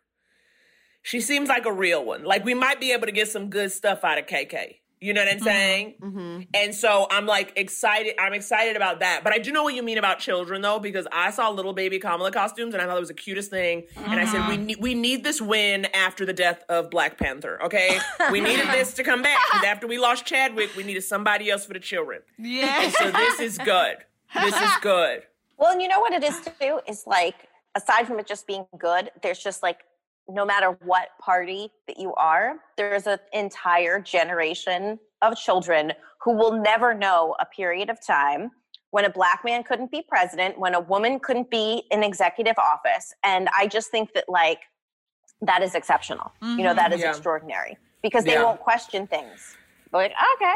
she 1.02 1.20
seems 1.20 1.48
like 1.48 1.66
a 1.66 1.72
real 1.72 2.04
one. 2.04 2.24
Like 2.24 2.44
we 2.44 2.54
might 2.54 2.80
be 2.80 2.92
able 2.92 3.06
to 3.06 3.12
get 3.12 3.28
some 3.28 3.48
good 3.48 3.70
stuff 3.70 4.04
out 4.04 4.18
of 4.18 4.26
KK. 4.26 4.76
You 4.98 5.12
know 5.12 5.20
what 5.20 5.28
I'm 5.30 5.36
mm-hmm. 5.36 5.44
saying? 5.44 5.94
Mm-hmm. 6.00 6.40
And 6.54 6.74
so 6.74 7.06
I'm 7.10 7.26
like 7.26 7.52
excited. 7.56 8.14
I'm 8.18 8.32
excited 8.32 8.76
about 8.76 9.00
that. 9.00 9.22
But 9.22 9.34
I 9.34 9.38
do 9.38 9.52
know 9.52 9.62
what 9.62 9.74
you 9.74 9.82
mean 9.82 9.98
about 9.98 10.18
children 10.20 10.62
though, 10.62 10.78
because 10.78 11.06
I 11.12 11.30
saw 11.30 11.50
little 11.50 11.74
baby 11.74 11.98
Kamala 11.98 12.32
costumes 12.32 12.72
and 12.72 12.82
I 12.82 12.86
thought 12.86 12.96
it 12.96 13.00
was 13.00 13.08
the 13.08 13.14
cutest 13.14 13.50
thing. 13.50 13.84
And 13.96 14.18
I 14.18 14.24
said, 14.24 14.40
mm-hmm. 14.40 14.50
we 14.50 14.56
need 14.56 14.76
we 14.80 14.94
need 14.94 15.22
this 15.22 15.40
win 15.40 15.84
after 15.86 16.24
the 16.24 16.32
death 16.32 16.64
of 16.68 16.90
Black 16.90 17.18
Panther. 17.18 17.62
Okay, 17.64 17.98
we 18.30 18.40
needed 18.40 18.68
this 18.68 18.94
to 18.94 19.04
come 19.04 19.22
back 19.22 19.38
'cause 19.50 19.64
after 19.64 19.86
we 19.86 19.98
lost 19.98 20.24
Chadwick, 20.24 20.74
we 20.76 20.82
needed 20.82 21.02
somebody 21.02 21.50
else 21.50 21.66
for 21.66 21.74
the 21.74 21.80
children. 21.80 22.22
Yeah. 22.38 22.88
So 22.90 23.10
this 23.10 23.40
is 23.40 23.58
good. 23.58 23.98
This 24.34 24.54
is 24.54 24.70
good. 24.80 25.24
Well, 25.58 25.72
and 25.72 25.82
you 25.82 25.88
know 25.88 26.00
what 26.00 26.12
it 26.12 26.24
is 26.24 26.40
too 26.58 26.80
is 26.88 27.06
like 27.06 27.34
aside 27.74 28.06
from 28.06 28.18
it 28.18 28.26
just 28.26 28.46
being 28.46 28.66
good, 28.78 29.10
there's 29.22 29.38
just 29.38 29.62
like 29.62 29.84
no 30.28 30.44
matter 30.44 30.76
what 30.84 31.10
party 31.20 31.70
that 31.86 31.98
you 31.98 32.14
are, 32.14 32.56
there's 32.76 33.06
an 33.06 33.18
entire 33.32 34.00
generation 34.00 34.98
of 35.22 35.36
children 35.36 35.92
who 36.22 36.32
will 36.32 36.52
never 36.60 36.94
know 36.94 37.36
a 37.40 37.46
period 37.46 37.90
of 37.90 38.04
time 38.04 38.50
when 38.90 39.04
a 39.04 39.10
black 39.10 39.44
man 39.44 39.62
couldn't 39.62 39.90
be 39.90 40.02
president, 40.08 40.58
when 40.58 40.74
a 40.74 40.80
woman 40.80 41.20
couldn't 41.20 41.50
be 41.50 41.84
in 41.90 42.02
executive 42.02 42.56
office. 42.58 43.14
And 43.24 43.48
I 43.56 43.66
just 43.66 43.90
think 43.90 44.12
that 44.14 44.24
like 44.28 44.60
that 45.42 45.62
is 45.62 45.74
exceptional. 45.74 46.32
You 46.42 46.64
know, 46.64 46.74
that 46.74 46.92
is 46.92 47.00
Yeah. 47.00 47.10
extraordinary 47.10 47.76
because 48.02 48.24
they 48.24 48.32
Yeah. 48.32 48.44
won't 48.44 48.60
question 48.60 49.06
things. 49.06 49.56
They're 49.92 50.02
like, 50.02 50.12
okay. 50.36 50.54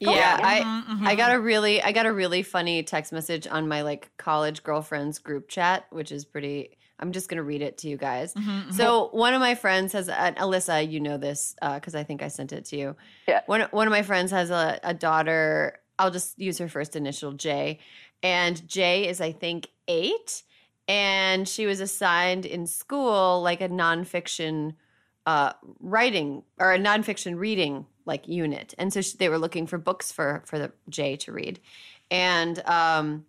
Yeah, 0.00 0.38
I 0.42 0.60
Mm-hmm, 0.60 1.06
I 1.06 1.14
got 1.14 1.34
a 1.34 1.40
really 1.40 1.82
I 1.82 1.92
got 1.92 2.06
a 2.06 2.12
really 2.12 2.42
funny 2.42 2.82
text 2.82 3.12
message 3.12 3.46
on 3.46 3.68
my 3.68 3.82
like 3.82 4.10
college 4.16 4.62
girlfriends 4.62 5.18
group 5.18 5.48
chat, 5.48 5.86
which 5.90 6.10
is 6.12 6.24
pretty. 6.24 6.78
I'm 7.00 7.12
just 7.12 7.28
gonna 7.28 7.42
read 7.42 7.62
it 7.62 7.78
to 7.78 7.88
you 7.88 7.96
guys. 7.96 8.34
Mm-hmm, 8.34 8.70
So 8.72 9.08
one 9.12 9.34
of 9.34 9.40
my 9.40 9.54
friends 9.54 9.92
has 9.92 10.08
and 10.08 10.36
Alyssa, 10.36 10.88
you 10.90 11.00
know 11.00 11.16
this 11.18 11.54
because 11.60 11.94
I 11.94 12.04
think 12.04 12.22
I 12.22 12.28
sent 12.28 12.52
it 12.52 12.64
to 12.66 12.76
you. 12.76 12.96
Yeah. 13.26 13.40
One 13.46 13.62
one 13.70 13.86
of 13.86 13.90
my 13.90 14.02
friends 14.02 14.30
has 14.30 14.50
a, 14.50 14.78
a 14.82 14.94
daughter. 14.94 15.80
I'll 15.98 16.10
just 16.10 16.38
use 16.38 16.58
her 16.58 16.68
first 16.68 16.96
initial 16.96 17.32
J, 17.32 17.78
and 18.22 18.66
J 18.68 19.08
is 19.08 19.20
I 19.20 19.32
think 19.32 19.68
eight, 19.88 20.42
and 20.88 21.48
she 21.48 21.66
was 21.66 21.80
assigned 21.80 22.46
in 22.46 22.66
school 22.66 23.40
like 23.42 23.60
a 23.60 23.68
nonfiction 23.68 24.74
uh, 25.26 25.52
writing 25.80 26.42
or 26.58 26.72
a 26.72 26.78
nonfiction 26.78 27.38
reading 27.38 27.86
like 28.06 28.28
unit, 28.28 28.74
and 28.76 28.92
so 28.92 29.00
she, 29.00 29.16
they 29.16 29.28
were 29.28 29.38
looking 29.38 29.66
for 29.66 29.78
books 29.78 30.12
for 30.12 30.42
for 30.46 30.58
the 30.58 30.72
Jay 30.88 31.16
to 31.16 31.32
read, 31.32 31.60
and 32.10 32.58
um, 32.66 33.24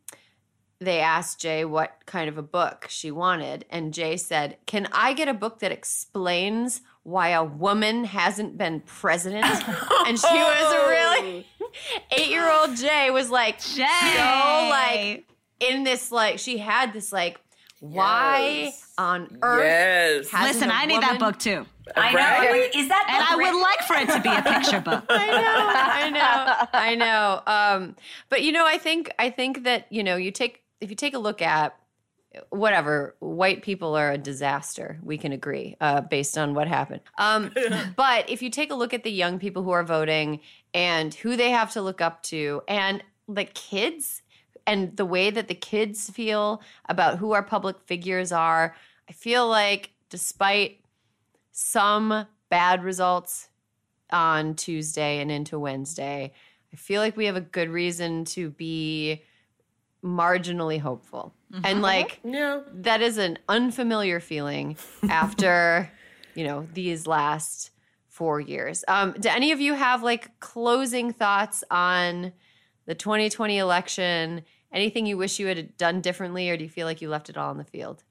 they 0.85 0.99
asked 1.01 1.39
Jay 1.41 1.65
what 1.65 1.97
kind 2.05 2.29
of 2.29 2.37
a 2.37 2.41
book 2.43 2.85
she 2.89 3.11
wanted, 3.11 3.65
and 3.69 3.93
Jay 3.93 4.15
said, 4.17 4.57
"Can 4.65 4.87
I 4.93 5.13
get 5.13 5.27
a 5.27 5.33
book 5.33 5.59
that 5.59 5.71
explains 5.71 6.81
why 7.03 7.29
a 7.29 7.43
woman 7.43 8.05
hasn't 8.05 8.57
been 8.57 8.79
president?" 8.81 9.45
and 10.07 10.19
she 10.19 10.27
was 10.27 10.75
really 10.89 11.45
eight 12.11 12.29
year 12.29 12.49
old 12.49 12.75
Jay 12.77 13.09
was 13.11 13.29
like 13.29 13.59
Jay. 13.59 13.85
so 14.15 14.67
like 14.69 15.25
in 15.59 15.83
this 15.83 16.11
like 16.11 16.39
she 16.39 16.57
had 16.57 16.93
this 16.93 17.11
like 17.11 17.39
why 17.79 18.39
Yes. 18.65 18.93
on 18.97 19.37
earth 19.41 19.63
Yes. 19.63 20.29
hasn't 20.31 20.55
Listen, 20.55 20.71
I 20.71 20.85
need 20.85 21.01
that 21.01 21.19
book 21.19 21.37
too. 21.37 21.65
I 21.95 22.11
know. 22.13 22.17
Right? 22.17 22.71
Is 22.75 22.87
that 22.87 23.05
And 23.09 23.19
book 23.19 23.31
I 23.31 23.35
would 23.53 23.61
like 23.61 23.81
for 23.81 23.95
it 23.95 24.09
to 24.15 24.21
be 24.21 24.29
a 24.29 24.41
picture 24.41 24.79
book. 24.81 25.05
I 25.09 25.27
know, 25.29 25.69
I 25.93 26.09
know, 26.09 26.67
I 26.73 26.95
know. 26.95 27.41
Um, 27.45 27.95
but 28.29 28.41
you 28.41 28.51
know, 28.51 28.65
I 28.65 28.77
think 28.77 29.11
I 29.19 29.29
think 29.29 29.63
that 29.65 29.85
you 29.91 30.03
know, 30.03 30.15
you 30.15 30.31
take 30.31 30.63
if 30.81 30.89
you 30.89 30.95
take 30.95 31.13
a 31.13 31.19
look 31.19 31.41
at 31.41 31.77
whatever 32.49 33.15
white 33.19 33.61
people 33.61 33.95
are 33.95 34.11
a 34.11 34.17
disaster. 34.17 34.99
We 35.03 35.17
can 35.17 35.31
agree 35.31 35.75
uh, 35.79 36.01
based 36.01 36.37
on 36.37 36.53
what 36.53 36.67
happened. 36.67 37.01
Um, 37.17 37.51
but 37.95 38.29
if 38.29 38.41
you 38.41 38.49
take 38.49 38.71
a 38.71 38.75
look 38.75 38.93
at 38.93 39.03
the 39.03 39.11
young 39.11 39.39
people 39.39 39.63
who 39.63 39.71
are 39.71 39.83
voting 39.83 40.41
and 40.73 41.13
who 41.13 41.35
they 41.35 41.51
have 41.51 41.71
to 41.73 41.81
look 41.81 42.01
up 42.01 42.23
to, 42.23 42.61
and 42.67 43.03
the 43.27 43.45
kids 43.45 44.21
and 44.67 44.95
the 44.97 45.05
way 45.05 45.29
that 45.29 45.47
the 45.47 45.55
kids 45.55 46.09
feel 46.09 46.61
about 46.89 47.17
who 47.17 47.31
our 47.31 47.43
public 47.43 47.79
figures 47.85 48.31
are, 48.31 48.75
I 49.09 49.13
feel 49.13 49.47
like 49.47 49.91
despite 50.09 50.81
some 51.51 52.25
bad 52.49 52.83
results 52.83 53.49
on 54.11 54.55
Tuesday 54.55 55.19
and 55.19 55.31
into 55.31 55.59
Wednesday, 55.59 56.33
I 56.73 56.75
feel 56.75 57.01
like 57.01 57.15
we 57.15 57.25
have 57.25 57.35
a 57.35 57.41
good 57.41 57.69
reason 57.69 58.25
to 58.25 58.49
be 58.49 59.23
marginally 60.05 60.79
hopeful. 60.79 61.33
And 61.63 61.81
like 61.81 62.19
Yeah. 62.23 62.61
that 62.73 63.01
is 63.01 63.17
an 63.17 63.39
unfamiliar 63.49 64.19
feeling 64.19 64.77
after, 65.09 65.89
you 66.35 66.43
know, 66.43 66.67
these 66.73 67.07
last 67.07 67.71
4 68.09 68.39
years. 68.39 68.83
Um 68.87 69.13
do 69.19 69.29
any 69.29 69.51
of 69.51 69.59
you 69.59 69.73
have 69.73 70.03
like 70.03 70.39
closing 70.39 71.11
thoughts 71.11 71.63
on 71.71 72.33
the 72.85 72.93
2020 72.95 73.57
election? 73.57 74.43
Anything 74.71 75.05
you 75.05 75.17
wish 75.17 75.39
you 75.39 75.47
had 75.47 75.75
done 75.77 76.01
differently 76.01 76.49
or 76.49 76.57
do 76.57 76.63
you 76.63 76.69
feel 76.69 76.85
like 76.85 77.01
you 77.01 77.09
left 77.09 77.29
it 77.29 77.37
all 77.37 77.51
in 77.51 77.57
the 77.57 77.63
field? 77.63 78.03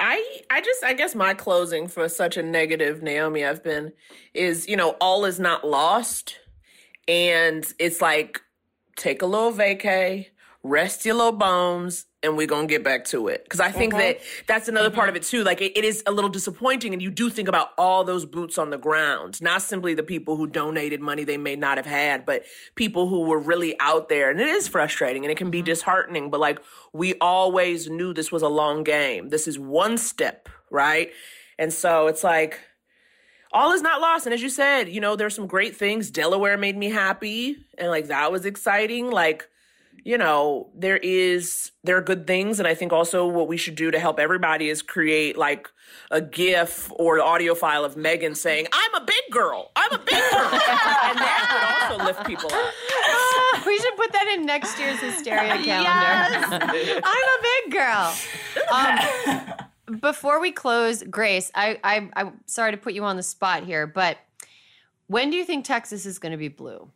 I 0.00 0.40
I 0.50 0.60
just 0.60 0.84
I 0.84 0.92
guess 0.92 1.14
my 1.14 1.34
closing 1.34 1.88
for 1.88 2.08
such 2.08 2.36
a 2.36 2.42
negative 2.42 3.02
Naomi 3.02 3.44
I've 3.44 3.62
been 3.64 3.92
is, 4.32 4.68
you 4.68 4.76
know, 4.76 4.90
all 5.00 5.24
is 5.24 5.40
not 5.40 5.66
lost. 5.66 6.36
And 7.08 7.70
it's 7.78 8.00
like 8.00 8.40
take 8.98 9.22
a 9.22 9.26
little 9.26 9.52
vacay, 9.52 10.26
rest 10.62 11.06
your 11.06 11.14
little 11.14 11.32
bones, 11.32 12.06
and 12.22 12.36
we're 12.36 12.46
gonna 12.48 12.66
get 12.66 12.82
back 12.82 13.04
to 13.06 13.28
it. 13.28 13.48
Cause 13.48 13.60
I 13.60 13.70
think 13.70 13.94
uh-huh. 13.94 14.02
that 14.02 14.20
that's 14.46 14.68
another 14.68 14.90
part 14.90 15.08
of 15.08 15.14
mm-hmm. 15.14 15.22
it 15.22 15.26
too. 15.26 15.44
Like 15.44 15.60
it, 15.60 15.78
it 15.78 15.84
is 15.84 16.02
a 16.06 16.10
little 16.10 16.30
disappointing, 16.30 16.92
and 16.92 17.00
you 17.00 17.10
do 17.10 17.30
think 17.30 17.48
about 17.48 17.70
all 17.78 18.04
those 18.04 18.26
boots 18.26 18.58
on 18.58 18.70
the 18.70 18.78
ground, 18.78 19.40
not 19.40 19.62
simply 19.62 19.94
the 19.94 20.02
people 20.02 20.36
who 20.36 20.46
donated 20.46 21.00
money 21.00 21.24
they 21.24 21.36
may 21.36 21.56
not 21.56 21.78
have 21.78 21.86
had, 21.86 22.26
but 22.26 22.42
people 22.74 23.08
who 23.08 23.22
were 23.22 23.38
really 23.38 23.78
out 23.80 24.08
there. 24.08 24.30
And 24.30 24.40
it 24.40 24.48
is 24.48 24.66
frustrating 24.66 25.24
and 25.24 25.30
it 25.30 25.38
can 25.38 25.50
be 25.50 25.58
mm-hmm. 25.58 25.66
disheartening, 25.66 26.30
but 26.30 26.40
like 26.40 26.60
we 26.92 27.14
always 27.20 27.88
knew 27.88 28.12
this 28.12 28.32
was 28.32 28.42
a 28.42 28.48
long 28.48 28.82
game. 28.82 29.28
This 29.28 29.46
is 29.46 29.58
one 29.58 29.96
step, 29.96 30.48
right? 30.70 31.12
And 31.58 31.72
so 31.72 32.06
it's 32.06 32.24
like 32.24 32.60
all 33.52 33.72
is 33.72 33.82
not 33.82 34.00
lost. 34.00 34.26
And 34.26 34.34
as 34.34 34.42
you 34.42 34.50
said, 34.50 34.88
you 34.88 35.00
know, 35.00 35.16
there's 35.16 35.34
some 35.34 35.46
great 35.46 35.76
things. 35.76 36.10
Delaware 36.10 36.56
made 36.56 36.76
me 36.76 36.90
happy, 36.90 37.56
and 37.76 37.88
like 37.88 38.08
that 38.08 38.30
was 38.32 38.44
exciting. 38.44 39.10
Like, 39.10 39.48
you 40.04 40.18
know, 40.18 40.70
there 40.74 40.96
is 40.96 41.72
there 41.84 41.96
are 41.96 42.02
good 42.02 42.26
things, 42.26 42.58
and 42.58 42.68
I 42.68 42.74
think 42.74 42.92
also 42.92 43.26
what 43.26 43.48
we 43.48 43.56
should 43.56 43.74
do 43.74 43.90
to 43.90 43.98
help 43.98 44.18
everybody 44.18 44.68
is 44.68 44.82
create 44.82 45.36
like 45.36 45.68
a 46.10 46.20
GIF 46.20 46.90
or 46.96 47.20
audio 47.20 47.54
file 47.54 47.84
of 47.84 47.96
Megan 47.96 48.34
saying, 48.34 48.66
"I'm 48.72 49.02
a 49.02 49.04
big 49.04 49.22
girl. 49.30 49.70
I'm 49.76 49.92
a 49.92 49.98
big 49.98 50.14
girl," 50.14 50.20
and 50.52 51.18
that 51.18 51.88
would 51.90 51.98
also 51.98 52.04
lift 52.04 52.26
people 52.26 52.50
up. 52.52 52.74
we 53.66 53.78
should 53.78 53.96
put 53.96 54.12
that 54.12 54.34
in 54.34 54.46
next 54.46 54.78
year's 54.78 54.98
hysteria 55.00 55.62
calendar. 55.62 55.66
Yes. 55.66 57.02
I'm 57.04 57.28
a 57.38 57.42
big 57.42 57.72
girl. 57.72 58.14
Um, 58.72 59.67
before 60.00 60.40
we 60.40 60.52
close, 60.52 61.02
Grace, 61.02 61.50
I, 61.54 61.78
I, 61.84 62.08
I'm 62.16 62.40
sorry 62.46 62.72
to 62.72 62.76
put 62.78 62.92
you 62.94 63.04
on 63.04 63.16
the 63.16 63.22
spot 63.22 63.64
here, 63.64 63.86
but 63.86 64.18
when 65.06 65.30
do 65.30 65.36
you 65.36 65.44
think 65.44 65.64
Texas 65.64 66.04
is 66.06 66.18
going 66.18 66.32
to 66.32 66.38
be 66.38 66.48
blue? 66.48 66.90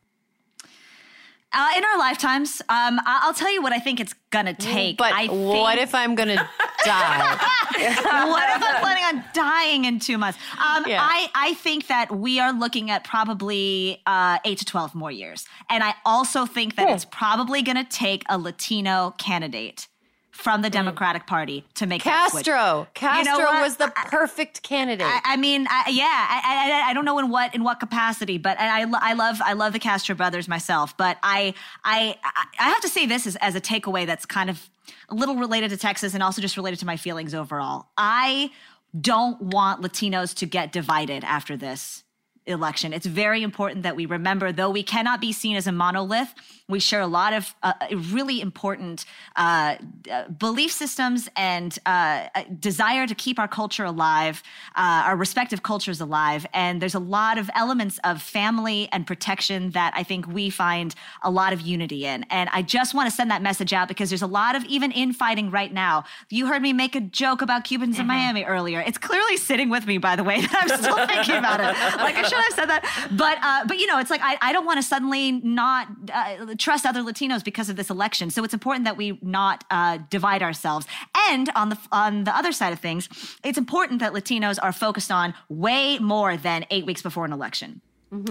Uh, 1.54 1.68
in 1.76 1.84
our 1.84 1.98
lifetimes, 1.98 2.62
um, 2.70 2.98
I- 3.04 3.20
I'll 3.24 3.34
tell 3.34 3.52
you 3.52 3.60
what 3.60 3.72
I 3.74 3.78
think 3.78 4.00
it's 4.00 4.14
gonna 4.30 4.54
take. 4.54 4.96
But 4.96 5.12
I 5.12 5.26
think, 5.26 5.32
what 5.32 5.76
if 5.76 5.94
I'm 5.94 6.14
going 6.14 6.28
to 6.30 6.48
die? 6.86 7.36
what 7.74 8.48
if 8.56 8.62
I'm 8.62 8.80
planning 8.80 9.04
on 9.04 9.24
dying 9.34 9.84
in 9.84 9.98
two 9.98 10.16
months? 10.16 10.38
Um, 10.56 10.84
Yeah. 10.86 11.02
I, 11.02 11.28
I 11.34 11.52
think 11.54 11.88
that 11.88 12.10
we 12.16 12.40
are 12.40 12.54
looking 12.54 12.90
at 12.90 13.04
probably 13.04 14.00
uh, 14.06 14.38
eight 14.46 14.58
to 14.58 14.64
12 14.64 14.94
more 14.94 15.10
years. 15.10 15.44
And 15.68 15.84
I 15.84 15.92
also 16.06 16.46
think 16.46 16.76
that 16.76 16.88
it's 16.88 17.04
probably 17.04 17.60
going 17.60 17.76
to 17.76 17.84
take 17.84 18.24
a 18.30 18.38
Latino 18.38 19.14
candidate 19.18 19.88
from 20.32 20.62
the 20.62 20.68
hmm. 20.68 20.72
Democratic 20.72 21.26
Party 21.26 21.64
to 21.74 21.86
make. 21.86 22.02
Castro. 22.02 22.88
Castro 22.94 23.44
what? 23.44 23.62
was 23.62 23.76
the 23.76 23.92
perfect 24.06 24.62
candidate. 24.62 25.06
I, 25.06 25.20
I 25.24 25.36
mean, 25.36 25.66
I, 25.70 25.90
yeah, 25.90 26.04
I, 26.04 26.82
I, 26.84 26.90
I 26.90 26.94
don't 26.94 27.04
know 27.04 27.18
in 27.18 27.30
what 27.30 27.54
in 27.54 27.62
what 27.62 27.78
capacity, 27.78 28.38
but 28.38 28.58
I, 28.58 28.82
I, 28.82 28.86
I 29.00 29.12
love 29.12 29.40
I 29.44 29.52
love 29.52 29.72
the 29.72 29.78
Castro 29.78 30.14
brothers 30.14 30.48
myself. 30.48 30.96
But 30.96 31.18
I 31.22 31.54
I 31.84 32.16
I 32.58 32.68
have 32.70 32.80
to 32.80 32.88
say 32.88 33.06
this 33.06 33.26
as, 33.26 33.36
as 33.36 33.54
a 33.54 33.60
takeaway 33.60 34.06
that's 34.06 34.26
kind 34.26 34.50
of 34.50 34.68
a 35.10 35.14
little 35.14 35.36
related 35.36 35.70
to 35.70 35.76
Texas 35.76 36.14
and 36.14 36.22
also 36.22 36.40
just 36.42 36.56
related 36.56 36.80
to 36.80 36.86
my 36.86 36.96
feelings 36.96 37.34
overall. 37.34 37.86
I 37.96 38.50
don't 38.98 39.40
want 39.40 39.82
Latinos 39.82 40.34
to 40.36 40.46
get 40.46 40.72
divided 40.72 41.24
after 41.24 41.56
this 41.56 42.04
election. 42.46 42.92
It's 42.92 43.06
very 43.06 43.42
important 43.42 43.82
that 43.84 43.96
we 43.96 44.06
remember, 44.06 44.52
though 44.52 44.70
we 44.70 44.82
cannot 44.82 45.20
be 45.20 45.32
seen 45.32 45.56
as 45.56 45.66
a 45.66 45.72
monolith, 45.72 46.34
we 46.68 46.80
share 46.80 47.00
a 47.00 47.06
lot 47.06 47.32
of 47.32 47.54
uh, 47.62 47.74
really 48.06 48.40
important 48.40 49.04
uh, 49.36 49.76
uh, 50.10 50.28
belief 50.28 50.72
systems 50.72 51.28
and 51.36 51.78
uh, 51.86 52.28
desire 52.58 53.06
to 53.06 53.14
keep 53.14 53.38
our 53.38 53.48
culture 53.48 53.84
alive, 53.84 54.42
uh, 54.74 55.04
our 55.06 55.16
respective 55.16 55.62
cultures 55.62 56.00
alive. 56.00 56.46
And 56.54 56.80
there's 56.80 56.94
a 56.94 57.00
lot 57.00 57.36
of 57.36 57.50
elements 57.54 58.00
of 58.04 58.22
family 58.22 58.88
and 58.90 59.06
protection 59.06 59.70
that 59.70 59.92
I 59.94 60.02
think 60.02 60.26
we 60.26 60.50
find 60.50 60.94
a 61.22 61.30
lot 61.30 61.52
of 61.52 61.60
unity 61.60 62.06
in. 62.06 62.24
And 62.30 62.48
I 62.52 62.62
just 62.62 62.94
want 62.94 63.08
to 63.10 63.14
send 63.14 63.30
that 63.30 63.42
message 63.42 63.72
out 63.72 63.88
because 63.88 64.08
there's 64.08 64.22
a 64.22 64.26
lot 64.26 64.56
of 64.56 64.64
even 64.64 64.92
infighting 64.92 65.50
right 65.50 65.72
now. 65.72 66.04
You 66.30 66.46
heard 66.46 66.62
me 66.62 66.72
make 66.72 66.96
a 66.96 67.00
joke 67.00 67.42
about 67.42 67.64
Cubans 67.64 67.98
in 67.98 68.06
Miami 68.06 68.44
earlier. 68.44 68.80
It's 68.80 68.98
clearly 68.98 69.36
sitting 69.36 69.68
with 69.68 69.86
me, 69.86 69.98
by 69.98 70.16
the 70.16 70.24
way, 70.24 70.40
that 70.46 70.54
I'm 70.62 70.82
still 70.82 71.06
thinking 71.06 71.36
about 71.36 71.60
it. 71.60 71.76
Like 71.98 72.16
I 72.16 72.22
should 72.34 72.44
have 72.44 72.52
said 72.54 72.68
that, 72.70 73.08
but 73.16 73.38
uh, 73.42 73.64
but 73.66 73.78
you 73.78 73.86
know, 73.86 73.98
it's 73.98 74.10
like 74.10 74.20
I, 74.22 74.36
I 74.40 74.52
don't 74.52 74.64
want 74.66 74.78
to 74.78 74.82
suddenly 74.82 75.32
not 75.32 75.88
uh, 76.12 76.54
trust 76.58 76.86
other 76.86 77.02
Latinos 77.02 77.44
because 77.44 77.68
of 77.68 77.76
this 77.76 77.90
election. 77.90 78.30
So 78.30 78.42
it's 78.44 78.54
important 78.54 78.84
that 78.84 78.96
we 78.96 79.18
not 79.22 79.64
uh, 79.70 79.98
divide 80.10 80.42
ourselves. 80.42 80.86
And 81.30 81.48
on 81.54 81.68
the 81.68 81.78
on 81.90 82.24
the 82.24 82.36
other 82.36 82.52
side 82.52 82.72
of 82.72 82.78
things, 82.80 83.08
it's 83.44 83.58
important 83.58 84.00
that 84.00 84.12
Latinos 84.12 84.58
are 84.62 84.72
focused 84.72 85.10
on 85.10 85.34
way 85.48 85.98
more 85.98 86.36
than 86.36 86.66
eight 86.70 86.86
weeks 86.86 87.02
before 87.02 87.24
an 87.24 87.32
election. 87.32 87.80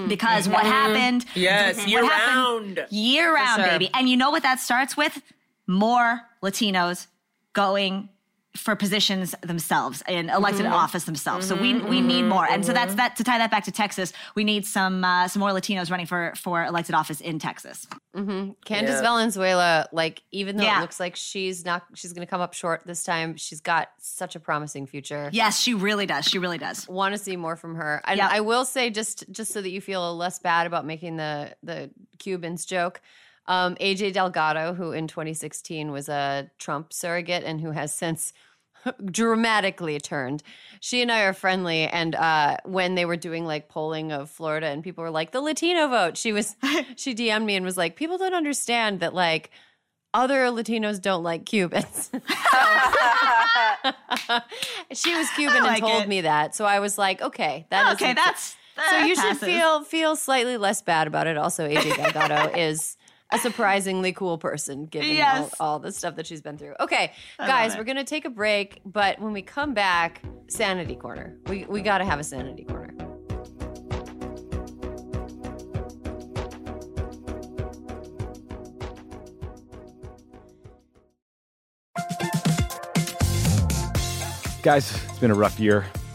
Because 0.08 0.48
what 0.48 0.64
happened? 0.64 1.26
Yes, 1.34 1.88
year 1.88 2.06
happened- 2.06 2.78
round. 2.78 2.88
year 2.92 3.34
round, 3.34 3.62
sure. 3.64 3.72
baby. 3.72 3.90
And 3.96 4.08
you 4.08 4.16
know 4.16 4.30
what 4.30 4.44
that 4.44 4.60
starts 4.60 4.96
with? 4.96 5.22
More 5.66 6.22
Latinos 6.44 7.08
going 7.54 8.10
for 8.56 8.76
positions 8.76 9.34
themselves 9.42 10.04
in 10.08 10.30
elected 10.30 10.66
mm-hmm. 10.66 10.74
office 10.74 11.06
themselves. 11.06 11.48
So 11.48 11.56
we 11.56 11.74
mm-hmm. 11.74 11.88
we 11.88 12.02
need 12.02 12.24
more. 12.24 12.46
And 12.46 12.66
so 12.66 12.74
mm-hmm. 12.74 12.76
that's 12.76 12.96
that 12.96 13.16
to 13.18 13.24
tie 13.24 13.38
that 13.38 13.50
back 13.50 13.64
to 13.66 13.72
Texas, 13.72 14.12
we 14.36 14.44
need 14.44 14.66
some 14.66 15.04
uh, 15.04 15.28
some 15.28 15.40
more 15.40 15.52
Latinos 15.52 15.90
running 15.90 16.06
for 16.06 16.34
for 16.36 16.64
elected 16.66 16.96
office 16.96 17.22
in 17.22 17.40
Texas. 17.40 17.88
Candace 18.14 18.56
Yeah. 18.68 19.02
Valenzuela, 19.02 19.88
like 19.92 20.22
even 20.32 20.58
though 20.58 20.64
Yeah. 20.64 20.80
it 20.80 20.82
looks 20.82 21.00
like 21.00 21.16
she's 21.16 21.64
not, 21.64 21.84
she's 21.94 22.12
going 22.12 22.26
to 22.26 22.30
come 22.30 22.42
up 22.42 22.54
short 22.54 22.84
this 22.86 23.04
time. 23.04 23.38
She's 23.38 23.62
got 23.62 23.90
such 24.00 24.36
a 24.36 24.40
promising 24.40 24.86
future. 24.86 25.30
Yes, 25.32 25.60
she 25.60 25.74
really 25.74 26.06
does. 26.06 26.26
She 26.26 26.38
really 26.38 26.58
does. 26.58 26.88
Want 26.90 27.14
to 27.14 27.18
see 27.18 27.38
more 27.38 27.56
from 27.56 27.76
her. 27.76 28.02
And 28.06 28.18
Yep. 28.18 28.30
I 28.32 28.42
will 28.42 28.66
say, 28.66 28.90
just 28.90 29.32
just 29.32 29.54
so 29.54 29.62
that 29.62 29.70
you 29.70 29.80
feel 29.80 30.16
less 30.16 30.40
bad 30.40 30.68
about 30.68 30.86
making 30.86 31.18
the 31.18 31.56
the 31.64 31.90
Cubans 32.20 32.66
joke. 32.66 33.02
Um, 33.48 33.76
AJ 33.76 34.14
Delgado, 34.14 34.74
who 34.74 34.92
in 34.92 35.08
2016 35.08 35.92
was 35.92 36.08
a 36.10 36.50
Trump 36.60 36.94
surrogate 36.94 37.44
and 37.44 37.60
who 37.60 37.72
has 37.72 37.94
since 37.94 38.34
dramatically 39.06 40.00
turned. 40.00 40.44
She 40.80 41.02
and 41.02 41.12
I 41.12 41.22
are 41.24 41.34
friendly, 41.34 41.88
and 41.88 42.16
uh, 42.16 42.58
when 42.66 42.96
they 42.96 43.06
were 43.06 43.18
doing 43.18 43.46
like 43.46 43.70
polling 43.70 44.12
of 44.12 44.30
Florida, 44.30 44.68
and 44.68 44.84
people 44.84 45.04
were 45.04 45.12
like 45.12 45.32
the 45.32 45.42
Latino 45.42 45.88
vote, 45.88 46.18
she 46.18 46.34
was 46.34 46.56
she 46.96 47.14
DM'd 47.14 47.46
me 47.46 47.56
and 47.56 47.66
was 47.66 47.78
like, 47.78 47.96
people 47.96 48.18
don't 48.18 48.34
understand 48.34 49.00
that 49.02 49.14
like 49.14 49.52
other 50.14 50.46
Latinos 50.48 51.02
don't 51.02 51.24
like 51.24 51.46
Cubans. 51.46 52.10
she 54.92 55.16
was 55.16 55.30
Cuban 55.36 55.66
and 55.66 55.78
told 55.80 56.04
it. 56.04 56.10
me 56.10 56.22
that, 56.22 56.56
so 56.56 56.66
I 56.66 56.80
was 56.80 56.98
like, 56.98 57.22
okay, 57.22 57.66
that 57.70 57.88
is 57.88 57.94
okay, 57.96 58.14
that's 58.14 58.56
so 58.76 58.82
that 58.90 59.08
you 59.08 59.16
should 59.16 59.38
feel 59.38 59.84
feel 59.84 60.16
slightly 60.16 60.58
less 60.58 60.82
bad 60.82 61.08
about 61.08 61.28
it. 61.28 61.38
Also, 61.38 61.68
AJ 61.68 61.98
Delgado 61.98 62.52
is 62.58 62.98
a 63.32 63.40
surprisingly 63.40 64.12
cool 64.14 64.38
person 64.38 64.86
given 64.86 65.10
Yes. 65.10 65.54
all, 65.60 65.68
all 65.74 65.80
the 65.80 65.92
stuff 65.92 66.16
that 66.18 66.28
she's 66.28 66.42
been 66.42 66.58
through. 66.58 66.76
Okay, 66.80 67.14
guys, 67.38 67.78
we're 67.78 67.84
gonna 67.84 68.04
take 68.04 68.26
a 68.26 68.30
break, 68.30 68.82
but 68.86 69.20
when 69.20 69.32
we 69.34 69.42
come 69.42 69.74
back, 69.74 70.22
sanity 70.48 70.96
corner. 70.96 71.38
We 71.48 71.66
we 71.66 71.82
gotta 71.82 72.06
have 72.06 72.20
a 72.20 72.24
sanity 72.24 72.64
corner. 72.66 72.94
Guys, 84.62 84.94
it's 85.10 85.20
been 85.20 85.32
a 85.32 85.36
rough 85.36 85.60
year. 85.60 85.86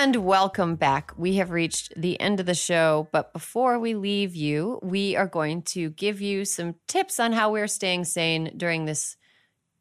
And 0.00 0.14
welcome 0.14 0.76
back. 0.76 1.12
We 1.16 1.34
have 1.38 1.50
reached 1.50 1.92
the 1.96 2.20
end 2.20 2.38
of 2.38 2.46
the 2.46 2.54
show, 2.54 3.08
but 3.10 3.32
before 3.32 3.80
we 3.80 3.94
leave 3.94 4.36
you, 4.36 4.78
we 4.80 5.16
are 5.16 5.26
going 5.26 5.62
to 5.74 5.90
give 5.90 6.20
you 6.20 6.44
some 6.44 6.76
tips 6.86 7.18
on 7.18 7.32
how 7.32 7.50
we're 7.50 7.66
staying 7.66 8.04
sane 8.04 8.52
during 8.56 8.84
this 8.84 9.16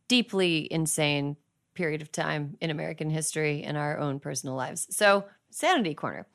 deeply 0.08 0.68
insane 0.74 1.38
period 1.76 2.02
of 2.02 2.12
time 2.12 2.58
in 2.60 2.72
American 2.72 3.12
history 3.12 3.62
and 3.62 3.78
our 3.78 4.00
own 4.00 4.20
personal 4.20 4.56
lives. 4.56 4.88
So, 4.90 5.26
Sanity 5.52 5.94
Corner. 5.94 6.26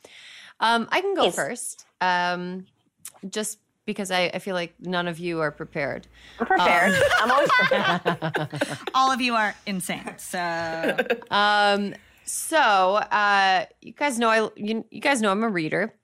Um, 0.60 0.86
I 0.92 1.00
can 1.00 1.14
go 1.16 1.24
Yes. 1.24 1.34
first, 1.34 1.84
um, 2.00 2.66
just 3.28 3.58
because 3.84 4.12
I, 4.12 4.26
I 4.32 4.38
feel 4.38 4.54
like 4.54 4.74
none 4.78 5.08
of 5.08 5.18
you 5.18 5.40
are 5.40 5.50
prepared. 5.50 6.06
I'm 6.38 6.46
prepared. 6.46 6.94
I'm 7.18 7.32
always 7.32 7.50
prepared. 7.50 8.78
All 8.94 9.10
of 9.10 9.20
you 9.20 9.34
are 9.34 9.56
insane. 9.66 10.14
So 10.18 10.98
Um, 11.32 11.94
so 12.24 12.58
uh, 12.58 13.66
you 13.80 13.92
guys 13.92 14.18
know 14.18 14.28
I 14.28 14.48
you, 14.56 14.84
you 14.90 15.00
guys 15.00 15.20
know 15.20 15.30
I'm 15.30 15.42
a 15.42 15.48
reader. 15.48 15.94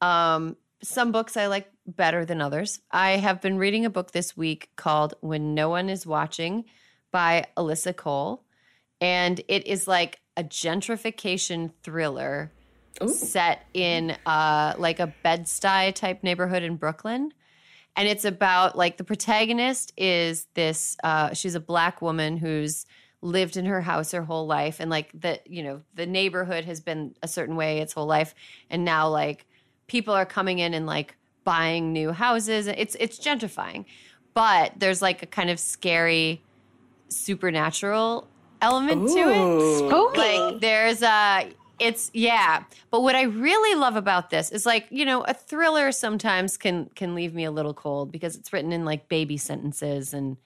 Um, 0.00 0.56
some 0.82 1.12
books 1.12 1.36
I 1.36 1.46
like 1.46 1.70
better 1.86 2.24
than 2.24 2.40
others. 2.40 2.80
I 2.90 3.12
have 3.12 3.40
been 3.40 3.58
reading 3.58 3.84
a 3.84 3.90
book 3.90 4.12
this 4.12 4.36
week 4.36 4.70
called 4.76 5.14
When 5.20 5.54
No 5.54 5.70
One 5.70 5.88
Is 5.88 6.06
Watching 6.06 6.64
by 7.10 7.46
Alyssa 7.56 7.96
Cole, 7.96 8.44
and 9.00 9.40
it 9.48 9.66
is 9.66 9.88
like 9.88 10.20
a 10.36 10.44
gentrification 10.44 11.72
thriller 11.82 12.52
set 13.06 13.66
in 13.74 14.16
uh, 14.26 14.74
like 14.78 14.98
a 14.98 15.12
Bed-Stuy 15.22 15.94
type 15.94 16.22
neighborhood 16.22 16.62
in 16.62 16.76
Brooklyn. 16.76 17.32
And 17.96 18.08
it's 18.08 18.24
about 18.24 18.76
like 18.76 18.96
the 18.96 19.04
protagonist 19.04 19.92
is 19.96 20.46
this 20.54 20.96
uh, 21.02 21.32
she's 21.34 21.54
a 21.54 21.60
black 21.60 22.00
woman 22.00 22.36
who's 22.36 22.86
lived 23.20 23.56
in 23.56 23.64
her 23.64 23.80
house 23.80 24.12
her 24.12 24.22
whole 24.22 24.46
life 24.46 24.78
and 24.78 24.90
like 24.90 25.10
the 25.12 25.40
you 25.44 25.62
know 25.62 25.82
the 25.94 26.06
neighborhood 26.06 26.64
has 26.64 26.80
been 26.80 27.12
a 27.22 27.26
certain 27.26 27.56
way 27.56 27.80
its 27.80 27.92
whole 27.92 28.06
life 28.06 28.32
and 28.70 28.84
now 28.84 29.08
like 29.08 29.44
people 29.88 30.14
are 30.14 30.26
coming 30.26 30.60
in 30.60 30.74
and 30.74 30.86
like 30.86 31.16
buying 31.48 31.94
new 31.94 32.12
houses. 32.12 32.66
It's 32.66 32.94
it's 33.00 33.18
gentrifying. 33.18 33.86
But 34.34 34.74
there's 34.76 35.00
like 35.02 35.22
a 35.22 35.26
kind 35.26 35.48
of 35.48 35.58
scary 35.58 36.42
supernatural 37.08 38.28
element 38.60 39.08
to 39.08 39.18
it. 39.18 39.78
Spooky. 39.78 40.18
like 40.18 40.60
there's 40.60 41.02
a 41.02 41.50
it's 41.80 42.10
yeah. 42.12 42.64
But 42.90 43.00
what 43.00 43.14
i 43.14 43.22
really 43.22 43.74
love 43.74 43.96
about 43.96 44.28
this 44.28 44.52
is 44.52 44.66
like 44.66 44.86
you 44.90 45.06
know 45.06 45.22
a 45.22 45.32
thriller 45.32 45.90
sometimes 45.90 46.58
can 46.58 46.90
can 46.94 47.14
leave 47.14 47.34
me 47.34 47.44
a 47.44 47.50
little 47.50 47.74
cold 47.74 48.12
because 48.12 48.36
it's 48.36 48.52
written 48.52 48.70
in 48.70 48.84
like 48.84 49.08
baby 49.08 49.38
sentences 49.38 50.12
and 50.12 50.36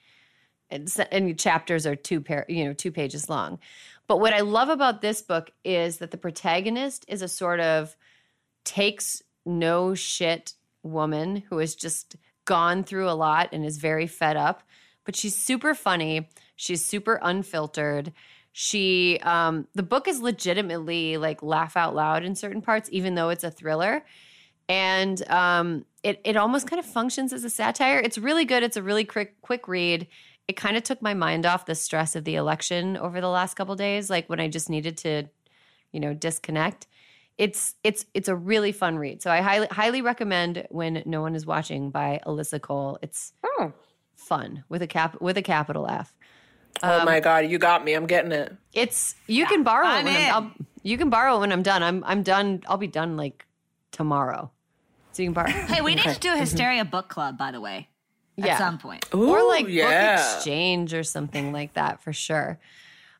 and, 0.73 1.07
and 1.11 1.39
chapters 1.39 1.85
are 1.85 1.95
two 1.95 2.19
pair 2.21 2.45
you 2.49 2.65
know 2.65 2.73
two 2.73 2.91
pages 2.91 3.29
long. 3.29 3.59
But 4.07 4.19
what 4.19 4.33
i 4.33 4.41
love 4.41 4.69
about 4.69 5.01
this 5.01 5.21
book 5.21 5.51
is 5.63 5.97
that 5.97 6.11
the 6.11 6.17
protagonist 6.17 7.05
is 7.07 7.21
a 7.21 7.27
sort 7.27 7.59
of 7.59 7.95
takes 8.65 9.21
no 9.45 9.93
shit 9.95 10.53
woman 10.83 11.43
who 11.49 11.57
has 11.59 11.75
just 11.75 12.17
gone 12.45 12.83
through 12.83 13.09
a 13.09 13.11
lot 13.11 13.49
and 13.53 13.65
is 13.65 13.77
very 13.77 14.07
fed 14.07 14.35
up 14.35 14.63
but 15.05 15.15
she's 15.15 15.35
super 15.35 15.73
funny 15.73 16.27
she's 16.55 16.83
super 16.85 17.19
unfiltered. 17.21 18.13
She 18.51 19.19
um 19.23 19.67
the 19.73 19.83
book 19.83 20.07
is 20.07 20.21
legitimately 20.21 21.17
like 21.17 21.41
laugh 21.41 21.75
out 21.75 21.95
loud 21.95 22.23
in 22.23 22.35
certain 22.35 22.61
parts 22.61 22.89
even 22.91 23.15
though 23.15 23.29
it's 23.29 23.43
a 23.43 23.51
thriller. 23.51 24.03
And 24.69 25.27
um 25.29 25.85
it 26.03 26.21
it 26.23 26.37
almost 26.37 26.67
kind 26.67 26.79
of 26.79 26.85
functions 26.85 27.33
as 27.33 27.43
a 27.43 27.49
satire. 27.49 27.99
It's 27.99 28.17
really 28.17 28.45
good. 28.45 28.63
It's 28.63 28.77
a 28.77 28.83
really 28.83 29.05
quick 29.05 29.41
quick 29.41 29.67
read 29.67 30.07
it 30.47 30.53
kind 30.53 30.75
of 30.75 30.83
took 30.83 31.01
my 31.01 31.13
mind 31.13 31.45
off 31.45 31.65
the 31.65 31.75
stress 31.75 32.15
of 32.15 32.25
the 32.25 32.35
election 32.35 32.97
over 32.97 33.21
the 33.21 33.29
last 33.29 33.55
couple 33.55 33.75
days 33.75 34.09
like 34.09 34.29
when 34.29 34.39
i 34.39 34.47
just 34.47 34.69
needed 34.69 34.97
to 34.97 35.23
you 35.93 35.99
know, 36.01 36.13
disconnect. 36.13 36.87
It's 37.37 37.75
it's 37.83 38.05
it's 38.13 38.27
a 38.27 38.35
really 38.35 38.73
fun 38.73 38.97
read. 38.97 39.21
So 39.21 39.31
I 39.31 39.41
highly 39.41 39.67
highly 39.71 40.01
recommend 40.01 40.67
when 40.69 41.01
no 41.05 41.21
one 41.21 41.35
is 41.35 41.45
watching 41.45 41.89
by 41.89 42.19
Alyssa 42.27 42.59
Cole. 42.59 42.99
It's 43.01 43.33
oh. 43.43 43.71
fun 44.15 44.65
with 44.69 44.81
a 44.81 44.87
cap 44.87 45.21
with 45.21 45.37
a 45.37 45.41
capital 45.41 45.87
F. 45.87 46.13
oh 46.83 47.05
my 47.05 47.17
um, 47.17 47.23
god, 47.23 47.45
you 47.49 47.57
got 47.57 47.83
me. 47.85 47.93
I'm 47.93 48.05
getting 48.05 48.31
it. 48.31 48.55
It's 48.73 49.15
you 49.27 49.45
can 49.45 49.63
borrow 49.63 49.87
I'm 49.87 50.05
it 50.05 50.11
when 50.11 50.21
in. 50.21 50.29
I'm, 50.29 50.33
I'll, 50.33 50.51
you 50.83 50.97
can 50.97 51.09
borrow 51.09 51.37
it 51.37 51.39
when 51.39 51.51
I'm 51.51 51.63
done. 51.63 51.81
I'm 51.81 52.03
I'm 52.03 52.21
done. 52.21 52.61
I'll 52.67 52.77
be 52.77 52.87
done 52.87 53.17
like 53.17 53.45
tomorrow. 53.91 54.51
So 55.13 55.23
you 55.23 55.29
can 55.29 55.33
borrow. 55.33 55.49
Hey, 55.49 55.81
we 55.81 55.95
need 55.95 56.03
to 56.03 56.19
do 56.19 56.29
a 56.29 56.31
mm-hmm. 56.33 56.41
hysteria 56.41 56.85
book 56.85 57.07
club, 57.07 57.37
by 57.37 57.51
the 57.51 57.61
way, 57.61 57.87
at 58.41 58.57
some 58.57 58.77
point. 58.77 59.13
or 59.13 59.47
like 59.47 59.67
yeah. 59.67 60.15
book 60.15 60.25
exchange 60.25 60.93
or 60.93 61.03
something 61.03 61.51
like 61.51 61.73
that 61.73 62.01
for 62.01 62.13
sure. 62.13 62.59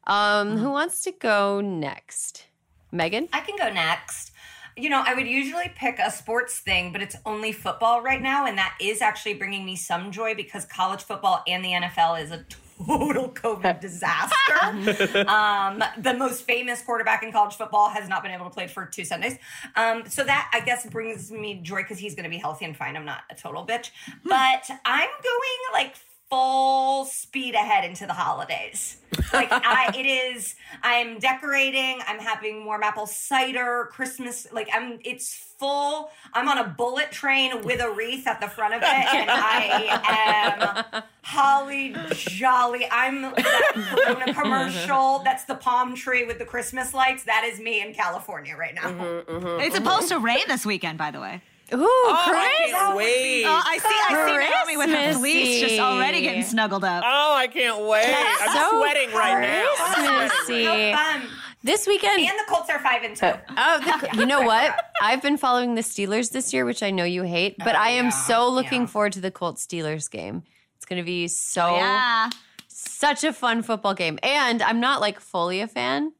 Um, 0.05 0.57
who 0.57 0.69
wants 0.69 1.01
to 1.03 1.11
go 1.11 1.61
next? 1.61 2.45
Megan? 2.91 3.29
I 3.33 3.39
can 3.41 3.55
go 3.57 3.71
next. 3.71 4.31
You 4.75 4.89
know, 4.89 5.03
I 5.05 5.13
would 5.13 5.27
usually 5.27 5.71
pick 5.75 5.99
a 5.99 6.09
sports 6.09 6.59
thing, 6.59 6.91
but 6.91 7.01
it's 7.01 7.15
only 7.25 7.51
football 7.51 8.01
right 8.01 8.21
now. 8.21 8.45
And 8.45 8.57
that 8.57 8.75
is 8.81 9.01
actually 9.01 9.35
bringing 9.35 9.65
me 9.65 9.75
some 9.75 10.11
joy 10.11 10.33
because 10.35 10.65
college 10.65 11.03
football 11.03 11.43
and 11.47 11.63
the 11.63 11.69
NFL 11.69 12.21
is 12.21 12.31
a 12.31 12.45
total 12.85 13.29
COVID 13.29 13.79
disaster. 13.81 15.27
um, 15.27 15.83
the 15.97 16.13
most 16.13 16.43
famous 16.43 16.81
quarterback 16.81 17.23
in 17.23 17.31
college 17.31 17.55
football 17.55 17.89
has 17.89 18.07
not 18.09 18.23
been 18.23 18.31
able 18.31 18.45
to 18.45 18.51
play 18.51 18.67
for 18.67 18.85
two 18.85 19.05
Sundays. 19.05 19.37
Um, 19.75 20.03
so 20.07 20.23
that, 20.23 20.49
I 20.53 20.59
guess, 20.61 20.85
brings 20.85 21.31
me 21.31 21.59
joy 21.61 21.81
because 21.81 21.99
he's 21.99 22.15
going 22.15 22.25
to 22.25 22.29
be 22.29 22.37
healthy 22.37 22.65
and 22.65 22.75
fine. 22.75 22.95
I'm 22.95 23.05
not 23.05 23.21
a 23.29 23.35
total 23.35 23.65
bitch. 23.65 23.91
But 24.23 24.69
I'm 24.85 25.09
going 25.09 25.59
like 25.73 25.95
full 26.33 27.05
speed 27.05 27.53
ahead 27.53 27.85
into 27.85 28.07
the 28.07 28.13
holidays. 28.13 28.97
Like 29.31 29.49
I 29.51 29.91
it 29.95 30.05
is 30.07 30.55
I'm 30.81 31.19
decorating, 31.19 31.99
I'm 32.07 32.17
having 32.17 32.65
warm 32.65 32.81
apple 32.81 33.05
cider, 33.05 33.87
Christmas 33.91 34.47
like 34.51 34.67
I'm 34.73 34.97
it's 35.05 35.35
full. 35.59 36.09
I'm 36.33 36.49
on 36.49 36.57
a 36.57 36.67
bullet 36.67 37.11
train 37.11 37.61
with 37.61 37.81
a 37.81 37.91
wreath 37.91 38.25
at 38.25 38.41
the 38.41 38.47
front 38.47 38.73
of 38.73 38.81
it 38.81 38.87
and 38.87 39.29
I 39.29 40.01
am 40.07 41.03
holly 41.21 41.95
jolly. 42.09 42.87
I'm 42.91 43.21
that 43.21 43.93
Corona 43.95 44.33
commercial 44.41 45.19
that's 45.19 45.45
the 45.45 45.55
palm 45.55 45.93
tree 45.93 46.25
with 46.25 46.39
the 46.39 46.45
Christmas 46.45 46.95
lights. 46.95 47.25
That 47.25 47.43
is 47.45 47.59
me 47.59 47.79
in 47.79 47.93
California 47.93 48.55
right 48.57 48.73
now. 48.73 48.89
Mm-hmm, 48.89 49.03
mm-hmm, 49.03 49.47
it's 49.61 49.75
mm-hmm. 49.75 49.85
supposed 49.85 50.07
to 50.09 50.17
rain 50.17 50.41
this 50.47 50.65
weekend, 50.65 50.97
by 50.97 51.11
the 51.11 51.19
way. 51.19 51.43
Ooh, 51.73 51.77
Oh, 51.79 52.21
Chris. 52.27 52.37
I 52.37 52.67
can't 52.69 52.97
wait. 52.97 53.45
Oh, 53.45 53.61
I 53.65 53.77
see. 53.77 53.87
I 53.87 54.25
see 54.27 54.37
Naomi 54.37 54.77
with 54.77 54.89
her 54.95 55.13
fleece 55.19 55.61
just 55.61 55.79
already 55.79 56.21
getting 56.21 56.43
snuggled 56.43 56.83
up. 56.83 57.03
Oh, 57.05 57.33
I 57.35 57.47
can't 57.47 57.85
wait. 57.85 58.13
I'm 58.13 58.55
so 58.55 58.79
sweating 58.79 59.11
right 59.15 59.41
now. 59.41 59.69
I'm 59.79 60.29
So 60.45 60.95
fun. 60.95 61.29
This 61.63 61.87
weekend. 61.87 62.19
And 62.19 62.37
the 62.37 62.43
Colts 62.49 62.69
are 62.69 62.79
five 62.79 63.03
and 63.03 63.15
two. 63.15 63.25
Oh, 63.25 63.39
oh 63.57 63.79
the, 63.79 64.17
you 64.17 64.25
know 64.25 64.41
what? 64.41 64.75
I've 65.01 65.21
been 65.21 65.37
following 65.37 65.75
the 65.75 65.81
Steelers 65.81 66.31
this 66.31 66.53
year, 66.53 66.65
which 66.65 66.83
I 66.83 66.91
know 66.91 67.05
you 67.05 67.23
hate, 67.23 67.55
but 67.57 67.75
oh, 67.75 67.79
I 67.79 67.91
am 67.91 68.11
so 68.11 68.49
looking 68.49 68.81
yeah. 68.81 68.87
forward 68.87 69.13
to 69.13 69.21
the 69.21 69.31
Colts 69.31 69.65
Steelers 69.65 70.11
game. 70.11 70.43
It's 70.75 70.85
going 70.85 71.01
to 71.01 71.05
be 71.05 71.29
so 71.29 71.67
oh, 71.69 71.75
Yeah. 71.77 72.29
such 72.67 73.23
a 73.23 73.31
fun 73.31 73.63
football 73.63 73.93
game, 73.93 74.19
and 74.21 74.61
I'm 74.61 74.81
not 74.81 74.99
like 74.99 75.21
fully 75.21 75.61
a 75.61 75.67
fan. 75.67 76.11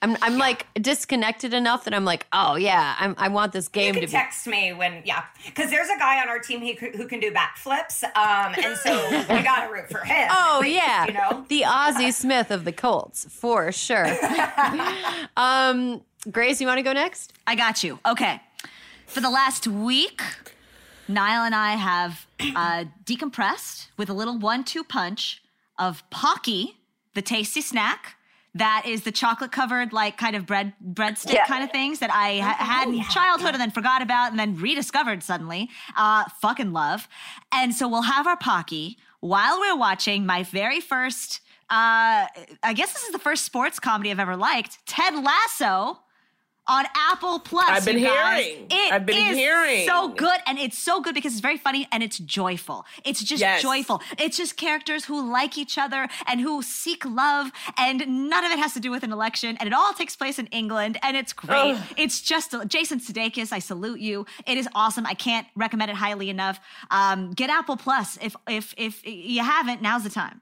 I'm 0.00 0.16
I'm 0.22 0.38
like 0.38 0.66
disconnected 0.74 1.52
enough 1.52 1.84
that 1.84 1.92
I'm 1.94 2.04
like, 2.04 2.26
oh 2.32 2.54
yeah, 2.54 2.94
I'm, 3.00 3.16
I 3.18 3.28
want 3.28 3.52
this 3.52 3.66
You 3.66 3.70
game 3.72 3.94
can 3.94 4.02
to 4.02 4.06
be. 4.06 4.12
text 4.12 4.46
me 4.46 4.72
when, 4.72 5.02
yeah, 5.04 5.24
because 5.44 5.70
there's 5.70 5.88
a 5.88 5.98
guy 5.98 6.20
on 6.22 6.28
our 6.28 6.38
team 6.38 6.60
who, 6.60 6.90
who 6.96 7.08
can 7.08 7.18
do 7.18 7.32
backflips, 7.32 8.04
um, 8.16 8.54
and 8.62 8.76
so 8.78 8.94
we 9.34 9.42
gotta 9.42 9.72
root 9.72 9.90
for 9.90 10.04
him. 10.04 10.28
Oh 10.30 10.60
least, 10.62 10.76
yeah, 10.76 11.06
you 11.06 11.12
know. 11.14 11.44
the 11.48 11.64
Ozzie 11.64 12.10
Smith 12.12 12.52
of 12.52 12.64
the 12.64 12.72
Colts 12.72 13.26
for 13.28 13.72
sure. 13.72 14.06
um, 15.36 16.02
Grace, 16.30 16.60
you 16.60 16.66
want 16.66 16.78
to 16.78 16.82
go 16.82 16.92
next? 16.92 17.32
I 17.46 17.54
got 17.54 17.82
you. 17.82 17.98
Okay. 18.06 18.40
For 19.06 19.20
the 19.20 19.30
last 19.30 19.66
week, 19.66 20.20
Niall 21.08 21.44
and 21.44 21.54
I 21.54 21.72
have 21.72 22.26
uh, 22.40 22.84
decompressed 23.04 23.88
with 23.96 24.10
a 24.10 24.12
little 24.12 24.38
one-two 24.38 24.84
punch 24.84 25.42
of 25.78 26.02
Pocky, 26.10 26.76
the 27.14 27.22
tasty 27.22 27.62
snack. 27.62 28.16
That 28.54 28.84
is 28.86 29.02
the 29.04 29.12
chocolate 29.12 29.52
covered, 29.52 29.92
like 29.92 30.16
kind 30.16 30.34
of 30.34 30.46
bread 30.46 30.72
breadstick 30.84 31.34
Yeah. 31.34 31.46
kind 31.46 31.62
of 31.62 31.70
things 31.70 31.98
that 32.00 32.10
I 32.12 32.38
ha- 32.38 32.56
had 32.58 32.88
in 32.88 33.02
childhood 33.04 33.52
and 33.52 33.60
then 33.60 33.70
forgot 33.70 34.02
about 34.02 34.30
and 34.30 34.38
then 34.38 34.56
rediscovered 34.56 35.22
suddenly. 35.22 35.68
Uh, 35.96 36.24
fucking 36.40 36.72
love. 36.72 37.08
And 37.52 37.74
so 37.74 37.86
we'll 37.88 38.02
have 38.02 38.26
our 38.26 38.36
Pocky 38.36 38.98
while 39.20 39.60
we're 39.60 39.76
watching 39.76 40.26
my 40.26 40.42
very 40.42 40.80
first. 40.80 41.40
Uh, 41.70 42.24
I 42.62 42.72
guess 42.74 42.94
this 42.94 43.04
is 43.04 43.12
the 43.12 43.18
first 43.18 43.44
sports 43.44 43.78
comedy 43.78 44.10
I've 44.10 44.18
ever 44.18 44.36
liked. 44.36 44.78
Ted 44.86 45.14
Lasso 45.14 46.00
on 46.68 46.84
Apple 46.94 47.38
Plus. 47.40 47.68
I've 47.68 47.84
been 47.84 47.98
you 47.98 48.06
guys. 48.06 48.44
hearing. 48.44 48.66
It 48.70 48.92
I've 48.92 49.06
been 49.06 49.16
is 49.32 49.36
hearing. 49.36 49.86
So 49.86 50.08
good, 50.08 50.38
and 50.46 50.58
it's 50.58 50.78
so 50.78 51.00
good 51.00 51.14
because 51.14 51.32
it's 51.32 51.40
very 51.40 51.56
funny 51.56 51.88
and 51.90 52.02
it's 52.02 52.18
joyful. 52.18 52.84
It's 53.04 53.22
just 53.22 53.40
Yes. 53.40 53.62
joyful. 53.62 54.02
It's 54.18 54.36
just 54.36 54.56
characters 54.56 55.06
who 55.06 55.30
like 55.30 55.56
each 55.58 55.78
other 55.78 56.08
and 56.26 56.40
who 56.40 56.62
seek 56.62 57.04
love, 57.04 57.50
and 57.76 58.28
none 58.28 58.44
of 58.44 58.52
it 58.52 58.58
has 58.58 58.74
to 58.74 58.80
do 58.80 58.90
with 58.90 59.02
an 59.02 59.12
election. 59.12 59.56
And 59.58 59.66
it 59.66 59.72
all 59.72 59.92
takes 59.94 60.14
place 60.16 60.38
in 60.38 60.46
England, 60.48 60.98
and 61.02 61.16
it's 61.16 61.32
great. 61.32 61.78
It's 61.96 62.20
just 62.20 62.54
Jason 62.68 63.00
Sudeikis. 63.00 63.52
I 63.52 63.58
salute 63.58 64.00
you. 64.00 64.26
It 64.46 64.58
is 64.58 64.68
awesome. 64.74 65.06
I 65.06 65.14
can't 65.14 65.46
recommend 65.56 65.90
it 65.90 65.96
highly 65.96 66.28
enough. 66.30 66.60
Um, 66.90 67.32
get 67.32 67.50
Apple 67.50 67.76
Plus 67.76 68.18
if 68.20 68.36
if 68.46 68.74
if 68.76 69.06
you 69.06 69.42
haven't. 69.42 69.80
Now's 69.82 70.04
the 70.04 70.10
time. 70.10 70.40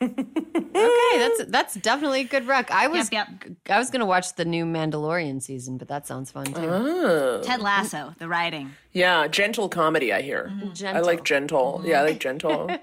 Okay, 0.00 1.18
that's 1.18 1.44
that's 1.48 1.74
definitely 1.74 2.22
a 2.22 2.24
good 2.24 2.46
rec. 2.46 2.70
I 2.70 2.86
was 2.86 3.10
Yep, 3.12 3.28
I 3.68 3.78
was 3.78 3.90
gonna 3.90 4.06
watch 4.06 4.34
the 4.34 4.44
new 4.44 4.64
Mandalorian 4.64 5.42
season, 5.42 5.76
but 5.76 5.88
that 5.88 6.06
sounds 6.06 6.30
fun 6.30 6.46
too. 6.46 6.62
Oh. 6.62 7.42
Ted 7.42 7.60
Lasso, 7.60 8.14
the 8.18 8.28
writing. 8.28 8.72
Yeah, 8.92 9.26
gentle 9.28 9.68
comedy, 9.68 10.12
I 10.12 10.22
hear. 10.22 10.52
I 10.86 11.00
like 11.00 11.24
gentle. 11.24 11.82
Yeah, 11.84 12.00
I 12.00 12.04
like 12.04 12.20
gentle. 12.20 12.70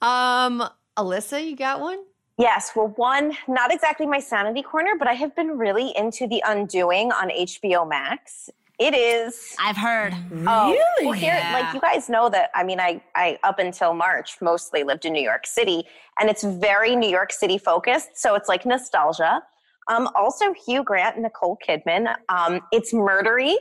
Um, 0.00 0.66
Alyssa, 0.96 1.44
you 1.46 1.56
got 1.56 1.80
one? 1.80 1.98
Yes, 2.38 2.72
well, 2.74 2.92
one, 2.96 3.32
not 3.48 3.72
exactly 3.72 4.06
my 4.06 4.18
sanity 4.18 4.62
corner, 4.62 4.92
but 4.98 5.08
I 5.08 5.12
have 5.14 5.34
been 5.34 5.58
really 5.58 5.92
into 5.96 6.26
The 6.26 6.42
Undoing 6.46 7.12
on 7.12 7.30
HBO 7.30 7.88
Max. 7.88 8.50
It 8.78 8.94
is. 8.94 9.54
I've 9.58 9.76
heard. 9.76 10.14
Oh, 10.46 10.70
Really? 10.70 11.06
Well, 11.06 11.12
here, 11.12 11.34
Yeah. 11.34 11.52
like 11.52 11.72
you 11.74 11.80
guys 11.80 12.08
know 12.10 12.28
that. 12.28 12.50
I 12.54 12.62
mean, 12.62 12.78
I, 12.78 13.00
I 13.14 13.38
up 13.42 13.58
until 13.58 13.94
March 13.94 14.36
mostly 14.42 14.82
lived 14.82 15.06
in 15.06 15.12
New 15.14 15.22
York 15.22 15.46
City, 15.46 15.84
and 16.20 16.28
it's 16.28 16.44
very 16.44 16.94
New 16.94 17.08
York 17.08 17.32
City 17.32 17.56
focused. 17.56 18.10
So 18.16 18.34
it's 18.34 18.48
like 18.48 18.66
nostalgia. 18.66 19.42
Um, 19.88 20.08
also 20.14 20.52
Hugh 20.66 20.82
Grant 20.84 21.14
and 21.16 21.22
Nicole 21.22 21.56
Kidman. 21.66 22.14
Um, 22.28 22.60
it's 22.70 22.92
murdery. 22.92 23.54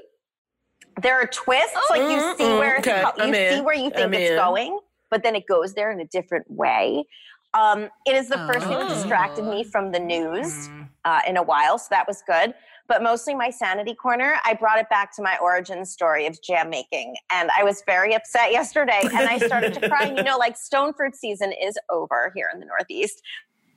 There 1.02 1.16
are 1.16 1.28
twists, 1.28 1.78
like 1.90 2.02
you 2.02 2.20
see 2.38 2.44
Mm, 2.44 2.58
where 2.60 2.76
it's 2.78 2.88
okay, 2.88 3.04
co- 3.04 3.12
I'm 3.22 3.30
you 3.30 3.36
see 3.36 3.58
in. 3.60 3.64
where 3.64 3.76
you 3.76 3.90
think 3.90 4.02
I'm 4.08 4.14
it's 4.14 4.32
in. 4.32 4.38
going, 4.38 4.80
but 5.12 5.24
then 5.24 5.36
it 5.36 5.46
goes 5.48 5.74
there 5.74 5.92
in 5.92 6.00
a 6.02 6.06
different 6.08 6.50
way. 6.50 7.06
Um, 7.54 7.90
it 8.06 8.16
is 8.16 8.28
the 8.28 8.38
first 8.48 8.66
thing 8.68 8.78
that 8.80 8.90
distracted 8.90 9.46
me 9.46 9.64
from 9.64 9.92
the 9.92 10.00
news 10.00 10.70
uh, 11.06 11.22
in 11.28 11.38
a 11.38 11.44
while, 11.44 11.78
so 11.78 11.88
that 11.92 12.06
was 12.08 12.22
good. 12.28 12.54
But 12.88 13.02
mostly 13.02 13.34
my 13.34 13.49
sanity 13.49 13.95
corner, 13.95 14.36
I 14.45 14.53
brought 14.53 14.78
it 14.78 14.90
back 14.90 15.16
to 15.16 15.24
my 15.24 15.38
origin 15.41 15.86
story 15.86 16.28
of 16.28 16.40
jam 16.44 16.70
making. 16.70 17.16
And 17.32 17.49
I 17.57 17.64
was 17.64 17.82
very 17.86 18.14
upset 18.14 18.52
yesterday 18.52 18.99
and 19.02 19.28
I 19.28 19.40
started 19.40 19.74
to 19.74 19.90
cry. 19.90 20.03
And 20.03 20.18
you 20.18 20.24
know, 20.24 20.38
like 20.38 20.56
stone 20.56 20.94
fruit 20.94 21.16
season 21.16 21.52
is 21.52 21.78
over 21.90 22.32
here 22.36 22.49
in 22.53 22.60
the 22.60 22.66
Northeast. 22.68 23.22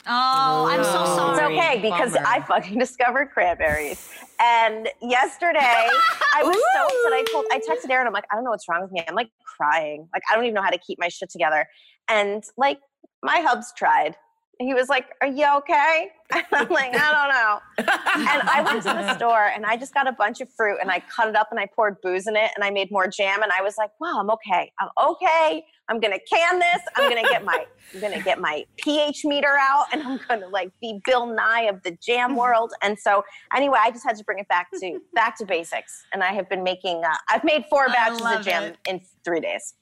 Oh, 0.06 0.66
I'm 0.70 0.84
so 0.84 1.04
Oh. 1.04 1.32
It's 1.32 1.40
okay 1.40 1.80
because 1.82 2.14
bummer. 2.14 2.26
I 2.26 2.40
fucking 2.40 2.78
discovered 2.78 3.30
cranberries. 3.30 4.10
And 4.40 4.88
yesterday 5.02 5.58
I 5.60 6.42
was 6.42 6.56
so 6.74 6.84
upset. 6.84 7.12
I 7.12 7.24
told 7.30 7.46
I 7.50 7.58
texted 7.58 7.90
Erin, 7.90 8.06
I'm 8.06 8.12
like, 8.12 8.24
I 8.30 8.34
don't 8.34 8.44
know 8.44 8.50
what's 8.50 8.68
wrong 8.68 8.82
with 8.82 8.92
me. 8.92 9.04
I'm 9.06 9.14
like 9.14 9.30
crying. 9.44 10.08
Like 10.12 10.22
I 10.30 10.34
don't 10.34 10.44
even 10.44 10.54
know 10.54 10.62
how 10.62 10.70
to 10.70 10.78
keep 10.78 10.98
my 11.00 11.08
shit 11.08 11.30
together. 11.30 11.66
And 12.08 12.42
like 12.56 12.78
my 13.22 13.40
hubs 13.40 13.72
tried. 13.76 14.16
He 14.58 14.74
was 14.74 14.88
like, 14.88 15.06
Are 15.20 15.28
you 15.28 15.46
okay? 15.58 16.08
And 16.30 16.44
I'm 16.52 16.68
like, 16.68 16.94
I 16.94 17.12
don't 17.12 17.30
know. 17.30 17.58
And 17.78 18.48
I 18.50 18.60
went 18.62 18.82
to 18.82 18.90
the 18.90 19.14
store 19.16 19.46
and 19.46 19.64
I 19.64 19.78
just 19.78 19.94
got 19.94 20.06
a 20.06 20.12
bunch 20.12 20.42
of 20.42 20.48
fruit 20.54 20.76
and 20.80 20.90
I 20.90 21.00
cut 21.00 21.28
it 21.28 21.36
up 21.36 21.48
and 21.50 21.58
I 21.58 21.66
poured 21.74 21.96
booze 22.02 22.26
in 22.26 22.36
it 22.36 22.50
and 22.54 22.62
I 22.62 22.70
made 22.70 22.90
more 22.90 23.08
jam 23.08 23.42
and 23.42 23.50
I 23.50 23.62
was 23.62 23.76
like, 23.78 23.90
wow, 23.98 24.18
I'm 24.18 24.30
okay. 24.32 24.70
I'm 24.78 24.88
okay. 25.10 25.64
I'm 25.88 26.00
gonna 26.00 26.18
can 26.30 26.58
this. 26.58 26.82
I'm 26.96 27.08
gonna 27.08 27.26
get 27.26 27.44
my 27.44 27.64
I'm 27.94 28.00
gonna 28.00 28.22
get 28.22 28.40
my 28.40 28.66
pH 28.76 29.24
meter 29.24 29.56
out 29.58 29.86
and 29.90 30.02
I'm 30.02 30.20
gonna 30.28 30.48
like 30.48 30.70
be 30.82 31.00
Bill 31.06 31.26
Nye 31.26 31.62
of 31.62 31.82
the 31.82 31.96
jam 32.04 32.36
world. 32.36 32.72
And 32.82 32.98
so 32.98 33.24
anyway, 33.56 33.78
I 33.82 33.90
just 33.90 34.04
had 34.04 34.16
to 34.16 34.24
bring 34.24 34.38
it 34.38 34.48
back 34.48 34.68
to 34.80 35.00
back 35.14 35.38
to 35.38 35.46
basics. 35.46 36.04
And 36.12 36.22
I 36.22 36.32
have 36.34 36.48
been 36.50 36.62
making 36.62 37.02
uh, 37.04 37.14
I've 37.30 37.44
made 37.44 37.64
four 37.70 37.86
batches 37.88 38.20
of 38.20 38.44
jam 38.44 38.64
it. 38.64 38.76
in 38.86 39.00
three 39.24 39.40
days. 39.40 39.74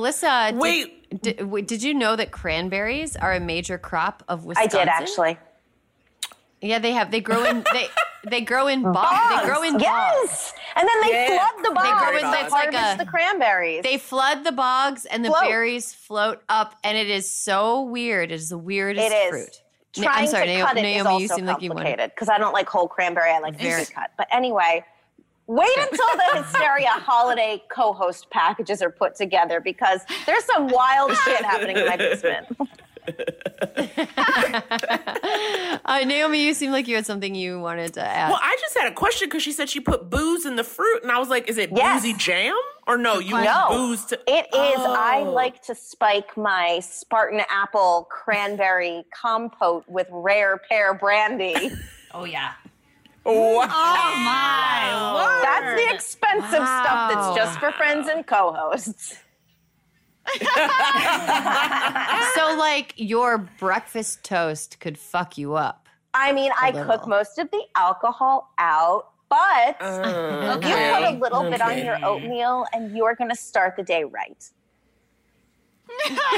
Alyssa, 0.00 0.50
did- 0.50 0.58
Wait. 0.60 1.22
did, 1.22 1.40
wait, 1.42 1.66
did 1.68 1.82
you 1.82 1.94
know 1.94 2.16
that 2.16 2.30
cranberries 2.32 3.16
are 3.16 3.32
a 3.32 3.40
major 3.40 3.78
crop 3.78 4.22
of 4.28 4.44
Wisconsin? 4.44 4.80
I 4.80 4.84
did 4.84 4.88
actually. 4.88 5.38
Yeah, 6.60 6.78
they 6.78 6.92
have. 6.92 7.10
They 7.10 7.20
grow 7.20 7.44
in. 7.44 7.64
They 7.72 7.88
they 8.28 8.40
grow 8.40 8.66
in 8.66 8.82
bogs. 8.92 9.40
They 9.42 9.46
grow 9.46 9.62
in 9.62 9.74
bogs. 9.74 9.82
yes. 9.84 10.52
And 10.74 10.88
then 10.88 11.00
they 11.02 11.10
Yeah. 11.12 11.38
flood 11.38 11.64
the 11.64 11.70
bogs. 11.74 11.86
They 11.86 11.92
grow 11.92 12.08
in- 12.30 12.44
it's 12.44 12.52
like 12.52 12.72
harvest 12.72 12.94
a- 12.94 13.04
the 13.04 13.10
cranberries. 13.10 13.82
They 13.82 13.98
flood 13.98 14.42
the 14.44 14.52
bogs 14.52 15.04
and 15.04 15.24
the 15.24 15.28
Float. 15.28 15.42
berries 15.42 15.92
float 15.92 16.42
up, 16.48 16.74
and 16.82 16.96
it 16.96 17.08
is 17.08 17.30
so 17.30 17.82
weird. 17.82 18.32
It 18.32 18.34
is 18.34 18.48
the 18.48 18.58
weirdest 18.58 19.06
It 19.06 19.14
is. 19.14 19.30
fruit. 19.30 19.62
Na- 19.98 20.04
trying 20.04 20.22
I'm 20.24 20.26
sorry, 20.28 20.46
to 20.46 20.52
Naomi, 20.54 20.66
cut 20.66 20.76
it 20.76 20.84
is 20.84 21.04
Naomi 21.04 21.22
you 21.24 21.30
also 21.30 21.36
you 21.36 21.44
wanted. 21.46 21.60
complicated 21.68 22.10
because 22.14 22.28
I 22.28 22.38
don't 22.38 22.52
like 22.52 22.68
whole 22.68 22.88
cranberry. 22.88 23.30
I 23.30 23.38
like 23.38 23.54
Very- 23.58 23.86
cut. 23.86 24.10
But 24.18 24.26
anyway, 24.32 24.84
wait 25.46 25.76
until 25.78 26.06
the 26.16 26.42
Hysteria 26.42 26.88
holiday 26.90 27.62
co-host 27.70 28.28
packages 28.30 28.82
are 28.82 28.90
put 28.90 29.14
together 29.14 29.60
because 29.60 30.00
there's 30.26 30.44
some 30.44 30.68
wild 30.68 31.12
shit 31.18 31.44
happening 31.44 31.76
in 31.76 31.86
my 31.86 31.96
basement. 31.96 32.46
Uh, 35.84 36.00
Naomi, 36.04 36.44
you 36.44 36.52
seem 36.54 36.72
like 36.72 36.88
you 36.88 36.96
had 36.96 37.06
something 37.06 37.34
you 37.34 37.60
wanted 37.60 37.94
to 37.94 38.04
add. 38.04 38.30
Well, 38.30 38.40
I 38.42 38.56
just 38.60 38.76
had 38.76 38.90
a 38.90 38.94
question 38.94 39.28
because 39.28 39.42
she 39.42 39.52
said 39.52 39.68
she 39.68 39.78
put 39.80 40.10
booze 40.10 40.44
in 40.44 40.56
the 40.56 40.64
fruit, 40.64 41.02
and 41.02 41.12
I 41.12 41.18
was 41.18 41.28
like, 41.28 41.48
"Is 41.48 41.58
it 41.58 41.70
Yes. 41.72 42.02
boozy 42.02 42.14
jam 42.14 42.56
or 42.88 42.98
no? 42.98 43.18
You 43.20 43.36
use 43.36 43.44
No, 43.44 43.66
booze 43.70 44.04
to." 44.06 44.18
it 44.26 44.46
is. 44.46 44.78
I 44.84 45.22
Oh. 45.24 45.30
like 45.30 45.62
to 45.66 45.74
spike 45.76 46.36
my 46.36 46.80
Spartan 46.82 47.42
apple 47.48 48.08
cranberry 48.10 49.04
compote 49.14 49.84
with 49.86 50.08
rare 50.10 50.58
pear 50.68 50.94
brandy. 50.94 51.70
Oh 52.14 52.24
yeah. 52.24 52.52
Wow. 53.26 53.66
My 53.66 55.14
word. 55.14 55.42
That's 55.42 55.82
the 55.82 55.94
expensive 55.94 56.66
stuff 56.66 57.12
that's 57.12 57.36
just 57.36 57.58
for 57.58 57.72
friends 57.72 58.08
and 58.08 58.26
co-hosts. 58.26 59.16
so, 62.34 62.56
like, 62.58 62.92
your 62.96 63.38
breakfast 63.38 64.24
toast 64.24 64.80
could 64.80 64.98
fuck 64.98 65.38
you 65.38 65.54
up. 65.54 65.88
I 66.14 66.32
mean, 66.32 66.50
I 66.60 66.70
little. 66.70 66.86
cook 66.86 67.06
most 67.06 67.38
of 67.38 67.50
the 67.50 67.62
alcohol 67.76 68.52
out, 68.58 69.10
but 69.28 69.76
Uh, 69.80 70.58
you 70.62 70.68
put 70.68 71.02
a 71.02 71.18
little 71.20 71.50
bit 71.50 71.60
on 71.60 71.78
your 71.84 71.98
oatmeal 72.04 72.66
and 72.72 72.96
you're 72.96 73.14
going 73.14 73.30
to 73.30 73.36
start 73.36 73.76
the 73.76 73.82
day 73.82 74.04
right. 74.04 74.50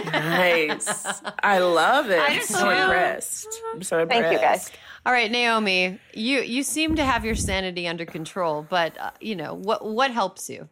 Nice. 0.04 1.22
I 1.42 1.58
love 1.58 2.10
it. 2.10 2.18
I 2.18 2.34
I'm 2.36 2.42
so 2.42 2.64
too. 2.64 2.70
impressed. 2.70 3.48
I'm 3.74 3.82
so 3.82 3.98
impressed. 4.00 4.22
Thank 4.22 4.32
you, 4.32 4.38
guys. 4.38 4.70
All 5.06 5.12
right, 5.12 5.30
Naomi, 5.30 5.98
you 6.14 6.40
you 6.40 6.62
seem 6.62 6.96
to 6.96 7.04
have 7.04 7.24
your 7.24 7.34
sanity 7.34 7.88
under 7.88 8.04
control, 8.04 8.66
but 8.68 8.98
uh, 8.98 9.10
you 9.20 9.36
know 9.36 9.54
what 9.54 9.84
what 9.84 10.10
helps 10.10 10.48
you? 10.50 10.68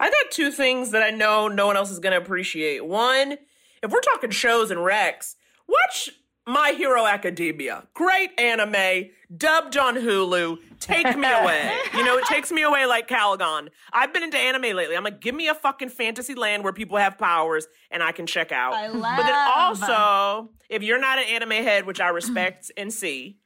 I 0.00 0.10
got 0.10 0.30
two 0.30 0.50
things 0.52 0.92
that 0.92 1.02
I 1.02 1.10
know 1.10 1.48
no 1.48 1.66
one 1.66 1.76
else 1.76 1.90
is 1.90 1.98
going 1.98 2.12
to 2.12 2.18
appreciate. 2.18 2.86
One, 2.86 3.36
if 3.82 3.90
we're 3.90 4.00
talking 4.00 4.30
shows 4.30 4.70
and 4.70 4.80
recs, 4.80 5.34
watch 5.66 6.10
My 6.48 6.72
Hero 6.72 7.04
Academia. 7.04 7.86
Great 7.92 8.30
anime, 8.40 9.10
dubbed 9.36 9.76
on 9.76 9.96
Hulu. 9.96 10.56
Take 10.80 11.16
me 11.16 11.28
away. 11.30 11.76
You 11.94 12.04
know, 12.04 12.16
it 12.16 12.24
takes 12.26 12.52
me 12.52 12.62
away 12.62 12.86
like 12.86 13.08
Calgon. 13.08 13.68
I've 13.92 14.12
been 14.14 14.22
into 14.22 14.38
anime 14.38 14.76
lately. 14.76 14.96
I'm 14.96 15.02
like, 15.02 15.20
give 15.20 15.34
me 15.34 15.48
a 15.48 15.54
fucking 15.54 15.88
fantasy 15.88 16.34
land 16.34 16.62
where 16.62 16.72
people 16.72 16.96
have 16.96 17.18
powers 17.18 17.66
and 17.90 18.02
I 18.02 18.12
can 18.12 18.24
check 18.26 18.52
out. 18.52 18.72
I 18.72 18.86
love. 18.86 19.16
But 19.16 19.26
then 19.26 19.48
also, 19.56 20.50
if 20.70 20.82
you're 20.82 21.00
not 21.00 21.18
an 21.18 21.24
anime 21.24 21.50
head, 21.50 21.86
which 21.86 22.00
I 22.00 22.08
respect 22.08 22.70
and 22.76 22.92
see, 22.92 23.38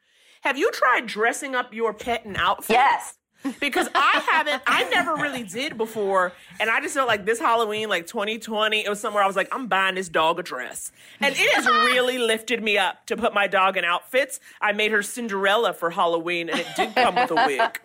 have 0.43 0.59
you 0.59 0.71
tried 0.71 1.07
dressing 1.07 1.55
up 1.55 1.73
your 1.73 1.95
pet 1.95 2.27
in 2.27 2.37
outfits? 2.37 2.71
Yes. 2.71 3.19
Because 3.61 3.89
I 3.95 4.23
haven't, 4.31 4.63
I 4.67 4.89
never 4.91 5.15
really 5.15 5.43
did 5.43 5.77
before. 5.77 6.33
And 6.61 6.71
I 6.71 6.81
just 6.81 6.95
felt 6.95 7.09
like 7.09 7.25
this 7.25 7.39
Halloween, 7.39 7.89
like 7.89 8.07
2020, 8.07 8.85
it 8.85 8.89
was 8.89 9.01
somewhere 9.01 9.23
I 9.23 9.27
was 9.27 9.37
like, 9.37 9.49
I'm 9.53 9.67
buying 9.67 9.95
this 9.97 10.09
dog 10.09 10.39
a 10.39 10.43
dress. 10.43 10.93
And 11.21 11.35
it 11.37 11.55
has 11.55 11.67
really 11.67 12.19
lifted 12.33 12.63
me 12.63 12.79
up 12.79 13.07
to 13.07 13.17
put 13.17 13.35
my 13.35 13.47
dog 13.47 13.77
in 13.77 13.85
outfits. 13.85 14.41
I 14.61 14.73
made 14.73 14.93
her 14.93 15.03
Cinderella 15.03 15.73
for 15.73 15.91
Halloween 15.91 16.49
and 16.49 16.61
it 16.61 16.67
did 16.77 16.95
come 16.95 17.15
with 17.15 17.31
a 17.31 17.35
wig. 17.35 17.81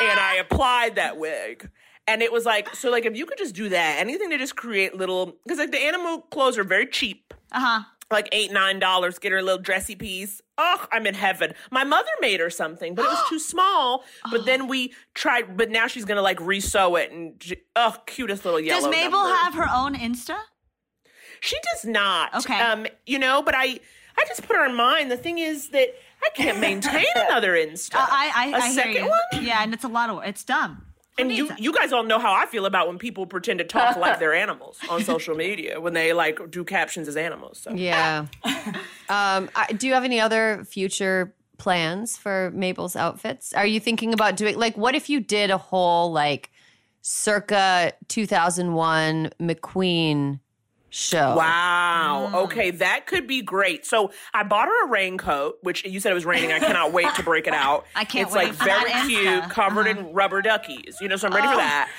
And 0.00 0.20
I 0.20 0.36
applied 0.40 0.96
that 0.96 1.18
wig. 1.18 1.70
And 2.08 2.22
it 2.22 2.32
was 2.32 2.44
like, 2.44 2.74
so 2.74 2.90
like 2.90 3.04
if 3.04 3.16
you 3.16 3.26
could 3.26 3.38
just 3.38 3.54
do 3.54 3.68
that, 3.68 3.98
anything 3.98 4.30
to 4.30 4.38
just 4.38 4.56
create 4.56 4.94
little, 4.96 5.36
because 5.44 5.58
like 5.58 5.70
the 5.70 5.78
animal 5.78 6.22
clothes 6.22 6.58
are 6.58 6.64
very 6.64 6.86
cheap 6.86 7.32
Uh 7.52 7.60
huh. 7.60 7.82
Like 8.10 8.28
eight 8.32 8.52
nine 8.52 8.78
dollars 8.78 9.18
get 9.18 9.32
her 9.32 9.38
a 9.38 9.42
little 9.42 9.60
dressy 9.62 9.94
piece. 9.96 10.40
Oh 10.58 10.86
i'm 10.92 11.06
in 11.06 11.14
heaven. 11.14 11.54
My 11.70 11.84
mother 11.84 12.10
made 12.20 12.40
her 12.40 12.50
something 12.50 12.94
but 12.94 13.04
it 13.04 13.08
was 13.08 13.22
too 13.28 13.38
small. 13.38 14.04
But 14.30 14.46
then 14.46 14.68
we 14.68 14.92
tried 15.14 15.56
but 15.56 15.70
now 15.70 15.86
she's 15.86 16.04
gonna 16.04 16.22
like 16.22 16.38
resew 16.38 17.00
it 17.02 17.12
and 17.12 17.42
oh 17.76 17.96
cutest 18.06 18.44
little 18.44 18.60
yellow 18.60 18.80
Does 18.82 18.90
Mabel 18.90 19.18
number. 19.22 19.34
have 19.36 19.54
her 19.54 19.68
own 19.72 19.94
Insta? 19.94 20.36
she 21.40 21.56
does 21.72 21.84
not. 21.86 22.34
Okay. 22.34 22.58
um 22.60 22.86
you 23.06 23.18
know 23.18 23.42
but 23.42 23.54
i 23.56 23.78
i 24.18 24.24
just 24.28 24.42
put 24.46 24.56
her 24.56 24.66
in 24.66 24.74
mind 24.74 25.10
the 25.10 25.16
thing 25.16 25.38
is 25.38 25.68
that 25.70 25.88
i 26.22 26.28
can't 26.34 26.58
maintain 26.58 27.06
another 27.16 27.52
insta. 27.52 27.94
Uh, 27.94 28.06
I 28.10 28.32
I, 28.34 28.46
a 28.58 28.62
I 28.62 28.70
second 28.72 29.06
one? 29.08 29.44
Yeah, 29.44 29.62
and 29.62 29.72
it's 29.72 29.84
a 29.84 29.88
lot 29.88 30.10
of 30.10 30.22
it's 30.24 30.44
dumb. 30.44 30.84
Who 31.20 31.28
and 31.28 31.38
you, 31.38 31.48
that? 31.48 31.60
you 31.60 31.72
guys 31.72 31.92
all 31.92 32.02
know 32.02 32.18
how 32.18 32.32
I 32.32 32.46
feel 32.46 32.66
about 32.66 32.88
when 32.88 32.98
people 32.98 33.26
pretend 33.26 33.58
to 33.58 33.64
talk 33.64 33.96
like 33.96 34.18
they're 34.20 34.34
animals 34.34 34.78
on 34.88 35.02
social 35.02 35.34
media 35.34 35.80
when 35.80 35.92
they 35.92 36.12
like 36.12 36.50
do 36.50 36.64
captions 36.64 37.08
as 37.08 37.16
animals. 37.16 37.58
So. 37.58 37.72
Yeah. 37.72 38.26
um, 39.08 39.50
I, 39.54 39.72
do 39.76 39.86
you 39.86 39.94
have 39.94 40.04
any 40.04 40.20
other 40.20 40.64
future 40.64 41.34
plans 41.58 42.16
for 42.16 42.50
Mabel's 42.54 42.96
outfits? 42.96 43.52
Are 43.52 43.66
you 43.66 43.80
thinking 43.80 44.12
about 44.12 44.36
doing 44.36 44.58
like 44.58 44.76
what 44.76 44.94
if 44.94 45.08
you 45.08 45.20
did 45.20 45.50
a 45.50 45.58
whole 45.58 46.10
like 46.10 46.50
circa 47.02 47.92
2001 48.08 49.30
McQueen 49.40 50.40
show? 50.90 51.36
Wow. 51.36 52.30
Mm. 52.32 52.34
Okay, 52.44 52.70
that 52.72 53.06
could 53.06 53.26
be 53.26 53.42
great. 53.42 53.86
So 53.86 54.10
I 54.34 54.42
bought 54.42 54.68
her 54.68 54.86
a 54.86 54.88
raincoat, 54.88 55.58
which 55.62 55.84
you 55.84 56.00
said 56.00 56.12
it 56.12 56.14
was 56.14 56.26
raining. 56.26 56.52
I 56.52 56.58
cannot 56.58 56.92
wait 56.92 57.12
to 57.14 57.22
break 57.22 57.46
it 57.46 57.54
out. 57.54 57.86
I 57.94 58.04
can't 58.04 58.26
it's 58.28 58.36
wait 58.36 58.48
like 58.48 58.52
very 58.54 58.90
cute, 59.08 59.24
Insta. 59.24 59.38
Uh-huh. 59.38 59.48
covered 59.48 59.86
in 59.86 60.12
rubber 60.12 60.42
duckies. 60.42 61.00
You 61.00 61.08
know, 61.08 61.16
so 61.16 61.28
I'm 61.28 61.34
ready 61.34 61.48
for 61.48 61.56
that. 61.56 61.90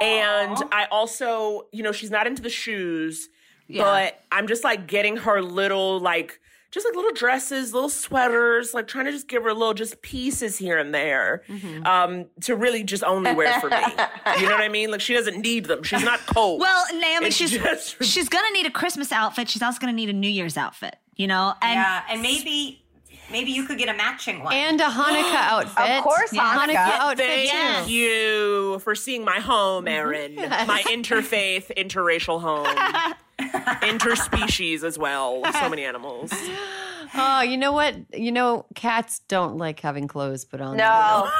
And 0.00 0.56
I 0.72 0.86
also, 0.90 1.66
you 1.72 1.82
know, 1.82 1.92
she's 1.92 2.10
not 2.10 2.26
into 2.26 2.42
the 2.42 2.50
shoes, 2.50 3.28
but 3.74 4.20
I'm 4.30 4.46
just 4.46 4.62
like 4.62 4.86
getting 4.86 5.16
her 5.16 5.40
little 5.42 5.98
like 6.00 6.38
just 6.76 6.86
like 6.86 6.94
little 6.94 7.12
dresses, 7.14 7.72
little 7.72 7.88
sweaters, 7.88 8.74
like 8.74 8.86
trying 8.86 9.06
to 9.06 9.10
just 9.12 9.28
give 9.28 9.42
her 9.44 9.54
little 9.54 9.72
just 9.72 10.02
pieces 10.02 10.58
here 10.58 10.78
and 10.78 10.94
there, 10.94 11.42
Mm-hmm. 11.48 11.86
um, 11.86 12.26
to 12.42 12.54
really 12.54 12.84
just 12.84 13.02
only 13.02 13.32
wear 13.34 13.58
for 13.60 13.70
me. 13.70 13.76
You 14.38 14.42
know 14.46 14.50
what 14.56 14.60
I 14.60 14.68
mean? 14.68 14.90
Like 14.90 15.00
she 15.00 15.14
doesn't 15.14 15.40
need 15.40 15.64
them. 15.64 15.82
She's 15.82 16.04
not 16.04 16.20
cold. 16.26 16.60
Well, 16.60 16.84
Naomi, 16.92 17.28
It's 17.28 17.36
she's 17.36 17.50
just- 17.52 18.02
she's 18.04 18.28
gonna 18.28 18.50
need 18.52 18.66
a 18.66 18.70
Christmas 18.70 19.10
outfit. 19.10 19.48
She's 19.48 19.62
also 19.62 19.78
gonna 19.80 19.92
need 19.94 20.10
a 20.10 20.12
New 20.12 20.28
Year's 20.28 20.56
outfit. 20.58 20.96
You 21.16 21.26
know, 21.28 21.54
and 21.62 21.72
yeah, 21.80 22.02
and 22.10 22.20
maybe 22.20 22.82
maybe 23.30 23.50
you 23.52 23.64
could 23.64 23.78
get 23.78 23.88
a 23.88 23.94
matching 23.96 24.42
one. 24.44 24.52
And 24.52 24.78
a 24.80 24.84
Hanukkah 24.84 25.34
outfit. 25.34 25.90
Of 25.96 26.02
course, 26.04 26.30
Hanukkah, 26.32 26.66
Hanukkah. 26.66 26.74
outfit. 26.76 27.26
Thank 27.26 27.46
Yes. 27.46 27.88
you 27.88 28.78
for 28.80 28.94
seeing 28.94 29.24
my 29.24 29.40
home, 29.40 29.88
Erin. 29.88 30.34
My 30.36 30.82
interfaith, 30.86 31.72
interracial 31.76 32.40
home. 32.42 33.14
Interspecies 33.82 34.82
as 34.84 34.98
well. 34.98 35.42
So 35.52 35.68
many 35.68 35.84
animals. 35.84 36.32
Oh, 37.18 37.40
you 37.40 37.56
know 37.56 37.72
what? 37.72 37.94
You 38.12 38.30
know, 38.32 38.66
cats 38.74 39.20
don't 39.28 39.56
like 39.56 39.80
having 39.80 40.06
clothes 40.08 40.44
put 40.44 40.60
on. 40.60 40.76
them. 40.76 40.84
No. 40.86 41.30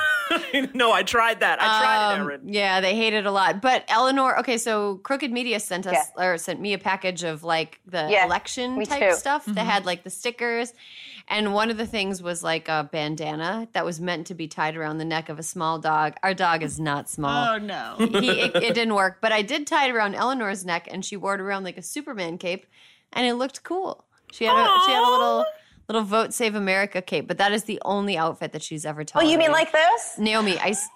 no, 0.74 0.93
I 0.93 1.02
tried 1.02 1.40
that. 1.40 1.60
I 1.60 1.64
tried 1.66 2.14
it, 2.14 2.20
Um, 2.20 2.26
Erin. 2.26 2.40
Yeah, 2.44 2.80
they 2.80 2.94
hate 2.94 3.12
it 3.12 3.26
a 3.26 3.30
lot. 3.30 3.60
But 3.60 3.84
Eleanor, 3.88 4.38
okay, 4.38 4.56
so 4.59 4.97
Crooked 4.98 5.30
Media 5.32 5.60
sent 5.60 5.86
us 5.86 5.98
or 6.16 6.38
sent 6.38 6.60
me 6.60 6.72
a 6.72 6.78
package 6.78 7.24
of 7.24 7.43
like 7.44 7.80
the 7.84 8.06
Yeah, 8.09 8.24
election 8.24 8.82
type 8.84 9.10
too. 9.10 9.16
stuff 9.16 9.44
that 9.44 9.66
had 9.66 9.84
like 9.84 10.05
the 10.05 10.09
stickers. 10.09 10.72
And 11.28 11.53
one 11.53 11.70
of 11.70 11.77
the 11.77 11.86
things 11.86 12.23
was 12.23 12.44
like 12.44 12.69
a 12.69 12.89
bandana 12.93 13.66
that 13.73 13.85
was 13.85 14.01
meant 14.01 14.28
to 14.28 14.35
be 14.35 14.47
tied 14.47 14.77
around 14.77 14.98
the 14.98 15.05
neck 15.05 15.28
of 15.28 15.39
a 15.40 15.43
small 15.43 15.78
dog. 15.81 16.15
Our 16.23 16.35
dog 16.35 16.62
is 16.62 16.78
not 16.78 17.09
small. 17.09 17.55
oh 17.55 17.59
no, 17.59 17.97
he, 18.20 18.31
it, 18.43 18.55
it 18.55 18.74
didn't 18.74 18.94
work, 18.94 19.19
but 19.20 19.32
I 19.32 19.43
did 19.43 19.66
tie 19.66 19.89
it 19.89 19.93
around 19.94 20.15
Eleanor's 20.15 20.65
neck, 20.65 20.86
and 20.90 21.05
she 21.05 21.16
wore 21.16 21.35
it 21.35 21.40
around 21.40 21.65
like 21.65 21.77
a 21.77 21.82
Superman 21.82 22.39
cape, 22.39 22.66
and 23.12 23.27
it 23.27 23.35
looked 23.35 23.65
cool. 23.65 24.05
She 24.32 24.44
had 24.44 24.55
a, 24.57 24.81
she 24.86 24.93
had 24.93 25.03
a 25.03 25.11
little 25.11 25.44
little 25.89 26.03
vote 26.03 26.32
Save 26.32 26.55
America 26.55 27.03
cape, 27.03 27.27
but 27.27 27.39
that 27.39 27.53
is 27.53 27.65
the 27.65 27.81
only 27.85 28.16
outfit 28.16 28.53
that 28.53 28.62
she's 28.62 28.85
ever 28.86 29.05
Oh, 29.15 29.20
you 29.20 29.36
mean 29.39 29.51
like 29.53 29.73
this? 29.73 30.16
Naomi? 30.19 30.59
I. 30.59 30.69
s- 30.70 30.89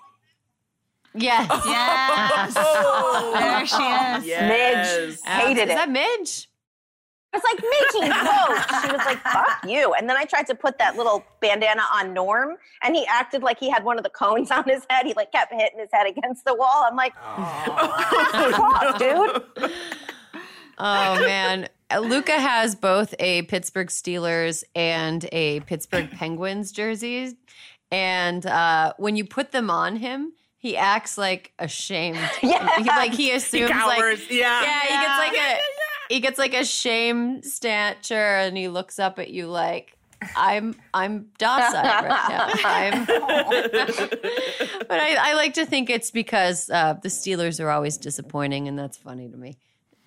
Yes. 1.12 1.48
yes, 1.66 2.54
there 2.54 3.66
she 3.66 3.82
is. 4.22 4.26
Yes. 4.28 5.20
Hated 5.24 5.62
is 5.64 5.70
it. 5.70 5.74
that 5.74 5.90
Midge? 5.90 6.48
I 7.32 7.36
was 7.36 7.44
like, 7.44 7.62
Mickey, 7.62 8.08
vote. 8.24 8.82
She 8.82 8.92
was 8.92 9.06
like, 9.06 9.22
fuck 9.22 9.64
you. 9.64 9.94
And 9.94 10.08
then 10.08 10.16
I 10.16 10.24
tried 10.24 10.46
to 10.48 10.54
put 10.54 10.78
that 10.78 10.96
little 10.96 11.24
bandana 11.40 11.82
on 11.94 12.12
Norm, 12.12 12.56
and 12.82 12.96
he 12.96 13.06
acted 13.06 13.42
like 13.42 13.58
he 13.58 13.70
had 13.70 13.84
one 13.84 13.98
of 13.98 14.04
the 14.04 14.10
cones 14.10 14.50
on 14.50 14.64
his 14.64 14.84
head. 14.90 15.06
He 15.06 15.14
like 15.14 15.30
kept 15.30 15.52
hitting 15.52 15.78
his 15.78 15.90
head 15.92 16.06
against 16.08 16.44
the 16.44 16.54
wall. 16.54 16.84
I'm 16.88 16.96
like, 16.96 17.14
fuck, 18.56 18.98
dude. 18.98 19.72
Oh 20.82 21.20
man, 21.20 21.68
Luca 21.94 22.40
has 22.40 22.74
both 22.74 23.14
a 23.18 23.42
Pittsburgh 23.42 23.88
Steelers 23.88 24.64
and 24.74 25.28
a 25.30 25.60
Pittsburgh 25.60 26.10
Penguins 26.16 26.72
jerseys, 26.72 27.34
and 27.92 28.46
uh, 28.46 28.94
when 28.96 29.14
you 29.14 29.26
put 29.26 29.52
them 29.52 29.68
on 29.70 29.96
him, 29.96 30.32
he 30.56 30.78
acts 30.78 31.18
like 31.18 31.52
ashamed. 31.58 32.18
Yeah. 32.42 32.78
He, 32.78 32.84
like 32.84 33.12
he 33.12 33.30
assumes 33.32 33.68
like 33.70 33.98
cowers, 33.98 34.30
yeah. 34.30 34.62
yeah, 34.62 34.82
he 34.82 34.88
gets 34.88 35.18
like 35.18 35.36
a 35.36 35.60
he 36.10 36.20
gets 36.20 36.38
like 36.38 36.54
a 36.54 36.64
shame 36.64 37.42
stature, 37.42 38.14
and 38.14 38.56
he 38.56 38.68
looks 38.68 38.98
up 38.98 39.18
at 39.18 39.30
you 39.30 39.46
like. 39.46 39.96
I'm 40.36 40.74
I'm 40.92 41.30
docile 41.38 41.82
right 41.82 42.02
now. 42.28 42.50
I'm, 42.62 43.04
but 43.06 45.00
I, 45.00 45.30
I 45.30 45.32
like 45.34 45.54
to 45.54 45.64
think 45.64 45.88
it's 45.88 46.10
because 46.10 46.68
uh, 46.68 46.94
the 47.02 47.08
Steelers 47.08 47.58
are 47.58 47.70
always 47.70 47.96
disappointing, 47.96 48.68
and 48.68 48.78
that's 48.78 48.98
funny 48.98 49.30
to 49.30 49.36
me. 49.38 49.56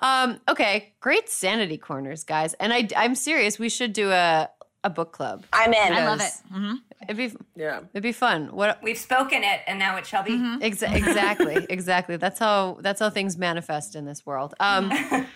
um, 0.00 0.40
okay, 0.48 0.92
great 1.00 1.30
sanity 1.30 1.78
corners, 1.78 2.24
guys. 2.24 2.52
And 2.54 2.72
I, 2.72 2.88
I'm 2.96 3.14
serious. 3.14 3.58
We 3.58 3.70
should 3.70 3.94
do 3.94 4.10
a 4.10 4.50
a 4.84 4.90
book 4.90 5.12
club. 5.12 5.44
I'm 5.52 5.72
in. 5.72 5.92
I 5.92 6.06
love 6.06 6.20
it. 6.20 6.32
Because 6.42 6.42
hmm 6.50 6.74
It'd 7.02 7.16
be 7.16 7.32
Yeah. 7.54 7.80
it'd 7.92 8.02
be 8.02 8.12
fun. 8.12 8.48
What 8.54 8.80
We've 8.82 8.98
spoken 8.98 9.42
it, 9.44 9.60
and 9.66 9.78
now 9.78 9.96
it 9.96 10.06
shall 10.06 10.22
be. 10.22 10.32
Exa- 10.32 10.94
exactly, 10.94 11.66
exactly. 11.68 12.16
That's 12.16 12.38
how 12.38 12.78
that's 12.80 13.00
how 13.00 13.10
things 13.10 13.36
manifest 13.36 13.94
in 13.96 14.04
this 14.06 14.24
world. 14.24 14.54
Um, 14.60 14.90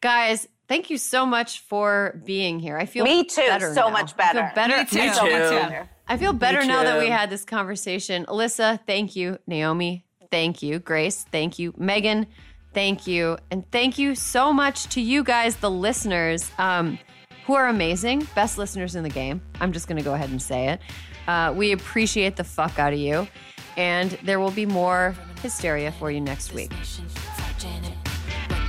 guys, 0.00 0.48
thank 0.68 0.90
you 0.90 0.98
so 0.98 1.24
much 1.26 1.60
for 1.60 2.20
being 2.24 2.58
here. 2.58 2.76
I 2.76 2.86
feel 2.86 3.04
Me 3.04 3.24
too. 3.24 3.42
better 3.46 3.74
So 3.74 3.82
now. 3.82 3.90
much 3.90 4.14
I 4.18 4.32
feel 4.32 4.42
better. 4.42 4.52
better. 4.54 4.76
Me 4.78 4.84
too. 4.84 5.14
So 5.14 5.22
much 5.22 5.30
too. 5.50 5.56
better. 5.68 5.88
I 6.08 6.16
feel 6.16 6.32
better 6.32 6.64
now 6.64 6.84
that 6.84 6.98
we 7.00 7.08
had 7.08 7.30
this 7.30 7.44
conversation. 7.44 8.26
Alyssa, 8.26 8.78
thank 8.86 9.16
you. 9.16 9.38
Naomi, 9.46 10.04
thank 10.30 10.62
you. 10.62 10.78
Grace, 10.78 11.24
thank 11.32 11.58
you. 11.58 11.74
Megan, 11.76 12.26
thank 12.74 13.06
you. 13.08 13.38
And 13.50 13.68
thank 13.72 13.98
you 13.98 14.14
so 14.14 14.52
much 14.52 14.84
to 14.90 15.00
you 15.00 15.24
guys, 15.24 15.56
the 15.56 15.70
listeners, 15.70 16.48
um, 16.58 16.98
who 17.46 17.54
are 17.54 17.68
amazing, 17.68 18.26
best 18.34 18.58
listeners 18.58 18.96
in 18.96 19.02
the 19.02 19.08
game. 19.08 19.40
I'm 19.60 19.72
just 19.72 19.88
going 19.88 19.98
to 19.98 20.04
go 20.04 20.14
ahead 20.14 20.30
and 20.30 20.42
say 20.42 20.68
it. 20.68 20.80
Uh, 21.28 21.52
we 21.56 21.72
appreciate 21.72 22.36
the 22.36 22.44
fuck 22.44 22.78
out 22.78 22.92
of 22.92 22.98
you. 22.98 23.26
And 23.76 24.12
there 24.22 24.40
will 24.40 24.50
be 24.50 24.66
more 24.66 25.14
hysteria 25.42 25.92
for 25.92 26.10
you 26.10 26.20
next 26.20 26.52
week. 26.52 26.70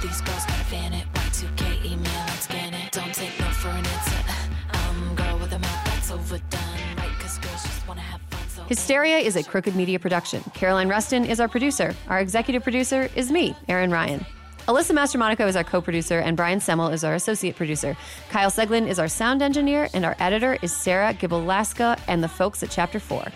These 0.02 0.22
girls 0.22 0.46
gotta 0.46 0.64
fan 0.66 0.94
it. 0.94 1.06
Y2K 1.14 1.86
email 1.86 2.08
and 2.08 2.40
scan 2.40 2.74
it. 2.74 2.92
Don't 2.92 3.14
take 3.14 3.38
no 3.40 3.46
for 3.48 3.70
an 3.70 3.78
answer. 3.78 5.16
Girl 5.16 5.40
with 5.40 5.52
a 5.54 5.60
mouth 5.60 5.86
that's 5.86 6.12
overdone. 6.12 6.60
Right, 6.98 7.10
cause 7.20 7.40
girls 7.40 7.64
just 7.64 7.88
wanna 7.88 8.02
have 8.02 8.22
fun. 8.30 8.40
So 8.48 8.64
Hysteria 8.66 9.18
is 9.18 9.36
a 9.36 9.44
crooked 9.44 9.76
media 9.76 9.98
production. 9.98 10.44
Caroline 10.54 10.88
Reston 10.88 11.26
is 11.26 11.40
our 11.40 11.48
producer. 11.48 11.96
Our 12.10 12.20
executive 12.20 12.62
producer 12.62 13.10
is 13.16 13.32
me, 13.32 13.56
Erin 13.68 13.90
Ryan. 13.90 14.24
Alyssa 14.68 14.92
Mastromonaco 14.92 15.48
is 15.48 15.56
our 15.56 15.64
co 15.64 15.80
producer, 15.80 16.20
and 16.20 16.36
Brian 16.36 16.60
Semmel 16.60 16.92
is 16.92 17.06
our 17.06 17.16
associate 17.16 17.56
producer. 17.56 17.96
Kyle 18.30 18.52
Seglin 18.52 18.86
is 18.86 19.00
our 19.00 19.08
sound 19.08 19.42
engineer, 19.42 19.88
and 19.94 20.04
our 20.04 20.14
editor 20.20 20.58
is 20.62 20.76
Sarah 20.76 21.14
Gibalaska 21.14 21.98
and 22.10 22.22
the 22.22 22.28
folks 22.28 22.62
at 22.64 22.70
Chapter 22.70 23.00
4. 23.00 23.28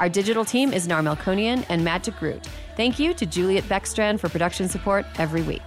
Our 0.00 0.08
digital 0.08 0.44
team 0.44 0.72
is 0.72 0.88
Nar 0.88 1.00
Melkonian 1.00 1.64
and 1.68 1.84
Matt 1.84 2.02
DeGroot. 2.02 2.44
Thank 2.76 2.98
you 2.98 3.14
to 3.14 3.24
Juliet 3.24 3.64
Beckstrand 3.64 4.18
for 4.18 4.28
production 4.28 4.68
support 4.68 5.06
every 5.16 5.42
week. 5.42 5.62